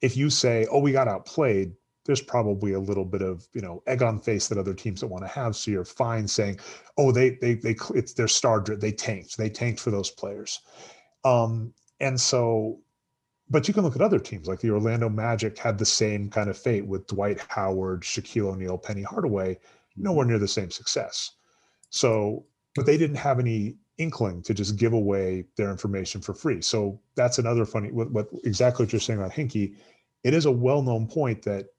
if 0.01 0.15
you 0.15 0.29
say, 0.29 0.67
oh, 0.71 0.79
we 0.79 0.91
got 0.91 1.07
outplayed, 1.07 1.73
there's 2.09 2.21
probably 2.21 2.73
a 2.73 2.79
little 2.79 3.05
bit 3.05 3.21
of 3.21 3.47
you 3.53 3.61
know 3.61 3.83
egg 3.85 4.01
on 4.01 4.19
face 4.19 4.47
that 4.47 4.57
other 4.57 4.73
teams 4.73 5.01
don't 5.01 5.11
want 5.11 5.23
to 5.23 5.29
have. 5.29 5.55
So 5.55 5.69
you're 5.69 5.85
fine 5.85 6.27
saying, 6.27 6.59
oh, 6.97 7.11
they 7.11 7.37
they 7.39 7.53
they 7.53 7.75
it's 7.93 8.13
their 8.13 8.27
star 8.27 8.61
they 8.61 8.91
tanked 8.91 9.37
they 9.37 9.47
tanked 9.47 9.79
for 9.79 9.91
those 9.91 10.09
players, 10.09 10.59
um, 11.23 11.71
and 11.99 12.19
so. 12.19 12.79
But 13.51 13.67
you 13.67 13.75
can 13.75 13.83
look 13.83 13.95
at 13.95 14.01
other 14.01 14.17
teams 14.17 14.47
like 14.47 14.59
the 14.59 14.71
Orlando 14.71 15.07
Magic 15.07 15.57
had 15.57 15.77
the 15.77 15.85
same 15.85 16.29
kind 16.31 16.49
of 16.49 16.57
fate 16.57 16.85
with 16.85 17.05
Dwight 17.05 17.39
Howard, 17.47 18.01
Shaquille 18.01 18.53
O'Neal, 18.53 18.77
Penny 18.77 19.01
Hardaway, 19.03 19.59
nowhere 19.95 20.25
near 20.25 20.39
the 20.39 20.47
same 20.47 20.71
success. 20.71 21.33
So, 21.89 22.45
but 22.75 22.85
they 22.87 22.97
didn't 22.97 23.17
have 23.17 23.39
any 23.39 23.77
inkling 23.97 24.41
to 24.43 24.53
just 24.53 24.77
give 24.77 24.93
away 24.93 25.45
their 25.57 25.71
information 25.71 26.21
for 26.21 26.33
free. 26.33 26.61
So 26.61 26.99
that's 27.15 27.37
another 27.39 27.65
funny 27.65 27.91
what, 27.91 28.11
what 28.11 28.27
exactly 28.43 28.85
what 28.85 28.93
you're 28.93 28.99
saying 28.99 29.19
about 29.19 29.31
Hinkie. 29.31 29.75
It 30.23 30.33
is 30.33 30.45
a 30.45 30.51
well-known 30.51 31.07
point 31.07 31.41
that 31.43 31.69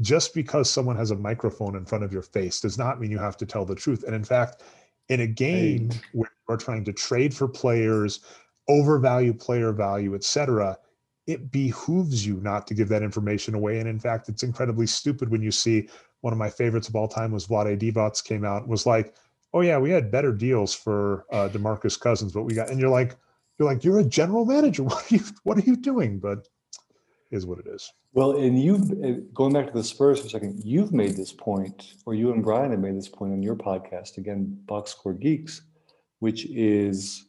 just 0.00 0.34
because 0.34 0.70
someone 0.70 0.96
has 0.96 1.10
a 1.10 1.16
microphone 1.16 1.76
in 1.76 1.84
front 1.84 2.04
of 2.04 2.12
your 2.12 2.22
face 2.22 2.60
does 2.60 2.78
not 2.78 3.00
mean 3.00 3.10
you 3.10 3.18
have 3.18 3.36
to 3.36 3.46
tell 3.46 3.64
the 3.64 3.74
truth. 3.74 4.02
And 4.04 4.14
in 4.14 4.24
fact, 4.24 4.62
in 5.08 5.20
a 5.20 5.26
game 5.26 5.90
where 6.12 6.30
you're 6.48 6.56
trying 6.56 6.84
to 6.84 6.92
trade 6.92 7.34
for 7.34 7.48
players, 7.48 8.20
overvalue 8.68 9.34
player 9.34 9.72
value, 9.72 10.14
etc., 10.14 10.78
it 11.26 11.52
behooves 11.52 12.26
you 12.26 12.40
not 12.40 12.66
to 12.66 12.74
give 12.74 12.88
that 12.88 13.02
information 13.02 13.54
away. 13.54 13.78
And 13.78 13.88
in 13.88 13.98
fact, 13.98 14.28
it's 14.28 14.42
incredibly 14.42 14.86
stupid 14.86 15.30
when 15.30 15.42
you 15.42 15.50
see 15.50 15.88
one 16.22 16.32
of 16.32 16.38
my 16.38 16.50
favorites 16.50 16.88
of 16.88 16.96
all 16.96 17.08
time 17.08 17.32
was 17.32 17.46
Vlade 17.46 17.78
Divac 17.78 18.24
came 18.24 18.44
out 18.44 18.62
and 18.62 18.70
was 18.70 18.86
like, 18.86 19.14
"Oh 19.52 19.60
yeah, 19.60 19.78
we 19.78 19.90
had 19.90 20.10
better 20.10 20.32
deals 20.32 20.74
for 20.74 21.24
uh, 21.30 21.48
Demarcus 21.48 21.98
Cousins, 21.98 22.32
but 22.32 22.42
we 22.42 22.54
got," 22.54 22.70
and 22.70 22.80
you're 22.80 22.90
like, 22.90 23.16
"You're 23.58 23.68
like, 23.68 23.84
you're 23.84 24.00
a 24.00 24.04
general 24.04 24.44
manager. 24.44 24.82
What 24.88 25.10
are 25.10 25.14
you, 25.14 25.22
what 25.44 25.58
are 25.58 25.62
you 25.62 25.76
doing?" 25.76 26.18
But 26.18 26.48
is 27.30 27.46
what 27.46 27.58
it 27.58 27.66
is. 27.68 27.92
Well, 28.12 28.32
and 28.32 28.60
you've 28.60 29.32
going 29.32 29.52
back 29.52 29.66
to 29.68 29.72
the 29.72 29.84
Spurs 29.84 30.20
for 30.20 30.26
a 30.26 30.30
second. 30.30 30.62
You've 30.64 30.92
made 30.92 31.16
this 31.16 31.32
point, 31.32 31.94
or 32.06 32.14
you 32.14 32.32
and 32.32 32.42
Brian 32.42 32.72
have 32.72 32.80
made 32.80 32.96
this 32.96 33.08
point 33.08 33.32
on 33.32 33.42
your 33.42 33.54
podcast 33.54 34.18
again, 34.18 34.58
Box 34.66 34.92
Score 34.92 35.14
Geeks, 35.14 35.62
which 36.18 36.46
is 36.46 37.26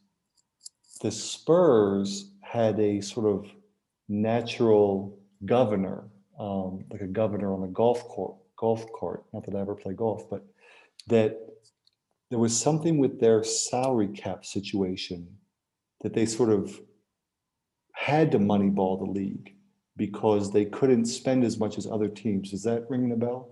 the 1.00 1.10
Spurs 1.10 2.32
had 2.40 2.78
a 2.80 3.00
sort 3.00 3.26
of 3.26 3.50
natural 4.08 5.18
governor, 5.44 6.08
um, 6.38 6.84
like 6.90 7.00
a 7.00 7.06
governor 7.06 7.54
on 7.54 7.62
a 7.62 7.68
golf 7.68 8.02
court. 8.04 8.36
Golf 8.56 8.90
court. 8.92 9.24
Not 9.32 9.44
that 9.46 9.56
I 9.56 9.60
ever 9.60 9.74
play 9.74 9.92
golf, 9.92 10.28
but 10.30 10.44
that 11.08 11.38
there 12.30 12.38
was 12.38 12.58
something 12.58 12.98
with 12.98 13.20
their 13.20 13.42
salary 13.42 14.08
cap 14.08 14.44
situation 14.44 15.28
that 16.00 16.14
they 16.14 16.26
sort 16.26 16.50
of 16.50 16.80
had 17.92 18.32
to 18.32 18.38
moneyball 18.38 18.98
the 18.98 19.10
league 19.10 19.54
because 19.96 20.50
they 20.50 20.64
couldn't 20.64 21.06
spend 21.06 21.44
as 21.44 21.58
much 21.58 21.78
as 21.78 21.86
other 21.86 22.08
teams. 22.08 22.52
Is 22.52 22.62
that 22.62 22.88
ringing 22.88 23.12
a 23.12 23.16
bell? 23.16 23.48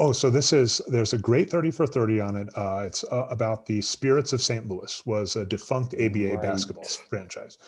Oh, 0.00 0.12
so 0.12 0.30
this 0.30 0.52
is 0.52 0.80
there's 0.86 1.12
a 1.12 1.18
great 1.18 1.50
30 1.50 1.72
for 1.72 1.86
30 1.86 2.20
on 2.20 2.36
it. 2.36 2.48
Uh, 2.56 2.84
it's 2.86 3.04
uh, 3.10 3.26
about 3.30 3.66
the 3.66 3.80
Spirits 3.80 4.32
of 4.32 4.40
St. 4.40 4.68
Louis 4.68 5.02
was 5.06 5.34
a 5.34 5.44
defunct 5.44 5.94
ABA 5.94 6.34
right. 6.34 6.42
basketball 6.42 6.84
franchise. 6.84 7.58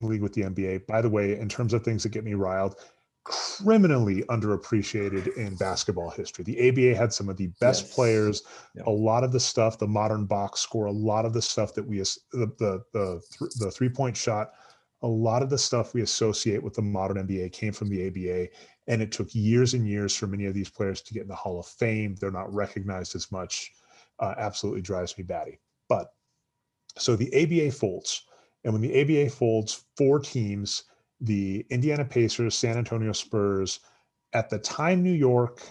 League 0.00 0.22
with 0.22 0.34
the 0.34 0.42
NBA. 0.42 0.86
By 0.86 1.00
the 1.00 1.08
way, 1.08 1.38
in 1.38 1.48
terms 1.48 1.72
of 1.72 1.82
things 1.82 2.02
that 2.02 2.10
get 2.10 2.24
me 2.24 2.34
riled, 2.34 2.76
criminally 3.24 4.22
underappreciated 4.24 5.36
in 5.36 5.56
basketball 5.56 6.10
history. 6.10 6.44
The 6.44 6.68
ABA 6.68 6.96
had 6.96 7.12
some 7.12 7.28
of 7.28 7.36
the 7.36 7.48
best 7.60 7.86
yes. 7.86 7.94
players. 7.94 8.42
Yeah. 8.74 8.84
A 8.86 8.90
lot 8.90 9.24
of 9.24 9.32
the 9.32 9.40
stuff, 9.40 9.78
the 9.78 9.86
modern 9.86 10.26
box 10.26 10.60
score, 10.60 10.86
a 10.86 10.92
lot 10.92 11.24
of 11.24 11.32
the 11.32 11.42
stuff 11.42 11.74
that 11.74 11.84
we 11.84 11.98
the 11.98 12.14
the 12.32 12.84
the, 12.92 13.20
the 13.58 13.70
three 13.70 13.88
point 13.88 14.16
shot 14.16 14.52
a 15.02 15.06
lot 15.06 15.42
of 15.42 15.50
the 15.50 15.58
stuff 15.58 15.94
we 15.94 16.02
associate 16.02 16.62
with 16.62 16.74
the 16.74 16.82
modern 16.82 17.26
NBA 17.26 17.52
came 17.52 17.72
from 17.72 17.88
the 17.88 18.06
ABA. 18.06 18.48
And 18.86 19.02
it 19.02 19.12
took 19.12 19.34
years 19.34 19.74
and 19.74 19.86
years 19.86 20.14
for 20.14 20.26
many 20.26 20.46
of 20.46 20.54
these 20.54 20.70
players 20.70 21.02
to 21.02 21.14
get 21.14 21.22
in 21.22 21.28
the 21.28 21.34
Hall 21.34 21.58
of 21.60 21.66
Fame. 21.66 22.14
They're 22.14 22.30
not 22.30 22.52
recognized 22.52 23.14
as 23.14 23.30
much. 23.30 23.72
Uh, 24.18 24.34
absolutely 24.38 24.80
drives 24.80 25.16
me 25.18 25.24
batty. 25.24 25.60
But 25.88 26.08
so 26.96 27.16
the 27.16 27.32
ABA 27.34 27.72
folds. 27.72 28.24
And 28.64 28.72
when 28.72 28.82
the 28.82 29.00
ABA 29.00 29.30
folds, 29.30 29.84
four 29.96 30.18
teams 30.18 30.84
the 31.20 31.64
Indiana 31.70 32.04
Pacers, 32.04 32.54
San 32.54 32.76
Antonio 32.76 33.12
Spurs, 33.12 33.80
at 34.32 34.50
the 34.50 34.58
time, 34.58 35.02
New 35.02 35.12
York 35.12 35.62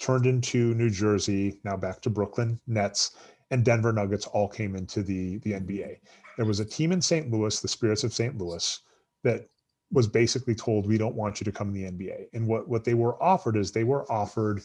turned 0.00 0.24
into 0.24 0.74
New 0.74 0.88
Jersey, 0.88 1.60
now 1.64 1.76
back 1.76 2.00
to 2.00 2.10
Brooklyn 2.10 2.58
Nets, 2.66 3.12
and 3.50 3.64
Denver 3.64 3.92
Nuggets 3.92 4.26
all 4.28 4.48
came 4.48 4.76
into 4.76 5.02
the, 5.02 5.36
the 5.38 5.52
NBA 5.52 5.98
there 6.40 6.46
was 6.46 6.60
a 6.60 6.64
team 6.64 6.90
in 6.90 7.02
St. 7.02 7.30
Louis, 7.30 7.60
the 7.60 7.68
Spirits 7.68 8.02
of 8.02 8.14
St. 8.14 8.38
Louis, 8.38 8.80
that 9.24 9.46
was 9.92 10.08
basically 10.08 10.54
told, 10.54 10.86
"We 10.86 10.96
don't 10.96 11.14
want 11.14 11.38
you 11.38 11.44
to 11.44 11.52
come 11.52 11.68
in 11.68 11.74
the 11.74 11.84
NBA." 11.90 12.28
And 12.32 12.46
what 12.46 12.66
what 12.66 12.82
they 12.82 12.94
were 12.94 13.22
offered 13.22 13.58
is 13.58 13.70
they 13.70 13.84
were 13.84 14.10
offered 14.10 14.62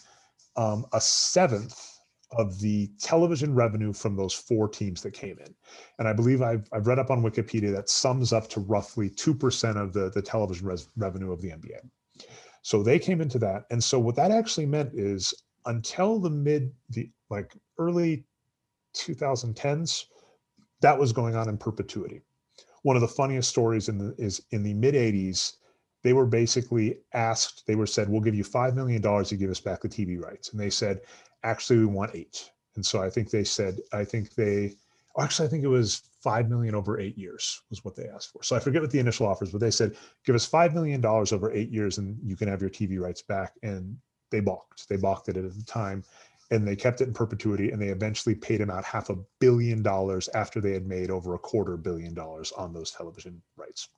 um, 0.56 0.86
a 0.94 1.02
seventh 1.02 2.00
of 2.32 2.58
the 2.62 2.90
television 2.98 3.54
revenue 3.54 3.92
from 3.92 4.16
those 4.16 4.34
four 4.34 4.70
teams 4.70 5.02
that 5.02 5.12
came 5.12 5.38
in. 5.38 5.54
And 6.00 6.08
I 6.08 6.14
believe 6.14 6.42
I've, 6.42 6.66
I've 6.72 6.88
read 6.88 6.98
up 6.98 7.12
on 7.12 7.22
Wikipedia 7.22 7.76
that 7.76 7.90
sums 7.90 8.32
up 8.32 8.48
to 8.52 8.62
roughly 8.62 9.10
2% 9.10 9.76
of 9.76 9.92
the, 9.92 10.10
the 10.10 10.22
television 10.22 10.68
res- 10.68 10.88
revenue 10.96 11.34
of 11.34 11.42
the 11.42 11.50
NBA. 11.50 11.80
So 12.62 12.82
they 12.82 13.00
came 13.00 13.20
into 13.20 13.38
that. 13.40 13.66
And 13.70 13.84
so 13.84 14.00
what 14.00 14.16
that 14.16 14.32
actually 14.32 14.66
meant 14.66 14.94
is 14.94 15.34
until 15.66 16.20
the 16.20 16.30
mid, 16.30 16.74
the 16.90 17.12
like 17.30 17.54
early 17.78 18.26
2010s, 18.96 20.06
that 20.86 21.00
was 21.00 21.12
going 21.12 21.36
on 21.36 21.50
in 21.50 21.58
perpetuity. 21.58 22.22
One 22.84 22.96
of 22.96 23.02
the 23.02 23.08
funniest 23.08 23.50
stories 23.50 23.90
in 23.90 23.98
the 23.98 24.14
is 24.20 24.40
in 24.52 24.62
the 24.62 24.76
mid 24.76 24.94
80s, 24.94 25.54
they 26.04 26.14
were 26.14 26.28
basically 26.28 27.00
asked, 27.16 27.66
they 27.66 27.74
were 27.74 27.88
said, 27.88 28.08
we'll 28.08 28.22
give 28.22 28.36
you 28.36 28.44
$5 28.44 28.76
million 28.76 29.02
to 29.02 29.36
give 29.36 29.50
us 29.50 29.60
back 29.60 29.82
the 29.82 29.90
TV 29.90 30.22
rights. 30.22 30.52
And 30.52 30.60
they 30.60 30.70
said, 30.70 31.02
actually, 31.42 31.80
we 31.80 31.88
want 31.88 32.12
eight. 32.14 32.52
And 32.76 32.86
so 32.86 33.02
I 33.02 33.10
think 33.10 33.32
they 33.32 33.44
said, 33.44 33.80
I 33.94 34.04
think 34.04 34.36
they, 34.36 34.74
actually, 35.20 35.48
I 35.48 35.50
think 35.50 35.64
it 35.64 35.70
was 35.70 36.04
5 36.22 36.50
million 36.50 36.76
over 36.76 37.00
eight 37.00 37.18
years 37.18 37.64
was 37.72 37.84
what 37.84 37.96
they 37.96 38.08
asked 38.08 38.32
for. 38.32 38.44
So 38.44 38.56
I 38.56 38.60
forget 38.60 38.84
what 38.84 38.92
the 38.92 39.00
initial 39.00 39.26
offers, 39.26 39.50
but 39.50 39.62
they 39.62 39.72
said, 39.72 39.96
give 40.24 40.36
us 40.36 40.48
$5 40.48 40.76
million 40.76 41.04
over 41.04 41.52
eight 41.52 41.72
years 41.72 41.98
and 41.98 42.16
you 42.24 42.36
can 42.36 42.48
have 42.48 42.62
your 42.62 42.70
TV 42.70 43.00
rights 43.00 43.24
back. 43.24 43.54
And 43.64 43.98
they 44.30 44.40
balked. 44.40 44.88
They 44.88 44.98
balked 44.98 45.30
at 45.30 45.38
it 45.38 45.46
at 45.46 45.58
the 45.58 45.66
time 45.66 46.04
and 46.52 46.68
they 46.68 46.76
kept 46.76 47.02
it 47.02 47.08
in 47.08 47.14
perpetuity 47.14 47.72
and 47.72 47.82
they 47.82 47.88
eventually 47.88 48.36
paid 48.36 48.62
him 48.62 48.70
out 48.70 48.86
half 48.86 49.10
a 49.10 49.18
billion 49.40 49.82
dollars 49.82 50.30
after 50.34 50.62
they 50.62 50.72
had 50.72 50.86
made 50.86 51.10
over 51.10 51.34
a 51.34 51.40
quarter 51.40 51.78
billion 51.78 52.14
dollars 52.14 52.52
on 52.54 52.74
those 52.74 52.92
television 52.92 53.42
rights. 53.58 53.90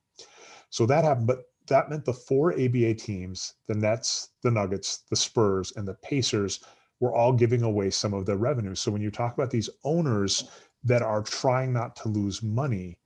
So 0.69 0.85
that 0.85 1.03
happened 1.03 1.27
but 1.27 1.45
that 1.67 1.89
meant 1.89 2.05
the 2.05 2.13
four 2.13 2.53
aba 2.53 2.93
teams 2.93 3.55
the 3.67 3.75
nets 3.75 4.29
the 4.41 4.51
nuggets 4.51 4.99
the 5.09 5.15
spurs 5.15 5.73
and 5.75 5.87
the 5.87 5.95
pacers 5.95 6.61
were 6.99 7.13
all 7.13 7.33
giving 7.33 7.63
away 7.63 7.89
some 7.89 8.13
of 8.13 8.25
their 8.25 8.37
revenue 8.37 8.75
so 8.75 8.91
when 8.91 9.01
you 9.01 9.11
talk 9.11 9.33
about 9.33 9.51
these 9.51 9.69
owners 9.83 10.49
that 10.83 11.01
are 11.01 11.21
trying 11.21 11.73
not 11.73 11.95
to 11.95 12.09
lose 12.09 12.41
money 12.41 12.97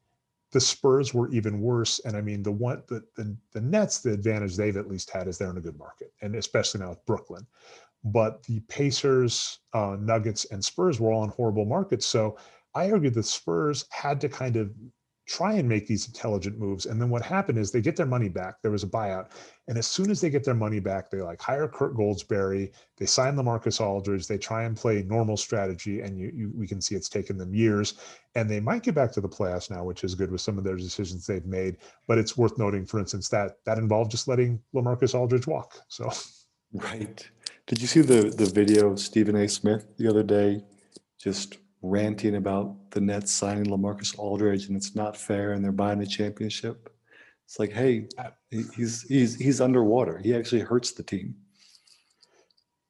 the 0.52 0.60
Spurs 0.60 1.14
were 1.14 1.30
even 1.30 1.62
worse. 1.62 2.00
And 2.00 2.16
I 2.16 2.22
mean, 2.22 2.44
the 2.44 2.52
one 2.52 2.84
the, 2.88 3.04
the 3.16 3.36
the 3.54 3.62
Nets, 3.62 4.00
the 4.00 4.12
advantage 4.12 4.56
they've 4.56 4.78
at 4.78 4.89
least 4.89 5.10
had 5.10 5.28
is 5.28 5.38
they're 5.38 5.50
in 5.50 5.58
a 5.58 5.62
good 5.62 5.80
market, 5.80 6.14
and 6.22 6.36
especially 6.36 6.82
now 6.82 6.89
with 6.89 7.06
Brooklyn 7.06 7.48
but 8.04 8.43
the 8.43 8.60
Pacers, 8.62 9.60
uh, 9.74 9.97
Nuggets, 9.99 10.45
and 10.45 10.64
Spurs 10.64 10.99
were 10.99 11.12
all 11.12 11.24
in 11.24 11.30
horrible 11.30 11.66
markets. 11.66 12.06
So 12.06 12.38
I 12.74 12.91
argued 12.91 13.14
the 13.14 13.24
Spurs 13.24 13.86
had 13.91 14.20
to 14.22 14.30
kind 14.30 14.56
of 14.56 14.72
try 15.28 15.54
and 15.54 15.70
make 15.70 15.88
these 15.88 16.08
intelligent 16.08 16.58
moves. 16.58 16.88
And 16.88 17.02
then 17.02 17.10
what 17.10 17.22
happened 17.22 17.58
is 17.58 17.72
they 17.72 17.80
get 17.80 17.95
their 17.95 18.06
money 18.06 18.28
back. 18.28 18.62
There 18.62 18.72
was 18.72 18.84
a 18.84 18.88
buyout. 18.88 19.32
And 19.68 19.78
as 19.78 19.88
soon 19.88 20.12
as 20.12 20.20
they 20.20 20.30
get 20.30 20.43
their 20.43 20.56
money 20.56 20.80
back, 20.80 21.10
they 21.10 21.22
like 21.22 21.39
hire 21.39 21.68
Kirk 21.70 21.95
Goldsberry, 21.95 22.74
they 22.97 23.06
sign 23.06 23.36
LaMarcus 23.36 23.80
Aldridge, 23.80 24.28
they 24.28 24.38
try 24.38 24.64
and 24.64 24.76
play 24.76 25.04
normal 25.04 25.38
strategy. 25.38 26.02
And 26.02 26.20
you, 26.20 26.32
you 26.36 26.52
we 26.54 26.68
can 26.68 26.82
see 26.82 26.95
it's 26.95 27.08
taken 27.08 27.38
them 27.38 27.54
years. 27.54 27.93
And 28.36 28.49
they 28.49 28.60
might 28.60 28.84
get 28.84 28.95
back 28.95 29.12
to 29.14 29.22
the 29.22 29.30
playoffs 29.30 29.70
now, 29.70 29.86
which 29.86 30.04
is 30.04 30.16
good 30.16 30.32
with 30.32 30.41
some 30.41 30.58
of 30.58 30.64
their 30.66 30.76
decisions 30.76 31.26
they've 31.26 31.45
made. 31.45 31.78
But 32.08 32.18
it's 32.18 32.36
worth 32.36 32.58
noting, 32.58 32.86
for 32.86 32.99
instance, 32.99 33.30
that 33.30 33.58
that 33.66 33.78
involved 33.78 34.12
just 34.12 34.28
letting 34.28 34.60
LaMarcus 34.76 35.16
Aldridge 35.16 35.47
walk. 35.47 35.76
So 35.88 36.12
right. 36.74 37.26
Did 37.72 37.82
you 37.82 37.88
see 37.88 38.01
the 38.01 38.24
the 38.24 38.47
video 38.47 38.91
of 38.91 38.99
Stephen 38.99 39.38
A. 39.38 39.47
Smith 39.47 39.86
the 39.95 40.09
other 40.09 40.24
day 40.24 40.61
just 41.17 41.57
ranting 41.82 42.36
about 42.36 42.91
the 42.91 42.99
Nets 42.99 43.32
signing 43.32 43.67
LaMarcus 43.67 44.19
Aldridge 44.19 44.67
and 44.67 44.76
it's 44.76 44.93
not 44.93 45.15
fair 45.15 45.53
and 45.53 45.63
they're 45.63 45.72
buying 45.72 45.97
the 45.97 46.05
championship. 46.05 46.93
It's 47.45 47.59
like, 47.59 47.72
hey, 47.72 48.09
he's 48.49 49.03
he's 49.03 49.38
he's 49.38 49.61
underwater. 49.61 50.17
He 50.17 50.36
actually 50.36 50.59
hurts 50.59 50.91
the 50.91 51.03
team. 51.03 51.34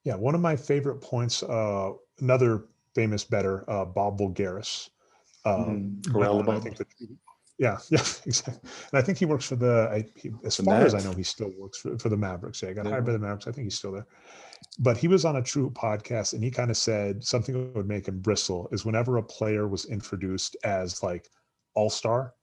Yeah, 0.03 0.15
one 0.15 0.33
of 0.33 0.41
my 0.41 0.55
favorite 0.55 0.99
points. 0.99 1.43
Uh, 1.43 1.91
another 2.19 2.65
famous 2.95 3.23
better, 3.23 3.69
uh, 3.69 3.85
Bob 3.85 4.17
Voulgaris. 4.17 4.89
Um, 5.45 5.99
mm-hmm. 6.01 6.49
I 6.49 6.59
think 6.59 6.79
yeah, 7.61 7.77
yeah, 7.89 8.03
exactly. 8.25 8.69
And 8.91 8.99
I 8.99 9.01
think 9.01 9.17
he 9.17 9.25
works 9.25 9.45
for 9.45 9.55
the. 9.55 9.87
I, 9.91 10.05
he, 10.15 10.31
as 10.43 10.57
the 10.57 10.63
far 10.63 10.81
as 10.81 10.93
I 10.93 10.99
know, 11.01 11.13
he 11.13 11.23
still 11.23 11.51
works 11.57 11.77
for, 11.77 11.97
for 11.97 12.09
the 12.09 12.17
Mavericks. 12.17 12.61
Yeah, 12.61 12.69
I 12.69 12.73
got 12.73 12.85
yeah. 12.85 12.91
hired 12.91 13.05
by 13.05 13.13
the 13.13 13.19
Mavericks. 13.19 13.47
I 13.47 13.51
think 13.51 13.65
he's 13.65 13.77
still 13.77 13.93
there 13.93 14.07
but 14.79 14.97
he 14.97 15.07
was 15.07 15.25
on 15.25 15.37
a 15.37 15.41
true 15.41 15.69
podcast 15.69 16.33
and 16.33 16.43
he 16.43 16.51
kind 16.51 16.71
of 16.71 16.77
said 16.77 17.23
something 17.23 17.53
that 17.53 17.75
would 17.75 17.87
make 17.87 18.07
him 18.07 18.19
bristle 18.19 18.67
is 18.71 18.85
whenever 18.85 19.17
a 19.17 19.23
player 19.23 19.67
was 19.67 19.85
introduced 19.85 20.55
as 20.63 21.01
like 21.03 21.29
all-star 21.73 22.33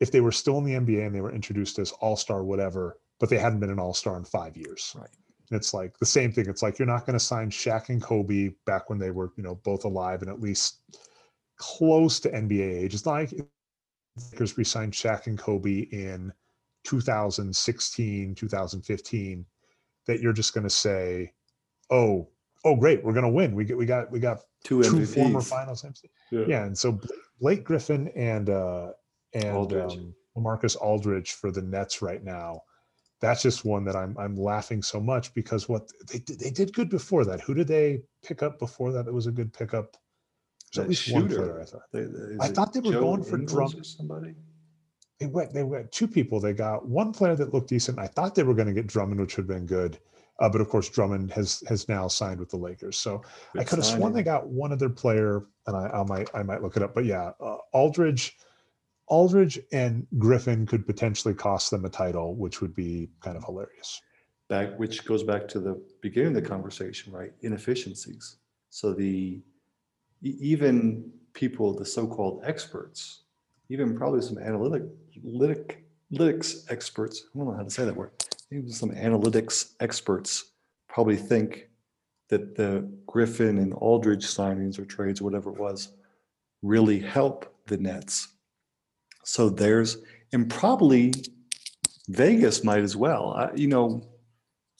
if 0.00 0.10
they 0.10 0.20
were 0.20 0.32
still 0.32 0.58
in 0.58 0.64
the 0.64 0.74
nba 0.74 1.06
and 1.06 1.14
they 1.14 1.20
were 1.20 1.32
introduced 1.32 1.78
as 1.78 1.92
all-star 1.92 2.44
whatever 2.44 2.98
but 3.20 3.28
they 3.28 3.38
hadn't 3.38 3.60
been 3.60 3.70
an 3.70 3.78
all-star 3.78 4.16
in 4.16 4.24
five 4.24 4.56
years 4.56 4.94
right 4.96 5.10
and 5.50 5.56
it's 5.56 5.72
like 5.72 5.96
the 5.98 6.06
same 6.06 6.32
thing 6.32 6.48
it's 6.48 6.62
like 6.62 6.78
you're 6.78 6.86
not 6.86 7.06
going 7.06 7.18
to 7.18 7.24
sign 7.24 7.50
Shaq 7.50 7.88
and 7.88 8.02
Kobe 8.02 8.50
back 8.64 8.90
when 8.90 8.98
they 8.98 9.10
were 9.10 9.32
you 9.36 9.42
know 9.42 9.56
both 9.56 9.84
alive 9.84 10.22
and 10.22 10.30
at 10.30 10.40
least 10.40 10.80
close 11.56 12.20
to 12.20 12.30
NBA 12.30 12.84
age 12.84 12.94
it's 12.94 13.06
like 13.06 13.32
because 14.30 14.56
we 14.56 14.64
signed 14.64 14.92
Shaq 14.92 15.26
and 15.26 15.38
Kobe 15.38 15.88
in 15.92 16.32
2016 16.84 18.34
2015 18.34 19.46
that 20.06 20.20
you're 20.20 20.32
just 20.32 20.54
going 20.54 20.64
to 20.64 20.70
say 20.70 21.32
oh, 21.90 22.28
oh, 22.64 22.76
great, 22.76 23.04
we're 23.04 23.12
gonna 23.12 23.30
win. 23.30 23.54
We 23.54 23.64
get 23.64 23.76
we 23.76 23.86
got 23.86 24.10
we 24.10 24.18
got 24.18 24.40
two, 24.64 24.82
two 24.82 25.06
former 25.06 25.40
finals 25.40 25.84
Yeah. 26.30 26.44
yeah. 26.46 26.64
and 26.64 26.76
so 26.76 27.00
Blake 27.40 27.64
Griffin 27.64 28.08
and 28.16 28.50
uh 28.50 28.92
and 29.34 29.56
Aldridge. 29.56 29.96
um 29.96 30.14
Marcus 30.36 30.76
Aldridge 30.76 31.32
for 31.32 31.50
the 31.50 31.62
Nets 31.62 32.02
right 32.02 32.22
now. 32.22 32.60
That's 33.20 33.42
just 33.42 33.64
one 33.64 33.84
that 33.84 33.96
I'm 33.96 34.16
I'm 34.18 34.36
laughing 34.36 34.82
so 34.82 35.00
much 35.00 35.32
because 35.32 35.68
what 35.68 35.88
they 36.10 36.18
did 36.18 36.38
they 36.40 36.50
did 36.50 36.74
good 36.74 36.90
before 36.90 37.24
that. 37.24 37.40
Who 37.40 37.54
did 37.54 37.68
they 37.68 38.02
pick 38.24 38.42
up 38.42 38.58
before 38.58 38.92
that? 38.92 39.06
That 39.06 39.14
was 39.14 39.26
a 39.26 39.32
good 39.32 39.52
pickup. 39.52 39.96
There's 40.72 40.84
at 40.84 40.88
least 40.88 41.02
shooter. 41.02 41.20
one 41.20 41.28
player. 41.28 41.60
I 41.60 41.64
thought. 41.64 41.82
They, 41.92 42.06
I 42.40 42.48
thought 42.48 42.72
they 42.72 42.80
were 42.80 42.92
Joe 42.92 43.00
going 43.00 43.24
for 43.24 43.38
Drummond. 43.38 43.86
Somebody. 43.86 44.34
They 45.20 45.26
went. 45.26 45.52
They 45.54 45.62
went 45.62 45.92
two 45.92 46.08
people. 46.08 46.40
They 46.40 46.52
got 46.52 46.86
one 46.86 47.12
player 47.12 47.36
that 47.36 47.54
looked 47.54 47.68
decent. 47.68 47.98
I 47.98 48.06
thought 48.06 48.34
they 48.34 48.42
were 48.42 48.54
going 48.54 48.68
to 48.68 48.74
get 48.74 48.86
Drummond, 48.86 49.20
which 49.20 49.36
would 49.36 49.48
have 49.48 49.56
been 49.56 49.66
good. 49.66 49.98
Uh, 50.38 50.48
but 50.48 50.60
of 50.60 50.68
course, 50.68 50.88
Drummond 50.88 51.30
has 51.32 51.62
has 51.66 51.88
now 51.88 52.08
signed 52.08 52.40
with 52.40 52.50
the 52.50 52.56
Lakers. 52.56 52.98
So 52.98 53.22
Good 53.52 53.62
I 53.62 53.64
could 53.64 53.78
have 53.78 53.86
sworn 53.86 54.12
they 54.12 54.22
got 54.22 54.48
one 54.48 54.72
other 54.72 54.90
player, 54.90 55.46
and 55.66 55.76
I, 55.76 55.88
I 55.88 56.02
might 56.04 56.28
I 56.34 56.42
might 56.42 56.62
look 56.62 56.76
it 56.76 56.82
up. 56.82 56.94
But 56.94 57.06
yeah, 57.06 57.30
uh, 57.40 57.56
Aldridge, 57.72 58.36
Aldridge 59.06 59.58
and 59.72 60.06
Griffin 60.18 60.66
could 60.66 60.86
potentially 60.86 61.32
cost 61.32 61.70
them 61.70 61.84
a 61.84 61.88
title, 61.88 62.36
which 62.36 62.60
would 62.60 62.74
be 62.74 63.08
kind 63.22 63.36
of 63.36 63.44
hilarious. 63.44 64.02
Back, 64.48 64.78
which 64.78 65.04
goes 65.04 65.22
back 65.22 65.48
to 65.48 65.58
the 65.58 65.82
beginning 66.02 66.36
of 66.36 66.42
the 66.42 66.48
conversation, 66.48 67.12
right? 67.12 67.32
Inefficiencies. 67.40 68.36
So 68.68 68.92
the 68.92 69.42
even 70.22 71.10
people, 71.32 71.74
the 71.74 71.84
so-called 71.84 72.42
experts, 72.44 73.22
even 73.68 73.96
probably 73.96 74.20
some 74.20 74.38
analytic, 74.38 74.82
analytic, 75.16 75.84
analytics 76.12 76.70
experts. 76.70 77.24
I 77.34 77.38
don't 77.38 77.48
know 77.48 77.54
how 77.54 77.62
to 77.62 77.70
say 77.70 77.84
that 77.84 77.96
word 77.96 78.12
even 78.50 78.70
some 78.70 78.90
analytics 78.90 79.72
experts 79.80 80.52
probably 80.88 81.16
think 81.16 81.68
that 82.28 82.56
the 82.56 82.88
Griffin 83.06 83.58
and 83.58 83.72
Aldridge 83.74 84.24
signings 84.24 84.78
or 84.78 84.84
trades, 84.84 85.22
whatever 85.22 85.50
it 85.50 85.58
was, 85.58 85.92
really 86.62 86.98
help 86.98 87.54
the 87.66 87.76
Nets. 87.76 88.28
So 89.24 89.48
there's, 89.48 89.98
and 90.32 90.50
probably 90.50 91.12
Vegas 92.08 92.64
might 92.64 92.82
as 92.82 92.96
well. 92.96 93.32
I, 93.32 93.54
you 93.54 93.68
know, 93.68 94.02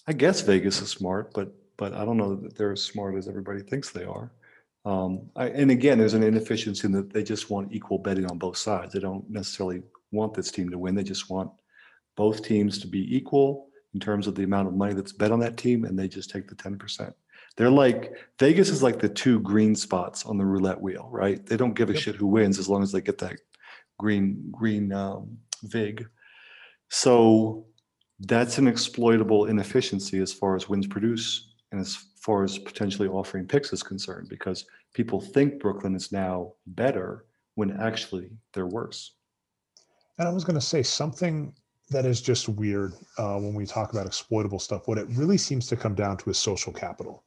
I 0.07 0.13
guess 0.13 0.41
Vegas 0.41 0.81
is 0.81 0.91
smart, 0.91 1.33
but 1.35 1.53
but 1.79 1.93
I 1.93 2.07
don't 2.07 2.17
know 2.17 2.35
that 2.37 2.57
they're 2.57 2.73
as 2.73 2.83
smart 2.83 3.17
as 3.17 3.29
everybody 3.29 3.61
thinks 3.61 3.91
they 3.91 4.05
are. 4.05 4.33
Um, 4.87 5.29
I, 5.35 5.49
and 5.49 5.73
again, 5.73 5.99
there's 5.99 6.15
an 6.15 6.23
inefficiency 6.23 6.87
in 6.87 6.93
that 6.93 7.13
they 7.13 7.25
just 7.25 7.51
want 7.51 7.73
equal 7.73 7.99
betting 7.99 8.27
on 8.27 8.39
both 8.39 8.57
sides. 8.57 8.93
They 8.93 9.01
don't 9.01 9.29
necessarily 9.29 9.83
want 10.13 10.33
this 10.33 10.53
team 10.53 10.71
to 10.71 10.79
win. 10.79 10.95
They 10.95 11.03
just 11.03 11.29
want 11.29 11.51
both 12.17 12.45
teams 12.45 12.79
to 12.79 12.87
be 12.87 13.15
equal 13.15 13.69
in 13.95 14.01
terms 14.01 14.29
of 14.29 14.37
the 14.37 14.45
amount 14.45 14.69
of 14.69 14.75
money 14.75 14.95
that's 14.95 15.13
bet 15.13 15.33
on 15.33 15.41
that 15.41 15.57
team, 15.57 15.85
and 15.85 15.99
they 15.99 16.07
just 16.07 16.31
take 16.31 16.47
the 16.49 16.55
10%. 16.55 17.13
They're 17.57 17.69
like 17.69 18.13
Vegas 18.39 18.69
is 18.69 18.83
like 18.83 19.01
the 19.01 19.09
two 19.09 19.41
green 19.41 19.75
spots 19.75 20.25
on 20.25 20.39
the 20.39 20.45
roulette 20.45 20.81
wheel, 20.81 21.09
right? 21.11 21.45
They 21.45 21.57
don't 21.57 21.75
give 21.75 21.91
a 21.91 21.95
yep. 21.95 22.03
shit 22.03 22.15
who 22.15 22.27
wins 22.27 22.59
as 22.59 22.69
long 22.69 22.83
as 22.83 22.93
they 22.93 23.01
get 23.01 23.19
that 23.19 23.41
green 23.99 24.51
green 24.53 24.93
um, 24.93 25.39
vig. 25.65 26.07
So 26.91 27.67
that's 28.21 28.59
an 28.59 28.69
exploitable 28.69 29.47
inefficiency 29.47 30.19
as 30.19 30.33
far 30.33 30.55
as 30.55 30.69
wins 30.69 30.87
produce 30.87 31.55
and 31.73 31.81
as 31.81 31.99
far 32.27 32.43
as 32.43 32.59
potentially 32.59 33.09
offering 33.09 33.47
picks 33.47 33.73
is 33.73 33.85
concerned, 33.85 34.29
because 34.29 34.67
people 34.95 35.21
think 35.21 35.61
Brooklyn 35.61 35.95
is 35.95 36.11
now 36.11 36.53
better 36.67 37.25
when 37.55 37.71
actually 37.81 38.29
they're 38.53 38.67
worse. 38.81 39.15
And 40.19 40.27
I 40.29 40.33
was 40.33 40.45
going 40.45 40.61
to 40.63 40.69
say 40.75 40.83
something 40.83 41.55
that 41.91 42.05
is 42.05 42.21
just 42.21 42.49
weird 42.49 42.95
uh, 43.17 43.39
when 43.39 43.55
we 43.55 43.65
talk 43.65 43.93
about 43.93 44.07
exploitable 44.07 44.59
stuff. 44.59 44.89
What 44.89 44.99
it 44.99 45.07
really 45.11 45.39
seems 45.39 45.69
to 45.69 45.77
come 45.77 45.95
down 45.95 46.17
to 46.19 46.31
is 46.31 46.39
social 46.39 46.73
capital. 46.73 47.23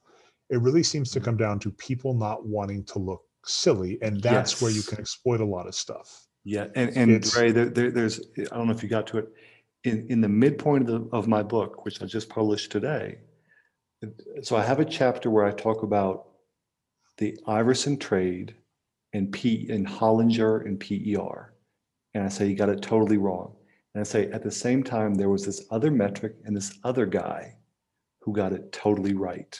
It 0.49 0.59
really 0.59 0.83
seems 0.83 1.11
to 1.11 1.19
mm-hmm. 1.19 1.25
come 1.25 1.37
down 1.37 1.59
to 1.59 1.71
people 1.71 2.13
not 2.13 2.45
wanting 2.45 2.83
to 2.85 2.99
look 2.99 3.21
silly, 3.45 3.97
and 4.01 4.21
that's 4.21 4.53
yes. 4.53 4.61
where 4.61 4.71
you 4.71 4.81
can 4.81 4.99
exploit 4.99 5.39
a 5.39 5.45
lot 5.45 5.65
of 5.65 5.75
stuff. 5.75 6.27
Yeah, 6.43 6.67
and 6.75 6.89
and 6.97 7.35
Ray, 7.35 7.51
there, 7.51 7.69
there, 7.69 7.91
there's 7.91 8.19
I 8.51 8.57
don't 8.57 8.67
know 8.67 8.73
if 8.73 8.83
you 8.83 8.89
got 8.89 9.07
to 9.07 9.19
it 9.19 9.27
in 9.85 10.07
in 10.09 10.19
the 10.19 10.29
midpoint 10.29 10.89
of, 10.89 10.89
the, 10.95 11.17
of 11.17 11.27
my 11.27 11.43
book, 11.43 11.85
which 11.85 12.01
I 12.01 12.05
just 12.05 12.27
published 12.27 12.71
today. 12.71 13.19
So 14.41 14.55
I 14.55 14.63
have 14.63 14.79
a 14.79 14.85
chapter 14.85 15.29
where 15.29 15.45
I 15.45 15.51
talk 15.51 15.83
about 15.83 16.27
the 17.17 17.37
Iverson 17.47 17.97
trade 17.97 18.55
and 19.13 19.31
P 19.31 19.67
and 19.69 19.85
Hollinger 19.85 20.65
and 20.65 20.79
PER, 20.79 21.53
and 22.13 22.23
I 22.23 22.29
say 22.29 22.47
you 22.47 22.55
got 22.55 22.69
it 22.69 22.81
totally 22.81 23.17
wrong 23.17 23.55
and 23.93 24.01
I 24.01 24.03
say, 24.03 24.29
at 24.31 24.43
the 24.43 24.51
same 24.51 24.83
time, 24.83 25.15
there 25.15 25.29
was 25.29 25.45
this 25.45 25.65
other 25.71 25.89
metric 25.89 26.35
and 26.45 26.55
this 26.55 26.77
other 26.83 27.05
guy 27.05 27.55
who 28.21 28.31
got 28.31 28.53
it 28.53 28.71
totally 28.71 29.13
right 29.13 29.59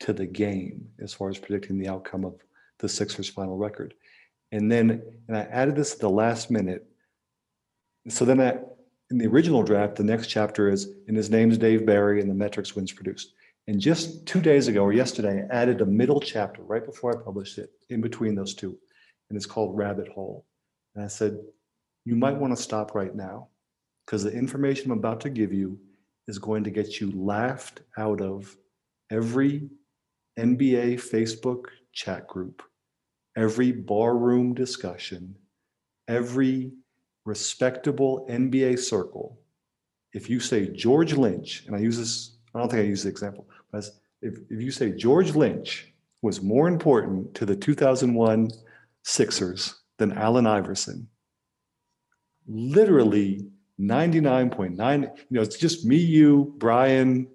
to 0.00 0.12
the 0.12 0.26
game 0.26 0.86
as 1.00 1.14
far 1.14 1.30
as 1.30 1.38
predicting 1.38 1.78
the 1.78 1.88
outcome 1.88 2.24
of 2.24 2.34
the 2.78 2.88
Sixers' 2.88 3.28
final 3.28 3.56
record. 3.56 3.94
And 4.52 4.70
then, 4.70 5.02
and 5.28 5.36
I 5.36 5.42
added 5.42 5.76
this 5.76 5.94
at 5.94 6.00
the 6.00 6.10
last 6.10 6.50
minute. 6.50 6.86
So 8.08 8.24
then, 8.24 8.40
I, 8.40 8.58
in 9.10 9.18
the 9.18 9.26
original 9.26 9.62
draft, 9.62 9.96
the 9.96 10.04
next 10.04 10.26
chapter 10.26 10.68
is, 10.68 10.90
and 11.08 11.16
his 11.16 11.30
name's 11.30 11.56
Dave 11.56 11.86
Berri, 11.86 12.20
and 12.20 12.30
the 12.30 12.34
metrics 12.34 12.76
wins 12.76 12.92
produced. 12.92 13.32
And 13.66 13.80
just 13.80 14.26
two 14.26 14.40
days 14.40 14.68
ago 14.68 14.82
or 14.82 14.92
yesterday, 14.92 15.42
I 15.42 15.54
added 15.54 15.80
a 15.80 15.86
middle 15.86 16.20
chapter 16.20 16.62
right 16.62 16.84
before 16.84 17.18
I 17.18 17.22
published 17.22 17.58
it 17.58 17.70
in 17.88 18.00
between 18.00 18.34
those 18.34 18.54
two. 18.54 18.78
And 19.30 19.36
it's 19.36 19.46
called 19.46 19.76
Rabbit 19.76 20.08
Hole. 20.08 20.44
And 20.94 21.04
I 21.04 21.08
said, 21.08 21.38
you 22.04 22.14
might 22.14 22.36
want 22.36 22.54
to 22.54 22.62
stop 22.62 22.94
right 22.94 23.14
now 23.14 23.48
because 24.04 24.22
the 24.22 24.32
information 24.32 24.90
I'm 24.90 24.98
about 24.98 25.20
to 25.22 25.30
give 25.30 25.52
you 25.52 25.78
is 26.28 26.38
going 26.38 26.64
to 26.64 26.70
get 26.70 27.00
you 27.00 27.10
laughed 27.12 27.80
out 27.96 28.20
of 28.20 28.54
every 29.10 29.68
NBA 30.38 30.94
Facebook 30.94 31.66
chat 31.92 32.26
group, 32.26 32.62
every 33.36 33.72
barroom 33.72 34.54
discussion, 34.54 35.36
every 36.08 36.72
respectable 37.24 38.26
NBA 38.28 38.78
circle. 38.78 39.40
If 40.12 40.28
you 40.28 40.40
say 40.40 40.68
George 40.68 41.14
Lynch, 41.14 41.64
and 41.66 41.74
I 41.74 41.78
use 41.78 41.98
this, 41.98 42.33
I 42.54 42.60
don't 42.60 42.70
think 42.70 42.82
I 42.82 42.86
use 42.86 43.02
the 43.02 43.08
example, 43.08 43.48
but 43.72 43.84
if, 44.22 44.38
if 44.50 44.60
you 44.60 44.70
say 44.70 44.92
George 44.92 45.34
Lynch 45.34 45.92
was 46.22 46.40
more 46.42 46.68
important 46.68 47.34
to 47.34 47.44
the 47.44 47.56
2001 47.56 48.50
Sixers 49.02 49.82
than 49.98 50.12
Allen 50.12 50.46
Iverson, 50.46 51.08
literally 52.46 53.46
99.9, 53.80 55.02
you 55.02 55.08
know, 55.30 55.42
it's 55.42 55.58
just 55.58 55.84
me, 55.84 55.96
you, 55.96 56.54
Brian, 56.58 57.26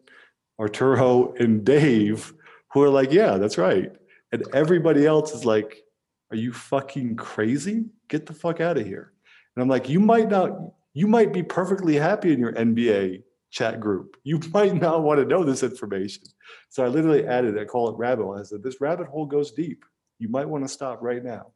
Arturo, 0.60 1.34
and 1.36 1.64
Dave 1.64 2.34
who 2.72 2.84
are 2.84 2.90
like, 2.90 3.12
yeah, 3.12 3.38
that's 3.38 3.58
right. 3.58 3.92
And 4.32 4.44
everybody 4.54 5.06
else 5.06 5.34
is 5.34 5.46
like, 5.46 5.84
are 6.32 6.38
you 6.38 6.54
fucking 6.54 7.16
crazy? 7.16 7.86
Get 8.08 8.26
the 8.26 8.34
fuck 8.34 8.62
out 8.62 8.78
of 8.78 8.86
here. 8.86 9.14
And 9.56 9.64
I'm 9.64 9.70
like, 9.70 9.90
you 9.90 10.00
might 10.00 10.30
not, 10.30 10.52
you 10.94 11.08
might 11.08 11.34
be 11.34 11.44
perfectly 11.44 11.96
happy 11.96 12.32
in 12.32 12.40
your 12.40 12.54
NBA 12.54 13.24
chat 13.52 13.80
group. 13.80 14.18
You 14.24 14.40
might 14.54 14.76
not 14.76 15.04
want 15.04 15.20
to 15.20 15.26
know 15.26 15.44
this 15.44 15.64
information. 15.64 16.24
So 16.70 16.84
I 16.84 16.88
literally 16.88 17.26
added, 17.26 17.58
I 17.58 17.66
call 17.66 17.90
it 17.90 17.98
rabbit 17.98 18.24
hole. 18.24 18.40
I 18.40 18.44
said, 18.44 18.64
this 18.64 18.82
rabbit 18.82 19.08
hole 19.08 19.26
goes 19.26 19.52
deep. 19.52 19.84
You 20.20 20.30
might 20.30 20.48
want 20.48 20.64
to 20.64 20.68
stop 20.68 21.00
right 21.02 21.24
now. 21.24 21.48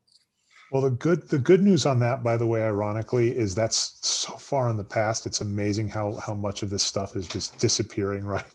Well, 0.72 0.82
the 0.82 0.90
good 0.90 1.30
the 1.30 1.38
good 1.38 1.62
news 1.62 1.86
on 1.86 2.00
that, 2.00 2.24
by 2.24 2.36
the 2.36 2.48
way, 2.48 2.64
ironically, 2.64 3.38
is 3.38 3.54
that's 3.54 4.00
so 4.02 4.34
far 4.38 4.70
in 4.70 4.78
the 4.78 4.84
past. 4.84 5.28
It's 5.28 5.42
amazing 5.42 5.88
how 5.88 6.16
how 6.16 6.34
much 6.34 6.64
of 6.64 6.72
this 6.72 6.82
stuff 6.82 7.16
is 7.16 7.28
just 7.28 7.60
disappearing. 7.60 8.26
Right, 8.34 8.46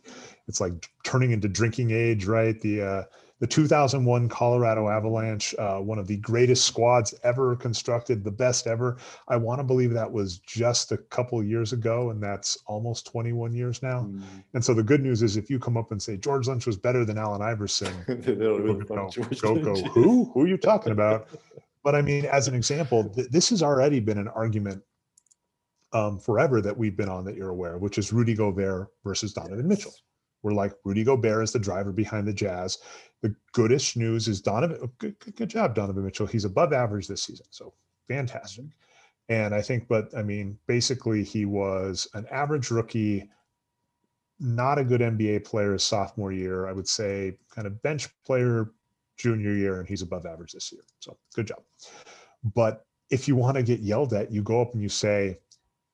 it's 0.48 0.60
like 0.60 0.88
turning 1.04 1.30
into 1.30 1.46
drinking 1.46 1.92
age. 1.92 2.24
Right, 2.24 2.60
the 2.60 2.82
uh, 2.82 3.02
the 3.40 3.46
2001 3.46 4.28
Colorado 4.28 4.88
Avalanche, 4.88 5.54
uh, 5.58 5.78
one 5.78 5.98
of 5.98 6.06
the 6.06 6.16
greatest 6.16 6.64
squads 6.64 7.14
ever 7.22 7.54
constructed, 7.54 8.24
the 8.24 8.30
best 8.30 8.66
ever. 8.66 8.96
I 9.28 9.36
want 9.36 9.60
to 9.60 9.64
believe 9.64 9.92
that 9.92 10.10
was 10.10 10.38
just 10.38 10.90
a 10.90 10.98
couple 10.98 11.42
years 11.42 11.72
ago, 11.72 12.10
and 12.10 12.20
that's 12.22 12.58
almost 12.66 13.06
21 13.06 13.52
years 13.52 13.82
now. 13.82 14.02
Mm. 14.02 14.22
And 14.54 14.64
so 14.64 14.74
the 14.74 14.82
good 14.82 15.02
news 15.02 15.22
is, 15.22 15.36
if 15.36 15.48
you 15.50 15.58
come 15.58 15.76
up 15.76 15.92
and 15.92 16.02
say 16.02 16.16
George 16.16 16.48
Lynch 16.48 16.66
was 16.66 16.76
better 16.76 17.04
than 17.04 17.16
Allen 17.16 17.42
Iverson, 17.42 17.94
go, 18.06 18.74
go, 19.40 19.56
go, 19.56 19.74
who? 19.90 20.30
Who 20.34 20.42
are 20.42 20.48
you 20.48 20.58
talking 20.58 20.92
about? 20.98 21.28
but 21.84 21.94
I 21.94 22.02
mean, 22.02 22.26
as 22.26 22.48
an 22.48 22.54
example, 22.54 23.08
th- 23.08 23.28
this 23.28 23.48
has 23.50 23.62
already 23.62 24.00
been 24.00 24.18
an 24.18 24.28
argument 24.28 24.82
um, 25.92 26.18
forever 26.18 26.60
that 26.60 26.76
we've 26.76 26.96
been 26.96 27.08
on 27.08 27.24
that 27.24 27.36
you're 27.36 27.50
aware 27.50 27.76
of, 27.76 27.82
which 27.82 27.98
is 27.98 28.12
Rudy 28.12 28.34
Gobert 28.34 28.88
versus 29.04 29.32
Donovan 29.32 29.66
Mitchell. 29.68 29.94
We're 30.42 30.52
like 30.52 30.72
Rudy 30.84 31.04
Gobert 31.04 31.44
is 31.44 31.52
the 31.52 31.58
driver 31.58 31.92
behind 31.92 32.26
the 32.26 32.32
Jazz. 32.32 32.78
The 33.22 33.34
goodish 33.52 33.96
news 33.96 34.28
is 34.28 34.40
Donovan. 34.40 34.78
Oh, 34.82 34.90
good, 34.98 35.18
good, 35.18 35.36
good 35.36 35.50
job, 35.50 35.74
Donovan 35.74 36.04
Mitchell. 36.04 36.26
He's 36.26 36.44
above 36.44 36.72
average 36.72 37.08
this 37.08 37.22
season, 37.22 37.46
so 37.50 37.72
fantastic. 38.08 38.64
Mm-hmm. 38.64 38.72
And 39.30 39.54
I 39.54 39.60
think, 39.60 39.88
but 39.88 40.08
I 40.16 40.22
mean, 40.22 40.58
basically, 40.66 41.22
he 41.22 41.44
was 41.44 42.08
an 42.14 42.26
average 42.30 42.70
rookie, 42.70 43.28
not 44.40 44.78
a 44.78 44.84
good 44.84 45.00
NBA 45.00 45.44
player 45.44 45.72
his 45.72 45.82
sophomore 45.82 46.32
year. 46.32 46.66
I 46.66 46.72
would 46.72 46.88
say, 46.88 47.36
kind 47.54 47.66
of 47.66 47.82
bench 47.82 48.08
player 48.24 48.70
junior 49.18 49.52
year, 49.52 49.80
and 49.80 49.88
he's 49.88 50.02
above 50.02 50.24
average 50.24 50.52
this 50.52 50.72
year. 50.72 50.82
So 51.00 51.18
good 51.34 51.48
job. 51.48 51.62
But 52.54 52.86
if 53.10 53.28
you 53.28 53.36
want 53.36 53.56
to 53.56 53.62
get 53.62 53.80
yelled 53.80 54.14
at, 54.14 54.32
you 54.32 54.42
go 54.42 54.62
up 54.62 54.72
and 54.72 54.82
you 54.82 54.88
say, 54.88 55.38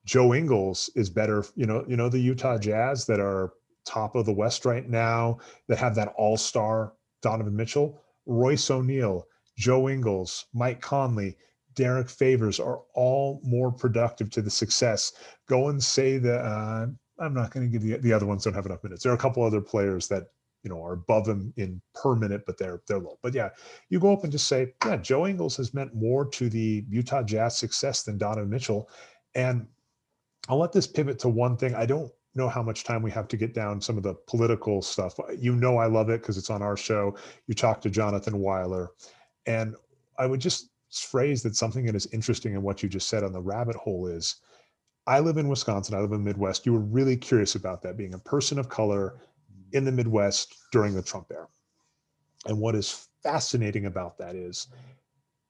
Joe 0.05 0.33
Ingles 0.33 0.89
is 0.95 1.09
better. 1.09 1.43
You 1.55 1.65
know, 1.65 1.83
you 1.87 1.97
know 1.97 2.07
the 2.09 2.19
Utah 2.19 2.57
Jazz 2.57 3.05
that 3.07 3.19
are 3.19 3.53
top 3.85 4.15
of 4.15 4.25
the 4.25 4.33
West 4.33 4.65
right 4.65 4.87
now 4.87 5.39
that 5.67 5.77
have 5.77 5.95
that 5.95 6.13
all 6.17 6.37
star 6.37 6.93
Donovan 7.25 7.55
Mitchell, 7.55 7.99
Royce 8.27 8.69
O'Neale, 8.69 9.25
Joe 9.57 9.89
Ingles, 9.89 10.45
Mike 10.53 10.79
Conley, 10.79 11.35
Derrick 11.73 12.07
Favors 12.07 12.59
are 12.59 12.81
all 12.93 13.41
more 13.43 13.71
productive 13.71 14.29
to 14.29 14.43
the 14.43 14.49
success. 14.51 15.11
Go 15.49 15.69
and 15.69 15.83
say 15.83 16.19
that 16.19 16.45
uh, 16.45 16.85
I'm 17.19 17.33
not 17.33 17.49
going 17.49 17.65
to 17.65 17.71
give 17.71 17.83
you 17.83 17.97
the 17.97 18.13
other 18.13 18.27
ones 18.27 18.43
don't 18.43 18.53
have 18.53 18.67
enough 18.67 18.83
minutes. 18.83 19.01
There 19.01 19.11
are 19.11 19.15
a 19.15 19.19
couple 19.19 19.41
other 19.41 19.59
players 19.59 20.07
that 20.09 20.25
you 20.61 20.69
know 20.69 20.79
are 20.83 20.93
above 20.93 21.27
him 21.27 21.51
in 21.57 21.81
per 21.95 22.15
minute, 22.15 22.43
but 22.45 22.59
they're 22.59 22.83
they're 22.87 22.99
low. 22.99 23.17
But 23.23 23.33
yeah, 23.33 23.49
you 23.89 23.99
go 23.99 24.13
up 24.13 24.23
and 24.23 24.31
just 24.31 24.47
say, 24.47 24.73
yeah, 24.85 24.97
Joe 24.97 25.25
Ingles 25.25 25.57
has 25.57 25.73
meant 25.73 25.95
more 25.95 26.29
to 26.29 26.47
the 26.47 26.85
Utah 26.87 27.23
Jazz 27.23 27.57
success 27.57 28.03
than 28.03 28.19
Donovan 28.19 28.51
Mitchell. 28.51 28.87
And 29.33 29.67
I'll 30.47 30.59
let 30.59 30.73
this 30.73 30.85
pivot 30.85 31.17
to 31.19 31.29
one 31.29 31.57
thing. 31.57 31.73
I 31.73 31.87
don't 31.87 32.11
know 32.35 32.49
how 32.49 32.61
much 32.61 32.83
time 32.83 33.01
we 33.01 33.11
have 33.11 33.27
to 33.29 33.37
get 33.37 33.53
down 33.53 33.81
some 33.81 33.97
of 33.97 34.03
the 34.03 34.13
political 34.27 34.81
stuff. 34.81 35.15
You 35.37 35.55
know, 35.55 35.77
I 35.77 35.87
love 35.87 36.09
it 36.09 36.21
because 36.21 36.37
it's 36.37 36.49
on 36.49 36.61
our 36.61 36.77
show. 36.77 37.15
You 37.47 37.53
talk 37.53 37.81
to 37.81 37.89
Jonathan 37.89 38.39
Weiler. 38.39 38.91
And 39.45 39.75
I 40.17 40.25
would 40.25 40.41
just 40.41 40.69
phrase 40.91 41.43
that 41.43 41.55
something 41.55 41.85
that 41.85 41.95
is 41.95 42.07
interesting 42.07 42.53
in 42.53 42.61
what 42.61 42.83
you 42.83 42.89
just 42.89 43.09
said 43.09 43.23
on 43.23 43.33
the 43.33 43.41
rabbit 43.41 43.75
hole 43.75 44.07
is 44.07 44.35
I 45.07 45.19
live 45.19 45.37
in 45.37 45.47
Wisconsin, 45.47 45.95
I 45.95 45.99
live 45.99 46.11
in 46.11 46.23
the 46.23 46.23
Midwest. 46.23 46.65
You 46.65 46.73
were 46.73 46.79
really 46.79 47.15
curious 47.15 47.55
about 47.55 47.81
that 47.83 47.97
being 47.97 48.13
a 48.13 48.19
person 48.19 48.57
of 48.57 48.69
color 48.69 49.19
in 49.73 49.85
the 49.85 49.91
Midwest 49.91 50.55
during 50.71 50.95
the 50.95 51.01
Trump 51.01 51.27
era. 51.31 51.47
And 52.47 52.59
what 52.59 52.75
is 52.75 53.07
fascinating 53.23 53.85
about 53.85 54.17
that 54.17 54.35
is 54.35 54.67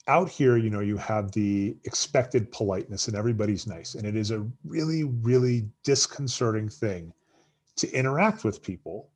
out 0.07 0.29
here, 0.29 0.57
you 0.57 0.69
know, 0.69 0.81
you 0.81 0.97
have 0.97 1.31
the 1.31 1.75
expected 1.83 2.51
politeness 2.51 3.07
and 3.07 3.17
everybody's 3.17 3.65
nice. 3.65 3.95
And 3.95 4.05
it 4.05 4.15
is 4.15 4.31
a 4.31 4.45
really, 4.63 5.03
really 5.03 5.67
disconcerting 5.83 6.69
thing 6.69 7.11
to 7.77 7.91
interact 7.91 8.43
with 8.43 8.61
people 8.61 9.09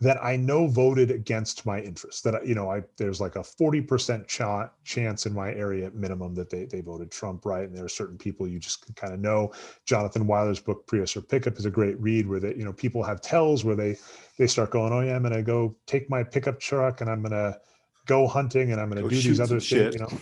that 0.00 0.22
I 0.22 0.36
know 0.36 0.66
voted 0.66 1.10
against 1.10 1.64
my 1.64 1.80
interests. 1.80 2.20
That 2.20 2.46
you 2.46 2.54
know, 2.54 2.70
I 2.70 2.82
there's 2.98 3.20
like 3.20 3.36
a 3.36 3.40
40% 3.40 4.26
ch- 4.26 4.70
chance 4.84 5.24
in 5.24 5.32
my 5.32 5.52
area 5.54 5.86
at 5.86 5.94
minimum 5.94 6.34
that 6.34 6.50
they 6.50 6.64
they 6.64 6.82
voted 6.82 7.10
Trump, 7.10 7.46
right? 7.46 7.64
And 7.64 7.74
there 7.74 7.84
are 7.84 7.88
certain 7.88 8.18
people 8.18 8.46
you 8.46 8.58
just 8.58 8.94
kind 8.94 9.14
of 9.14 9.20
know. 9.20 9.52
Jonathan 9.86 10.26
Weiler's 10.26 10.60
book 10.60 10.86
Prius 10.86 11.16
or 11.16 11.22
Pickup 11.22 11.58
is 11.58 11.64
a 11.64 11.70
great 11.70 11.98
read 11.98 12.28
where 12.28 12.40
that 12.40 12.58
you 12.58 12.64
know 12.64 12.74
people 12.74 13.02
have 13.02 13.22
tells 13.22 13.64
where 13.64 13.76
they 13.76 13.96
they 14.38 14.46
start 14.46 14.70
going, 14.70 14.92
oh 14.92 15.00
yeah, 15.00 15.16
I'm 15.16 15.22
gonna 15.22 15.42
go 15.42 15.74
take 15.86 16.10
my 16.10 16.22
pickup 16.22 16.60
truck 16.60 17.00
and 17.00 17.08
I'm 17.08 17.22
gonna 17.22 17.56
go 18.06 18.26
hunting 18.26 18.72
and 18.72 18.80
I'm 18.80 18.90
going 18.90 19.02
to 19.02 19.08
do 19.08 19.20
these 19.20 19.40
other 19.40 19.60
things. 19.60 19.94
You 19.94 20.00
know, 20.00 20.12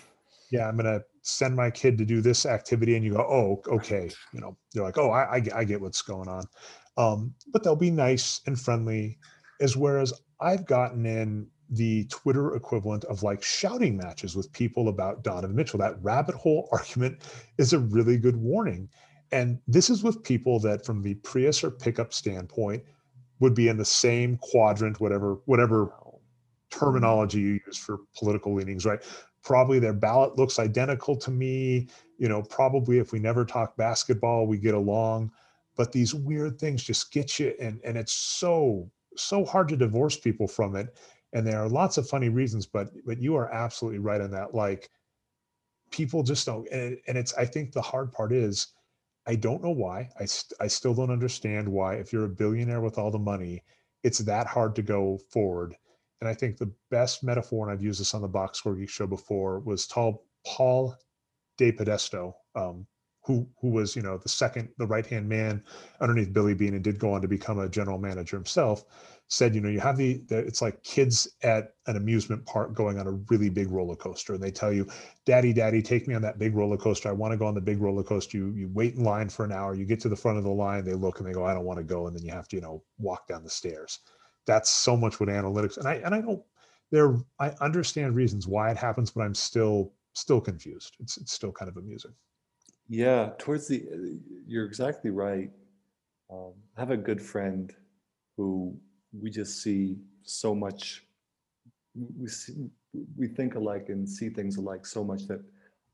yeah, 0.50 0.68
I'm 0.68 0.76
going 0.76 0.86
to 0.86 1.04
send 1.22 1.56
my 1.56 1.70
kid 1.70 1.96
to 1.98 2.04
do 2.04 2.20
this 2.20 2.46
activity, 2.46 2.96
and 2.96 3.04
you 3.04 3.14
go, 3.14 3.20
oh, 3.20 3.62
okay. 3.72 4.10
You 4.32 4.40
know, 4.40 4.56
they're 4.72 4.82
like, 4.82 4.98
oh, 4.98 5.10
I, 5.10 5.36
I, 5.36 5.42
I 5.54 5.64
get 5.64 5.80
what's 5.80 6.02
going 6.02 6.28
on. 6.28 6.44
Um, 6.96 7.34
but 7.52 7.64
they'll 7.64 7.76
be 7.76 7.90
nice 7.90 8.40
and 8.46 8.60
friendly. 8.60 9.18
As 9.60 9.76
whereas 9.76 10.12
I've 10.40 10.66
gotten 10.66 11.06
in 11.06 11.48
the 11.70 12.04
Twitter 12.04 12.54
equivalent 12.54 13.04
of 13.04 13.22
like 13.22 13.42
shouting 13.42 13.96
matches 13.96 14.36
with 14.36 14.52
people 14.52 14.88
about 14.88 15.24
Donovan 15.24 15.56
Mitchell. 15.56 15.78
That 15.78 16.02
rabbit 16.02 16.34
hole 16.34 16.68
argument 16.72 17.22
is 17.58 17.72
a 17.72 17.78
really 17.78 18.18
good 18.18 18.36
warning. 18.36 18.88
And 19.32 19.58
this 19.66 19.90
is 19.90 20.02
with 20.02 20.22
people 20.22 20.60
that, 20.60 20.84
from 20.84 21.02
the 21.02 21.14
Prius 21.14 21.64
or 21.64 21.70
pickup 21.70 22.12
standpoint, 22.12 22.84
would 23.40 23.54
be 23.54 23.68
in 23.68 23.76
the 23.76 23.84
same 23.84 24.38
quadrant, 24.38 25.00
whatever, 25.00 25.38
whatever 25.46 25.92
terminology 26.78 27.40
you 27.40 27.60
use 27.66 27.76
for 27.76 28.00
political 28.16 28.54
leanings, 28.54 28.84
right? 28.84 29.02
Probably 29.42 29.78
their 29.78 29.92
ballot 29.92 30.36
looks 30.36 30.58
identical 30.58 31.16
to 31.16 31.30
me. 31.30 31.88
You 32.18 32.28
know, 32.28 32.42
probably 32.42 32.98
if 32.98 33.12
we 33.12 33.18
never 33.18 33.44
talk 33.44 33.76
basketball, 33.76 34.46
we 34.46 34.58
get 34.58 34.74
along. 34.74 35.30
But 35.76 35.92
these 35.92 36.14
weird 36.14 36.58
things 36.58 36.84
just 36.84 37.12
get 37.12 37.38
you, 37.38 37.54
and 37.60 37.80
and 37.84 37.96
it's 37.96 38.12
so 38.12 38.90
so 39.16 39.44
hard 39.44 39.68
to 39.68 39.76
divorce 39.76 40.18
people 40.18 40.48
from 40.48 40.76
it. 40.76 40.96
And 41.32 41.46
there 41.46 41.60
are 41.60 41.68
lots 41.68 41.98
of 41.98 42.08
funny 42.08 42.28
reasons, 42.28 42.66
but 42.66 42.88
but 43.04 43.18
you 43.20 43.34
are 43.36 43.52
absolutely 43.52 43.98
right 43.98 44.20
on 44.20 44.30
that. 44.30 44.54
Like 44.54 44.88
people 45.90 46.22
just 46.22 46.46
don't, 46.46 46.68
and, 46.70 46.98
and 47.06 47.18
it's 47.18 47.34
I 47.34 47.44
think 47.44 47.72
the 47.72 47.82
hard 47.82 48.12
part 48.12 48.32
is 48.32 48.68
I 49.26 49.36
don't 49.36 49.62
know 49.62 49.70
why. 49.70 50.10
I 50.20 50.26
st- 50.26 50.58
I 50.60 50.68
still 50.68 50.94
don't 50.94 51.10
understand 51.10 51.68
why 51.68 51.94
if 51.96 52.12
you're 52.12 52.26
a 52.26 52.28
billionaire 52.28 52.80
with 52.80 52.98
all 52.98 53.10
the 53.10 53.18
money, 53.18 53.62
it's 54.02 54.18
that 54.20 54.46
hard 54.46 54.76
to 54.76 54.82
go 54.82 55.18
forward 55.30 55.76
and 56.20 56.28
I 56.28 56.34
think 56.34 56.56
the 56.56 56.72
best 56.90 57.22
metaphor, 57.22 57.68
and 57.68 57.72
I've 57.72 57.82
used 57.82 58.00
this 58.00 58.14
on 58.14 58.22
the 58.22 58.28
Box 58.28 58.58
Score 58.58 58.74
Geek 58.74 58.88
show 58.88 59.06
before, 59.06 59.60
was 59.60 59.86
tall 59.86 60.24
Paul 60.46 60.96
DePodesta, 61.58 62.32
um, 62.54 62.86
who 63.24 63.46
who 63.60 63.70
was 63.70 63.96
you 63.96 64.02
know 64.02 64.18
the 64.18 64.28
second, 64.28 64.68
the 64.78 64.86
right 64.86 65.06
hand 65.06 65.28
man 65.28 65.62
underneath 66.00 66.32
Billy 66.32 66.54
Beane 66.54 66.74
and 66.74 66.84
did 66.84 66.98
go 66.98 67.12
on 67.12 67.22
to 67.22 67.28
become 67.28 67.58
a 67.58 67.68
general 67.68 67.98
manager 67.98 68.36
himself. 68.36 68.84
Said, 69.28 69.54
you 69.54 69.62
know, 69.62 69.70
you 69.70 69.80
have 69.80 69.96
the, 69.96 70.22
the 70.28 70.38
it's 70.38 70.60
like 70.60 70.82
kids 70.82 71.26
at 71.42 71.74
an 71.86 71.96
amusement 71.96 72.44
park 72.44 72.74
going 72.74 72.98
on 72.98 73.06
a 73.06 73.12
really 73.30 73.48
big 73.48 73.70
roller 73.70 73.96
coaster, 73.96 74.34
and 74.34 74.42
they 74.42 74.50
tell 74.50 74.72
you, 74.72 74.86
"Daddy, 75.24 75.52
Daddy, 75.54 75.80
take 75.82 76.06
me 76.06 76.14
on 76.14 76.22
that 76.22 76.38
big 76.38 76.54
roller 76.54 76.76
coaster. 76.76 77.08
I 77.08 77.12
want 77.12 77.32
to 77.32 77.38
go 77.38 77.46
on 77.46 77.54
the 77.54 77.60
big 77.60 77.80
roller 77.80 78.02
coaster." 78.02 78.36
You 78.36 78.52
you 78.52 78.68
wait 78.72 78.94
in 78.94 79.04
line 79.04 79.30
for 79.30 79.44
an 79.44 79.52
hour. 79.52 79.74
You 79.74 79.86
get 79.86 80.00
to 80.00 80.10
the 80.10 80.16
front 80.16 80.38
of 80.38 80.44
the 80.44 80.50
line. 80.50 80.84
They 80.84 80.94
look 80.94 81.18
and 81.18 81.28
they 81.28 81.32
go, 81.32 81.44
"I 81.44 81.54
don't 81.54 81.64
want 81.64 81.78
to 81.78 81.84
go," 81.84 82.06
and 82.06 82.14
then 82.14 82.24
you 82.24 82.32
have 82.32 82.48
to 82.48 82.56
you 82.56 82.62
know 82.62 82.82
walk 82.98 83.26
down 83.26 83.42
the 83.42 83.50
stairs 83.50 84.00
that's 84.46 84.70
so 84.70 84.96
much 84.96 85.20
what 85.20 85.28
analytics 85.28 85.78
and 85.78 85.88
I 85.88 85.94
and 85.94 86.14
I 86.14 86.20
don't 86.20 86.42
there 86.90 87.16
I 87.40 87.50
understand 87.60 88.14
reasons 88.14 88.46
why 88.46 88.70
it 88.70 88.76
happens, 88.76 89.10
but 89.10 89.22
I'm 89.22 89.34
still 89.34 89.92
still 90.12 90.40
confused. 90.40 90.96
It's 91.00 91.16
it's 91.16 91.32
still 91.32 91.52
kind 91.52 91.68
of 91.68 91.76
amusing. 91.76 92.12
Yeah, 92.88 93.30
towards 93.38 93.68
the 93.68 93.84
you're 94.46 94.66
exactly 94.66 95.10
right. 95.10 95.50
Um, 96.30 96.52
I 96.76 96.80
have 96.80 96.90
a 96.90 96.96
good 96.96 97.20
friend 97.20 97.74
who 98.36 98.76
we 99.12 99.30
just 99.30 99.62
see 99.62 99.96
so 100.22 100.54
much. 100.54 101.04
We 101.94 102.28
see, 102.28 102.54
we 103.16 103.28
think 103.28 103.54
alike 103.56 103.86
and 103.88 104.08
see 104.08 104.28
things 104.28 104.56
alike 104.56 104.86
so 104.86 105.04
much 105.04 105.26
that 105.26 105.40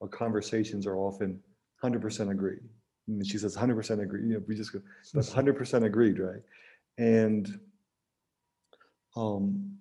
our 0.03 0.09
conversations 0.09 0.87
are 0.87 0.97
often 0.97 1.41
100% 1.83 2.31
agreed. 2.31 2.61
And 3.07 3.27
she 3.27 3.39
says 3.39 3.57
100% 3.57 4.03
agree. 4.03 4.23
You 4.23 4.35
know, 4.35 4.43
we 4.47 4.55
just 4.55 4.73
go, 4.73 4.81
but 5.13 5.25
100% 5.25 5.85
agreed, 5.85 6.19
right? 6.19 6.43
And 6.97 7.61
um, 9.17 9.79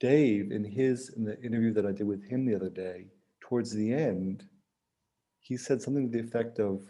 Dave, 0.00 0.52
in 0.52 0.64
his 0.64 1.10
in 1.10 1.24
the 1.24 1.40
interview 1.42 1.72
that 1.72 1.86
I 1.86 1.92
did 1.92 2.06
with 2.06 2.24
him 2.24 2.46
the 2.46 2.54
other 2.54 2.70
day, 2.70 3.06
towards 3.40 3.72
the 3.72 3.92
end, 3.92 4.44
he 5.40 5.56
said 5.56 5.80
something 5.80 6.10
to 6.10 6.18
the 6.18 6.24
effect 6.24 6.58
of, 6.58 6.82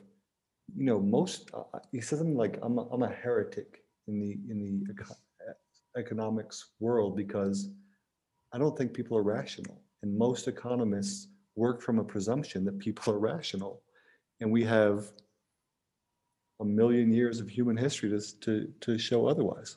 you 0.74 0.85
know, 0.85 1.01
most. 1.01 1.51
Uh, 1.52 1.78
he 1.93 2.01
said 2.01 2.18
something 2.18 2.36
like, 2.36 2.59
"I'm 2.62 2.78
a, 2.78 2.82
I'm 2.90 3.02
a 3.02 3.09
heretic 3.09 3.85
in 4.09 4.18
the 4.18 4.39
in 4.51 4.59
the 4.59 4.93
eco- 4.93 5.14
economics 5.97 6.72
world 6.81 7.16
because 7.16 7.70
I 8.52 8.59
don't 8.59 8.76
think 8.76 8.93
people 8.93 9.16
are 9.16 9.22
rational, 9.22 9.82
and 10.02 10.16
most 10.16 10.48
economists 10.48 11.28
work 11.56 11.82
from 11.82 11.98
a 11.98 12.05
presumption 12.05 12.64
that 12.64 12.78
people 12.78 13.12
are 13.12 13.18
rational." 13.18 13.82
and 14.40 14.51
we 14.51 14.64
have 14.64 15.10
a 16.60 16.64
million 16.64 17.12
years 17.12 17.40
of 17.40 17.48
human 17.48 17.76
history 17.76 18.10
to, 18.10 18.40
to, 18.40 18.72
to 18.81 18.98
show 18.98 19.26
otherwise 19.26 19.76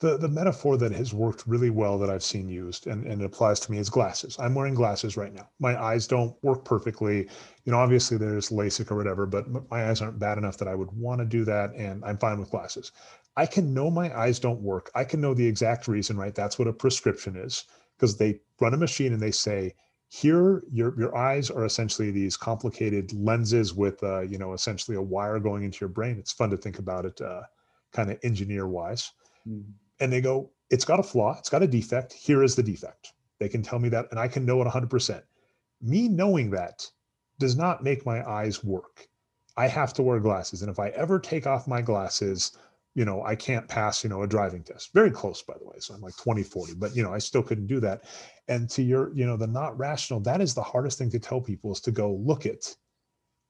the 0.00 0.16
the 0.16 0.28
metaphor 0.28 0.78
that 0.78 0.92
has 0.92 1.12
worked 1.12 1.46
really 1.46 1.68
well 1.68 1.98
that 1.98 2.08
I've 2.08 2.22
seen 2.22 2.48
used 2.48 2.86
and, 2.86 3.06
and 3.06 3.20
it 3.20 3.24
applies 3.24 3.60
to 3.60 3.70
me 3.70 3.76
is 3.76 3.90
glasses. 3.90 4.36
I'm 4.38 4.54
wearing 4.54 4.74
glasses 4.74 5.16
right 5.16 5.32
now. 5.32 5.48
My 5.60 5.80
eyes 5.80 6.06
don't 6.06 6.34
work 6.42 6.64
perfectly. 6.64 7.28
You 7.64 7.72
know, 7.72 7.78
obviously 7.78 8.16
there's 8.16 8.48
LASIK 8.48 8.90
or 8.90 8.96
whatever, 8.96 9.26
but 9.26 9.46
my 9.70 9.88
eyes 9.88 10.00
aren't 10.00 10.18
bad 10.18 10.38
enough 10.38 10.56
that 10.56 10.68
I 10.68 10.74
would 10.74 10.90
want 10.92 11.20
to 11.20 11.26
do 11.26 11.44
that. 11.44 11.74
And 11.76 12.02
I'm 12.02 12.16
fine 12.16 12.40
with 12.40 12.50
glasses. 12.50 12.92
I 13.36 13.44
can 13.44 13.74
know 13.74 13.90
my 13.90 14.16
eyes 14.18 14.38
don't 14.38 14.62
work. 14.62 14.90
I 14.94 15.04
can 15.04 15.20
know 15.20 15.34
the 15.34 15.46
exact 15.46 15.86
reason, 15.86 16.16
right? 16.16 16.34
That's 16.34 16.58
what 16.58 16.66
a 16.66 16.72
prescription 16.72 17.36
is 17.36 17.64
because 17.96 18.16
they 18.16 18.40
run 18.58 18.74
a 18.74 18.78
machine 18.78 19.12
and 19.12 19.22
they 19.22 19.30
say, 19.30 19.74
here 20.08 20.64
your 20.72 20.98
your 20.98 21.16
eyes 21.16 21.50
are 21.50 21.64
essentially 21.64 22.10
these 22.10 22.36
complicated 22.36 23.12
lenses 23.12 23.72
with 23.74 24.02
uh, 24.02 24.22
you 24.22 24.38
know 24.38 24.54
essentially 24.54 24.96
a 24.96 25.02
wire 25.02 25.38
going 25.38 25.62
into 25.62 25.78
your 25.80 25.88
brain. 25.88 26.18
It's 26.18 26.32
fun 26.32 26.50
to 26.50 26.56
think 26.56 26.80
about 26.80 27.04
it 27.04 27.20
uh, 27.20 27.42
kind 27.92 28.10
of 28.10 28.18
engineer 28.24 28.66
wise. 28.66 29.12
Mm-hmm 29.48 29.70
and 30.00 30.12
they 30.12 30.20
go, 30.20 30.50
it's 30.70 30.84
got 30.84 31.00
a 31.00 31.02
flaw, 31.02 31.36
it's 31.38 31.48
got 31.48 31.62
a 31.62 31.66
defect. 31.66 32.12
Here 32.12 32.42
is 32.42 32.56
the 32.56 32.62
defect. 32.62 33.12
They 33.38 33.48
can 33.48 33.62
tell 33.62 33.78
me 33.78 33.88
that, 33.90 34.06
and 34.10 34.18
I 34.20 34.28
can 34.28 34.44
know 34.44 34.60
it 34.62 34.68
100%. 34.68 35.22
Me 35.82 36.08
knowing 36.08 36.50
that 36.50 36.86
does 37.38 37.56
not 37.56 37.82
make 37.82 38.04
my 38.04 38.28
eyes 38.28 38.62
work. 38.62 39.08
I 39.56 39.66
have 39.66 39.92
to 39.94 40.02
wear 40.02 40.20
glasses. 40.20 40.62
And 40.62 40.70
if 40.70 40.78
I 40.78 40.88
ever 40.90 41.18
take 41.18 41.46
off 41.46 41.66
my 41.66 41.82
glasses, 41.82 42.56
you 42.94 43.04
know, 43.04 43.22
I 43.24 43.34
can't 43.34 43.68
pass, 43.68 44.04
you 44.04 44.10
know, 44.10 44.22
a 44.22 44.26
driving 44.26 44.62
test. 44.62 44.92
Very 44.92 45.10
close, 45.10 45.42
by 45.42 45.54
the 45.58 45.64
way. 45.64 45.76
So 45.78 45.94
I'm 45.94 46.00
like 46.00 46.16
20, 46.16 46.42
40, 46.42 46.74
but, 46.74 46.94
you 46.94 47.02
know, 47.02 47.12
I 47.12 47.18
still 47.18 47.42
couldn't 47.42 47.66
do 47.66 47.80
that. 47.80 48.04
And 48.48 48.68
to 48.70 48.82
your, 48.82 49.14
you 49.14 49.26
know, 49.26 49.36
the 49.36 49.46
not 49.46 49.78
rational, 49.78 50.20
that 50.20 50.40
is 50.40 50.54
the 50.54 50.62
hardest 50.62 50.98
thing 50.98 51.10
to 51.10 51.18
tell 51.18 51.40
people 51.40 51.72
is 51.72 51.80
to 51.80 51.90
go, 51.90 52.12
look 52.12 52.46
it. 52.46 52.76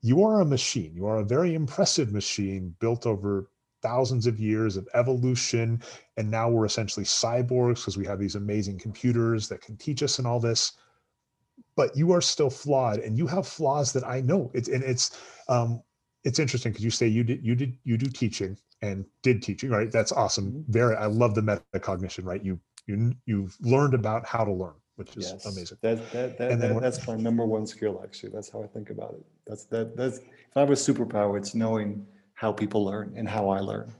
You 0.03 0.23
are 0.25 0.41
a 0.41 0.47
machine. 0.47 0.95
You 0.95 1.07
are 1.07 1.19
a 1.19 1.25
very 1.25 1.55
impressive 1.55 2.13
machine 2.13 2.75
built 2.81 3.07
over 3.07 3.51
thousands 3.83 4.27
of 4.27 4.39
years 4.39 4.77
of 4.77 4.89
evolution. 4.95 5.83
And 6.17 6.31
now 6.31 6.49
we're 6.49 6.67
essentially 6.67 7.05
cyborgs 7.05 7.77
because 7.77 7.97
we 7.97 8.07
have 8.07 8.19
these 8.19 8.35
amazing 8.35 8.79
computers 8.79 9.49
that 9.49 9.61
can 9.61 9.77
teach 9.77 10.03
us 10.03 10.19
and 10.19 10.27
all 10.27 10.41
this. 10.41 10.73
But 11.77 11.97
you 11.97 12.13
are 12.13 12.21
still 12.21 12.51
flawed 12.51 12.99
and 13.01 13.17
you 13.17 13.27
have 13.27 13.47
flaws 13.47 13.93
that 13.93 14.07
I 14.07 14.21
know. 14.21 14.51
It's 14.55 14.69
and 14.69 14.83
it's 14.83 15.19
um 15.49 15.83
it's 16.25 16.39
interesting 16.39 16.73
because 16.73 16.85
you 16.85 16.91
say 16.91 17.07
you 17.07 17.25
did 17.25 17.45
you 17.45 17.55
did 17.55 17.77
you 17.85 17.97
do 17.97 18.07
teaching 18.07 18.57
and 18.83 19.05
did 19.23 19.43
teaching, 19.43 19.71
right? 19.71 19.91
That's 19.91 20.13
awesome. 20.13 20.53
Mm-hmm. 20.53 20.73
Very 20.73 20.97
I 20.97 21.07
love 21.07 21.35
the 21.35 21.43
metacognition, 21.43 22.25
right? 22.25 22.45
You 22.45 22.59
you 22.87 23.15
you've 23.27 23.57
learned 23.61 23.95
about 23.95 24.27
how 24.27 24.45
to 24.45 24.53
learn 24.53 24.75
which 25.01 25.17
is 25.17 25.33
yes. 25.33 25.47
amazing. 25.47 25.79
That, 25.81 26.13
that, 26.13 26.37
that, 26.37 26.51
and 26.51 26.61
that, 26.61 26.79
that's 26.79 27.07
my 27.07 27.17
number 27.17 27.47
one 27.47 27.67
skill, 27.67 28.03
actually. 28.05 28.33
That's 28.33 28.51
how 28.51 28.63
I 28.63 28.67
think 28.67 28.91
about 28.91 29.15
it. 29.15 29.25
That's 29.47 29.65
that. 29.65 29.97
That's 29.97 30.19
if 30.19 30.57
I 30.57 30.61
have 30.61 30.69
a 30.69 30.75
superpower, 30.75 31.39
it's 31.39 31.55
knowing 31.55 32.07
how 32.41 32.51
people 32.51 32.83
learn 32.83 33.13
and 33.19 33.29
how 33.29 33.51
I 33.51 33.61
learn. 33.61 33.93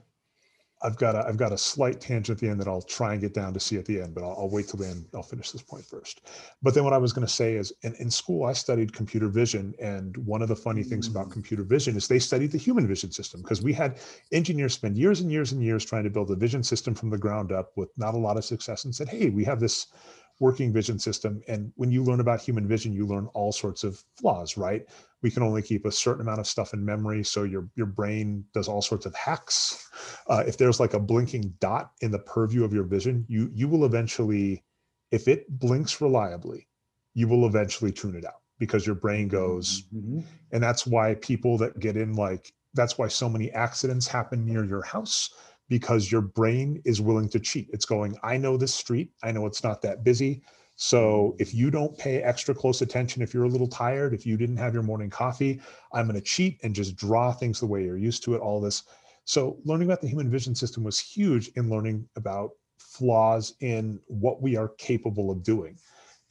I've 0.83 0.97
got 0.97 1.13
a, 1.13 1.23
I've 1.27 1.37
got 1.37 1.51
a 1.51 1.57
slight 1.59 2.01
tangent 2.01 2.37
at 2.37 2.41
the 2.41 2.49
end 2.49 2.59
that 2.59 2.67
I'll 2.67 2.81
try 2.81 3.11
and 3.11 3.21
get 3.21 3.35
down 3.35 3.53
to 3.53 3.59
see 3.59 3.77
at 3.77 3.85
the 3.85 4.01
end, 4.01 4.15
but 4.15 4.23
I'll, 4.23 4.35
I'll 4.35 4.49
wait 4.49 4.67
till 4.67 4.79
the 4.79 4.87
end. 4.87 5.05
I'll 5.13 5.21
finish 5.21 5.51
this 5.51 5.61
point 5.61 5.85
first. 5.85 6.21
But 6.63 6.73
then 6.73 6.83
what 6.83 6.91
I 6.91 6.97
was 6.97 7.13
going 7.13 7.27
to 7.27 7.31
say 7.31 7.53
is 7.53 7.71
in, 7.83 7.93
in 7.99 8.09
school, 8.09 8.45
I 8.45 8.53
studied 8.53 8.93
computer 8.93 9.27
vision. 9.27 9.75
And 9.79 10.17
one 10.25 10.41
of 10.41 10.47
the 10.47 10.55
funny 10.55 10.81
things 10.81 11.07
about 11.07 11.27
mm. 11.27 11.33
computer 11.33 11.61
vision 11.61 11.95
is 11.95 12.07
they 12.07 12.17
studied 12.17 12.51
the 12.51 12.57
human 12.57 12.87
vision 12.87 13.11
system 13.11 13.43
because 13.43 13.61
we 13.61 13.73
had 13.73 13.99
engineers 14.31 14.73
spend 14.73 14.97
years 14.97 15.21
and 15.21 15.31
years 15.31 15.51
and 15.51 15.61
years 15.61 15.85
trying 15.85 16.05
to 16.05 16.09
build 16.09 16.31
a 16.31 16.35
vision 16.35 16.63
system 16.63 16.95
from 16.95 17.11
the 17.11 17.19
ground 17.19 17.51
up 17.51 17.73
with 17.75 17.89
not 17.95 18.15
a 18.15 18.17
lot 18.17 18.37
of 18.37 18.43
success 18.43 18.85
and 18.85 18.95
said, 18.95 19.07
Hey, 19.07 19.29
we 19.29 19.43
have 19.43 19.59
this 19.59 19.85
working 20.41 20.73
vision 20.73 20.97
system. 20.97 21.39
And 21.47 21.71
when 21.75 21.91
you 21.91 22.03
learn 22.03 22.19
about 22.19 22.41
human 22.41 22.67
vision, 22.67 22.91
you 22.91 23.05
learn 23.05 23.27
all 23.35 23.51
sorts 23.51 23.83
of 23.83 24.03
flaws, 24.17 24.57
right? 24.57 24.83
We 25.21 25.29
can 25.29 25.43
only 25.43 25.61
keep 25.61 25.85
a 25.85 25.91
certain 25.91 26.21
amount 26.21 26.39
of 26.39 26.47
stuff 26.47 26.73
in 26.73 26.83
memory. 26.83 27.23
So 27.23 27.43
your, 27.43 27.69
your 27.75 27.85
brain 27.85 28.43
does 28.51 28.67
all 28.67 28.81
sorts 28.81 29.05
of 29.05 29.13
hacks. 29.13 29.87
Uh, 30.27 30.43
if 30.47 30.57
there's 30.57 30.79
like 30.79 30.95
a 30.95 30.99
blinking 30.99 31.53
dot 31.59 31.91
in 32.01 32.09
the 32.09 32.17
purview 32.17 32.63
of 32.63 32.73
your 32.73 32.85
vision, 32.85 33.23
you, 33.29 33.51
you 33.53 33.67
will 33.67 33.85
eventually, 33.85 34.63
if 35.11 35.27
it 35.27 35.47
blinks 35.59 36.01
reliably, 36.01 36.67
you 37.13 37.27
will 37.27 37.45
eventually 37.45 37.91
tune 37.91 38.15
it 38.15 38.25
out 38.25 38.41
because 38.57 38.83
your 38.83 38.95
brain 38.95 39.27
goes. 39.27 39.83
Mm-hmm. 39.93 40.21
And 40.53 40.63
that's 40.63 40.87
why 40.87 41.15
people 41.21 41.59
that 41.59 41.79
get 41.79 41.95
in 41.95 42.13
like, 42.13 42.51
that's 42.73 42.97
why 42.97 43.09
so 43.09 43.29
many 43.29 43.51
accidents 43.51 44.07
happen 44.07 44.43
near 44.43 44.65
your 44.65 44.81
house 44.81 45.29
because 45.71 46.11
your 46.11 46.19
brain 46.19 46.81
is 46.83 46.99
willing 46.99 47.29
to 47.29 47.39
cheat. 47.39 47.69
It's 47.71 47.85
going, 47.85 48.17
I 48.23 48.35
know 48.35 48.57
this 48.57 48.75
street. 48.75 49.09
I 49.23 49.31
know 49.31 49.45
it's 49.45 49.63
not 49.63 49.81
that 49.83 50.03
busy. 50.03 50.43
So 50.75 51.33
if 51.39 51.53
you 51.53 51.71
don't 51.71 51.97
pay 51.97 52.21
extra 52.21 52.53
close 52.53 52.81
attention, 52.81 53.21
if 53.21 53.33
you're 53.33 53.45
a 53.45 53.47
little 53.47 53.69
tired, 53.69 54.13
if 54.13 54.25
you 54.25 54.35
didn't 54.35 54.57
have 54.57 54.73
your 54.73 54.83
morning 54.83 55.09
coffee, 55.09 55.61
I'm 55.93 56.07
going 56.07 56.19
to 56.19 56.21
cheat 56.21 56.59
and 56.63 56.75
just 56.75 56.97
draw 56.97 57.31
things 57.31 57.61
the 57.61 57.67
way 57.67 57.85
you're 57.85 57.95
used 57.95 58.21
to 58.25 58.35
it, 58.35 58.41
all 58.41 58.59
this. 58.59 58.83
So 59.23 59.59
learning 59.63 59.87
about 59.87 60.01
the 60.01 60.09
human 60.09 60.29
vision 60.29 60.55
system 60.55 60.83
was 60.83 60.99
huge 60.99 61.47
in 61.55 61.69
learning 61.69 62.05
about 62.17 62.49
flaws 62.77 63.53
in 63.61 63.97
what 64.07 64.41
we 64.41 64.57
are 64.57 64.73
capable 64.77 65.31
of 65.31 65.41
doing. 65.41 65.79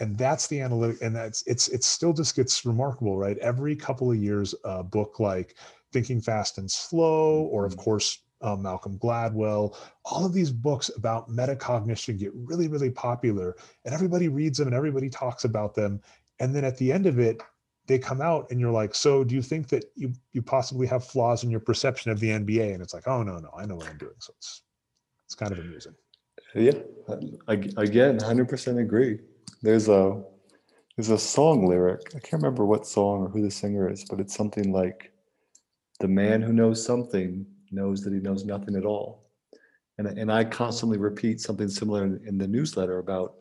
And 0.01 0.19
that's 0.19 0.49
the 0.49 0.61
analytic, 0.61 1.01
and 1.01 1.17
that's 1.17 1.43
it's 1.47 1.69
it 1.69 1.83
still 1.83 2.12
just 2.12 2.37
gets 2.37 2.67
remarkable, 2.67 3.17
right? 3.17 3.39
Every 3.39 3.75
couple 3.75 4.11
of 4.11 4.19
years, 4.19 4.55
a 4.65 4.83
book 4.83 5.19
like 5.19 5.57
Thinking 5.93 6.21
Fast 6.21 6.59
and 6.59 6.71
Slow, 6.71 7.43
or 7.45 7.65
of 7.65 7.73
mm-hmm. 7.73 7.81
course, 7.81 8.19
uh, 8.43 8.57
Malcolm 8.57 8.99
Gladwell, 8.99 9.77
all 10.05 10.25
of 10.25 10.33
these 10.33 10.51
books 10.51 10.91
about 10.97 11.29
metacognition 11.29 12.19
get 12.19 12.33
really, 12.35 12.69
really 12.69 12.91
popular, 12.91 13.57
and 13.85 13.95
everybody 13.95 14.29
reads 14.29 14.59
them 14.59 14.69
and 14.69 14.77
everybody 14.77 15.11
talks 15.11 15.45
about 15.45 15.75
them. 15.75 16.01
And 16.39 16.55
then 16.55 16.65
at 16.65 16.77
the 16.79 16.93
end 16.93 17.07
of 17.07 17.19
it, 17.19 17.43
they 17.87 17.99
come 17.99 18.21
out, 18.21 18.51
and 18.51 18.61
you're 18.61 18.71
like, 18.71 18.95
"So, 18.95 19.25
do 19.25 19.35
you 19.35 19.43
think 19.43 19.69
that 19.69 19.85
you 19.97 20.12
you 20.33 20.43
possibly 20.43 20.87
have 20.87 21.05
flaws 21.05 21.45
in 21.45 21.51
your 21.51 21.61
perception 21.61 22.11
of 22.11 22.21
the 22.21 22.31
NBA?" 22.31 22.73
And 22.73 22.83
it's 22.83 22.95
like, 22.95 23.09
"Oh 23.09 23.23
no, 23.23 23.39
no, 23.39 23.51
I 23.57 23.67
know 23.67 23.75
what 23.75 23.89
I'm 23.89 23.99
doing." 23.99 24.15
So 24.19 24.33
it's 24.39 24.62
it's 25.27 25.35
kind 25.35 25.53
of 25.53 25.59
amusing. 25.59 25.95
Yeah, 26.55 26.79
again, 27.49 28.19
hundred 28.21 28.49
percent 28.49 28.79
agree. 28.79 29.21
There's 29.62 29.89
a 29.89 30.23
there's 30.97 31.11
a 31.11 31.19
song 31.19 31.67
lyric. 31.67 32.01
I 32.15 32.21
can't 32.21 32.43
remember 32.43 32.65
what 32.65 32.87
song 32.87 33.23
or 33.23 33.29
who 33.29 33.43
the 33.43 33.51
singer 33.51 33.91
is, 33.91 34.05
but 34.09 34.21
it's 34.21 34.35
something 34.35 34.73
like, 34.73 35.12
"The 35.99 36.09
man 36.09 36.43
who 36.43 36.53
knows 36.53 36.85
something 36.85 37.45
knows 37.71 38.03
that 38.03 38.13
he 38.13 38.21
knows 38.21 38.45
nothing 38.45 38.77
at 38.77 38.85
all. 38.85 39.27
And, 39.99 40.07
and 40.07 40.33
I 40.33 40.45
constantly 40.45 40.99
repeat 40.99 41.41
something 41.41 41.69
similar 41.69 42.05
in, 42.05 42.21
in 42.27 42.39
the 42.39 42.49
newsletter 42.49 42.99
about, 42.99 43.35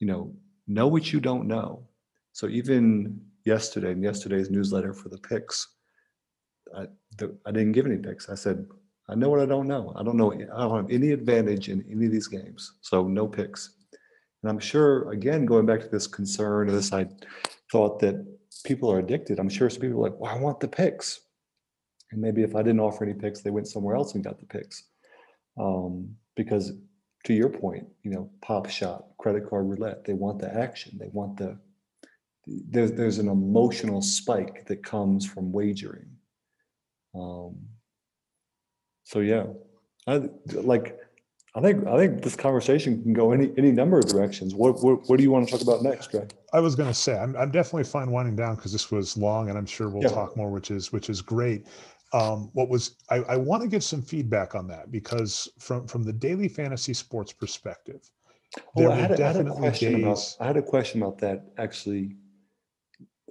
you 0.00 0.06
know, 0.06 0.34
know 0.66 0.88
what 0.88 1.12
you 1.12 1.20
don't 1.20 1.46
know. 1.46 1.86
So 2.32 2.48
even 2.48 3.20
yesterday, 3.44 3.92
in 3.92 4.02
yesterday's 4.02 4.50
newsletter 4.50 4.94
for 4.94 5.08
the 5.10 5.18
picks, 5.18 5.66
I, 6.76 6.86
the, 7.18 7.36
I 7.46 7.52
didn't 7.52 7.72
give 7.72 7.86
any 7.86 7.98
picks. 7.98 8.28
I 8.28 8.34
said, 8.34 8.66
I 9.08 9.14
know 9.14 9.28
what 9.28 9.40
I 9.40 9.46
don't 9.46 9.66
know. 9.68 9.92
I 9.96 10.02
don't 10.02 10.16
know. 10.16 10.32
I 10.32 10.38
don't 10.38 10.76
have 10.76 10.90
any 10.90 11.12
advantage 11.12 11.68
in 11.68 11.84
any 11.90 12.06
of 12.06 12.12
these 12.12 12.28
games. 12.28 12.72
So 12.80 13.06
no 13.06 13.28
picks. 13.28 13.76
And 14.42 14.50
I'm 14.50 14.58
sure, 14.58 15.10
again, 15.10 15.44
going 15.44 15.66
back 15.66 15.80
to 15.80 15.88
this 15.88 16.06
concern 16.06 16.68
or 16.68 16.72
this 16.72 16.92
I 16.92 17.06
thought 17.70 18.00
that 18.00 18.24
people 18.64 18.90
are 18.90 18.98
addicted. 18.98 19.38
I'm 19.38 19.48
sure 19.48 19.68
some 19.70 19.80
people 19.80 20.00
are 20.00 20.10
like, 20.10 20.18
well, 20.18 20.34
I 20.34 20.38
want 20.38 20.60
the 20.60 20.68
picks. 20.68 21.20
And 22.12 22.20
maybe 22.20 22.42
if 22.42 22.54
I 22.54 22.62
didn't 22.62 22.80
offer 22.80 23.04
any 23.04 23.14
picks, 23.14 23.40
they 23.40 23.50
went 23.50 23.66
somewhere 23.66 23.96
else 23.96 24.14
and 24.14 24.22
got 24.22 24.38
the 24.38 24.46
picks. 24.46 24.84
Um, 25.58 26.14
because 26.36 26.72
to 27.24 27.34
your 27.34 27.48
point, 27.48 27.86
you 28.02 28.10
know, 28.10 28.30
pop 28.40 28.68
shot, 28.68 29.06
credit 29.18 29.48
card 29.48 29.68
roulette, 29.68 30.04
they 30.04 30.14
want 30.14 30.38
the 30.38 30.54
action. 30.54 30.96
They 30.98 31.08
want 31.12 31.36
the, 31.36 31.58
there's, 32.46 32.92
there's 32.92 33.18
an 33.18 33.28
emotional 33.28 34.02
spike 34.02 34.66
that 34.66 34.82
comes 34.84 35.26
from 35.26 35.52
wagering. 35.52 36.10
Um, 37.14 37.56
so 39.04 39.20
yeah, 39.20 39.44
I 40.06 40.28
like, 40.52 40.98
I 41.54 41.60
think 41.60 41.86
I 41.86 41.98
think 41.98 42.22
this 42.22 42.34
conversation 42.34 43.02
can 43.02 43.12
go 43.12 43.32
any 43.32 43.52
any 43.58 43.72
number 43.72 43.98
of 43.98 44.06
directions. 44.06 44.54
What 44.54 44.82
what, 44.82 45.06
what 45.08 45.18
do 45.18 45.22
you 45.22 45.30
want 45.30 45.46
to 45.46 45.52
talk 45.52 45.60
about 45.60 45.82
next, 45.82 46.10
Greg? 46.10 46.32
I 46.54 46.60
was 46.60 46.74
going 46.74 46.88
to 46.88 46.94
say 46.94 47.18
I'm, 47.18 47.36
I'm 47.36 47.50
definitely 47.50 47.84
fine 47.84 48.10
winding 48.10 48.36
down 48.36 48.54
because 48.56 48.72
this 48.72 48.90
was 48.90 49.18
long, 49.18 49.50
and 49.50 49.58
I'm 49.58 49.66
sure 49.66 49.90
we'll 49.90 50.02
yeah. 50.02 50.08
talk 50.08 50.34
more, 50.34 50.50
which 50.50 50.70
is 50.70 50.92
which 50.92 51.10
is 51.10 51.20
great 51.20 51.66
um, 52.12 52.50
what 52.52 52.68
was 52.68 52.96
I, 53.10 53.16
I 53.16 53.36
want 53.36 53.62
to 53.62 53.68
give 53.68 53.82
some 53.82 54.02
feedback 54.02 54.54
on 54.54 54.66
that 54.68 54.90
because 54.90 55.48
from 55.58 55.86
from 55.86 56.02
the 56.02 56.12
daily 56.12 56.48
fantasy 56.48 56.92
sports 56.92 57.32
perspective, 57.32 58.10
oh, 58.76 58.90
I 58.90 58.96
had, 58.96 59.10
a, 59.12 59.24
I 59.24 59.32
had 59.32 59.46
a 59.46 59.50
question 59.54 59.92
days, 59.94 60.02
about 60.02 60.36
I 60.40 60.46
had 60.46 60.56
a 60.56 60.62
question 60.62 61.02
about 61.02 61.18
that 61.18 61.46
actually. 61.58 62.16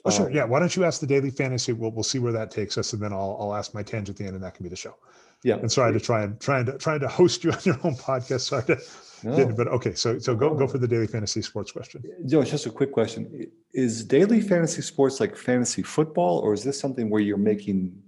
Oh, 0.04 0.10
sure. 0.10 0.28
Um, 0.28 0.34
yeah. 0.34 0.46
Why 0.46 0.60
don't 0.60 0.76
you 0.76 0.84
ask 0.84 1.00
the 1.00 1.06
daily 1.06 1.30
fantasy? 1.30 1.74
We'll 1.74 1.92
we'll 1.92 2.04
see 2.04 2.18
where 2.18 2.34
that 2.34 2.50
takes 2.50 2.78
us, 2.78 2.94
and 2.94 3.02
then 3.02 3.14
I'll 3.14 3.38
I'll 3.40 3.56
ask 3.56 3.74
my 3.76 3.84
tangent 3.84 4.10
at 4.10 4.18
the 4.18 4.26
end, 4.26 4.36
and 4.36 4.44
that 4.44 4.56
can 4.56 4.64
be 4.64 4.70
the 4.70 4.76
show. 4.76 4.96
Yeah. 5.44 5.56
And 5.56 5.72
sorry 5.72 5.94
to 5.94 6.00
try 6.00 6.24
and 6.24 6.40
trying 6.40 6.66
to 6.66 6.78
trying 6.80 7.00
to 7.02 7.08
host 7.08 7.44
you 7.44 7.52
on 7.52 7.60
your 7.64 7.80
own 7.84 7.96
podcast. 7.96 8.42
Sorry 8.42 8.64
to. 8.64 8.78
No. 9.24 9.54
But 9.56 9.68
okay, 9.68 9.94
so 9.94 10.18
so 10.18 10.36
go 10.36 10.56
go 10.56 10.68
for 10.68 10.80
the 10.80 10.88
daily 10.88 11.06
fantasy 11.06 11.44
sports 11.44 11.72
question. 11.72 12.04
Joe, 12.26 12.44
just 12.44 12.66
a 12.66 12.72
quick 12.72 12.92
question: 12.92 13.46
Is 13.72 14.04
daily 14.04 14.42
fantasy 14.42 14.82
sports 14.82 15.20
like 15.20 15.36
fantasy 15.36 15.84
football, 15.84 16.40
or 16.40 16.56
is 16.56 16.64
this 16.64 16.80
something 16.80 17.08
where 17.08 17.22
you're 17.22 17.38
making 17.38 18.02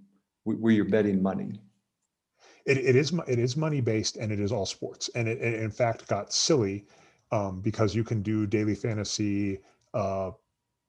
where 0.44 0.74
you're 0.74 0.86
betting 0.86 1.22
money. 1.22 1.60
It, 2.66 2.78
it 2.78 2.96
is 2.96 3.14
it 3.28 3.40
is 3.40 3.58
money 3.58 3.82
based 3.82 4.18
and 4.18 4.32
it 4.32 4.40
is 4.40 4.52
all 4.52 4.66
sports 4.66 5.10
and 5.16 5.28
it, 5.28 5.42
it 5.42 5.56
in 5.62 5.72
fact 5.72 6.08
got 6.08 6.34
silly 6.34 6.86
um, 7.32 7.62
because 7.62 7.96
you 7.96 8.04
can 8.04 8.22
do 8.22 8.46
daily 8.46 8.76
fantasy 8.76 9.60
uh, 9.94 10.32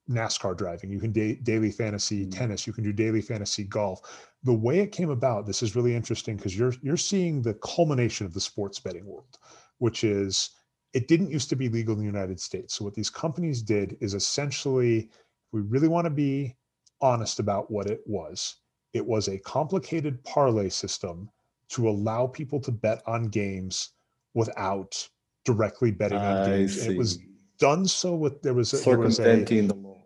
NASCAR 0.09 0.57
driving, 0.57 0.91
you 0.91 1.01
can 1.01 1.13
da- 1.13 1.37
daily 1.37 1.71
fantasy 1.71 2.27
Mm. 2.27 2.31
tennis, 2.31 2.67
you 2.67 2.73
can 2.73 2.85
do 2.85 2.93
daily 2.93 3.23
fantasy 3.23 3.65
golf. 3.65 4.01
The 4.43 4.53
way 4.53 4.81
it 4.81 4.93
came 4.93 5.11
about, 5.11 5.47
this 5.47 5.63
is 5.63 5.75
really 5.75 5.95
interesting 5.95 6.37
because 6.37 6.57
you're 6.57 6.75
you're 6.83 6.97
seeing 6.97 7.43
the 7.43 7.55
culmination 7.55 8.27
of 8.27 8.35
the 8.35 8.41
sports 8.41 8.79
betting 8.79 9.07
world, 9.07 9.39
which 9.79 10.05
is 10.05 10.51
it 10.93 11.09
didn't 11.09 11.31
used 11.31 11.49
to 11.51 11.57
be 11.57 11.69
legal 11.69 11.95
in 11.95 12.01
the 12.01 12.07
United 12.07 12.39
States. 12.39 12.75
So 12.75 12.85
what 12.85 12.95
these 12.95 13.11
companies 13.11 13.63
did 13.63 13.97
is 14.01 14.15
essentially, 14.15 15.11
we 15.53 15.61
really 15.63 15.89
want 15.89 16.05
to 16.05 16.11
be 16.11 16.55
honest 17.01 17.41
about 17.41 17.71
what 17.71 17.87
it 17.87 18.01
was. 18.07 18.57
It 18.95 19.05
was 19.05 19.29
a 19.29 19.39
complicated 19.39 20.23
parlay 20.25 20.71
system 20.71 21.29
to 21.71 21.89
allow 21.89 22.27
people 22.27 22.61
to 22.61 22.73
bet 22.73 23.03
on 23.07 23.25
games 23.29 23.91
without 24.35 25.09
directly 25.45 25.91
betting 25.91 26.19
on 26.19 26.37
I 26.43 26.47
games. 26.47 26.81
See. 26.81 26.93
it 26.93 26.99
was 26.99 27.19
done 27.59 27.87
so 27.87 28.15
with 28.15 28.43
there 28.43 28.55
was 28.55 28.73
a, 28.73 28.85
there 28.85 28.99
was 28.99 29.19
a 29.19 29.45
the 29.45 29.75
law. 29.75 30.01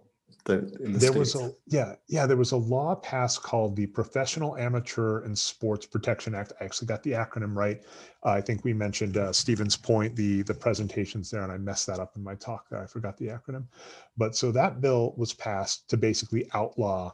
The, 0.44 0.70
there 0.80 1.12
was 1.12 1.34
a 1.34 1.52
yeah 1.66 1.96
yeah 2.08 2.24
there 2.24 2.36
was 2.38 2.52
a 2.52 2.56
law 2.56 2.94
passed 2.94 3.42
called 3.42 3.76
the 3.76 3.86
professional 3.86 4.56
amateur 4.56 5.20
and 5.24 5.38
sports 5.38 5.84
protection 5.84 6.34
act 6.34 6.54
i 6.58 6.64
actually 6.64 6.86
got 6.86 7.02
the 7.02 7.10
acronym 7.10 7.54
right 7.54 7.82
uh, 8.24 8.30
i 8.30 8.40
think 8.40 8.64
we 8.64 8.72
mentioned 8.72 9.18
uh, 9.18 9.30
stevens 9.30 9.76
point 9.76 10.16
the 10.16 10.40
the 10.44 10.54
presentations 10.54 11.30
there 11.30 11.42
and 11.42 11.52
i 11.52 11.58
messed 11.58 11.86
that 11.86 11.98
up 11.98 12.16
in 12.16 12.24
my 12.24 12.34
talk 12.34 12.66
there 12.70 12.82
i 12.82 12.86
forgot 12.86 13.14
the 13.18 13.26
acronym 13.26 13.64
but 14.16 14.34
so 14.34 14.50
that 14.50 14.80
bill 14.80 15.12
was 15.18 15.34
passed 15.34 15.86
to 15.90 15.98
basically 15.98 16.48
outlaw 16.54 17.12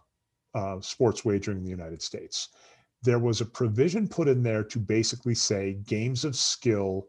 uh, 0.54 0.80
sports 0.80 1.24
wagering 1.24 1.58
in 1.58 1.64
the 1.64 1.70
united 1.70 2.02
states 2.02 2.48
there 3.02 3.18
was 3.18 3.40
a 3.40 3.46
provision 3.46 4.08
put 4.08 4.28
in 4.28 4.42
there 4.42 4.64
to 4.64 4.78
basically 4.78 5.34
say 5.34 5.74
games 5.86 6.24
of 6.24 6.34
skill 6.34 7.06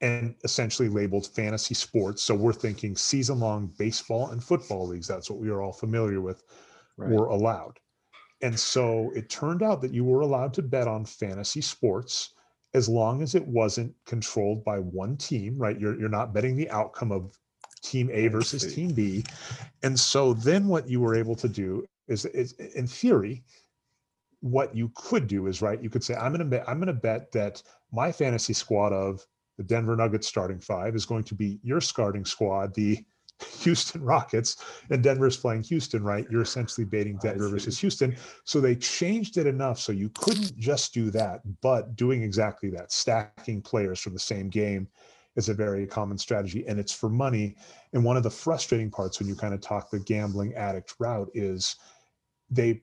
and 0.00 0.34
essentially 0.44 0.88
labeled 0.88 1.26
fantasy 1.26 1.74
sports. 1.74 2.22
So 2.22 2.34
we're 2.34 2.52
thinking 2.52 2.94
season 2.94 3.40
long 3.40 3.72
baseball 3.78 4.30
and 4.30 4.44
football 4.44 4.86
leagues. 4.86 5.08
That's 5.08 5.30
what 5.30 5.40
we 5.40 5.48
are 5.48 5.62
all 5.62 5.72
familiar 5.72 6.20
with 6.20 6.44
Right. 6.96 7.12
were 7.12 7.26
allowed. 7.28 7.78
And 8.42 8.58
so 8.58 9.12
it 9.14 9.30
turned 9.30 9.62
out 9.62 9.80
that 9.82 9.94
you 9.94 10.04
were 10.04 10.20
allowed 10.20 10.52
to 10.54 10.62
bet 10.62 10.88
on 10.88 11.04
fantasy 11.04 11.60
sports 11.60 12.34
as 12.74 12.88
long 12.88 13.22
as 13.22 13.34
it 13.34 13.46
wasn't 13.46 13.94
controlled 14.04 14.64
by 14.64 14.78
one 14.78 15.16
team, 15.16 15.56
right? 15.56 15.78
You're, 15.78 15.98
you're 15.98 16.08
not 16.08 16.34
betting 16.34 16.56
the 16.56 16.68
outcome 16.70 17.12
of 17.12 17.36
team 17.82 18.10
A 18.12 18.28
versus 18.28 18.74
team 18.74 18.92
B. 18.92 19.24
And 19.82 19.98
so 19.98 20.34
then 20.34 20.66
what 20.66 20.88
you 20.88 21.00
were 21.00 21.14
able 21.14 21.36
to 21.36 21.48
do 21.48 21.86
is, 22.08 22.24
is 22.26 22.52
in 22.52 22.86
theory, 22.86 23.44
what 24.40 24.74
you 24.74 24.90
could 24.94 25.26
do 25.26 25.46
is 25.46 25.62
right, 25.62 25.82
you 25.82 25.90
could 25.90 26.04
say, 26.04 26.14
I'm 26.14 26.32
gonna 26.32 26.44
bet, 26.44 26.68
I'm 26.68 26.78
gonna 26.78 26.92
bet 26.92 27.32
that 27.32 27.62
my 27.92 28.12
fantasy 28.12 28.52
squad 28.52 28.92
of 28.92 29.24
the 29.56 29.64
Denver 29.64 29.96
Nuggets 29.96 30.26
starting 30.26 30.60
five 30.60 30.94
is 30.94 31.04
going 31.04 31.24
to 31.24 31.34
be 31.34 31.58
your 31.62 31.80
starting 31.80 32.24
squad, 32.24 32.74
the 32.74 33.04
Houston 33.60 34.02
Rockets, 34.02 34.64
and 34.90 35.02
Denver's 35.02 35.36
playing 35.36 35.62
Houston, 35.64 36.02
right? 36.02 36.26
You're 36.30 36.42
essentially 36.42 36.84
baiting 36.84 37.18
Denver 37.18 37.48
versus 37.48 37.78
Houston. 37.78 38.16
So 38.44 38.60
they 38.60 38.74
changed 38.74 39.36
it 39.36 39.46
enough 39.46 39.78
so 39.78 39.92
you 39.92 40.10
couldn't 40.10 40.56
just 40.56 40.94
do 40.94 41.10
that, 41.12 41.40
but 41.60 41.94
doing 41.96 42.22
exactly 42.22 42.70
that, 42.70 42.92
stacking 42.92 43.62
players 43.62 44.00
from 44.00 44.12
the 44.12 44.18
same 44.18 44.48
game 44.48 44.88
is 45.36 45.48
a 45.48 45.54
very 45.54 45.86
common 45.86 46.18
strategy 46.18 46.66
and 46.66 46.80
it's 46.80 46.92
for 46.92 47.08
money. 47.08 47.56
And 47.92 48.04
one 48.04 48.16
of 48.16 48.24
the 48.24 48.30
frustrating 48.30 48.90
parts 48.90 49.20
when 49.20 49.28
you 49.28 49.36
kind 49.36 49.54
of 49.54 49.60
talk 49.60 49.90
the 49.90 50.00
gambling 50.00 50.54
addict 50.54 50.94
route 50.98 51.30
is 51.32 51.76
they 52.50 52.82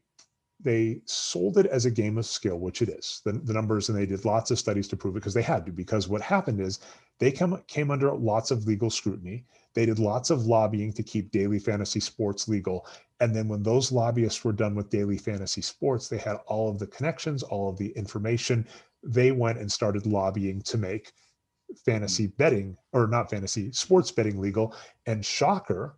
they 0.63 1.01
sold 1.05 1.57
it 1.57 1.65
as 1.65 1.85
a 1.85 1.91
game 1.91 2.17
of 2.17 2.25
skill, 2.25 2.57
which 2.57 2.81
it 2.81 2.89
is. 2.89 3.21
The, 3.25 3.33
the 3.33 3.53
numbers, 3.53 3.89
and 3.89 3.97
they 3.97 4.05
did 4.05 4.23
lots 4.25 4.51
of 4.51 4.59
studies 4.59 4.87
to 4.87 4.97
prove 4.97 5.15
it 5.15 5.19
because 5.19 5.33
they 5.33 5.41
had 5.41 5.65
to. 5.65 5.71
Because 5.71 6.07
what 6.07 6.21
happened 6.21 6.61
is 6.61 6.79
they 7.19 7.31
come 7.31 7.61
came 7.67 7.91
under 7.91 8.13
lots 8.13 8.51
of 8.51 8.65
legal 8.65 8.89
scrutiny. 8.89 9.45
They 9.73 9.85
did 9.85 9.99
lots 9.99 10.29
of 10.29 10.45
lobbying 10.45 10.93
to 10.93 11.03
keep 11.03 11.31
daily 11.31 11.59
fantasy 11.59 11.99
sports 11.99 12.47
legal. 12.47 12.87
And 13.19 13.35
then 13.35 13.47
when 13.47 13.63
those 13.63 13.91
lobbyists 13.91 14.43
were 14.43 14.53
done 14.53 14.75
with 14.75 14.89
daily 14.89 15.17
fantasy 15.17 15.61
sports, 15.61 16.07
they 16.07 16.17
had 16.17 16.37
all 16.47 16.69
of 16.69 16.79
the 16.79 16.87
connections, 16.87 17.43
all 17.43 17.69
of 17.69 17.77
the 17.77 17.89
information. 17.91 18.67
They 19.03 19.31
went 19.31 19.59
and 19.59 19.71
started 19.71 20.05
lobbying 20.05 20.61
to 20.63 20.77
make 20.77 21.11
fantasy 21.85 22.27
betting 22.27 22.77
or 22.93 23.07
not 23.07 23.29
fantasy 23.29 23.71
sports 23.71 24.11
betting 24.11 24.39
legal. 24.39 24.73
And 25.05 25.25
shocker, 25.25 25.97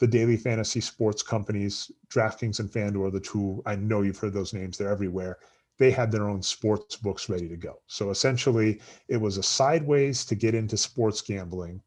the 0.00 0.06
daily 0.06 0.36
fantasy 0.36 0.80
sports 0.80 1.22
companies, 1.22 1.90
DraftKings 2.08 2.58
and 2.58 2.70
FanDuel 2.70 3.08
are 3.08 3.10
the 3.10 3.20
two. 3.20 3.62
I 3.66 3.76
know 3.76 4.00
you've 4.02 4.18
heard 4.18 4.32
those 4.32 4.54
names; 4.54 4.76
they're 4.76 4.90
everywhere. 4.90 5.38
They 5.78 5.90
had 5.90 6.10
their 6.10 6.28
own 6.28 6.42
sports 6.42 6.96
books 6.96 7.28
ready 7.28 7.48
to 7.48 7.56
go. 7.56 7.80
So 7.86 8.10
essentially, 8.10 8.80
it 9.08 9.18
was 9.18 9.36
a 9.36 9.42
sideways 9.42 10.24
to 10.26 10.34
get 10.34 10.54
into 10.54 10.76
sports 10.76 11.22
gambling. 11.22 11.82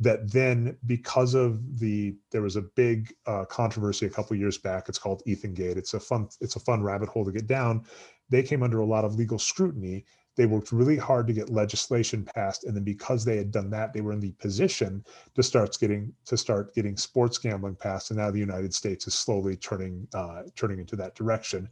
That 0.00 0.30
then, 0.30 0.76
because 0.86 1.34
of 1.34 1.80
the, 1.80 2.16
there 2.30 2.42
was 2.42 2.56
a 2.56 2.62
big 2.62 3.12
uh, 3.26 3.44
controversy 3.46 4.06
a 4.06 4.10
couple 4.10 4.36
years 4.36 4.56
back. 4.56 4.88
It's 4.88 4.98
called 4.98 5.22
Ethan 5.26 5.54
Gate. 5.54 5.76
It's 5.76 5.94
a 5.94 6.00
fun, 6.00 6.28
it's 6.40 6.56
a 6.56 6.60
fun 6.60 6.82
rabbit 6.82 7.08
hole 7.08 7.24
to 7.24 7.32
get 7.32 7.46
down. 7.46 7.84
They 8.30 8.42
came 8.42 8.62
under 8.62 8.80
a 8.80 8.86
lot 8.86 9.04
of 9.04 9.16
legal 9.16 9.38
scrutiny. 9.38 10.04
They 10.38 10.46
worked 10.46 10.70
really 10.70 10.96
hard 10.96 11.26
to 11.26 11.32
get 11.32 11.50
legislation 11.50 12.24
passed, 12.24 12.62
and 12.64 12.76
then 12.76 12.84
because 12.84 13.24
they 13.24 13.36
had 13.36 13.50
done 13.50 13.70
that, 13.70 13.92
they 13.92 14.00
were 14.00 14.12
in 14.12 14.20
the 14.20 14.30
position 14.32 15.04
to 15.34 15.42
start 15.42 15.76
getting 15.80 16.14
to 16.26 16.36
start 16.36 16.72
getting 16.76 16.96
sports 16.96 17.38
gambling 17.38 17.74
passed, 17.74 18.12
and 18.12 18.18
now 18.20 18.30
the 18.30 18.38
United 18.38 18.72
States 18.72 19.08
is 19.08 19.14
slowly 19.14 19.56
turning 19.56 20.06
uh, 20.14 20.44
turning 20.54 20.78
into 20.78 20.94
that 20.94 21.16
direction. 21.16 21.68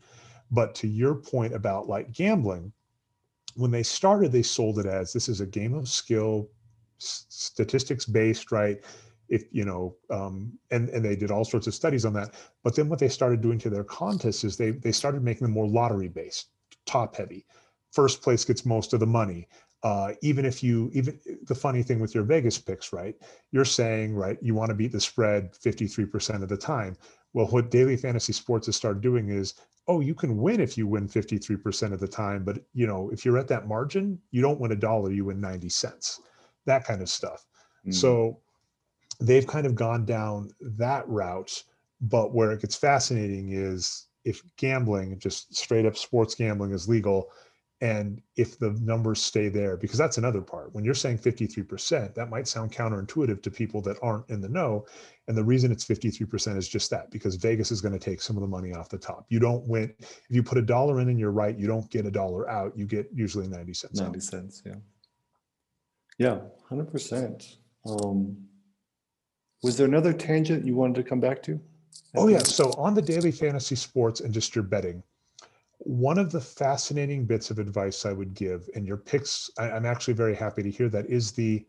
But 0.50 0.74
to 0.76 0.88
your 0.88 1.14
point 1.14 1.54
about 1.54 1.88
like 1.88 2.12
gambling, 2.12 2.72
when 3.54 3.70
they 3.70 3.84
started, 3.84 4.32
they 4.32 4.42
sold 4.42 4.80
it 4.80 4.86
as 4.86 5.12
this 5.12 5.28
is 5.28 5.40
a 5.40 5.46
game 5.46 5.74
of 5.74 5.88
skill, 5.88 6.50
s- 7.00 7.26
statistics 7.28 8.04
based, 8.04 8.50
right? 8.50 8.78
If 9.28 9.44
you 9.52 9.64
know, 9.64 9.96
um, 10.10 10.58
and 10.72 10.88
and 10.88 11.04
they 11.04 11.14
did 11.14 11.30
all 11.30 11.44
sorts 11.44 11.68
of 11.68 11.74
studies 11.74 12.04
on 12.04 12.14
that. 12.14 12.34
But 12.64 12.74
then 12.74 12.88
what 12.88 12.98
they 12.98 13.08
started 13.08 13.40
doing 13.42 13.60
to 13.60 13.70
their 13.70 13.84
contests 13.84 14.42
is 14.42 14.56
they 14.56 14.72
they 14.72 14.92
started 14.92 15.22
making 15.22 15.44
them 15.44 15.52
more 15.54 15.68
lottery 15.68 16.08
based, 16.08 16.48
top 16.84 17.14
heavy. 17.14 17.46
First 17.96 18.22
place 18.22 18.44
gets 18.44 18.64
most 18.64 18.92
of 18.92 19.00
the 19.00 19.06
money 19.06 19.48
uh, 19.86 20.12
even 20.22 20.44
if 20.44 20.64
you 20.64 20.90
even 20.94 21.16
the 21.44 21.54
funny 21.54 21.80
thing 21.80 22.00
with 22.00 22.12
your 22.12 22.24
Vegas 22.24 22.58
picks, 22.58 22.92
right? 22.92 23.14
You're 23.52 23.64
saying, 23.64 24.16
right, 24.16 24.36
you 24.42 24.52
want 24.52 24.70
to 24.70 24.74
beat 24.74 24.90
the 24.90 25.00
spread 25.00 25.52
53% 25.52 26.42
of 26.42 26.48
the 26.48 26.56
time. 26.56 26.96
Well, 27.34 27.46
what 27.46 27.70
daily 27.70 27.96
fantasy 27.96 28.32
sports 28.32 28.66
has 28.66 28.74
started 28.74 29.00
doing 29.00 29.28
is, 29.28 29.54
oh, 29.86 30.00
you 30.00 30.14
can 30.14 30.38
win 30.38 30.60
if 30.60 30.76
you 30.76 30.88
win 30.88 31.06
53% 31.06 31.92
of 31.92 32.00
the 32.00 32.08
time, 32.08 32.42
but 32.42 32.58
you 32.72 32.88
know, 32.88 33.10
if 33.12 33.24
you're 33.24 33.38
at 33.38 33.46
that 33.48 33.68
margin, 33.68 34.18
you 34.32 34.42
don't 34.42 34.58
win 34.58 34.72
a 34.72 34.76
dollar, 34.76 35.12
you 35.12 35.26
win 35.26 35.40
90 35.40 35.68
cents. 35.68 36.20
That 36.64 36.84
kind 36.84 37.00
of 37.02 37.08
stuff. 37.08 37.46
Mm. 37.86 37.94
So 37.94 38.40
they've 39.20 39.46
kind 39.46 39.66
of 39.66 39.76
gone 39.76 40.04
down 40.04 40.50
that 40.60 41.08
route. 41.08 41.62
But 42.00 42.34
where 42.34 42.50
it 42.50 42.60
gets 42.60 42.74
fascinating 42.74 43.52
is 43.52 44.06
if 44.24 44.42
gambling, 44.56 45.18
just 45.20 45.54
straight 45.54 45.86
up 45.86 45.96
sports 45.96 46.34
gambling 46.34 46.72
is 46.72 46.88
legal, 46.88 47.30
and 47.82 48.22
if 48.36 48.58
the 48.58 48.70
numbers 48.80 49.20
stay 49.22 49.48
there, 49.48 49.76
because 49.76 49.98
that's 49.98 50.16
another 50.16 50.40
part. 50.40 50.74
When 50.74 50.82
you're 50.82 50.94
saying 50.94 51.18
53%, 51.18 52.14
that 52.14 52.30
might 52.30 52.48
sound 52.48 52.72
counterintuitive 52.72 53.42
to 53.42 53.50
people 53.50 53.82
that 53.82 53.98
aren't 54.00 54.28
in 54.30 54.40
the 54.40 54.48
know. 54.48 54.86
And 55.28 55.36
the 55.36 55.44
reason 55.44 55.70
it's 55.70 55.84
53% 55.84 56.56
is 56.56 56.68
just 56.68 56.90
that, 56.90 57.10
because 57.10 57.34
Vegas 57.34 57.70
is 57.70 57.82
going 57.82 57.92
to 57.92 57.98
take 57.98 58.22
some 58.22 58.36
of 58.36 58.40
the 58.40 58.48
money 58.48 58.72
off 58.72 58.88
the 58.88 58.96
top. 58.96 59.26
You 59.28 59.40
don't 59.40 59.66
win. 59.66 59.92
If 59.98 60.24
you 60.30 60.42
put 60.42 60.56
a 60.56 60.62
dollar 60.62 61.00
in 61.00 61.10
and 61.10 61.20
you're 61.20 61.32
right, 61.32 61.58
you 61.58 61.66
don't 61.66 61.90
get 61.90 62.06
a 62.06 62.10
dollar 62.10 62.48
out. 62.48 62.72
You 62.76 62.86
get 62.86 63.08
usually 63.12 63.46
90 63.46 63.74
cents 63.74 64.00
out. 64.00 64.04
90 64.06 64.20
cents, 64.20 64.62
yeah. 64.64 64.76
Yeah, 66.18 66.38
100%. 66.70 67.56
Um, 67.84 68.36
was 69.62 69.76
there 69.76 69.86
another 69.86 70.14
tangent 70.14 70.64
you 70.64 70.76
wanted 70.76 70.96
to 70.96 71.02
come 71.02 71.20
back 71.20 71.42
to? 71.42 71.60
Oh 72.16 72.28
yeah. 72.28 72.38
So 72.38 72.70
on 72.72 72.94
the 72.94 73.02
daily 73.02 73.32
fantasy 73.32 73.74
sports 73.74 74.20
and 74.20 74.32
just 74.32 74.54
your 74.54 74.64
betting, 74.64 75.02
one 75.86 76.18
of 76.18 76.32
the 76.32 76.40
fascinating 76.40 77.24
bits 77.26 77.52
of 77.52 77.60
advice 77.60 78.04
I 78.04 78.12
would 78.12 78.34
give, 78.34 78.68
and 78.74 78.84
your 78.84 78.96
picks, 78.96 79.48
I, 79.56 79.70
I'm 79.70 79.86
actually 79.86 80.14
very 80.14 80.34
happy 80.34 80.64
to 80.64 80.70
hear 80.70 80.88
that, 80.88 81.06
is 81.06 81.30
the 81.30 81.64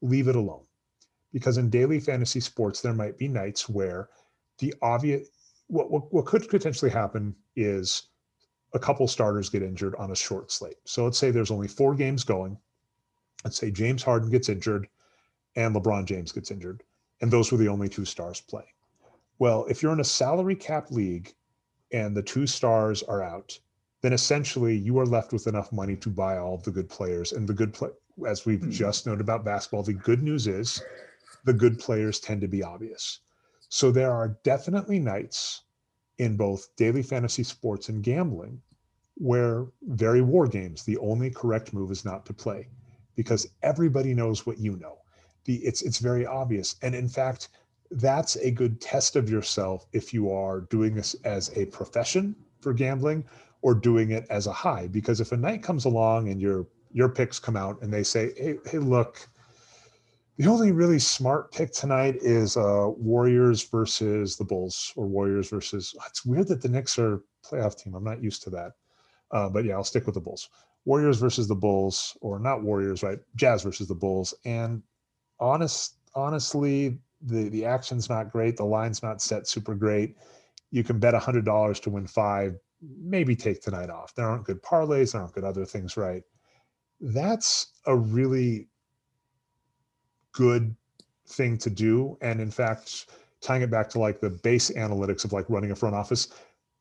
leave 0.00 0.28
it 0.28 0.36
alone. 0.36 0.64
Because 1.30 1.58
in 1.58 1.68
daily 1.68 2.00
fantasy 2.00 2.40
sports, 2.40 2.80
there 2.80 2.94
might 2.94 3.18
be 3.18 3.28
nights 3.28 3.68
where 3.68 4.08
the 4.58 4.74
obvious 4.80 5.28
what, 5.66 5.90
what, 5.90 6.12
what 6.12 6.24
could 6.24 6.48
potentially 6.48 6.90
happen 6.90 7.36
is 7.54 8.08
a 8.72 8.78
couple 8.78 9.06
starters 9.06 9.50
get 9.50 9.62
injured 9.62 9.94
on 9.96 10.10
a 10.10 10.16
short 10.16 10.50
slate. 10.50 10.78
So 10.84 11.04
let's 11.04 11.18
say 11.18 11.30
there's 11.30 11.50
only 11.50 11.68
four 11.68 11.94
games 11.94 12.24
going. 12.24 12.56
Let's 13.44 13.58
say 13.58 13.70
James 13.70 14.02
Harden 14.02 14.30
gets 14.30 14.48
injured 14.48 14.88
and 15.54 15.74
LeBron 15.74 16.06
James 16.06 16.32
gets 16.32 16.50
injured. 16.50 16.82
And 17.20 17.30
those 17.30 17.52
were 17.52 17.58
the 17.58 17.68
only 17.68 17.88
two 17.90 18.04
stars 18.06 18.40
playing. 18.40 18.66
Well, 19.38 19.66
if 19.68 19.82
you're 19.82 19.92
in 19.92 20.00
a 20.00 20.04
salary 20.04 20.56
cap 20.56 20.90
league 20.90 21.34
and 21.92 22.16
the 22.16 22.22
two 22.22 22.46
stars 22.46 23.02
are 23.04 23.22
out, 23.22 23.58
then 24.02 24.12
essentially 24.12 24.76
you 24.76 24.98
are 24.98 25.06
left 25.06 25.32
with 25.32 25.46
enough 25.46 25.72
money 25.72 25.96
to 25.96 26.08
buy 26.08 26.38
all 26.38 26.58
the 26.58 26.70
good 26.70 26.88
players. 26.88 27.32
And 27.32 27.48
the 27.48 27.54
good 27.54 27.72
play, 27.72 27.90
as 28.26 28.46
we've 28.46 28.62
Hmm. 28.62 28.70
just 28.70 29.06
noted 29.06 29.20
about 29.20 29.44
basketball, 29.44 29.82
the 29.82 29.92
good 29.92 30.22
news 30.22 30.46
is 30.46 30.82
the 31.44 31.52
good 31.52 31.78
players 31.78 32.20
tend 32.20 32.40
to 32.42 32.48
be 32.48 32.62
obvious. 32.62 33.20
So 33.68 33.90
there 33.90 34.12
are 34.12 34.38
definitely 34.42 34.98
nights 34.98 35.62
in 36.18 36.36
both 36.36 36.74
daily 36.76 37.02
fantasy 37.02 37.42
sports 37.42 37.88
and 37.88 38.02
gambling 38.02 38.62
where 39.16 39.66
very 39.82 40.22
war 40.22 40.46
games, 40.46 40.84
the 40.84 40.98
only 40.98 41.30
correct 41.30 41.72
move 41.72 41.90
is 41.90 42.04
not 42.04 42.24
to 42.26 42.32
play 42.32 42.68
because 43.16 43.48
everybody 43.62 44.14
knows 44.14 44.46
what 44.46 44.58
you 44.58 44.76
know. 44.76 44.98
The 45.44 45.56
it's 45.56 45.82
it's 45.82 45.98
very 45.98 46.26
obvious. 46.26 46.76
And 46.82 46.94
in 46.94 47.08
fact, 47.08 47.48
that's 47.90 48.36
a 48.36 48.50
good 48.50 48.80
test 48.80 49.16
of 49.16 49.28
yourself 49.28 49.86
if 49.92 50.14
you 50.14 50.30
are 50.30 50.62
doing 50.62 50.94
this 50.94 51.14
as 51.24 51.56
a 51.56 51.66
profession 51.66 52.36
for 52.60 52.72
gambling 52.72 53.24
or 53.62 53.74
doing 53.74 54.12
it 54.12 54.26
as 54.30 54.46
a 54.46 54.52
high. 54.52 54.86
Because 54.86 55.20
if 55.20 55.32
a 55.32 55.36
night 55.36 55.62
comes 55.62 55.84
along 55.84 56.28
and 56.28 56.40
your 56.40 56.66
your 56.92 57.08
picks 57.08 57.38
come 57.38 57.56
out 57.56 57.80
and 57.82 57.92
they 57.92 58.02
say, 58.02 58.32
"Hey, 58.36 58.58
hey, 58.66 58.78
look, 58.78 59.28
the 60.36 60.48
only 60.48 60.72
really 60.72 60.98
smart 60.98 61.52
pick 61.52 61.72
tonight 61.72 62.16
is 62.16 62.56
uh, 62.56 62.88
Warriors 62.96 63.62
versus 63.68 64.36
the 64.36 64.44
Bulls 64.44 64.92
or 64.96 65.06
Warriors 65.06 65.50
versus." 65.50 65.94
It's 66.08 66.24
weird 66.24 66.48
that 66.48 66.62
the 66.62 66.68
Knicks 66.68 66.98
are 66.98 67.22
playoff 67.44 67.76
team. 67.76 67.94
I'm 67.94 68.04
not 68.04 68.22
used 68.22 68.42
to 68.44 68.50
that, 68.50 68.72
uh, 69.30 69.48
but 69.48 69.64
yeah, 69.64 69.74
I'll 69.74 69.84
stick 69.84 70.06
with 70.06 70.14
the 70.14 70.20
Bulls. 70.20 70.48
Warriors 70.84 71.18
versus 71.18 71.46
the 71.46 71.54
Bulls, 71.54 72.16
or 72.20 72.38
not 72.38 72.62
Warriors, 72.62 73.02
right? 73.02 73.18
Jazz 73.36 73.62
versus 73.62 73.86
the 73.86 73.94
Bulls, 73.94 74.34
and 74.44 74.82
honest, 75.38 75.96
honestly, 76.14 76.98
the 77.22 77.48
the 77.48 77.64
action's 77.64 78.08
not 78.08 78.30
great. 78.30 78.56
The 78.56 78.64
line's 78.64 79.02
not 79.02 79.20
set 79.22 79.46
super 79.46 79.74
great. 79.74 80.16
You 80.70 80.84
can 80.84 80.98
bet 80.98 81.14
hundred 81.14 81.44
dollars 81.44 81.80
to 81.80 81.90
win 81.90 82.06
five. 82.06 82.58
Maybe 82.80 83.36
take 83.36 83.60
tonight 83.60 83.90
off. 83.90 84.14
There 84.14 84.26
aren't 84.26 84.44
good 84.44 84.62
parlays. 84.62 85.12
There 85.12 85.20
aren't 85.20 85.34
good 85.34 85.44
other 85.44 85.64
things, 85.64 85.96
right? 85.96 86.22
That's 87.00 87.72
a 87.86 87.96
really 87.96 88.68
good 90.32 90.74
thing 91.28 91.58
to 91.58 91.70
do. 91.70 92.16
And 92.20 92.40
in 92.40 92.50
fact, 92.50 93.06
tying 93.40 93.62
it 93.62 93.70
back 93.70 93.88
to 93.90 93.98
like 93.98 94.20
the 94.20 94.30
base 94.30 94.70
analytics 94.70 95.24
of 95.24 95.32
like 95.32 95.48
running 95.48 95.70
a 95.70 95.76
front 95.76 95.94
office, 95.94 96.28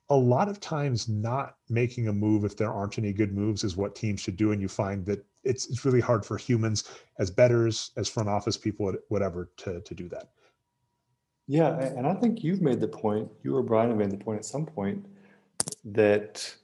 a 0.10 0.16
lot 0.16 0.50
of 0.50 0.60
times 0.60 1.08
not 1.08 1.56
making 1.70 2.08
a 2.08 2.14
move 2.14 2.44
if 2.44 2.58
there 2.58 2.72
aren't 2.72 2.98
any 2.98 3.14
good 3.14 3.34
moves 3.34 3.64
is 3.64 3.78
what 3.78 3.96
teams 3.96 4.20
should 4.20 4.38
do. 4.38 4.52
And 4.52 4.62
you 4.62 4.68
find 4.68 5.06
that 5.06 5.26
it's, 5.44 5.70
it's 5.70 5.86
really 5.86 6.02
hard 6.02 6.26
for 6.26 6.38
humans 6.38 6.90
as 7.18 7.32
betters, 7.32 7.92
as 7.98 8.08
front 8.10 8.30
office 8.30 8.58
people, 8.58 8.94
whatever, 9.10 9.50
to, 9.58 9.82
to 9.82 9.94
do 9.94 10.10
that. 10.10 10.30
Yeah. 11.48 11.80
And 11.80 12.06
I 12.06 12.14
think 12.14 12.44
you've 12.44 12.62
made 12.62 12.80
the 12.80 12.88
point, 12.88 13.30
you 13.44 13.56
or 13.56 13.64
Brian 13.64 13.90
have 13.90 13.98
made 13.98 14.12
the 14.12 14.24
point 14.24 14.40
at 14.40 14.46
some 14.46 14.66
point 14.66 15.06
that 15.84 16.56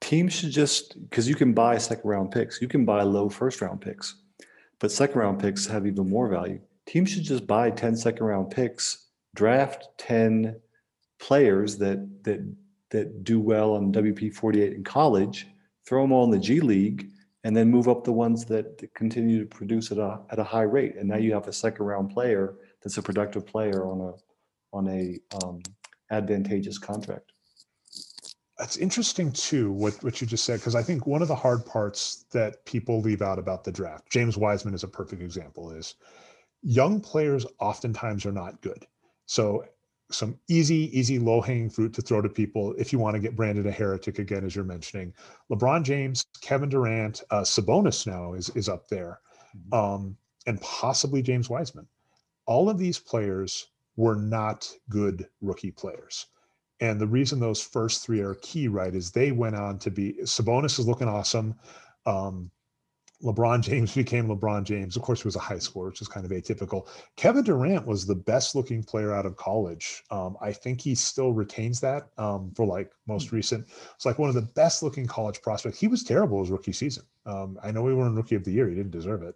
teams 0.00 0.32
should 0.32 0.50
just, 0.50 1.00
because 1.08 1.28
you 1.28 1.34
can 1.34 1.52
buy 1.52 1.78
second 1.78 2.08
round 2.08 2.30
picks, 2.30 2.60
you 2.62 2.68
can 2.68 2.84
buy 2.84 3.02
low 3.02 3.28
first 3.28 3.60
round 3.60 3.80
picks, 3.80 4.16
but 4.78 4.90
second 4.90 5.20
round 5.20 5.38
picks 5.38 5.66
have 5.66 5.86
even 5.86 6.08
more 6.08 6.28
value. 6.28 6.60
Teams 6.86 7.10
should 7.10 7.24
just 7.24 7.46
buy 7.46 7.70
10 7.70 7.96
second 7.96 8.24
round 8.24 8.50
picks, 8.50 9.08
draft 9.34 9.88
10 9.98 10.56
players 11.20 11.76
that 11.76 11.98
that 12.24 12.40
that 12.90 13.22
do 13.22 13.38
well 13.38 13.74
on 13.74 13.92
WP 13.92 14.34
48 14.34 14.72
in 14.72 14.82
college, 14.82 15.46
throw 15.86 16.02
them 16.02 16.10
all 16.10 16.24
in 16.24 16.30
the 16.30 16.38
G 16.38 16.60
League, 16.60 17.08
and 17.44 17.56
then 17.56 17.70
move 17.70 17.88
up 17.88 18.04
the 18.04 18.12
ones 18.12 18.44
that, 18.46 18.88
continue 18.94 19.40
to 19.40 19.46
produce 19.46 19.90
at 19.90 19.98
a 19.98 20.20
at 20.30 20.38
a 20.38 20.44
high 20.44 20.62
rate. 20.62 20.96
And 20.96 21.08
now 21.08 21.16
you 21.16 21.32
have 21.32 21.48
a 21.48 21.52
second 21.52 21.86
round 21.86 22.10
player 22.10 22.54
that's 22.82 22.98
a 22.98 23.02
productive 23.02 23.46
player 23.46 23.86
on 23.86 24.00
a 24.00 24.12
on 24.72 24.88
a 24.88 25.18
um, 25.42 25.60
advantageous 26.10 26.78
contract. 26.78 27.32
That's 28.58 28.76
interesting 28.76 29.32
too, 29.32 29.72
what, 29.72 29.94
what 30.04 30.20
you 30.20 30.26
just 30.26 30.44
said, 30.44 30.60
because 30.60 30.74
I 30.74 30.82
think 30.82 31.06
one 31.06 31.22
of 31.22 31.28
the 31.28 31.34
hard 31.34 31.64
parts 31.64 32.26
that 32.30 32.62
people 32.66 33.00
leave 33.00 33.22
out 33.22 33.38
about 33.38 33.64
the 33.64 33.72
draft, 33.72 34.10
James 34.10 34.36
Wiseman 34.36 34.74
is 34.74 34.84
a 34.84 34.88
perfect 34.88 35.22
example, 35.22 35.70
is 35.70 35.94
young 36.62 37.00
players 37.00 37.46
oftentimes 37.58 38.26
are 38.26 38.32
not 38.32 38.60
good. 38.60 38.84
So 39.24 39.64
some 40.10 40.38
easy, 40.48 40.96
easy, 40.98 41.18
low 41.18 41.40
hanging 41.40 41.70
fruit 41.70 41.92
to 41.94 42.02
throw 42.02 42.20
to 42.20 42.28
people 42.28 42.74
if 42.78 42.92
you 42.92 42.98
want 42.98 43.14
to 43.14 43.20
get 43.20 43.36
branded 43.36 43.66
a 43.66 43.70
heretic 43.70 44.18
again, 44.18 44.44
as 44.44 44.54
you're 44.54 44.64
mentioning. 44.64 45.12
LeBron 45.50 45.82
James, 45.82 46.24
Kevin 46.40 46.68
Durant, 46.68 47.22
uh, 47.30 47.42
Sabonis 47.42 48.06
now 48.06 48.34
is 48.34 48.50
is 48.50 48.68
up 48.68 48.88
there, 48.88 49.20
mm-hmm. 49.56 49.74
um, 49.74 50.16
and 50.46 50.60
possibly 50.60 51.22
James 51.22 51.48
Wiseman. 51.48 51.86
All 52.46 52.68
of 52.68 52.78
these 52.78 52.98
players 52.98 53.68
were 53.96 54.16
not 54.16 54.70
good 54.88 55.28
rookie 55.40 55.70
players. 55.70 56.26
And 56.80 56.98
the 56.98 57.06
reason 57.06 57.38
those 57.38 57.62
first 57.62 58.04
three 58.04 58.20
are 58.20 58.34
key, 58.36 58.66
right, 58.66 58.94
is 58.94 59.10
they 59.10 59.32
went 59.32 59.54
on 59.54 59.78
to 59.80 59.90
be 59.90 60.14
Sabonis 60.22 60.78
is 60.78 60.88
looking 60.88 61.08
awesome. 61.08 61.54
Um, 62.06 62.50
LeBron 63.22 63.62
James 63.62 63.94
became 63.96 64.28
LeBron 64.28 64.64
James. 64.64 64.96
Of 64.96 65.02
course, 65.02 65.22
he 65.22 65.28
was 65.28 65.36
a 65.36 65.40
high 65.40 65.58
scorer, 65.58 65.88
which 65.88 66.00
is 66.00 66.08
kind 66.08 66.24
of 66.24 66.32
atypical. 66.32 66.88
Kevin 67.16 67.44
Durant 67.44 67.86
was 67.86 68.06
the 68.06 68.14
best 68.14 68.54
looking 68.54 68.82
player 68.82 69.14
out 69.14 69.26
of 69.26 69.36
college. 69.36 70.02
Um, 70.10 70.36
I 70.40 70.52
think 70.52 70.80
he 70.80 70.94
still 70.94 71.32
retains 71.32 71.80
that 71.80 72.08
um, 72.18 72.52
for 72.54 72.66
like 72.66 72.90
most 73.06 73.28
mm-hmm. 73.28 73.36
recent. 73.36 73.68
It's 73.94 74.06
like 74.06 74.18
one 74.18 74.28
of 74.28 74.34
the 74.34 74.42
best 74.42 74.82
looking 74.82 75.06
college 75.06 75.42
prospects. 75.42 75.78
He 75.78 75.88
was 75.88 76.04
terrible 76.04 76.40
his 76.40 76.50
rookie 76.50 76.72
season. 76.72 77.04
Um, 77.26 77.58
I 77.62 77.70
know 77.70 77.86
he 77.86 77.94
won 77.94 78.14
Rookie 78.14 78.36
of 78.36 78.44
the 78.44 78.52
Year. 78.52 78.68
He 78.68 78.74
didn't 78.74 78.92
deserve 78.92 79.22
it. 79.22 79.34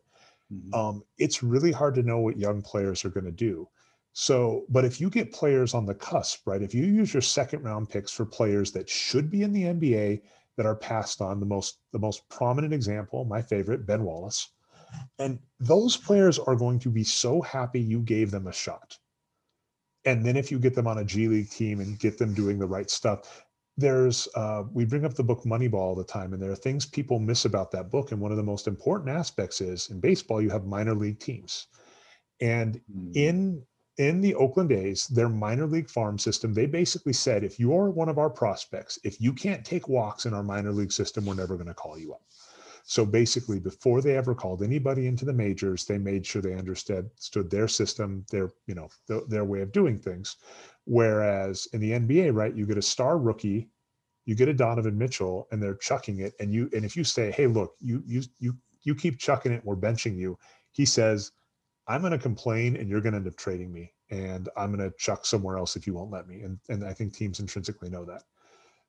Mm-hmm. 0.53 0.99
it's 1.17 1.43
really 1.43 1.73
hard 1.73 1.95
to 1.95 2.03
know 2.03 2.19
what 2.19 2.39
young 2.39 2.61
players 2.61 3.05
are 3.05 3.09
going 3.09 3.25
to 3.25 3.33
do. 3.33 3.67
So, 4.13 4.67
but 4.69 4.85
if 4.85 5.01
you 5.01 5.11
get 5.11 5.33
players 5.33 5.75
on 5.75 5.87
the 5.87 5.95
cusp, 5.95 6.47
right? 6.47 6.63
If 6.63 6.75
you 6.75 6.85
use 6.85 7.13
your 7.13 7.23
second 7.23 7.65
round 7.65 7.91
picks 7.91 8.13
for 8.13 8.25
players 8.25 8.71
that 8.73 8.89
should 8.89 9.31
be 9.31 9.43
in 9.43 9.53
the 9.53 9.65
NBA 9.65 10.23
that 10.57 10.67
are 10.67 10.77
passed 10.77 11.21
on. 11.21 11.41
The 11.41 11.47
most 11.47 11.79
the 11.93 11.99
most 11.99 12.29
prominent 12.29 12.73
example, 12.73 13.25
my 13.25 13.43
favorite, 13.43 13.87
Ben 13.87 14.05
Wallace. 14.05 14.51
And 15.19 15.41
those 15.59 15.97
players 15.97 16.39
are 16.39 16.55
going 16.55 16.79
to 16.81 16.91
be 16.91 17.05
so 17.05 17.41
happy 17.41 17.81
you 17.81 18.01
gave 18.01 18.31
them 18.31 18.47
a 18.47 18.53
shot. 18.53 18.97
And 20.05 20.25
then 20.25 20.37
if 20.37 20.51
you 20.51 20.59
get 20.59 20.75
them 20.75 20.87
on 20.87 20.99
a 20.99 21.05
G 21.05 21.29
League 21.29 21.51
team 21.51 21.81
and 21.81 21.99
get 21.99 22.19
them 22.19 22.35
doing 22.35 22.59
the 22.59 22.67
right 22.67 22.91
stuff, 22.91 23.45
there's 23.77 24.29
uh, 24.37 24.63
we 24.73 24.85
bring 24.85 25.05
up 25.05 25.15
the 25.15 25.25
book 25.25 25.43
Moneyball 25.45 25.75
all 25.75 25.95
the 25.95 26.05
time, 26.05 26.33
and 26.33 26.43
there 26.43 26.51
are 26.51 26.57
things 26.57 26.87
people 26.87 27.19
miss 27.19 27.45
about 27.45 27.71
that 27.73 27.91
book. 27.91 28.13
And 28.13 28.21
one 28.21 28.31
of 28.31 28.37
the 28.37 28.43
most 28.43 28.69
important 28.69 29.11
aspects 29.11 29.61
is 29.61 29.91
in 29.91 30.01
baseball, 30.01 30.41
you 30.41 30.51
have 30.51 30.65
minor 30.65 30.95
league 30.95 31.19
teams. 31.19 31.67
And 32.41 32.81
mm. 32.93 33.17
in 33.17 33.63
in 33.99 34.21
the 34.21 34.35
Oakland 34.35 34.73
A's, 34.73 35.07
their 35.09 35.29
minor 35.29 35.67
league 35.67 35.89
farm 35.89 36.19
system, 36.19 36.53
they 36.53 36.67
basically 36.67 37.13
said, 37.13 37.45
if 37.45 37.61
you're 37.61 37.91
one 37.91 38.09
of 38.09 38.19
our 38.19 38.31
prospects, 38.31 38.99
if 39.05 39.21
you 39.21 39.33
can't 39.33 39.65
take 39.65 39.89
walks 39.89 40.27
in 40.27 40.35
our 40.35 40.43
minor 40.43 40.73
league 40.73 40.93
system, 40.93 41.25
we're 41.25 41.35
never 41.35 41.55
going 41.55 41.69
to 41.69 41.75
call 41.75 41.99
you 41.99 42.13
up. 42.13 42.23
So 42.87 43.07
basically, 43.07 43.61
before 43.61 44.03
they 44.03 44.17
ever 44.17 44.35
called 44.35 44.63
anybody 44.63 45.07
into 45.07 45.25
the 45.25 45.33
majors, 45.33 45.87
they 45.87 45.97
made 45.97 46.27
sure 46.27 46.43
they 46.43 46.55
understood 46.55 47.09
stood 47.17 47.51
their 47.51 47.67
system, 47.67 48.27
their 48.31 48.51
you 48.67 48.75
know 48.75 48.91
their, 49.09 49.21
their 49.27 49.45
way 49.45 49.63
of 49.63 49.73
doing 49.73 49.99
things. 49.99 50.37
Whereas 50.85 51.67
in 51.73 51.81
the 51.81 51.93
NBA, 51.93 52.35
right, 52.35 52.55
you 52.55 52.67
get 52.67 52.77
a 52.77 52.83
star 52.83 53.17
rookie, 53.17 53.71
you 54.27 54.35
get 54.35 54.51
a 54.51 54.55
Donovan 54.55 54.99
Mitchell, 54.99 55.49
and 55.51 55.63
they're 55.63 55.77
chucking 55.77 56.19
it, 56.19 56.35
and 56.41 56.53
you 56.53 56.69
and 56.75 56.85
if 56.85 56.95
you 56.95 57.05
say, 57.05 57.31
hey, 57.31 57.47
look, 57.47 57.75
you 57.81 58.03
you 58.05 58.23
you 58.39 58.55
you 58.83 58.95
keep 58.95 59.19
chucking 59.19 59.53
it, 59.53 59.65
we're 59.65 59.77
benching 59.77 60.19
you. 60.19 60.39
He 60.73 60.85
says, 60.85 61.33
I'm 61.87 62.01
going 62.01 62.13
to 62.13 62.19
complain 62.19 62.77
and 62.77 62.89
you're 62.89 63.01
going 63.01 63.13
to 63.13 63.19
end 63.19 63.29
up 63.29 63.37
trading 63.37 63.73
me 63.73 63.93
and 64.11 64.49
I'm 64.57 64.75
going 64.75 64.89
to 64.89 64.97
chuck 64.97 65.27
somewhere 65.27 65.59
else 65.59 65.77
if 65.77 65.87
you 65.87 65.95
won't 65.95 66.11
let 66.11 66.27
me. 66.27 66.41
And, 66.43 66.59
and 66.69 66.85
I 66.85 66.93
think 66.93 67.13
teams 67.13 67.41
intrinsically 67.41 67.91
know 67.91 68.05
that. 68.05 68.23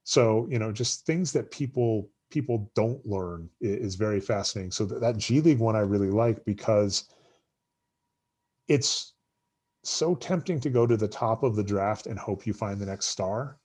So, 0.04 0.48
you 0.50 0.60
know, 0.60 0.72
just 0.72 1.06
things 1.06 1.32
that 1.34 1.52
people, 1.52 2.10
people 2.30 2.72
don't 2.76 3.06
learn 3.06 3.50
is, 3.60 3.96
very 3.96 4.22
fascinating. 4.22 4.72
So 4.72 4.86
that, 4.86 5.02
that 5.02 5.18
G 5.18 5.42
League 5.42 5.60
one 5.60 5.76
I 5.76 5.80
really 5.80 6.12
like 6.12 6.46
because 6.46 7.06
it's 8.68 9.14
so 9.84 10.16
tempting 10.16 10.60
to 10.62 10.70
go 10.70 10.88
to 10.88 10.98
the 10.98 11.08
top 11.08 11.44
of 11.44 11.56
the 11.56 11.64
draft 11.64 12.08
and 12.08 12.18
hope 12.18 12.46
you 12.46 12.54
find 12.54 12.80
the 12.80 12.86
next 12.86 13.08
star. 13.08 13.58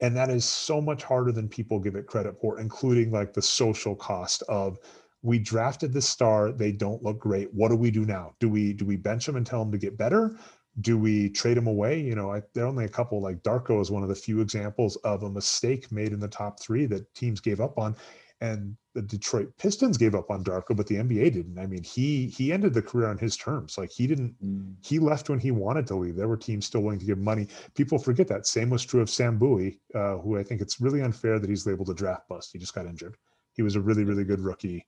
And 0.00 0.16
that 0.16 0.30
is 0.30 0.44
so 0.44 0.80
much 0.80 1.02
harder 1.02 1.32
than 1.32 1.48
people 1.48 1.80
give 1.80 1.96
it 1.96 2.06
credit 2.06 2.40
for, 2.40 2.60
including 2.60 3.10
like 3.10 3.32
the 3.32 3.42
social 3.42 3.96
cost 3.96 4.42
of 4.48 4.78
we 5.22 5.38
drafted 5.38 5.92
the 5.92 6.02
star. 6.02 6.52
They 6.52 6.72
don't 6.72 7.02
look 7.02 7.18
great. 7.18 7.52
What 7.52 7.70
do 7.70 7.76
we 7.76 7.90
do 7.90 8.04
now? 8.04 8.34
Do 8.40 8.48
we 8.48 8.72
do 8.72 8.84
we 8.84 8.96
bench 8.96 9.26
them 9.26 9.36
and 9.36 9.46
tell 9.46 9.60
them 9.60 9.72
to 9.72 9.78
get 9.78 9.98
better? 9.98 10.36
Do 10.80 10.96
we 10.96 11.30
trade 11.30 11.56
them 11.56 11.66
away? 11.66 12.00
You 12.00 12.14
know 12.14 12.32
I, 12.32 12.42
there 12.54 12.64
are 12.64 12.68
only 12.68 12.84
a 12.84 12.88
couple 12.88 13.20
like 13.20 13.42
darko 13.42 13.80
is 13.80 13.90
one 13.90 14.02
of 14.02 14.08
the 14.08 14.14
few 14.14 14.40
examples 14.40 14.96
of 14.96 15.24
a 15.24 15.30
mistake 15.30 15.90
made 15.90 16.12
in 16.12 16.20
the 16.20 16.28
top 16.28 16.60
three 16.60 16.86
that 16.86 17.12
teams 17.14 17.40
gave 17.40 17.60
up 17.60 17.78
on. 17.78 17.96
And 18.40 18.76
the 18.94 19.02
detroit 19.02 19.52
pistons 19.58 19.98
gave 19.98 20.14
up 20.14 20.30
on 20.30 20.44
darko 20.44 20.76
but 20.76 20.86
the 20.86 20.94
nba 20.94 21.32
didn't. 21.32 21.58
I 21.58 21.66
mean 21.66 21.82
he 21.82 22.28
he 22.28 22.52
ended 22.52 22.72
the 22.72 22.82
career 22.82 23.08
on 23.08 23.18
his 23.18 23.36
terms. 23.36 23.76
Like 23.76 23.90
he 23.90 24.06
didn't 24.06 24.36
mm. 24.40 24.76
he 24.86 25.00
left 25.00 25.28
when 25.28 25.40
he 25.40 25.50
wanted 25.50 25.88
to 25.88 25.96
leave. 25.96 26.14
There 26.14 26.28
were 26.28 26.36
teams 26.36 26.66
still 26.66 26.82
willing 26.82 27.00
to 27.00 27.06
give 27.06 27.18
money. 27.18 27.48
People 27.74 27.98
forget 27.98 28.28
that. 28.28 28.46
Same 28.46 28.70
was 28.70 28.84
true 28.84 29.00
of 29.00 29.10
sam 29.10 29.36
bowie 29.36 29.80
uh, 29.96 30.18
who 30.18 30.38
i 30.38 30.44
think 30.44 30.60
it's 30.60 30.80
really 30.80 31.02
unfair 31.02 31.40
that 31.40 31.50
he's 31.50 31.66
labeled 31.66 31.90
a 31.90 31.94
draft 31.94 32.28
bust. 32.28 32.50
He 32.52 32.60
just 32.60 32.74
got 32.74 32.86
injured. 32.86 33.16
He 33.54 33.62
was 33.62 33.74
a 33.74 33.80
really 33.80 34.04
really 34.04 34.22
good 34.22 34.38
rookie 34.38 34.86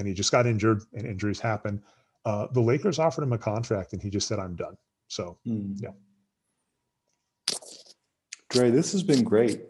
and 0.00 0.08
he 0.08 0.14
just 0.14 0.32
got 0.32 0.46
injured 0.46 0.82
and 0.94 1.06
injuries 1.06 1.38
happen. 1.38 1.82
Uh, 2.24 2.46
the 2.52 2.60
Lakers 2.60 2.98
offered 2.98 3.22
him 3.22 3.32
a 3.32 3.38
contract 3.38 3.92
and 3.92 4.02
he 4.02 4.10
just 4.10 4.26
said, 4.26 4.38
I'm 4.38 4.56
done. 4.56 4.76
So, 5.08 5.38
mm. 5.46 5.76
yeah. 5.80 5.90
Dre, 8.48 8.70
this 8.70 8.92
has 8.92 9.02
been 9.02 9.22
great. 9.22 9.60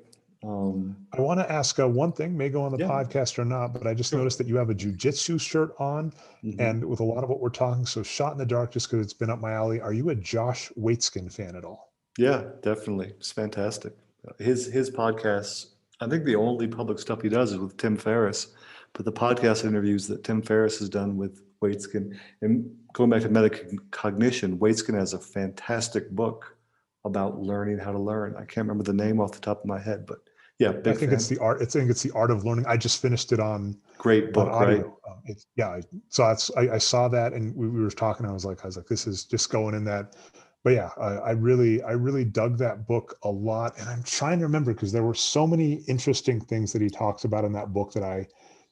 Um, 0.42 0.96
I 1.12 1.20
want 1.20 1.38
to 1.40 1.52
ask 1.52 1.78
uh, 1.78 1.86
one 1.86 2.12
thing, 2.12 2.36
may 2.36 2.48
go 2.48 2.62
on 2.62 2.72
the 2.72 2.78
yeah. 2.78 2.88
podcast 2.88 3.38
or 3.38 3.44
not, 3.44 3.74
but 3.74 3.86
I 3.86 3.92
just 3.92 4.10
sure. 4.10 4.18
noticed 4.20 4.38
that 4.38 4.46
you 4.46 4.56
have 4.56 4.70
a 4.70 4.74
jujitsu 4.74 5.38
shirt 5.38 5.74
on, 5.78 6.14
mm-hmm. 6.42 6.58
and 6.58 6.82
with 6.82 7.00
a 7.00 7.04
lot 7.04 7.22
of 7.22 7.28
what 7.28 7.40
we're 7.40 7.50
talking, 7.50 7.84
so 7.84 8.02
shot 8.02 8.32
in 8.32 8.38
the 8.38 8.46
dark, 8.46 8.72
just 8.72 8.90
because 8.90 9.04
it's 9.04 9.12
been 9.12 9.28
up 9.28 9.38
my 9.38 9.52
alley. 9.52 9.82
Are 9.82 9.92
you 9.92 10.08
a 10.08 10.14
Josh 10.14 10.72
Waitzkin 10.78 11.30
fan 11.30 11.56
at 11.56 11.64
all? 11.66 11.92
Yeah, 12.16 12.44
definitely. 12.62 13.08
It's 13.18 13.32
fantastic. 13.32 13.92
His 14.38 14.64
his 14.64 14.90
podcasts 14.90 15.66
I 16.00 16.08
think 16.08 16.24
the 16.24 16.36
only 16.36 16.66
public 16.66 16.98
stuff 16.98 17.20
he 17.20 17.28
does 17.28 17.52
is 17.52 17.58
with 17.58 17.76
Tim 17.76 17.96
Ferriss, 17.96 18.48
but 18.94 19.04
the 19.04 19.12
podcast 19.12 19.64
interviews 19.64 20.06
that 20.08 20.24
Tim 20.24 20.42
Ferriss 20.42 20.78
has 20.78 20.88
done 20.88 21.16
with 21.16 21.42
Waitzkin, 21.62 22.16
and 22.40 22.70
going 22.92 23.10
back 23.10 23.22
to 23.22 23.28
metacognition, 23.28 24.58
Waitzkin 24.58 24.94
has 24.94 25.12
a 25.12 25.18
fantastic 25.18 26.10
book 26.10 26.56
about 27.04 27.40
learning 27.40 27.78
how 27.78 27.92
to 27.92 27.98
learn. 27.98 28.34
I 28.36 28.40
can't 28.40 28.66
remember 28.66 28.84
the 28.84 28.92
name 28.92 29.20
off 29.20 29.32
the 29.32 29.40
top 29.40 29.60
of 29.60 29.66
my 29.66 29.78
head, 29.78 30.06
but 30.06 30.18
yeah, 30.58 30.70
I 30.70 30.72
think 30.82 31.00
fan. 31.00 31.12
it's 31.12 31.26
the 31.26 31.38
art. 31.38 31.62
I 31.62 31.64
think 31.64 31.90
it's 31.90 32.02
the 32.02 32.12
art 32.14 32.30
of 32.30 32.44
learning. 32.44 32.66
I 32.68 32.76
just 32.76 33.00
finished 33.00 33.32
it 33.32 33.40
on 33.40 33.78
great 33.96 34.34
book, 34.34 34.48
on 34.48 34.62
right? 34.62 34.84
Um, 34.84 35.36
yeah, 35.56 35.80
so 36.10 36.26
that's 36.26 36.50
I, 36.54 36.74
I, 36.74 36.78
saw 36.78 37.08
that, 37.08 37.32
and 37.32 37.56
we, 37.56 37.68
we 37.68 37.80
were 37.80 37.90
talking. 37.90 38.26
I 38.26 38.32
was 38.32 38.44
like, 38.44 38.62
I 38.62 38.66
was 38.66 38.76
like, 38.76 38.86
this 38.86 39.06
is 39.06 39.24
just 39.24 39.50
going 39.50 39.74
in 39.74 39.84
that. 39.84 40.16
But 40.62 40.74
yeah, 40.74 40.90
I, 41.00 41.12
I 41.14 41.30
really, 41.30 41.82
I 41.82 41.92
really 41.92 42.24
dug 42.24 42.58
that 42.58 42.86
book 42.86 43.16
a 43.22 43.30
lot, 43.30 43.78
and 43.78 43.88
I'm 43.88 44.02
trying 44.02 44.38
to 44.40 44.44
remember 44.44 44.74
because 44.74 44.92
there 44.92 45.02
were 45.02 45.14
so 45.14 45.46
many 45.46 45.82
interesting 45.88 46.38
things 46.38 46.74
that 46.74 46.82
he 46.82 46.90
talks 46.90 47.24
about 47.24 47.46
in 47.46 47.52
that 47.54 47.72
book 47.72 47.94
that 47.94 48.02
I 48.02 48.26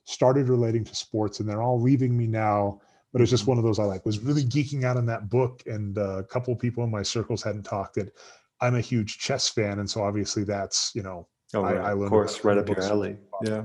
started 0.09 0.49
relating 0.49 0.85
to 0.85 0.95
sports, 0.95 1.41
and 1.41 1.49
they're 1.49 1.63
all 1.63 1.81
leaving 1.81 2.17
me 2.17 2.27
now. 2.27 2.81
But 3.13 3.23
it's 3.23 3.31
just 3.31 3.43
mm-hmm. 3.43 3.53
one 3.53 3.59
of 3.59 3.65
those 3.65 3.79
I 3.79 3.85
like 3.85 4.05
was 4.05 4.19
really 4.19 4.45
geeking 4.45 4.85
out 4.85 4.97
on 4.97 5.07
that 5.07 5.31
book, 5.31 5.63
and 5.67 5.97
uh, 5.97 6.19
a 6.19 6.25
couple 6.25 6.53
of 6.53 6.59
people 6.59 6.85
in 6.85 6.91
my 6.91 7.03
circles 7.03 7.43
hadn't 7.43 7.65
talked 7.65 7.97
it. 7.97 8.13
I'm 8.61 8.75
a 8.75 8.81
huge 8.81 9.19
chess 9.19 9.49
fan, 9.49 9.79
and 9.79 9.89
so 9.89 10.03
obviously 10.03 10.45
that's 10.45 10.93
you 10.95 11.03
know 11.03 11.29
Oh, 11.55 11.65
I, 11.65 11.73
I 11.73 11.93
of 11.93 12.11
course, 12.11 12.45
right 12.45 12.59
up 12.59 12.69
your 12.69 12.83
alley. 12.83 13.17
Yeah, 13.43 13.65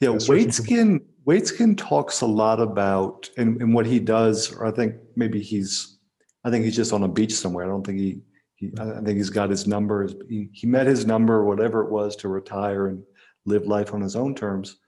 yeah. 0.00 0.08
Waitzkin 0.08 1.02
Waitzkin 1.26 1.78
talks 1.78 2.20
a 2.20 2.26
lot 2.26 2.60
about 2.60 3.30
and, 3.36 3.60
and 3.62 3.72
what 3.72 3.86
he 3.86 4.00
does, 4.00 4.52
or 4.52 4.66
I 4.66 4.72
think 4.72 4.96
maybe 5.14 5.40
he's, 5.40 5.98
I 6.44 6.50
think 6.50 6.64
he's 6.64 6.74
just 6.74 6.92
on 6.92 7.04
a 7.04 7.08
beach 7.08 7.32
somewhere. 7.32 7.64
I 7.64 7.68
don't 7.68 7.86
think 7.86 8.00
he, 8.00 8.22
he 8.56 8.72
I 8.80 9.00
think 9.02 9.18
he's 9.18 9.30
got 9.30 9.50
his 9.50 9.68
number. 9.68 10.08
He, 10.28 10.48
he 10.52 10.66
met 10.66 10.88
his 10.88 11.06
number, 11.06 11.44
whatever 11.44 11.84
it 11.84 11.92
was, 11.92 12.16
to 12.16 12.28
retire 12.28 12.88
and 12.88 13.04
live 13.44 13.66
life 13.66 13.94
on 13.94 14.00
his 14.00 14.16
own 14.16 14.34
terms. 14.34 14.78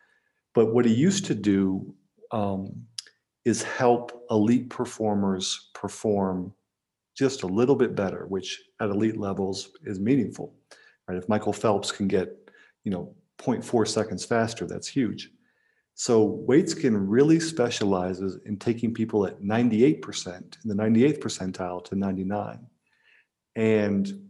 But 0.54 0.72
what 0.72 0.84
he 0.84 0.94
used 0.94 1.26
to 1.26 1.34
do 1.34 1.94
um, 2.30 2.86
is 3.44 3.62
help 3.62 4.24
elite 4.30 4.70
performers 4.70 5.70
perform 5.74 6.54
just 7.16 7.42
a 7.42 7.46
little 7.46 7.76
bit 7.76 7.94
better, 7.94 8.26
which 8.26 8.62
at 8.80 8.90
elite 8.90 9.16
levels 9.16 9.70
is 9.84 10.00
meaningful 10.00 10.54
right? 11.08 11.18
If 11.18 11.28
Michael 11.28 11.52
Phelps 11.52 11.92
can 11.92 12.08
get, 12.08 12.50
you 12.84 12.90
know, 12.90 13.14
0.4 13.38 13.86
seconds 13.86 14.24
faster, 14.24 14.66
that's 14.66 14.88
huge. 14.88 15.30
So 15.94 16.44
Waitzkin 16.48 17.04
really 17.06 17.38
specializes 17.38 18.38
in 18.46 18.56
taking 18.56 18.92
people 18.92 19.26
at 19.26 19.40
98%, 19.42 20.26
in 20.36 20.52
the 20.64 20.74
98th 20.74 21.20
percentile 21.20 21.84
to 21.84 21.94
99. 21.94 22.66
And 23.54 24.28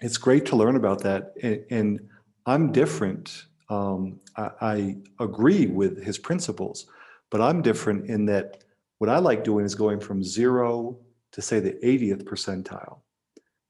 it's 0.00 0.16
great 0.16 0.46
to 0.46 0.56
learn 0.56 0.76
about 0.76 1.02
that. 1.02 1.34
And, 1.42 1.64
and 1.70 2.00
I'm 2.46 2.72
different. 2.72 3.44
Um, 3.70 4.20
I, 4.36 4.50
I 4.60 4.96
agree 5.20 5.66
with 5.66 6.02
his 6.02 6.18
principles, 6.18 6.86
but 7.30 7.40
I'm 7.40 7.62
different 7.62 8.08
in 8.08 8.24
that 8.26 8.64
what 8.98 9.10
I 9.10 9.18
like 9.18 9.44
doing 9.44 9.64
is 9.64 9.74
going 9.74 10.00
from 10.00 10.22
zero 10.22 10.98
to 11.32 11.42
say 11.42 11.60
the 11.60 11.72
80th 11.84 12.24
percentile 12.24 13.00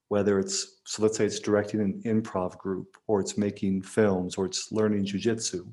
whether 0.08 0.38
it's 0.38 0.80
so 0.84 1.02
let's 1.02 1.16
say 1.16 1.26
it's 1.26 1.38
directing 1.38 1.80
an 1.80 2.02
improv 2.04 2.56
group 2.58 2.96
or 3.06 3.20
it's 3.20 3.38
making 3.38 3.82
films 3.82 4.36
or 4.36 4.46
it's 4.46 4.72
learning 4.72 5.04
jujitsu. 5.04 5.70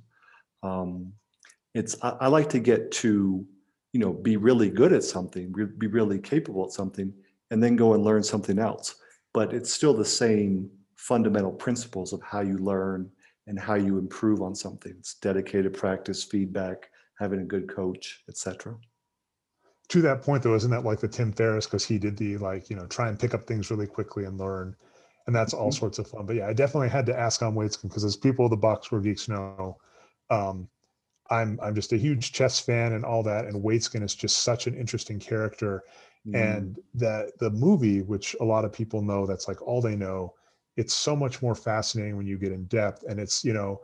Um, 0.61 1.13
it's 1.73 1.95
I, 2.01 2.09
I, 2.21 2.27
like 2.27 2.49
to 2.49 2.59
get 2.59 2.91
to 2.91 3.45
you 3.93 3.99
know 3.99 4.13
be 4.13 4.37
really 4.37 4.69
good 4.69 4.93
at 4.93 5.03
something, 5.03 5.53
be 5.77 5.87
really 5.87 6.19
capable 6.19 6.65
at 6.65 6.71
something, 6.71 7.13
and 7.51 7.63
then 7.63 7.75
go 7.75 7.93
and 7.93 8.03
learn 8.03 8.23
something 8.23 8.59
else. 8.59 8.95
But 9.33 9.53
it's 9.53 9.73
still 9.73 9.93
the 9.93 10.05
same 10.05 10.69
fundamental 10.95 11.51
principles 11.51 12.13
of 12.13 12.21
how 12.21 12.41
you 12.41 12.57
learn 12.57 13.09
and 13.47 13.59
how 13.59 13.75
you 13.75 13.97
improve 13.97 14.41
on 14.41 14.55
something. 14.55 14.93
It's 14.97 15.15
dedicated 15.15 15.73
practice, 15.73 16.23
feedback, 16.23 16.89
having 17.19 17.39
a 17.39 17.45
good 17.45 17.67
coach, 17.67 18.23
etc 18.27 18.77
to 19.87 20.01
that 20.01 20.21
point 20.21 20.43
though 20.43 20.55
isn't 20.55 20.71
that 20.71 20.83
like 20.83 20.99
the 20.99 21.07
tim 21.07 21.31
ferriss 21.31 21.65
because 21.65 21.85
he 21.85 21.97
did 21.97 22.17
the 22.17 22.37
like 22.37 22.69
you 22.69 22.75
know 22.75 22.85
try 22.87 23.07
and 23.07 23.19
pick 23.19 23.33
up 23.33 23.45
things 23.45 23.69
really 23.69 23.87
quickly 23.87 24.25
and 24.25 24.37
learn 24.37 24.75
and 25.27 25.35
that's 25.35 25.53
all 25.53 25.69
mm-hmm. 25.69 25.79
sorts 25.79 25.99
of 25.99 26.07
fun 26.07 26.25
but 26.25 26.35
yeah 26.35 26.47
i 26.47 26.53
definitely 26.53 26.89
had 26.89 27.05
to 27.05 27.17
ask 27.17 27.41
on 27.41 27.55
Waitzkin 27.55 27.83
because 27.83 28.03
as 28.03 28.15
people 28.15 28.49
the 28.49 28.55
box 28.55 28.87
score 28.87 28.99
geeks 28.99 29.27
know 29.27 29.77
um, 30.29 30.67
i'm 31.29 31.59
i'm 31.61 31.75
just 31.75 31.93
a 31.93 31.97
huge 31.97 32.31
chess 32.31 32.59
fan 32.59 32.93
and 32.93 33.05
all 33.05 33.23
that 33.23 33.45
and 33.45 33.63
Waitzkin 33.63 34.03
is 34.03 34.15
just 34.15 34.43
such 34.43 34.67
an 34.67 34.75
interesting 34.75 35.19
character 35.19 35.83
mm. 36.27 36.35
and 36.35 36.79
that 36.93 37.37
the 37.39 37.51
movie 37.51 38.01
which 38.01 38.35
a 38.41 38.45
lot 38.45 38.65
of 38.65 38.73
people 38.73 39.01
know 39.01 39.25
that's 39.25 39.47
like 39.47 39.61
all 39.61 39.81
they 39.81 39.95
know 39.95 40.33
it's 40.77 40.93
so 40.93 41.15
much 41.15 41.41
more 41.41 41.55
fascinating 41.55 42.17
when 42.17 42.27
you 42.27 42.37
get 42.37 42.51
in 42.51 42.65
depth 42.65 43.03
and 43.07 43.19
it's 43.19 43.43
you 43.43 43.53
know 43.53 43.79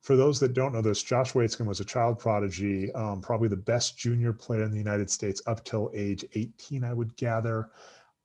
for 0.00 0.16
those 0.16 0.40
that 0.40 0.54
don't 0.54 0.72
know 0.72 0.82
this, 0.82 1.02
Josh 1.02 1.32
Waitzkin 1.32 1.66
was 1.66 1.80
a 1.80 1.84
child 1.84 2.18
prodigy, 2.18 2.92
um, 2.92 3.20
probably 3.20 3.48
the 3.48 3.56
best 3.56 3.98
junior 3.98 4.32
player 4.32 4.62
in 4.62 4.70
the 4.70 4.78
United 4.78 5.10
States 5.10 5.42
up 5.46 5.64
till 5.64 5.90
age 5.92 6.24
18, 6.34 6.84
I 6.84 6.92
would 6.92 7.16
gather. 7.16 7.70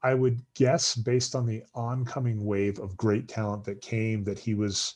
I 0.04 0.14
would 0.14 0.42
guess, 0.54 0.96
based 0.96 1.34
on 1.34 1.46
the 1.46 1.64
oncoming 1.74 2.46
wave 2.46 2.80
of 2.80 2.98
great 2.98 3.28
talent 3.28 3.64
that 3.66 3.82
came, 3.82 4.24
that 4.26 4.38
he 4.38 4.54
was, 4.54 4.96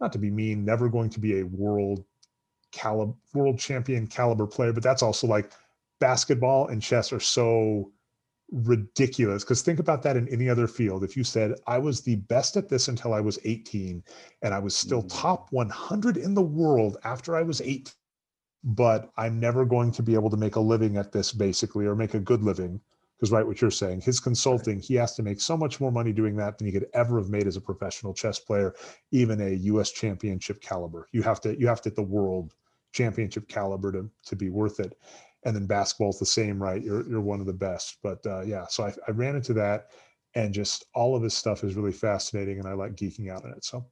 not 0.00 0.12
to 0.12 0.18
be 0.18 0.30
mean, 0.30 0.64
never 0.64 0.88
going 0.88 1.10
to 1.10 1.20
be 1.20 1.40
a 1.40 1.46
world 1.46 2.04
caliber, 2.72 3.14
world 3.32 3.58
champion 3.58 4.06
caliber 4.06 4.46
player. 4.46 4.72
But 4.72 4.82
that's 4.82 5.02
also 5.02 5.26
like 5.26 5.52
basketball 6.00 6.68
and 6.68 6.82
chess 6.82 7.12
are 7.12 7.20
so 7.20 7.92
ridiculous 8.52 9.44
because 9.44 9.62
think 9.62 9.78
about 9.78 10.02
that 10.02 10.16
in 10.16 10.28
any 10.28 10.48
other 10.48 10.66
field. 10.66 11.04
If 11.04 11.16
you 11.16 11.24
said 11.24 11.54
i 11.66 11.78
was 11.78 12.00
the 12.00 12.16
best 12.16 12.56
at 12.56 12.68
this 12.68 12.88
until 12.88 13.14
i 13.14 13.20
was 13.20 13.38
18 13.44 14.02
and 14.42 14.54
i 14.54 14.58
was 14.58 14.76
still 14.76 15.02
mm-hmm. 15.02 15.18
top 15.18 15.52
100 15.52 16.16
in 16.16 16.34
the 16.34 16.42
world 16.42 16.96
after 17.04 17.36
i 17.36 17.42
was 17.42 17.60
8 17.60 17.94
but 18.62 19.10
i'm 19.16 19.38
never 19.40 19.64
going 19.64 19.92
to 19.92 20.02
be 20.02 20.14
able 20.14 20.30
to 20.30 20.36
make 20.36 20.56
a 20.56 20.60
living 20.60 20.96
at 20.96 21.12
this 21.12 21.32
basically 21.32 21.86
or 21.86 21.94
make 21.94 22.14
a 22.14 22.20
good 22.20 22.42
living 22.42 22.80
because 23.16 23.30
right 23.30 23.46
what 23.46 23.60
you're 23.60 23.70
saying 23.70 24.00
his 24.00 24.20
consulting 24.20 24.80
he 24.80 24.94
has 24.94 25.14
to 25.14 25.22
make 25.22 25.40
so 25.40 25.56
much 25.56 25.80
more 25.80 25.92
money 25.92 26.12
doing 26.12 26.36
that 26.36 26.58
than 26.58 26.66
he 26.66 26.72
could 26.72 26.86
ever 26.94 27.18
have 27.18 27.30
made 27.30 27.46
as 27.46 27.56
a 27.56 27.60
professional 27.60 28.14
chess 28.14 28.38
player 28.38 28.74
even 29.10 29.40
a 29.40 29.56
us 29.56 29.90
championship 29.92 30.60
caliber. 30.60 31.08
You 31.12 31.22
have 31.22 31.40
to 31.42 31.58
you 31.58 31.66
have 31.66 31.80
to 31.82 31.90
hit 31.90 31.96
the 31.96 32.02
world 32.02 32.54
championship 32.92 33.48
caliber 33.48 33.92
to 33.92 34.10
to 34.26 34.36
be 34.36 34.50
worth 34.50 34.80
it 34.80 34.96
and 35.44 35.54
then 35.54 35.66
basketball's 35.66 36.18
the 36.18 36.26
same, 36.26 36.62
right? 36.62 36.82
You're 36.82 37.08
you're 37.08 37.20
one 37.20 37.40
of 37.40 37.46
the 37.46 37.52
best. 37.52 37.98
But 38.02 38.24
uh, 38.26 38.42
yeah, 38.42 38.66
so 38.68 38.84
I, 38.84 38.94
I 39.08 39.10
ran 39.12 39.36
into 39.36 39.52
that, 39.54 39.88
and 40.34 40.52
just 40.52 40.84
all 40.94 41.16
of 41.16 41.22
this 41.22 41.34
stuff 41.34 41.64
is 41.64 41.74
really 41.74 41.92
fascinating, 41.92 42.58
and 42.58 42.68
I 42.68 42.72
like 42.72 42.94
geeking 42.96 43.30
out 43.30 43.44
on 43.44 43.52
it. 43.52 43.64
So, 43.64 43.86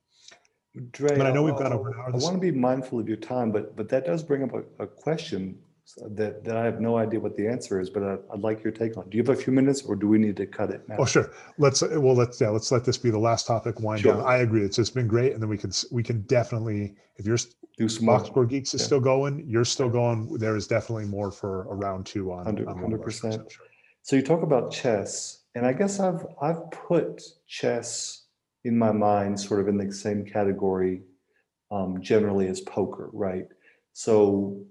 Dre, 0.93 1.16
but 1.16 1.27
I 1.27 1.33
know 1.33 1.43
we've 1.43 1.57
got 1.57 1.73
over 1.73 1.91
an 1.91 1.95
hour. 1.99 2.11
I 2.15 2.16
want 2.16 2.35
to 2.35 2.41
be 2.41 2.51
mindful 2.51 3.01
of 3.01 3.09
your 3.09 3.16
time, 3.16 3.51
but 3.51 3.77
but 3.77 3.89
that 3.89 4.05
does 4.05 4.23
bring 4.23 4.43
up 4.43 4.53
a, 4.55 4.83
a 4.83 4.87
question 4.87 5.59
that, 5.97 6.44
that 6.44 6.56
I 6.56 6.65
have 6.65 6.81
no 6.81 6.98
idea 6.98 7.19
what 7.19 7.36
the 7.36 7.47
answer 7.47 7.81
is, 7.81 7.89
but 7.89 8.02
I, 8.02 8.16
would 8.31 8.43
like 8.43 8.62
your 8.62 8.73
take 8.73 8.97
on. 8.97 9.09
Do 9.09 9.16
you 9.16 9.23
have 9.23 9.31
a 9.31 9.40
few 9.40 9.52
minutes, 9.52 9.82
or 9.82 9.97
do 9.97 10.06
we 10.06 10.19
need 10.19 10.36
to 10.36 10.47
cut 10.47 10.70
it 10.70 10.86
now? 10.89 10.97
Oh, 10.98 11.05
sure. 11.05 11.32
Let's 11.56 11.82
well, 11.82 12.15
let's 12.15 12.40
yeah, 12.40 12.51
let's 12.51 12.70
let 12.70 12.85
this 12.85 12.98
be 12.98 13.10
the 13.10 13.19
last 13.19 13.47
topic. 13.47 13.81
Wind 13.81 14.02
sure. 14.02 14.15
down. 14.15 14.27
I 14.27 14.39
agree. 14.39 14.62
It's 14.62 14.77
just 14.77 14.94
been 14.94 15.09
great, 15.09 15.32
and 15.32 15.43
then 15.43 15.48
we 15.48 15.56
can 15.56 15.73
we 15.90 16.02
can 16.02 16.23
definitely 16.23 16.94
if 17.16 17.27
you're 17.27 17.39
do 17.77 17.89
some 17.89 18.06
box 18.06 18.28
score 18.28 18.44
geeks 18.44 18.74
is 18.74 18.81
yeah. 18.81 18.86
still 18.86 19.01
going, 19.01 19.44
you're 19.48 19.65
still 19.65 19.89
going. 19.89 20.36
There 20.39 20.56
is 20.56 20.66
definitely 20.66 21.06
more 21.06 21.31
for 21.31 21.62
a 21.70 21.74
round 21.74 22.06
two 22.06 22.32
on 22.32 22.44
hundred 22.44 23.02
percent. 23.02 23.43
So 24.02 24.16
you 24.16 24.23
talk 24.23 24.43
about 24.43 24.73
chess, 24.73 25.44
and 25.55 25.65
I 25.66 25.73
guess 25.73 26.01
I've 26.01 26.27
I've 26.43 26.70
put 26.70 27.23
chess 27.47 28.24
in 28.65 28.77
my 28.77 28.93
mind 28.93 29.40
sort 29.40 29.60
of 29.60 29.69
in 29.69 29.78
the 29.78 29.93
same 29.93 30.24
category 30.24 31.02
um, 31.70 32.02
generally 32.02 32.48
as 32.48 32.60
poker, 32.60 33.10
right? 33.12 33.47
So 33.93 34.65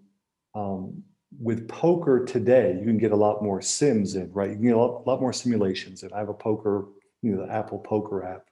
um, 0.55 1.03
with 1.39 1.67
poker 1.67 2.23
today, 2.25 2.75
you 2.79 2.85
can 2.85 2.97
get 2.97 3.11
a 3.11 3.15
lot 3.15 3.43
more 3.43 3.61
sims 3.61 4.15
in, 4.15 4.31
right? 4.31 4.49
You 4.49 4.55
can 4.55 4.65
get 4.65 4.75
a 4.75 4.79
lot, 4.79 5.05
lot 5.05 5.21
more 5.21 5.33
simulations 5.33 6.03
in. 6.03 6.11
I 6.13 6.19
have 6.19 6.29
a 6.29 6.33
poker, 6.33 6.85
you 7.21 7.35
know, 7.35 7.45
the 7.45 7.51
Apple 7.51 7.79
Poker 7.79 8.25
app. 8.25 8.45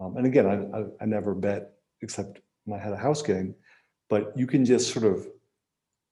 Um, 0.00 0.16
and 0.16 0.26
again, 0.26 0.46
I, 0.46 0.78
I, 0.78 0.84
I 1.02 1.04
never 1.04 1.34
bet 1.34 1.72
except 2.00 2.40
when 2.64 2.80
I 2.80 2.82
had 2.82 2.92
a 2.92 2.96
house 2.96 3.22
game, 3.22 3.54
but 4.08 4.32
you 4.36 4.46
can 4.46 4.64
just 4.64 4.92
sort 4.92 5.04
of 5.04 5.26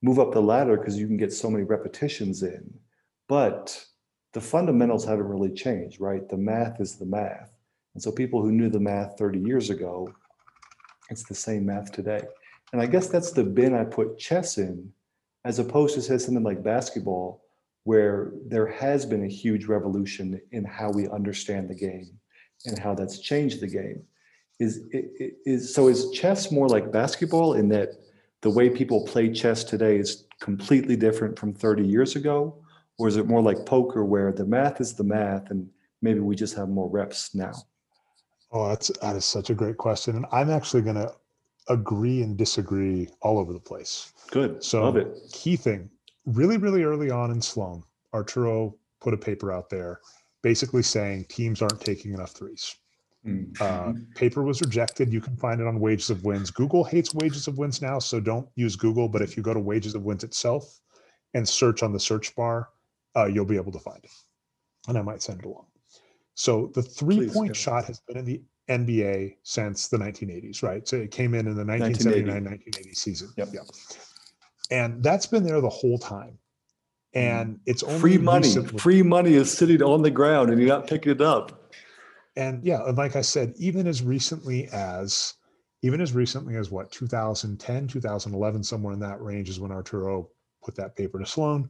move 0.03 0.19
up 0.19 0.33
the 0.33 0.43
ladder 0.43 0.77
because 0.77 0.99
you 0.99 1.07
can 1.07 1.17
get 1.17 1.33
so 1.33 1.51
many 1.51 1.65
repetitions 1.65 2.43
in. 2.43 2.73
But 3.29 3.85
the 4.33 4.41
fundamentals 4.41 5.05
haven't 5.05 5.29
really 5.29 5.53
changed, 5.53 6.01
right? 6.01 6.29
The 6.29 6.37
math 6.37 6.81
is 6.81 6.97
the 6.97 7.07
math. 7.07 7.57
And 7.95 8.03
so 8.03 8.13
people 8.13 8.41
who 8.41 8.53
knew 8.53 8.69
the 8.69 8.79
math 8.79 9.19
30 9.19 9.41
years 9.41 9.71
ago, 9.71 10.13
it's 11.09 11.25
the 11.25 11.35
same 11.35 11.67
math 11.67 11.91
today. 11.91 12.23
And 12.73 12.81
I 12.81 12.87
guess 12.87 13.09
that's 13.09 13.33
the 13.33 13.43
bin 13.43 13.75
I 13.75 13.85
put 13.85 14.19
chess 14.19 14.59
in 14.59 14.93
as 15.45 15.59
opposed 15.59 15.95
to 15.95 16.03
say 16.03 16.19
something 16.19 16.45
like 16.45 16.63
basketball, 16.63 17.43
where 17.85 18.33
there 18.47 18.67
has 18.67 19.07
been 19.07 19.25
a 19.25 19.29
huge 19.29 19.67
revolution 19.67 20.41
in 20.53 20.65
how 20.65 20.91
we 20.91 21.09
understand 21.09 21.69
the 21.69 21.75
game 21.75 22.11
and 22.67 22.79
how 22.79 22.95
that's 22.95 23.19
changed 23.19 23.61
the 23.61 23.67
game. 23.67 24.03
Is, 24.59 24.85
is 25.47 25.75
so 25.75 25.89
is 25.89 26.11
chess 26.11 26.53
more 26.53 26.69
like 26.69 26.93
basketball 26.93 27.55
in 27.55 27.69
that 27.71 27.93
the 28.43 28.51
way 28.51 28.69
people 28.69 29.07
play 29.07 29.33
chess 29.33 29.65
today 29.65 29.97
is 29.97 30.27
completely 30.41 30.97
different 30.97 31.39
from 31.39 31.55
30 31.55 31.87
years 31.87 32.17
ago? 32.17 32.63
Or 32.99 33.09
is 33.09 33.17
it 33.17 33.27
more 33.27 33.41
like 33.41 33.65
poker 33.65 34.05
where 34.05 34.33
the 34.33 34.45
math 34.45 34.81
is 34.81 34.95
the 34.95 35.05
math 35.05 35.51
and 35.51 35.69
maybe 36.03 36.21
we 36.21 36.37
just 36.37 36.55
have 36.57 36.69
more 36.69 36.91
reps 36.91 37.35
now? 37.35 37.53
Oh, 38.53 38.69
that's 38.69 38.91
that 39.01 39.17
is 39.17 39.25
such 39.25 39.49
a 39.49 39.55
great 39.55 39.79
question. 39.79 40.17
And 40.17 40.27
I'm 40.33 40.51
actually 40.51 40.83
gonna 40.83 41.13
agree 41.71 42.23
and 42.23 42.37
disagree 42.37 43.09
all 43.23 43.39
over 43.39 43.53
the 43.53 43.61
place. 43.61 44.13
Good. 44.31 44.63
So 44.63 44.83
Love 44.83 44.97
it. 44.97 45.17
key 45.33 45.57
thing, 45.57 45.89
really, 46.27 46.59
really 46.59 46.83
early 46.83 47.11
on 47.11 47.31
in 47.31 47.41
Sloan, 47.41 47.83
Arturo 48.13 48.77
put 49.01 49.15
a 49.15 49.17
paper 49.17 49.53
out 49.53 49.71
there 49.71 50.01
basically 50.43 50.83
saying 50.83 51.25
teams 51.29 51.63
aren't 51.63 51.81
taking 51.81 52.13
enough 52.13 52.33
threes. 52.33 52.77
Mm. 53.27 53.61
Uh, 53.61 53.93
paper 54.15 54.43
was 54.43 54.61
rejected. 54.61 55.13
You 55.13 55.21
can 55.21 55.37
find 55.37 55.61
it 55.61 55.67
on 55.67 55.79
Wages 55.79 56.11
of 56.11 56.25
Wins. 56.25 56.51
Google 56.51 56.85
hates 56.85 57.15
Wages 57.15 57.47
of 57.47 57.59
Wins 57.59 57.83
now, 57.83 57.99
so 57.99 58.19
don't 58.19 58.49
use 58.57 58.77
Google. 58.77 59.09
But 59.09 59.23
if 59.23 59.37
you 59.37 59.43
go 59.43 59.53
to 59.53 59.61
Wages 59.61 59.95
of 59.95 60.03
Wins 60.03 60.25
itself 60.25 60.81
and 61.35 61.47
search 61.47 61.83
on 61.83 61.93
the 61.93 62.01
search 62.01 62.35
bar, 62.35 62.71
uh, 63.17 63.27
you'll 63.27 63.45
be 63.45 63.57
able 63.57 63.73
to 63.73 63.79
find 63.79 64.03
it. 64.03 64.11
And 64.89 64.97
I 64.97 65.03
might 65.03 65.23
send 65.23 65.41
it 65.41 65.45
along. 65.45 65.67
So 66.35 66.71
the 66.75 66.83
three 66.83 67.29
point 67.29 67.51
go. 67.51 67.55
shot 67.55 67.85
has 67.85 68.01
been 68.01 68.17
in 68.17 68.25
the 68.25 68.43
NBA 68.71 69.37
since 69.43 69.89
the 69.89 69.99
1980s, 69.99 70.63
right? 70.63 70.87
So 70.87 70.97
it 70.97 71.11
came 71.11 71.35
in 71.35 71.47
in 71.47 71.57
the 71.57 71.65
1979 71.65 72.45
1980 72.45 72.95
season. 72.95 73.33
Yep. 73.37 73.49
Yeah. 73.53 73.61
And 74.71 75.03
that's 75.03 75.27
been 75.27 75.45
there 75.45 75.61
the 75.61 75.69
whole 75.69 75.99
time. 75.99 76.39
And 77.13 77.57
mm. 77.57 77.61
it's 77.67 77.83
only 77.83 77.99
free 77.99 78.19
money. 78.19 78.47
recently- 78.47 78.79
Free 78.79 79.03
money 79.03 79.35
is 79.35 79.53
sitting 79.53 79.83
on 79.83 80.03
the 80.03 80.11
ground 80.11 80.51
and 80.51 80.61
you're 80.61 80.69
not 80.69 80.87
picking 80.87 81.13
it 81.13 81.21
up. 81.21 81.73
and 82.37 82.63
yeah 82.65 82.81
and 82.87 82.97
like 82.97 83.17
i 83.17 83.21
said 83.21 83.53
even 83.57 83.89
as 83.89 84.03
recently 84.03 84.69
as 84.73 85.35
even 85.83 86.01
as 86.01 86.13
recently 86.13 86.57
as 86.57 86.71
what 86.71 86.91
2010 86.93 87.89
2011 87.89 88.63
somewhere 88.63 88.93
in 88.93 89.01
that 89.01 89.21
range 89.21 89.49
is 89.49 89.59
when 89.59 89.73
arturo 89.73 90.29
put 90.63 90.77
that 90.77 90.95
paper 90.95 91.19
to 91.19 91.27
sloan 91.27 91.69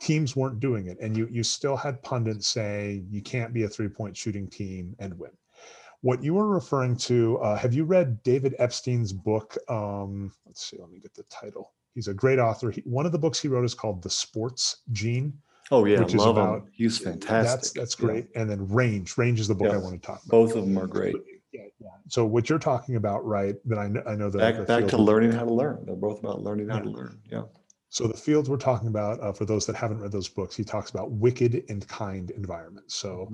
teams 0.00 0.36
weren't 0.36 0.60
doing 0.60 0.88
it 0.88 0.98
and 1.00 1.16
you 1.16 1.26
you 1.30 1.42
still 1.42 1.76
had 1.76 2.02
pundits 2.02 2.48
say 2.48 3.02
you 3.08 3.22
can't 3.22 3.54
be 3.54 3.62
a 3.62 3.68
three 3.68 3.88
point 3.88 4.14
shooting 4.14 4.46
team 4.46 4.94
and 4.98 5.18
win 5.18 5.30
what 6.04 6.22
you 6.22 6.34
were 6.34 6.48
referring 6.48 6.94
to 6.94 7.38
uh, 7.38 7.56
have 7.56 7.72
you 7.72 7.82
read 7.84 8.22
david 8.22 8.54
epstein's 8.58 9.10
book 9.12 9.56
um, 9.70 10.30
let's 10.46 10.62
see 10.66 10.76
let 10.78 10.90
me 10.90 10.98
get 10.98 11.14
the 11.14 11.22
title 11.24 11.72
he's 11.94 12.08
a 12.08 12.14
great 12.14 12.38
author 12.38 12.70
he, 12.70 12.82
one 12.82 13.06
of 13.06 13.12
the 13.12 13.18
books 13.18 13.40
he 13.40 13.48
wrote 13.48 13.64
is 13.64 13.74
called 13.74 14.02
the 14.02 14.10
sports 14.10 14.82
gene 14.92 15.32
Oh 15.70 15.86
yeah, 15.86 16.00
Which 16.00 16.12
is 16.12 16.20
love 16.20 16.36
him. 16.36 16.42
about- 16.44 16.66
He's 16.72 16.98
fantastic. 16.98 17.48
that's 17.48 17.70
that's 17.72 17.96
Yeah. 17.98 18.06
great 18.06 18.26
and 18.36 18.50
then 18.50 18.68
range 18.68 19.16
range 19.16 19.40
is 19.40 19.48
the 19.48 19.54
book 19.54 19.72
i 19.72 19.78
want 19.78 19.94
to 20.00 20.06
talk 20.06 20.20
about 20.26 20.30
Both 20.30 20.54
of 20.56 20.66
them 20.66 20.76
are 20.78 20.86
great. 20.86 21.16
yeah, 21.54 21.62
yeah. 21.80 21.88
So 22.08 22.26
what 22.26 22.50
you're 22.50 22.58
talking 22.58 22.96
about, 22.96 23.24
right? 23.24 23.56
That 23.64 23.78
I 23.78 23.88
know, 23.88 24.02
I 24.06 24.14
know 24.14 24.28
that 24.28 24.38
the 24.38 24.52
Back 24.58 24.66
back 24.66 24.86
to 24.88 24.98
learning 24.98 25.32
how 25.32 25.44
to 25.46 25.54
learn. 25.54 25.84
They're 25.86 25.96
both 25.96 26.18
about 26.18 26.42
learning 26.42 26.68
how 26.68 26.80
to 26.80 26.90
learn. 26.90 27.18
Yeah. 27.32 27.44
So 27.88 28.06
the 28.06 28.12
fields 28.26 28.50
we're 28.50 28.58
talking 28.58 28.88
about, 28.88 29.18
uh, 29.22 29.32
for 29.32 29.46
those 29.46 29.64
that 29.66 29.74
haven't 29.76 30.00
read 30.00 30.12
those 30.12 30.28
books, 30.28 30.54
he 30.54 30.64
talks 30.64 30.90
about 30.90 31.12
wicked 31.12 31.64
and 31.70 31.86
kind 31.88 32.30
environments. 32.32 32.96
So 32.96 33.32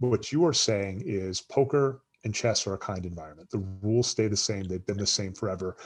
what 0.00 0.32
you 0.32 0.44
are 0.46 0.52
saying 0.52 1.02
is 1.06 1.40
poker 1.40 2.00
and 2.24 2.34
chess 2.34 2.66
are 2.66 2.74
a 2.74 2.78
kind 2.78 3.06
environment. 3.06 3.50
The 3.50 3.64
rules 3.82 4.08
stay 4.08 4.28
the 4.28 4.36
same. 4.36 4.64
They've 4.64 4.84
been 4.84 4.96
the 4.96 5.06
same 5.06 5.32
forever. 5.32 5.76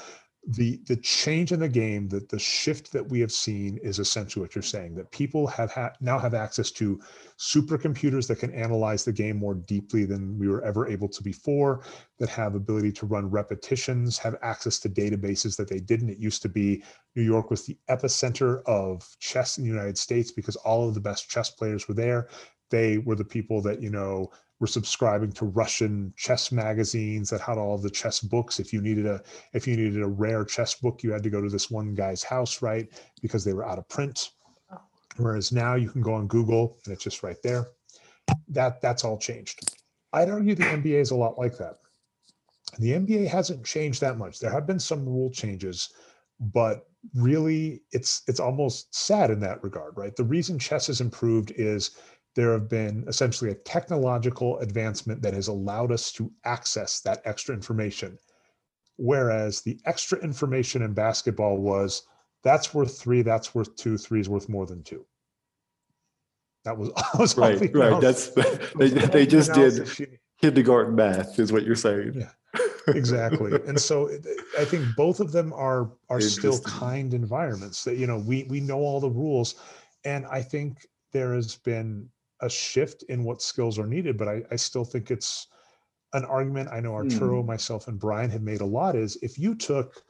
The 0.49 0.81
the 0.89 0.97
change 0.97 1.53
in 1.53 1.61
the 1.61 1.69
game, 1.69 2.09
that 2.09 2.29
the 2.29 2.39
shift 2.39 2.91
that 2.91 3.09
we 3.09 3.21
have 3.21 3.31
seen 3.31 3.79
is 3.81 4.01
essentially 4.01 4.43
what 4.43 4.57
you're 4.57 4.63
saying. 4.63 4.97
That 4.97 5.13
people 5.13 5.47
have 5.47 5.71
ha- 5.71 5.93
now 6.01 6.19
have 6.19 6.35
access 6.35 6.73
to 6.73 7.01
supercomputers 7.39 8.27
that 8.27 8.41
can 8.41 8.53
analyze 8.53 9.05
the 9.05 9.13
game 9.13 9.37
more 9.37 9.55
deeply 9.55 10.05
than 10.05 10.37
we 10.37 10.49
were 10.49 10.65
ever 10.65 10.89
able 10.89 11.09
to 11.11 11.23
before. 11.23 11.85
That 12.19 12.29
have 12.31 12.57
ability 12.57 12.91
to 12.91 13.07
run 13.07 13.31
repetitions, 13.31 14.19
have 14.19 14.35
access 14.43 14.81
to 14.81 14.89
databases 14.89 15.57
that 15.59 15.69
they 15.69 15.79
didn't. 15.79 16.11
It 16.11 16.19
used 16.19 16.43
to 16.43 16.49
be 16.49 16.83
New 17.15 17.23
York 17.23 17.49
was 17.49 17.65
the 17.65 17.79
epicenter 17.89 18.63
of 18.67 19.09
chess 19.21 19.59
in 19.59 19.65
the 19.65 19.71
United 19.71 19.97
States 19.97 20.33
because 20.33 20.57
all 20.57 20.89
of 20.89 20.95
the 20.95 21.01
best 21.01 21.31
chess 21.31 21.51
players 21.51 21.87
were 21.87 21.95
there. 21.95 22.29
They 22.69 22.99
were 22.99 23.17
the 23.17 23.25
people 23.25 23.61
that, 23.63 23.81
you 23.81 23.91
know, 23.91 24.33
were 24.63 24.69
subscribing 24.69 25.33
to 25.33 25.47
Russian 25.47 26.15
chess 26.17 26.53
magazines 26.53 27.29
that 27.31 27.41
had 27.41 27.59
all 27.59 27.77
the 27.77 27.91
chess 27.91 28.21
books. 28.21 28.61
If 28.61 28.73
you 28.73 28.81
needed 28.81 29.07
a 29.07 29.21
if 29.55 29.67
you 29.67 29.77
needed 29.77 30.01
a 30.01 30.07
rare 30.07 30.45
chess 30.45 30.77
book, 30.77 31.03
you 31.03 31.11
had 31.11 31.25
to 31.25 31.31
go 31.31 31.43
to 31.43 31.49
this 31.49 31.69
one 31.69 31.97
guy's 31.97 32.23
house, 32.23 32.63
right? 32.63 32.89
Because 33.21 33.45
they 33.45 33.55
were 33.55 33.69
out 33.69 33.79
of 33.79 33.89
print. 33.89 34.31
Oh. 34.73 34.79
Whereas 35.17 35.51
now 35.51 35.75
you 35.75 35.91
can 35.91 36.01
go 36.01 36.15
on 36.15 36.29
Google 36.29 36.79
and 36.85 36.95
it's 36.95 37.03
just 37.03 37.25
right 37.25 37.43
there. 37.43 37.71
That 38.47 38.81
that's 38.81 39.03
all 39.03 39.19
changed. 39.19 39.69
I'd 40.13 40.31
argue 40.31 40.55
the 40.55 40.63
NBA 40.63 41.01
is 41.01 41.11
a 41.11 41.17
lot 41.17 41.39
like 41.39 41.59
that. 41.59 41.79
The 42.79 42.93
NBA 42.93 43.27
hasn't 43.27 43.67
changed 43.67 44.01
that 44.01 44.17
much. 44.17 44.39
There 44.39 44.53
have 44.53 44.69
been 44.69 44.79
some 44.79 45.05
rule 45.05 45.31
changes, 45.33 45.93
but 46.39 46.87
really 47.17 47.83
it's 47.91 48.23
it's 48.29 48.39
almost 48.39 48.95
sad 48.95 49.33
in 49.33 49.41
that 49.41 49.61
regard, 49.65 49.97
right? 49.97 50.15
The 50.15 50.23
reason 50.23 50.57
chess 50.57 50.87
has 50.87 51.01
improved 51.01 51.51
is 51.57 51.97
there 52.35 52.53
have 52.53 52.69
been 52.69 53.05
essentially 53.09 53.51
a 53.51 53.55
technological 53.55 54.59
advancement 54.61 55.21
that 55.23 55.35
has 55.35 55.49
allowed 55.49 55.93
us 55.93 56.11
to 56.13 56.31
access 56.45 57.01
that 57.01 57.21
extra 57.25 57.55
information. 57.55 58.19
Whereas 58.97 59.61
the 59.63 59.79
extra 59.85 60.19
information 60.21 60.83
in 60.83 60.95
basketball 60.95 61.59
was 61.59 62.03
that's 62.43 62.75
worth 62.75 62.99
three, 62.99 63.23
that's 63.23 63.55
worth 63.55 63.75
two, 63.77 63.97
three 63.99 64.21
is 64.21 64.29
worth 64.29 64.49
more 64.49 64.67
than 64.67 64.83
two. 64.83 65.05
That 66.65 66.77
was, 66.77 66.91
was 67.19 67.37
Right, 67.37 67.61
right. 67.61 67.71
analysis- 67.75 68.29
That's 68.29 68.49
that 68.51 68.73
they, 68.79 68.89
they 68.89 69.27
just 69.27 69.53
did 69.53 70.19
kindergarten 70.41 70.95
math, 70.95 71.39
is 71.39 71.53
what 71.53 71.65
you're 71.65 71.77
saying. 71.77 72.15
Yeah. 72.15 72.31
exactly 72.89 73.53
and 73.67 73.81
so 73.81 74.11
i 74.59 74.65
think 74.65 74.85
both 74.97 75.21
of 75.21 75.31
them 75.31 75.53
are 75.53 75.93
are 76.11 76.21
still 76.21 76.59
kind 76.63 77.15
environments 77.15 77.85
that 77.85 77.97
you 77.97 78.07
know 78.09 78.19
we 78.19 78.43
we 78.51 78.59
know 78.61 78.79
all 78.79 78.99
the 79.01 79.09
rules 79.09 79.55
and 80.05 80.27
i 80.27 80.43
think 80.43 80.85
there 81.13 81.33
has 81.33 81.55
been 81.57 82.09
a 82.43 82.51
shift 82.51 83.03
in 83.05 83.25
what 83.25 83.43
skills 83.43 83.79
are 83.79 83.87
needed 83.87 84.17
but 84.17 84.29
i 84.29 84.43
i 84.51 84.57
still 84.57 84.85
think 84.85 85.11
it's 85.11 85.49
an 86.13 86.25
argument 86.27 86.69
i 86.71 86.81
know 86.81 86.91
hmm. 86.91 86.97
arturo 86.97 87.43
myself 87.43 87.89
and 87.89 87.99
brian 87.99 88.31
have 88.31 88.43
made 88.43 88.61
a 88.61 88.67
lot 88.67 88.95
is 88.95 89.17
if 89.23 89.39
you 89.39 89.55
took 89.55 90.03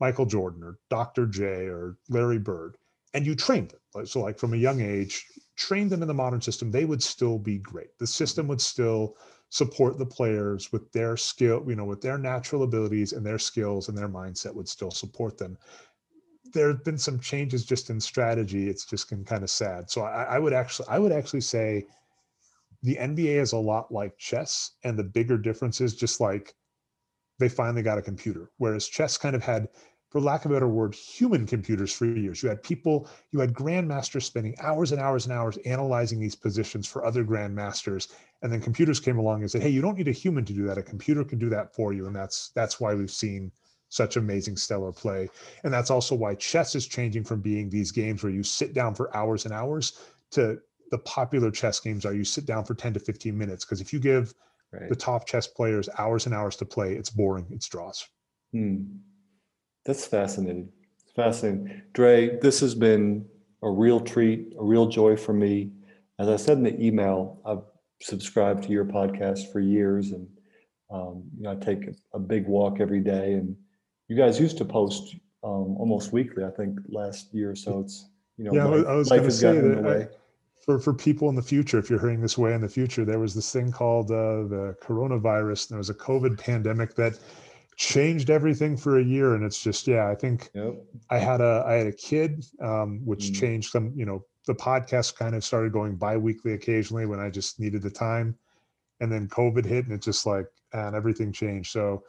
michael 0.00 0.26
jordan 0.26 0.62
or 0.62 0.78
dr 0.90 1.26
j 1.26 1.44
or 1.66 1.96
larry 2.08 2.38
bird 2.38 2.76
and 3.14 3.26
you 3.26 3.34
trained 3.34 3.70
them 3.70 4.06
so 4.06 4.20
like 4.20 4.38
from 4.38 4.54
a 4.54 4.58
young 4.58 4.80
age 4.80 5.26
trained 5.56 5.90
them 5.90 6.02
in 6.02 6.08
the 6.08 6.14
modern 6.14 6.40
system 6.40 6.70
they 6.70 6.84
would 6.84 7.02
still 7.02 7.38
be 7.38 7.58
great 7.58 7.96
the 7.98 8.06
system 8.06 8.46
would 8.46 8.60
still 8.60 9.16
support 9.54 9.98
the 9.98 10.06
players 10.06 10.72
with 10.72 10.90
their 10.90 11.16
skill, 11.16 11.64
you 11.68 11.76
know, 11.76 11.84
with 11.84 12.00
their 12.00 12.18
natural 12.18 12.64
abilities 12.64 13.12
and 13.12 13.24
their 13.24 13.38
skills 13.38 13.88
and 13.88 13.96
their 13.96 14.08
mindset 14.08 14.52
would 14.52 14.68
still 14.68 14.90
support 14.90 15.38
them. 15.38 15.56
There 16.54 16.68
have 16.68 16.84
been 16.84 16.98
some 16.98 17.20
changes 17.20 17.64
just 17.64 17.90
in 17.90 18.00
strategy. 18.00 18.68
It's 18.68 18.86
just 18.86 19.10
been 19.10 19.24
kind 19.24 19.42
of 19.42 19.50
sad. 19.50 19.90
So 19.90 20.02
I, 20.02 20.22
I 20.22 20.38
would 20.38 20.52
actually, 20.52 20.88
I 20.88 20.98
would 20.98 21.12
actually 21.12 21.42
say 21.42 21.86
the 22.82 22.96
NBA 22.96 23.40
is 23.40 23.52
a 23.52 23.58
lot 23.58 23.92
like 23.92 24.16
chess, 24.18 24.72
and 24.84 24.98
the 24.98 25.04
bigger 25.04 25.36
difference 25.36 25.80
is 25.80 25.94
just 25.94 26.20
like 26.20 26.54
they 27.38 27.48
finally 27.48 27.82
got 27.82 27.98
a 27.98 28.02
computer, 28.02 28.50
whereas 28.58 28.86
chess 28.86 29.18
kind 29.18 29.34
of 29.34 29.42
had, 29.42 29.68
for 30.10 30.20
lack 30.20 30.44
of 30.44 30.52
a 30.52 30.54
better 30.54 30.68
word, 30.68 30.94
human 30.94 31.46
computers 31.46 31.92
for 31.92 32.06
years. 32.06 32.42
You 32.42 32.48
had 32.48 32.62
people, 32.62 33.08
you 33.32 33.40
had 33.40 33.52
grandmasters 33.52 34.22
spending 34.22 34.54
hours 34.60 34.92
and 34.92 35.00
hours 35.00 35.24
and 35.24 35.34
hours 35.34 35.58
analyzing 35.66 36.20
these 36.20 36.36
positions 36.36 36.86
for 36.86 37.04
other 37.04 37.24
grandmasters 37.24 38.08
and 38.44 38.52
then 38.52 38.60
computers 38.60 39.00
came 39.00 39.18
along 39.18 39.40
and 39.40 39.50
said 39.50 39.62
hey 39.62 39.70
you 39.70 39.80
don't 39.80 39.96
need 39.96 40.06
a 40.06 40.12
human 40.12 40.44
to 40.44 40.52
do 40.52 40.64
that 40.66 40.78
a 40.78 40.82
computer 40.82 41.24
can 41.24 41.38
do 41.38 41.48
that 41.48 41.74
for 41.74 41.92
you 41.92 42.06
and 42.06 42.14
that's 42.14 42.50
that's 42.54 42.78
why 42.78 42.94
we've 42.94 43.10
seen 43.10 43.50
such 43.94 44.16
amazing 44.16 44.56
stellar 44.56 44.92
play 44.92 45.28
and 45.62 45.72
that's 45.72 45.90
also 45.90 46.14
why 46.14 46.34
chess 46.34 46.74
is 46.74 46.86
changing 46.86 47.22
from 47.22 47.40
being 47.40 47.70
these 47.70 47.92
games 47.92 48.22
where 48.22 48.32
you 48.32 48.42
sit 48.42 48.74
down 48.74 48.94
for 48.94 49.14
hours 49.16 49.44
and 49.44 49.54
hours 49.54 50.00
to 50.30 50.58
the 50.90 50.98
popular 50.98 51.50
chess 51.50 51.78
games 51.78 52.04
are 52.04 52.14
you 52.14 52.24
sit 52.24 52.44
down 52.44 52.64
for 52.64 52.74
10 52.74 52.92
to 52.92 53.00
15 53.00 53.36
minutes 53.36 53.64
because 53.64 53.80
if 53.80 53.92
you 53.92 54.00
give 54.00 54.34
Right. 54.72 54.88
the 54.88 54.96
top 54.96 55.24
chess 55.24 55.46
players 55.46 55.88
hours 55.98 56.26
and 56.26 56.34
hours 56.34 56.56
to 56.56 56.64
play 56.64 56.94
it's 56.94 57.10
boring 57.10 57.46
it's 57.50 57.68
draws 57.68 58.04
Hmm. 58.52 58.84
That's 59.84 60.06
fascinating. 60.06 60.70
It's 61.02 61.12
fascinating. 61.12 61.82
Dre, 61.92 62.38
this 62.38 62.60
has 62.60 62.74
been 62.74 63.26
a 63.62 63.68
real 63.70 64.00
treat, 64.00 64.54
a 64.58 64.64
real 64.64 64.86
joy 64.86 65.16
for 65.16 65.32
me. 65.32 65.72
As 66.18 66.28
I 66.28 66.36
said 66.36 66.58
in 66.58 66.64
the 66.64 66.80
email, 66.82 67.40
I've 67.44 67.64
subscribed 68.00 68.62
to 68.64 68.70
your 68.70 68.84
podcast 68.84 69.52
for 69.52 69.60
years 69.60 70.12
and 70.12 70.26
um, 70.90 71.24
you 71.36 71.42
know, 71.42 71.52
I 71.52 71.56
take 71.56 71.88
a 72.12 72.18
big 72.18 72.46
walk 72.46 72.80
every 72.80 73.00
day 73.00 73.34
and 73.34 73.56
you 74.08 74.16
guys 74.16 74.38
used 74.40 74.58
to 74.58 74.64
post 74.64 75.14
um, 75.42 75.76
almost 75.76 76.12
weekly, 76.12 76.44
I 76.44 76.50
think 76.50 76.78
last 76.88 77.32
year 77.34 77.50
or 77.50 77.56
so. 77.56 77.80
It's, 77.80 78.06
you 78.38 78.44
know, 78.44 78.54
Yeah, 78.54 78.66
I 78.66 78.70
was- 78.70 78.84
life, 78.84 78.88
I 78.88 78.94
was 78.96 79.08
gonna 79.10 79.22
has 79.24 79.38
say 79.38 79.46
gotten 79.54 79.64
in 79.64 79.76
the 79.76 79.82
that 79.82 79.90
I- 79.90 79.98
way. 79.98 80.08
for 80.64 80.78
for 80.78 80.94
people 80.94 81.28
in 81.28 81.34
the 81.34 81.42
future 81.42 81.78
if 81.78 81.90
you're 81.90 82.00
hearing 82.00 82.20
this 82.22 82.38
way 82.38 82.54
in 82.54 82.60
the 82.62 82.68
future 82.68 83.04
there 83.04 83.18
was 83.18 83.34
this 83.34 83.52
thing 83.52 83.70
called 83.70 84.10
uh, 84.10 84.44
the 84.54 84.74
coronavirus 84.82 85.68
there 85.68 85.76
was 85.76 85.90
a 85.90 85.94
covid 85.94 86.38
pandemic 86.38 86.94
that 86.94 87.18
changed 87.76 88.30
everything 88.30 88.74
for 88.76 88.98
a 88.98 89.04
year 89.04 89.34
and 89.34 89.44
it's 89.44 89.60
just 89.62 89.86
yeah 89.86 90.08
i 90.08 90.14
think 90.14 90.48
Yep. 90.54 90.74
I 91.10 91.18
had 91.18 91.40
a 91.42 91.62
I 91.66 91.74
had 91.74 91.86
a 91.88 91.92
kid, 91.92 92.46
um, 92.62 93.00
which 93.04 93.24
Mm. 93.30 93.34
changed 93.40 93.70
some. 93.72 93.92
You 93.94 94.06
know, 94.06 94.24
the 94.46 94.54
podcast 94.54 95.16
kind 95.16 95.34
of 95.34 95.44
started 95.44 95.72
going 95.72 95.96
bi-weekly 95.96 96.52
occasionally 96.54 97.04
when 97.06 97.20
I 97.20 97.28
just 97.30 97.58
needed 97.60 97.82
the 97.82 97.90
time, 97.90 98.36
and 99.00 99.10
then 99.12 99.28
COVID 99.28 99.64
hit, 99.66 99.84
and 99.86 99.92
it 99.94 100.02
just 100.02 100.24
like 100.26 100.46
and 100.72 100.94
everything 100.96 101.30
changed. 101.32 101.70
So, 101.72 102.02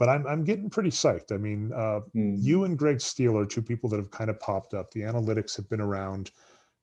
but 0.00 0.08
I'm 0.08 0.26
I'm 0.26 0.42
getting 0.42 0.70
pretty 0.70 0.90
psyched. 0.90 1.30
I 1.30 1.36
mean, 1.36 1.72
uh, 1.72 2.00
Hmm. 2.14 2.34
you 2.38 2.64
and 2.64 2.76
Greg 2.76 3.00
Steele 3.00 3.38
are 3.38 3.46
two 3.46 3.62
people 3.62 3.88
that 3.90 3.98
have 3.98 4.10
kind 4.10 4.30
of 4.30 4.40
popped 4.40 4.74
up. 4.74 4.90
The 4.90 5.02
analytics 5.02 5.54
have 5.56 5.68
been 5.68 5.80
around 5.80 6.32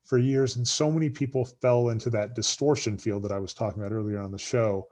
for 0.06 0.18
years, 0.19 0.56
and 0.56 0.65
so 0.65 0.89
many 0.89 1.10
people 1.10 1.44
fell 1.44 1.89
into 1.89 2.10
that 2.11 2.35
distortion 2.35 2.98
field 2.98 3.23
that 3.23 3.31
I 3.34 3.39
was 3.39 3.53
talking 3.53 3.81
about 3.81 3.91
earlier 3.91 4.19
on 4.22 4.31
the 4.31 4.38
show. 4.38 4.88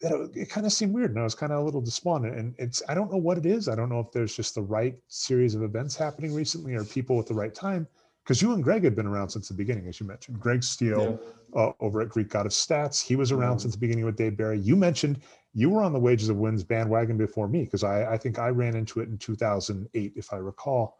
that 0.00 0.12
it, 0.12 0.36
it 0.42 0.50
kind 0.50 0.66
of 0.66 0.72
seemed 0.72 0.92
weird 0.92 1.10
and 1.12 1.20
I 1.20 1.22
was 1.22 1.34
kind 1.36 1.52
of 1.52 1.60
a 1.60 1.62
little 1.62 1.80
despondent. 1.80 2.36
And 2.36 2.54
it's, 2.58 2.82
I 2.88 2.94
don't 2.94 3.10
know 3.10 3.18
what 3.18 3.38
it 3.38 3.46
is. 3.46 3.68
I 3.68 3.74
don't 3.76 3.88
know 3.88 4.00
if 4.00 4.10
there's 4.12 4.36
just 4.36 4.54
the 4.54 4.62
right 4.62 4.96
series 5.08 5.54
of 5.54 5.62
events 5.62 5.96
happening 5.96 6.34
recently 6.34 6.74
or 6.74 6.84
people 6.84 7.18
at 7.20 7.26
the 7.26 7.34
right 7.34 7.54
time. 7.54 7.86
Because 8.22 8.42
you 8.42 8.52
and 8.52 8.62
Greg 8.64 8.84
had 8.84 8.96
been 8.96 9.06
around 9.06 9.28
since 9.30 9.48
the 9.48 9.54
beginning, 9.54 9.86
as 9.86 10.00
you 10.00 10.06
mentioned. 10.06 10.40
Greg 10.40 10.62
Steele 10.62 11.18
yeah. 11.22 11.30
Uh, 11.54 11.70
over 11.78 12.00
at 12.00 12.08
Greek 12.08 12.28
God 12.28 12.46
of 12.46 12.52
Stats, 12.52 13.00
he 13.00 13.14
was 13.14 13.30
around 13.30 13.52
yeah. 13.52 13.58
since 13.58 13.74
the 13.74 13.80
beginning 13.80 14.04
with 14.04 14.16
Dave 14.16 14.36
Berri. 14.36 14.58
You 14.58 14.74
mentioned 14.74 15.20
you 15.54 15.70
were 15.70 15.82
on 15.82 15.92
the 15.92 16.00
Wages 16.00 16.28
of 16.28 16.36
Wins 16.36 16.64
bandwagon 16.64 17.16
before 17.16 17.46
me 17.46 17.62
because 17.62 17.84
I, 17.84 18.14
I 18.14 18.18
think 18.18 18.40
I 18.40 18.48
ran 18.48 18.74
into 18.74 18.98
it 18.98 19.08
in 19.08 19.18
2008, 19.18 20.12
if 20.16 20.32
I 20.32 20.36
recall. 20.36 20.98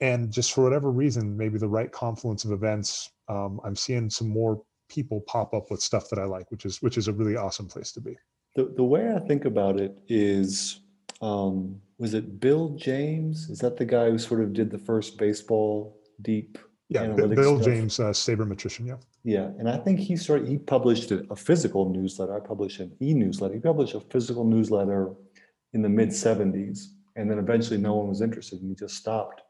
And 0.00 0.30
just 0.32 0.52
for 0.52 0.64
whatever 0.64 0.90
reason, 0.90 1.36
maybe 1.36 1.58
the 1.58 1.68
right 1.68 1.90
confluence 1.90 2.44
of 2.44 2.50
events, 2.50 3.10
um, 3.28 3.60
I'm 3.64 3.76
seeing 3.76 4.10
some 4.10 4.28
more 4.28 4.60
people 4.88 5.20
pop 5.22 5.54
up 5.54 5.70
with 5.70 5.80
stuff 5.80 6.10
that 6.10 6.18
I 6.18 6.24
like, 6.24 6.50
which 6.50 6.64
is 6.64 6.82
which 6.82 6.98
is 6.98 7.08
a 7.08 7.12
really 7.12 7.36
awesome 7.36 7.66
place 7.66 7.92
to 7.92 8.00
be. 8.00 8.16
The 8.54 8.72
the 8.76 8.84
way 8.84 9.14
I 9.14 9.18
think 9.20 9.44
about 9.44 9.80
it 9.80 9.96
is, 10.08 10.80
um, 11.22 11.80
was 11.98 12.14
it 12.14 12.40
Bill 12.40 12.70
James? 12.70 13.48
Is 13.48 13.58
that 13.60 13.76
the 13.76 13.84
guy 13.84 14.10
who 14.10 14.18
sort 14.18 14.42
of 14.42 14.52
did 14.52 14.70
the 14.70 14.78
first 14.78 15.16
baseball 15.16 15.98
deep? 16.22 16.58
Yeah, 16.88 17.08
Bill 17.08 17.56
stuff? 17.56 17.64
James, 17.64 17.98
uh, 17.98 18.10
sabermetrician. 18.10 18.86
Yeah. 18.86 18.96
Yeah, 19.24 19.50
and 19.58 19.68
I 19.68 19.76
think 19.76 19.98
he 19.98 20.16
started. 20.16 20.46
He 20.46 20.56
published 20.56 21.10
a, 21.10 21.26
a 21.30 21.36
physical 21.36 21.88
newsletter. 21.90 22.36
I 22.36 22.40
published 22.40 22.78
an 22.78 22.92
e-newsletter. 23.02 23.54
He 23.54 23.60
published 23.60 23.94
a 23.94 24.00
physical 24.00 24.44
newsletter 24.44 25.12
in 25.72 25.82
the 25.82 25.88
mid 25.88 26.10
'70s, 26.10 26.86
and 27.16 27.28
then 27.28 27.38
eventually 27.38 27.78
no 27.78 27.94
one 27.94 28.08
was 28.08 28.20
interested, 28.20 28.60
and 28.60 28.68
he 28.68 28.76
just 28.76 28.94
stopped. 28.94 29.42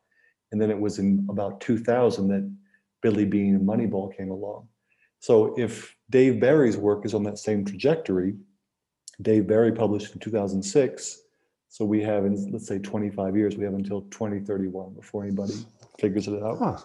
And 0.53 0.61
then 0.61 0.71
it 0.71 0.79
was 0.79 0.99
in 0.99 1.27
about 1.29 1.61
2000 1.61 2.29
that 2.29 2.51
Billy 3.03 3.25
Beane 3.25 3.57
and 3.57 3.69
Moneyball 3.69 4.17
came 4.17 4.31
along. 4.31 4.69
So 5.19 5.55
if 5.59 5.95
Dave 6.09 6.41
Berri's 6.41 6.77
work 6.77 7.05
is 7.05 7.15
on 7.15 7.25
that 7.25 7.39
same 7.39 7.65
trajectory, 7.65 8.35
Dave 9.21 9.47
Berri 9.47 9.73
published 9.73 10.13
in 10.13 10.21
2006. 10.21 11.21
So 11.69 11.85
we 11.85 12.01
have, 12.03 12.25
in 12.25 12.51
let's 12.53 12.67
say 12.67 12.79
25 12.79 13.37
years, 13.37 13.57
we 13.57 13.65
have 13.65 13.75
until 13.75 14.03
2031 14.03 14.95
before 14.95 15.25
anybody 15.25 15.55
figures 15.99 16.29
it 16.29 16.43
out. 16.43 16.59
Huh. 16.59 16.79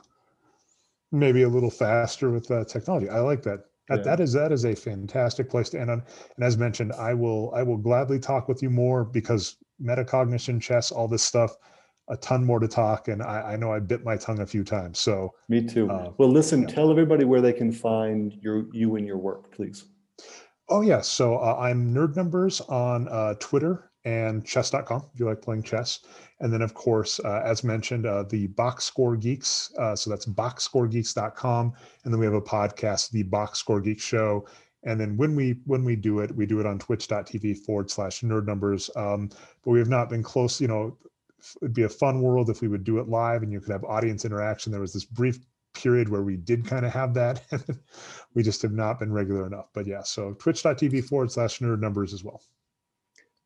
Maybe 1.11 1.43
a 1.43 1.49
little 1.49 1.69
faster 1.69 2.31
with 2.31 2.49
uh, 2.51 2.63
technology. 2.65 3.09
I 3.09 3.19
like 3.19 3.43
that. 3.43 3.65
That, 3.89 3.97
yeah. 3.97 4.03
that 4.03 4.19
is 4.19 4.31
that 4.33 4.51
is 4.51 4.65
a 4.65 4.75
fantastic 4.75 5.49
place 5.49 5.69
to 5.69 5.79
end 5.81 5.89
on. 5.89 6.03
And 6.35 6.45
as 6.45 6.57
mentioned, 6.57 6.93
I 6.93 7.13
will 7.13 7.51
I 7.53 7.63
will 7.63 7.77
gladly 7.77 8.19
talk 8.19 8.47
with 8.47 8.61
you 8.63 8.69
more 8.69 9.03
because 9.03 9.57
metacognition, 9.83 10.61
chess, 10.61 10.91
all 10.91 11.07
this 11.07 11.23
stuff 11.23 11.57
a 12.11 12.17
ton 12.17 12.43
more 12.43 12.59
to 12.59 12.67
talk, 12.67 13.07
and 13.07 13.23
I, 13.23 13.53
I, 13.53 13.55
know 13.55 13.71
I 13.71 13.79
bit 13.79 14.03
my 14.03 14.17
tongue 14.17 14.41
a 14.41 14.45
few 14.45 14.63
times. 14.63 14.99
So 14.99 15.33
me 15.47 15.63
too. 15.65 15.89
Uh, 15.89 16.11
well, 16.17 16.29
listen, 16.29 16.63
yeah. 16.63 16.67
tell 16.67 16.91
everybody 16.91 17.23
where 17.23 17.41
they 17.41 17.53
can 17.53 17.71
find 17.71 18.33
your 18.41 18.65
you 18.73 18.97
and 18.97 19.07
your 19.07 19.17
work, 19.17 19.51
please. 19.51 19.85
Oh 20.69 20.81
yeah, 20.81 21.01
so 21.01 21.37
uh, 21.37 21.57
I'm 21.59 21.93
Nerd 21.93 22.15
Numbers 22.15 22.61
on 22.61 23.07
uh, 23.07 23.35
Twitter 23.39 23.91
and 24.03 24.45
chess.com 24.45 25.09
if 25.13 25.19
you 25.19 25.25
like 25.25 25.41
playing 25.41 25.63
chess, 25.63 25.99
and 26.41 26.51
then 26.51 26.61
of 26.61 26.73
course, 26.73 27.19
uh, 27.19 27.41
as 27.45 27.63
mentioned, 27.63 28.05
uh, 28.05 28.23
the 28.23 28.47
Box 28.47 28.83
Score 28.83 29.15
Geeks. 29.15 29.71
Uh, 29.79 29.95
so 29.95 30.09
that's 30.09 30.25
boxscoregeeks.com, 30.25 31.73
and 32.03 32.13
then 32.13 32.19
we 32.19 32.25
have 32.25 32.35
a 32.35 32.41
podcast, 32.41 33.11
the 33.11 33.23
Box 33.23 33.59
Score 33.59 33.79
Geek 33.79 34.01
Show. 34.01 34.45
And 34.83 34.99
then 34.99 35.15
when 35.15 35.35
we 35.35 35.61
when 35.65 35.85
we 35.85 35.95
do 35.95 36.19
it, 36.19 36.35
we 36.35 36.47
do 36.47 36.59
it 36.59 36.65
on 36.65 36.79
twitch.tv 36.79 37.59
forward 37.59 37.91
slash 37.91 38.21
nerd 38.21 38.45
numbers. 38.45 38.89
Um, 38.95 39.29
but 39.63 39.71
we 39.71 39.79
have 39.79 39.89
not 39.89 40.09
been 40.09 40.23
close, 40.23 40.59
you 40.59 40.67
know, 40.67 40.97
it'd 41.61 41.73
be 41.73 41.83
a 41.83 41.89
fun 41.89 42.21
world 42.21 42.49
if 42.49 42.61
we 42.61 42.67
would 42.67 42.83
do 42.83 42.97
it 42.99 43.07
live 43.07 43.43
and 43.43 43.51
you 43.51 43.59
could 43.59 43.71
have 43.71 43.83
audience 43.83 44.25
interaction. 44.25 44.71
There 44.71 44.81
was 44.81 44.93
this 44.93 45.05
brief 45.05 45.39
period 45.73 46.09
where 46.09 46.23
we 46.23 46.35
did 46.35 46.65
kind 46.65 46.85
of 46.85 46.91
have 46.91 47.13
that. 47.13 47.43
we 48.33 48.43
just 48.43 48.61
have 48.61 48.73
not 48.73 48.99
been 48.99 49.13
regular 49.13 49.45
enough. 49.45 49.69
But 49.73 49.85
yeah, 49.87 50.01
so 50.01 50.33
twitch.tv 50.33 51.05
forward 51.05 51.31
slash 51.31 51.59
nerd 51.59 51.79
numbers 51.79 52.13
as 52.13 52.23
well. 52.23 52.41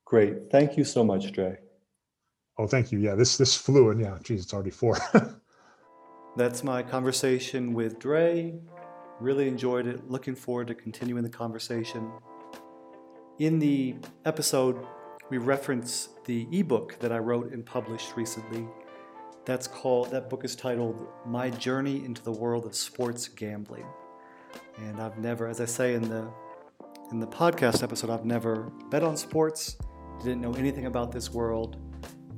Great. 0.06 0.52
Thank 0.52 0.78
you 0.78 0.84
so 0.84 1.04
much, 1.04 1.32
Dre. 1.32 1.58
Oh, 2.58 2.68
thank 2.68 2.92
you. 2.92 3.00
Yeah, 3.00 3.16
this 3.16 3.38
this 3.38 3.56
flew 3.56 3.90
and 3.90 4.00
yeah, 4.00 4.18
geez, 4.24 4.44
it's 4.44 4.54
already 4.54 4.72
four. 4.72 4.98
That's 6.38 6.64
my 6.64 6.84
conversation 6.84 7.74
with 7.74 8.00
Dre. 8.00 8.56
Really 9.20 9.48
enjoyed 9.48 9.88
it. 9.88 10.10
Looking 10.10 10.36
forward 10.36 10.68
to 10.68 10.76
continuing 10.76 11.24
the 11.24 11.30
conversation. 11.30 12.12
In 13.40 13.60
the 13.60 13.96
episode 14.26 14.86
we 15.30 15.38
reference 15.40 16.10
the 16.26 16.48
ebook 16.52 17.00
that 17.00 17.12
I 17.12 17.18
wrote 17.18 17.52
and 17.52 17.66
published 17.66 18.16
recently. 18.16 18.68
That's 19.44 19.68
called, 19.68 20.12
that 20.12 20.30
book 20.30 20.46
is 20.46 20.56
titled 20.56 21.08
My 21.26 21.50
Journey 21.50 22.04
into 22.06 22.24
the 22.24 22.32
World 22.32 22.66
of 22.66 22.76
Sports 22.76 23.28
Gambling. 23.28 23.86
And 24.78 25.02
I've 25.02 25.18
never, 25.18 25.48
as 25.48 25.62
I 25.62 25.66
say 25.66 25.94
in 25.94 26.08
the 26.10 26.28
in 27.12 27.20
the 27.20 27.28
podcast 27.28 27.84
episode, 27.84 28.10
I've 28.10 28.26
never 28.26 28.72
bet 28.90 29.04
on 29.04 29.16
sports, 29.16 29.78
didn't 30.24 30.42
know 30.42 30.54
anything 30.54 30.88
about 30.88 31.12
this 31.12 31.32
world, 31.32 31.78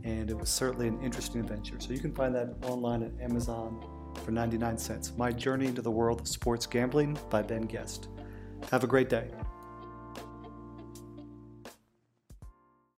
and 0.04 0.30
it 0.30 0.38
was 0.38 0.50
certainly 0.50 0.88
an 0.88 1.02
interesting 1.02 1.42
adventure. 1.42 1.80
So 1.80 1.92
you 1.92 2.00
can 2.00 2.14
find 2.14 2.34
that 2.36 2.56
online 2.64 3.04
at 3.04 3.12
Amazon 3.22 3.84
for 4.24 4.32
99 4.32 4.78
cents. 4.78 5.14
My 5.18 5.32
Journey 5.32 5.68
into 5.68 5.82
the 5.82 5.92
World 5.92 6.22
of 6.22 6.28
Sports 6.28 6.66
Gambling 6.66 7.18
by 7.30 7.42
Ben 7.42 7.64
Guest. 7.64 8.10
Have 8.72 8.84
a 8.84 8.88
great 8.88 9.10
day. 9.10 9.30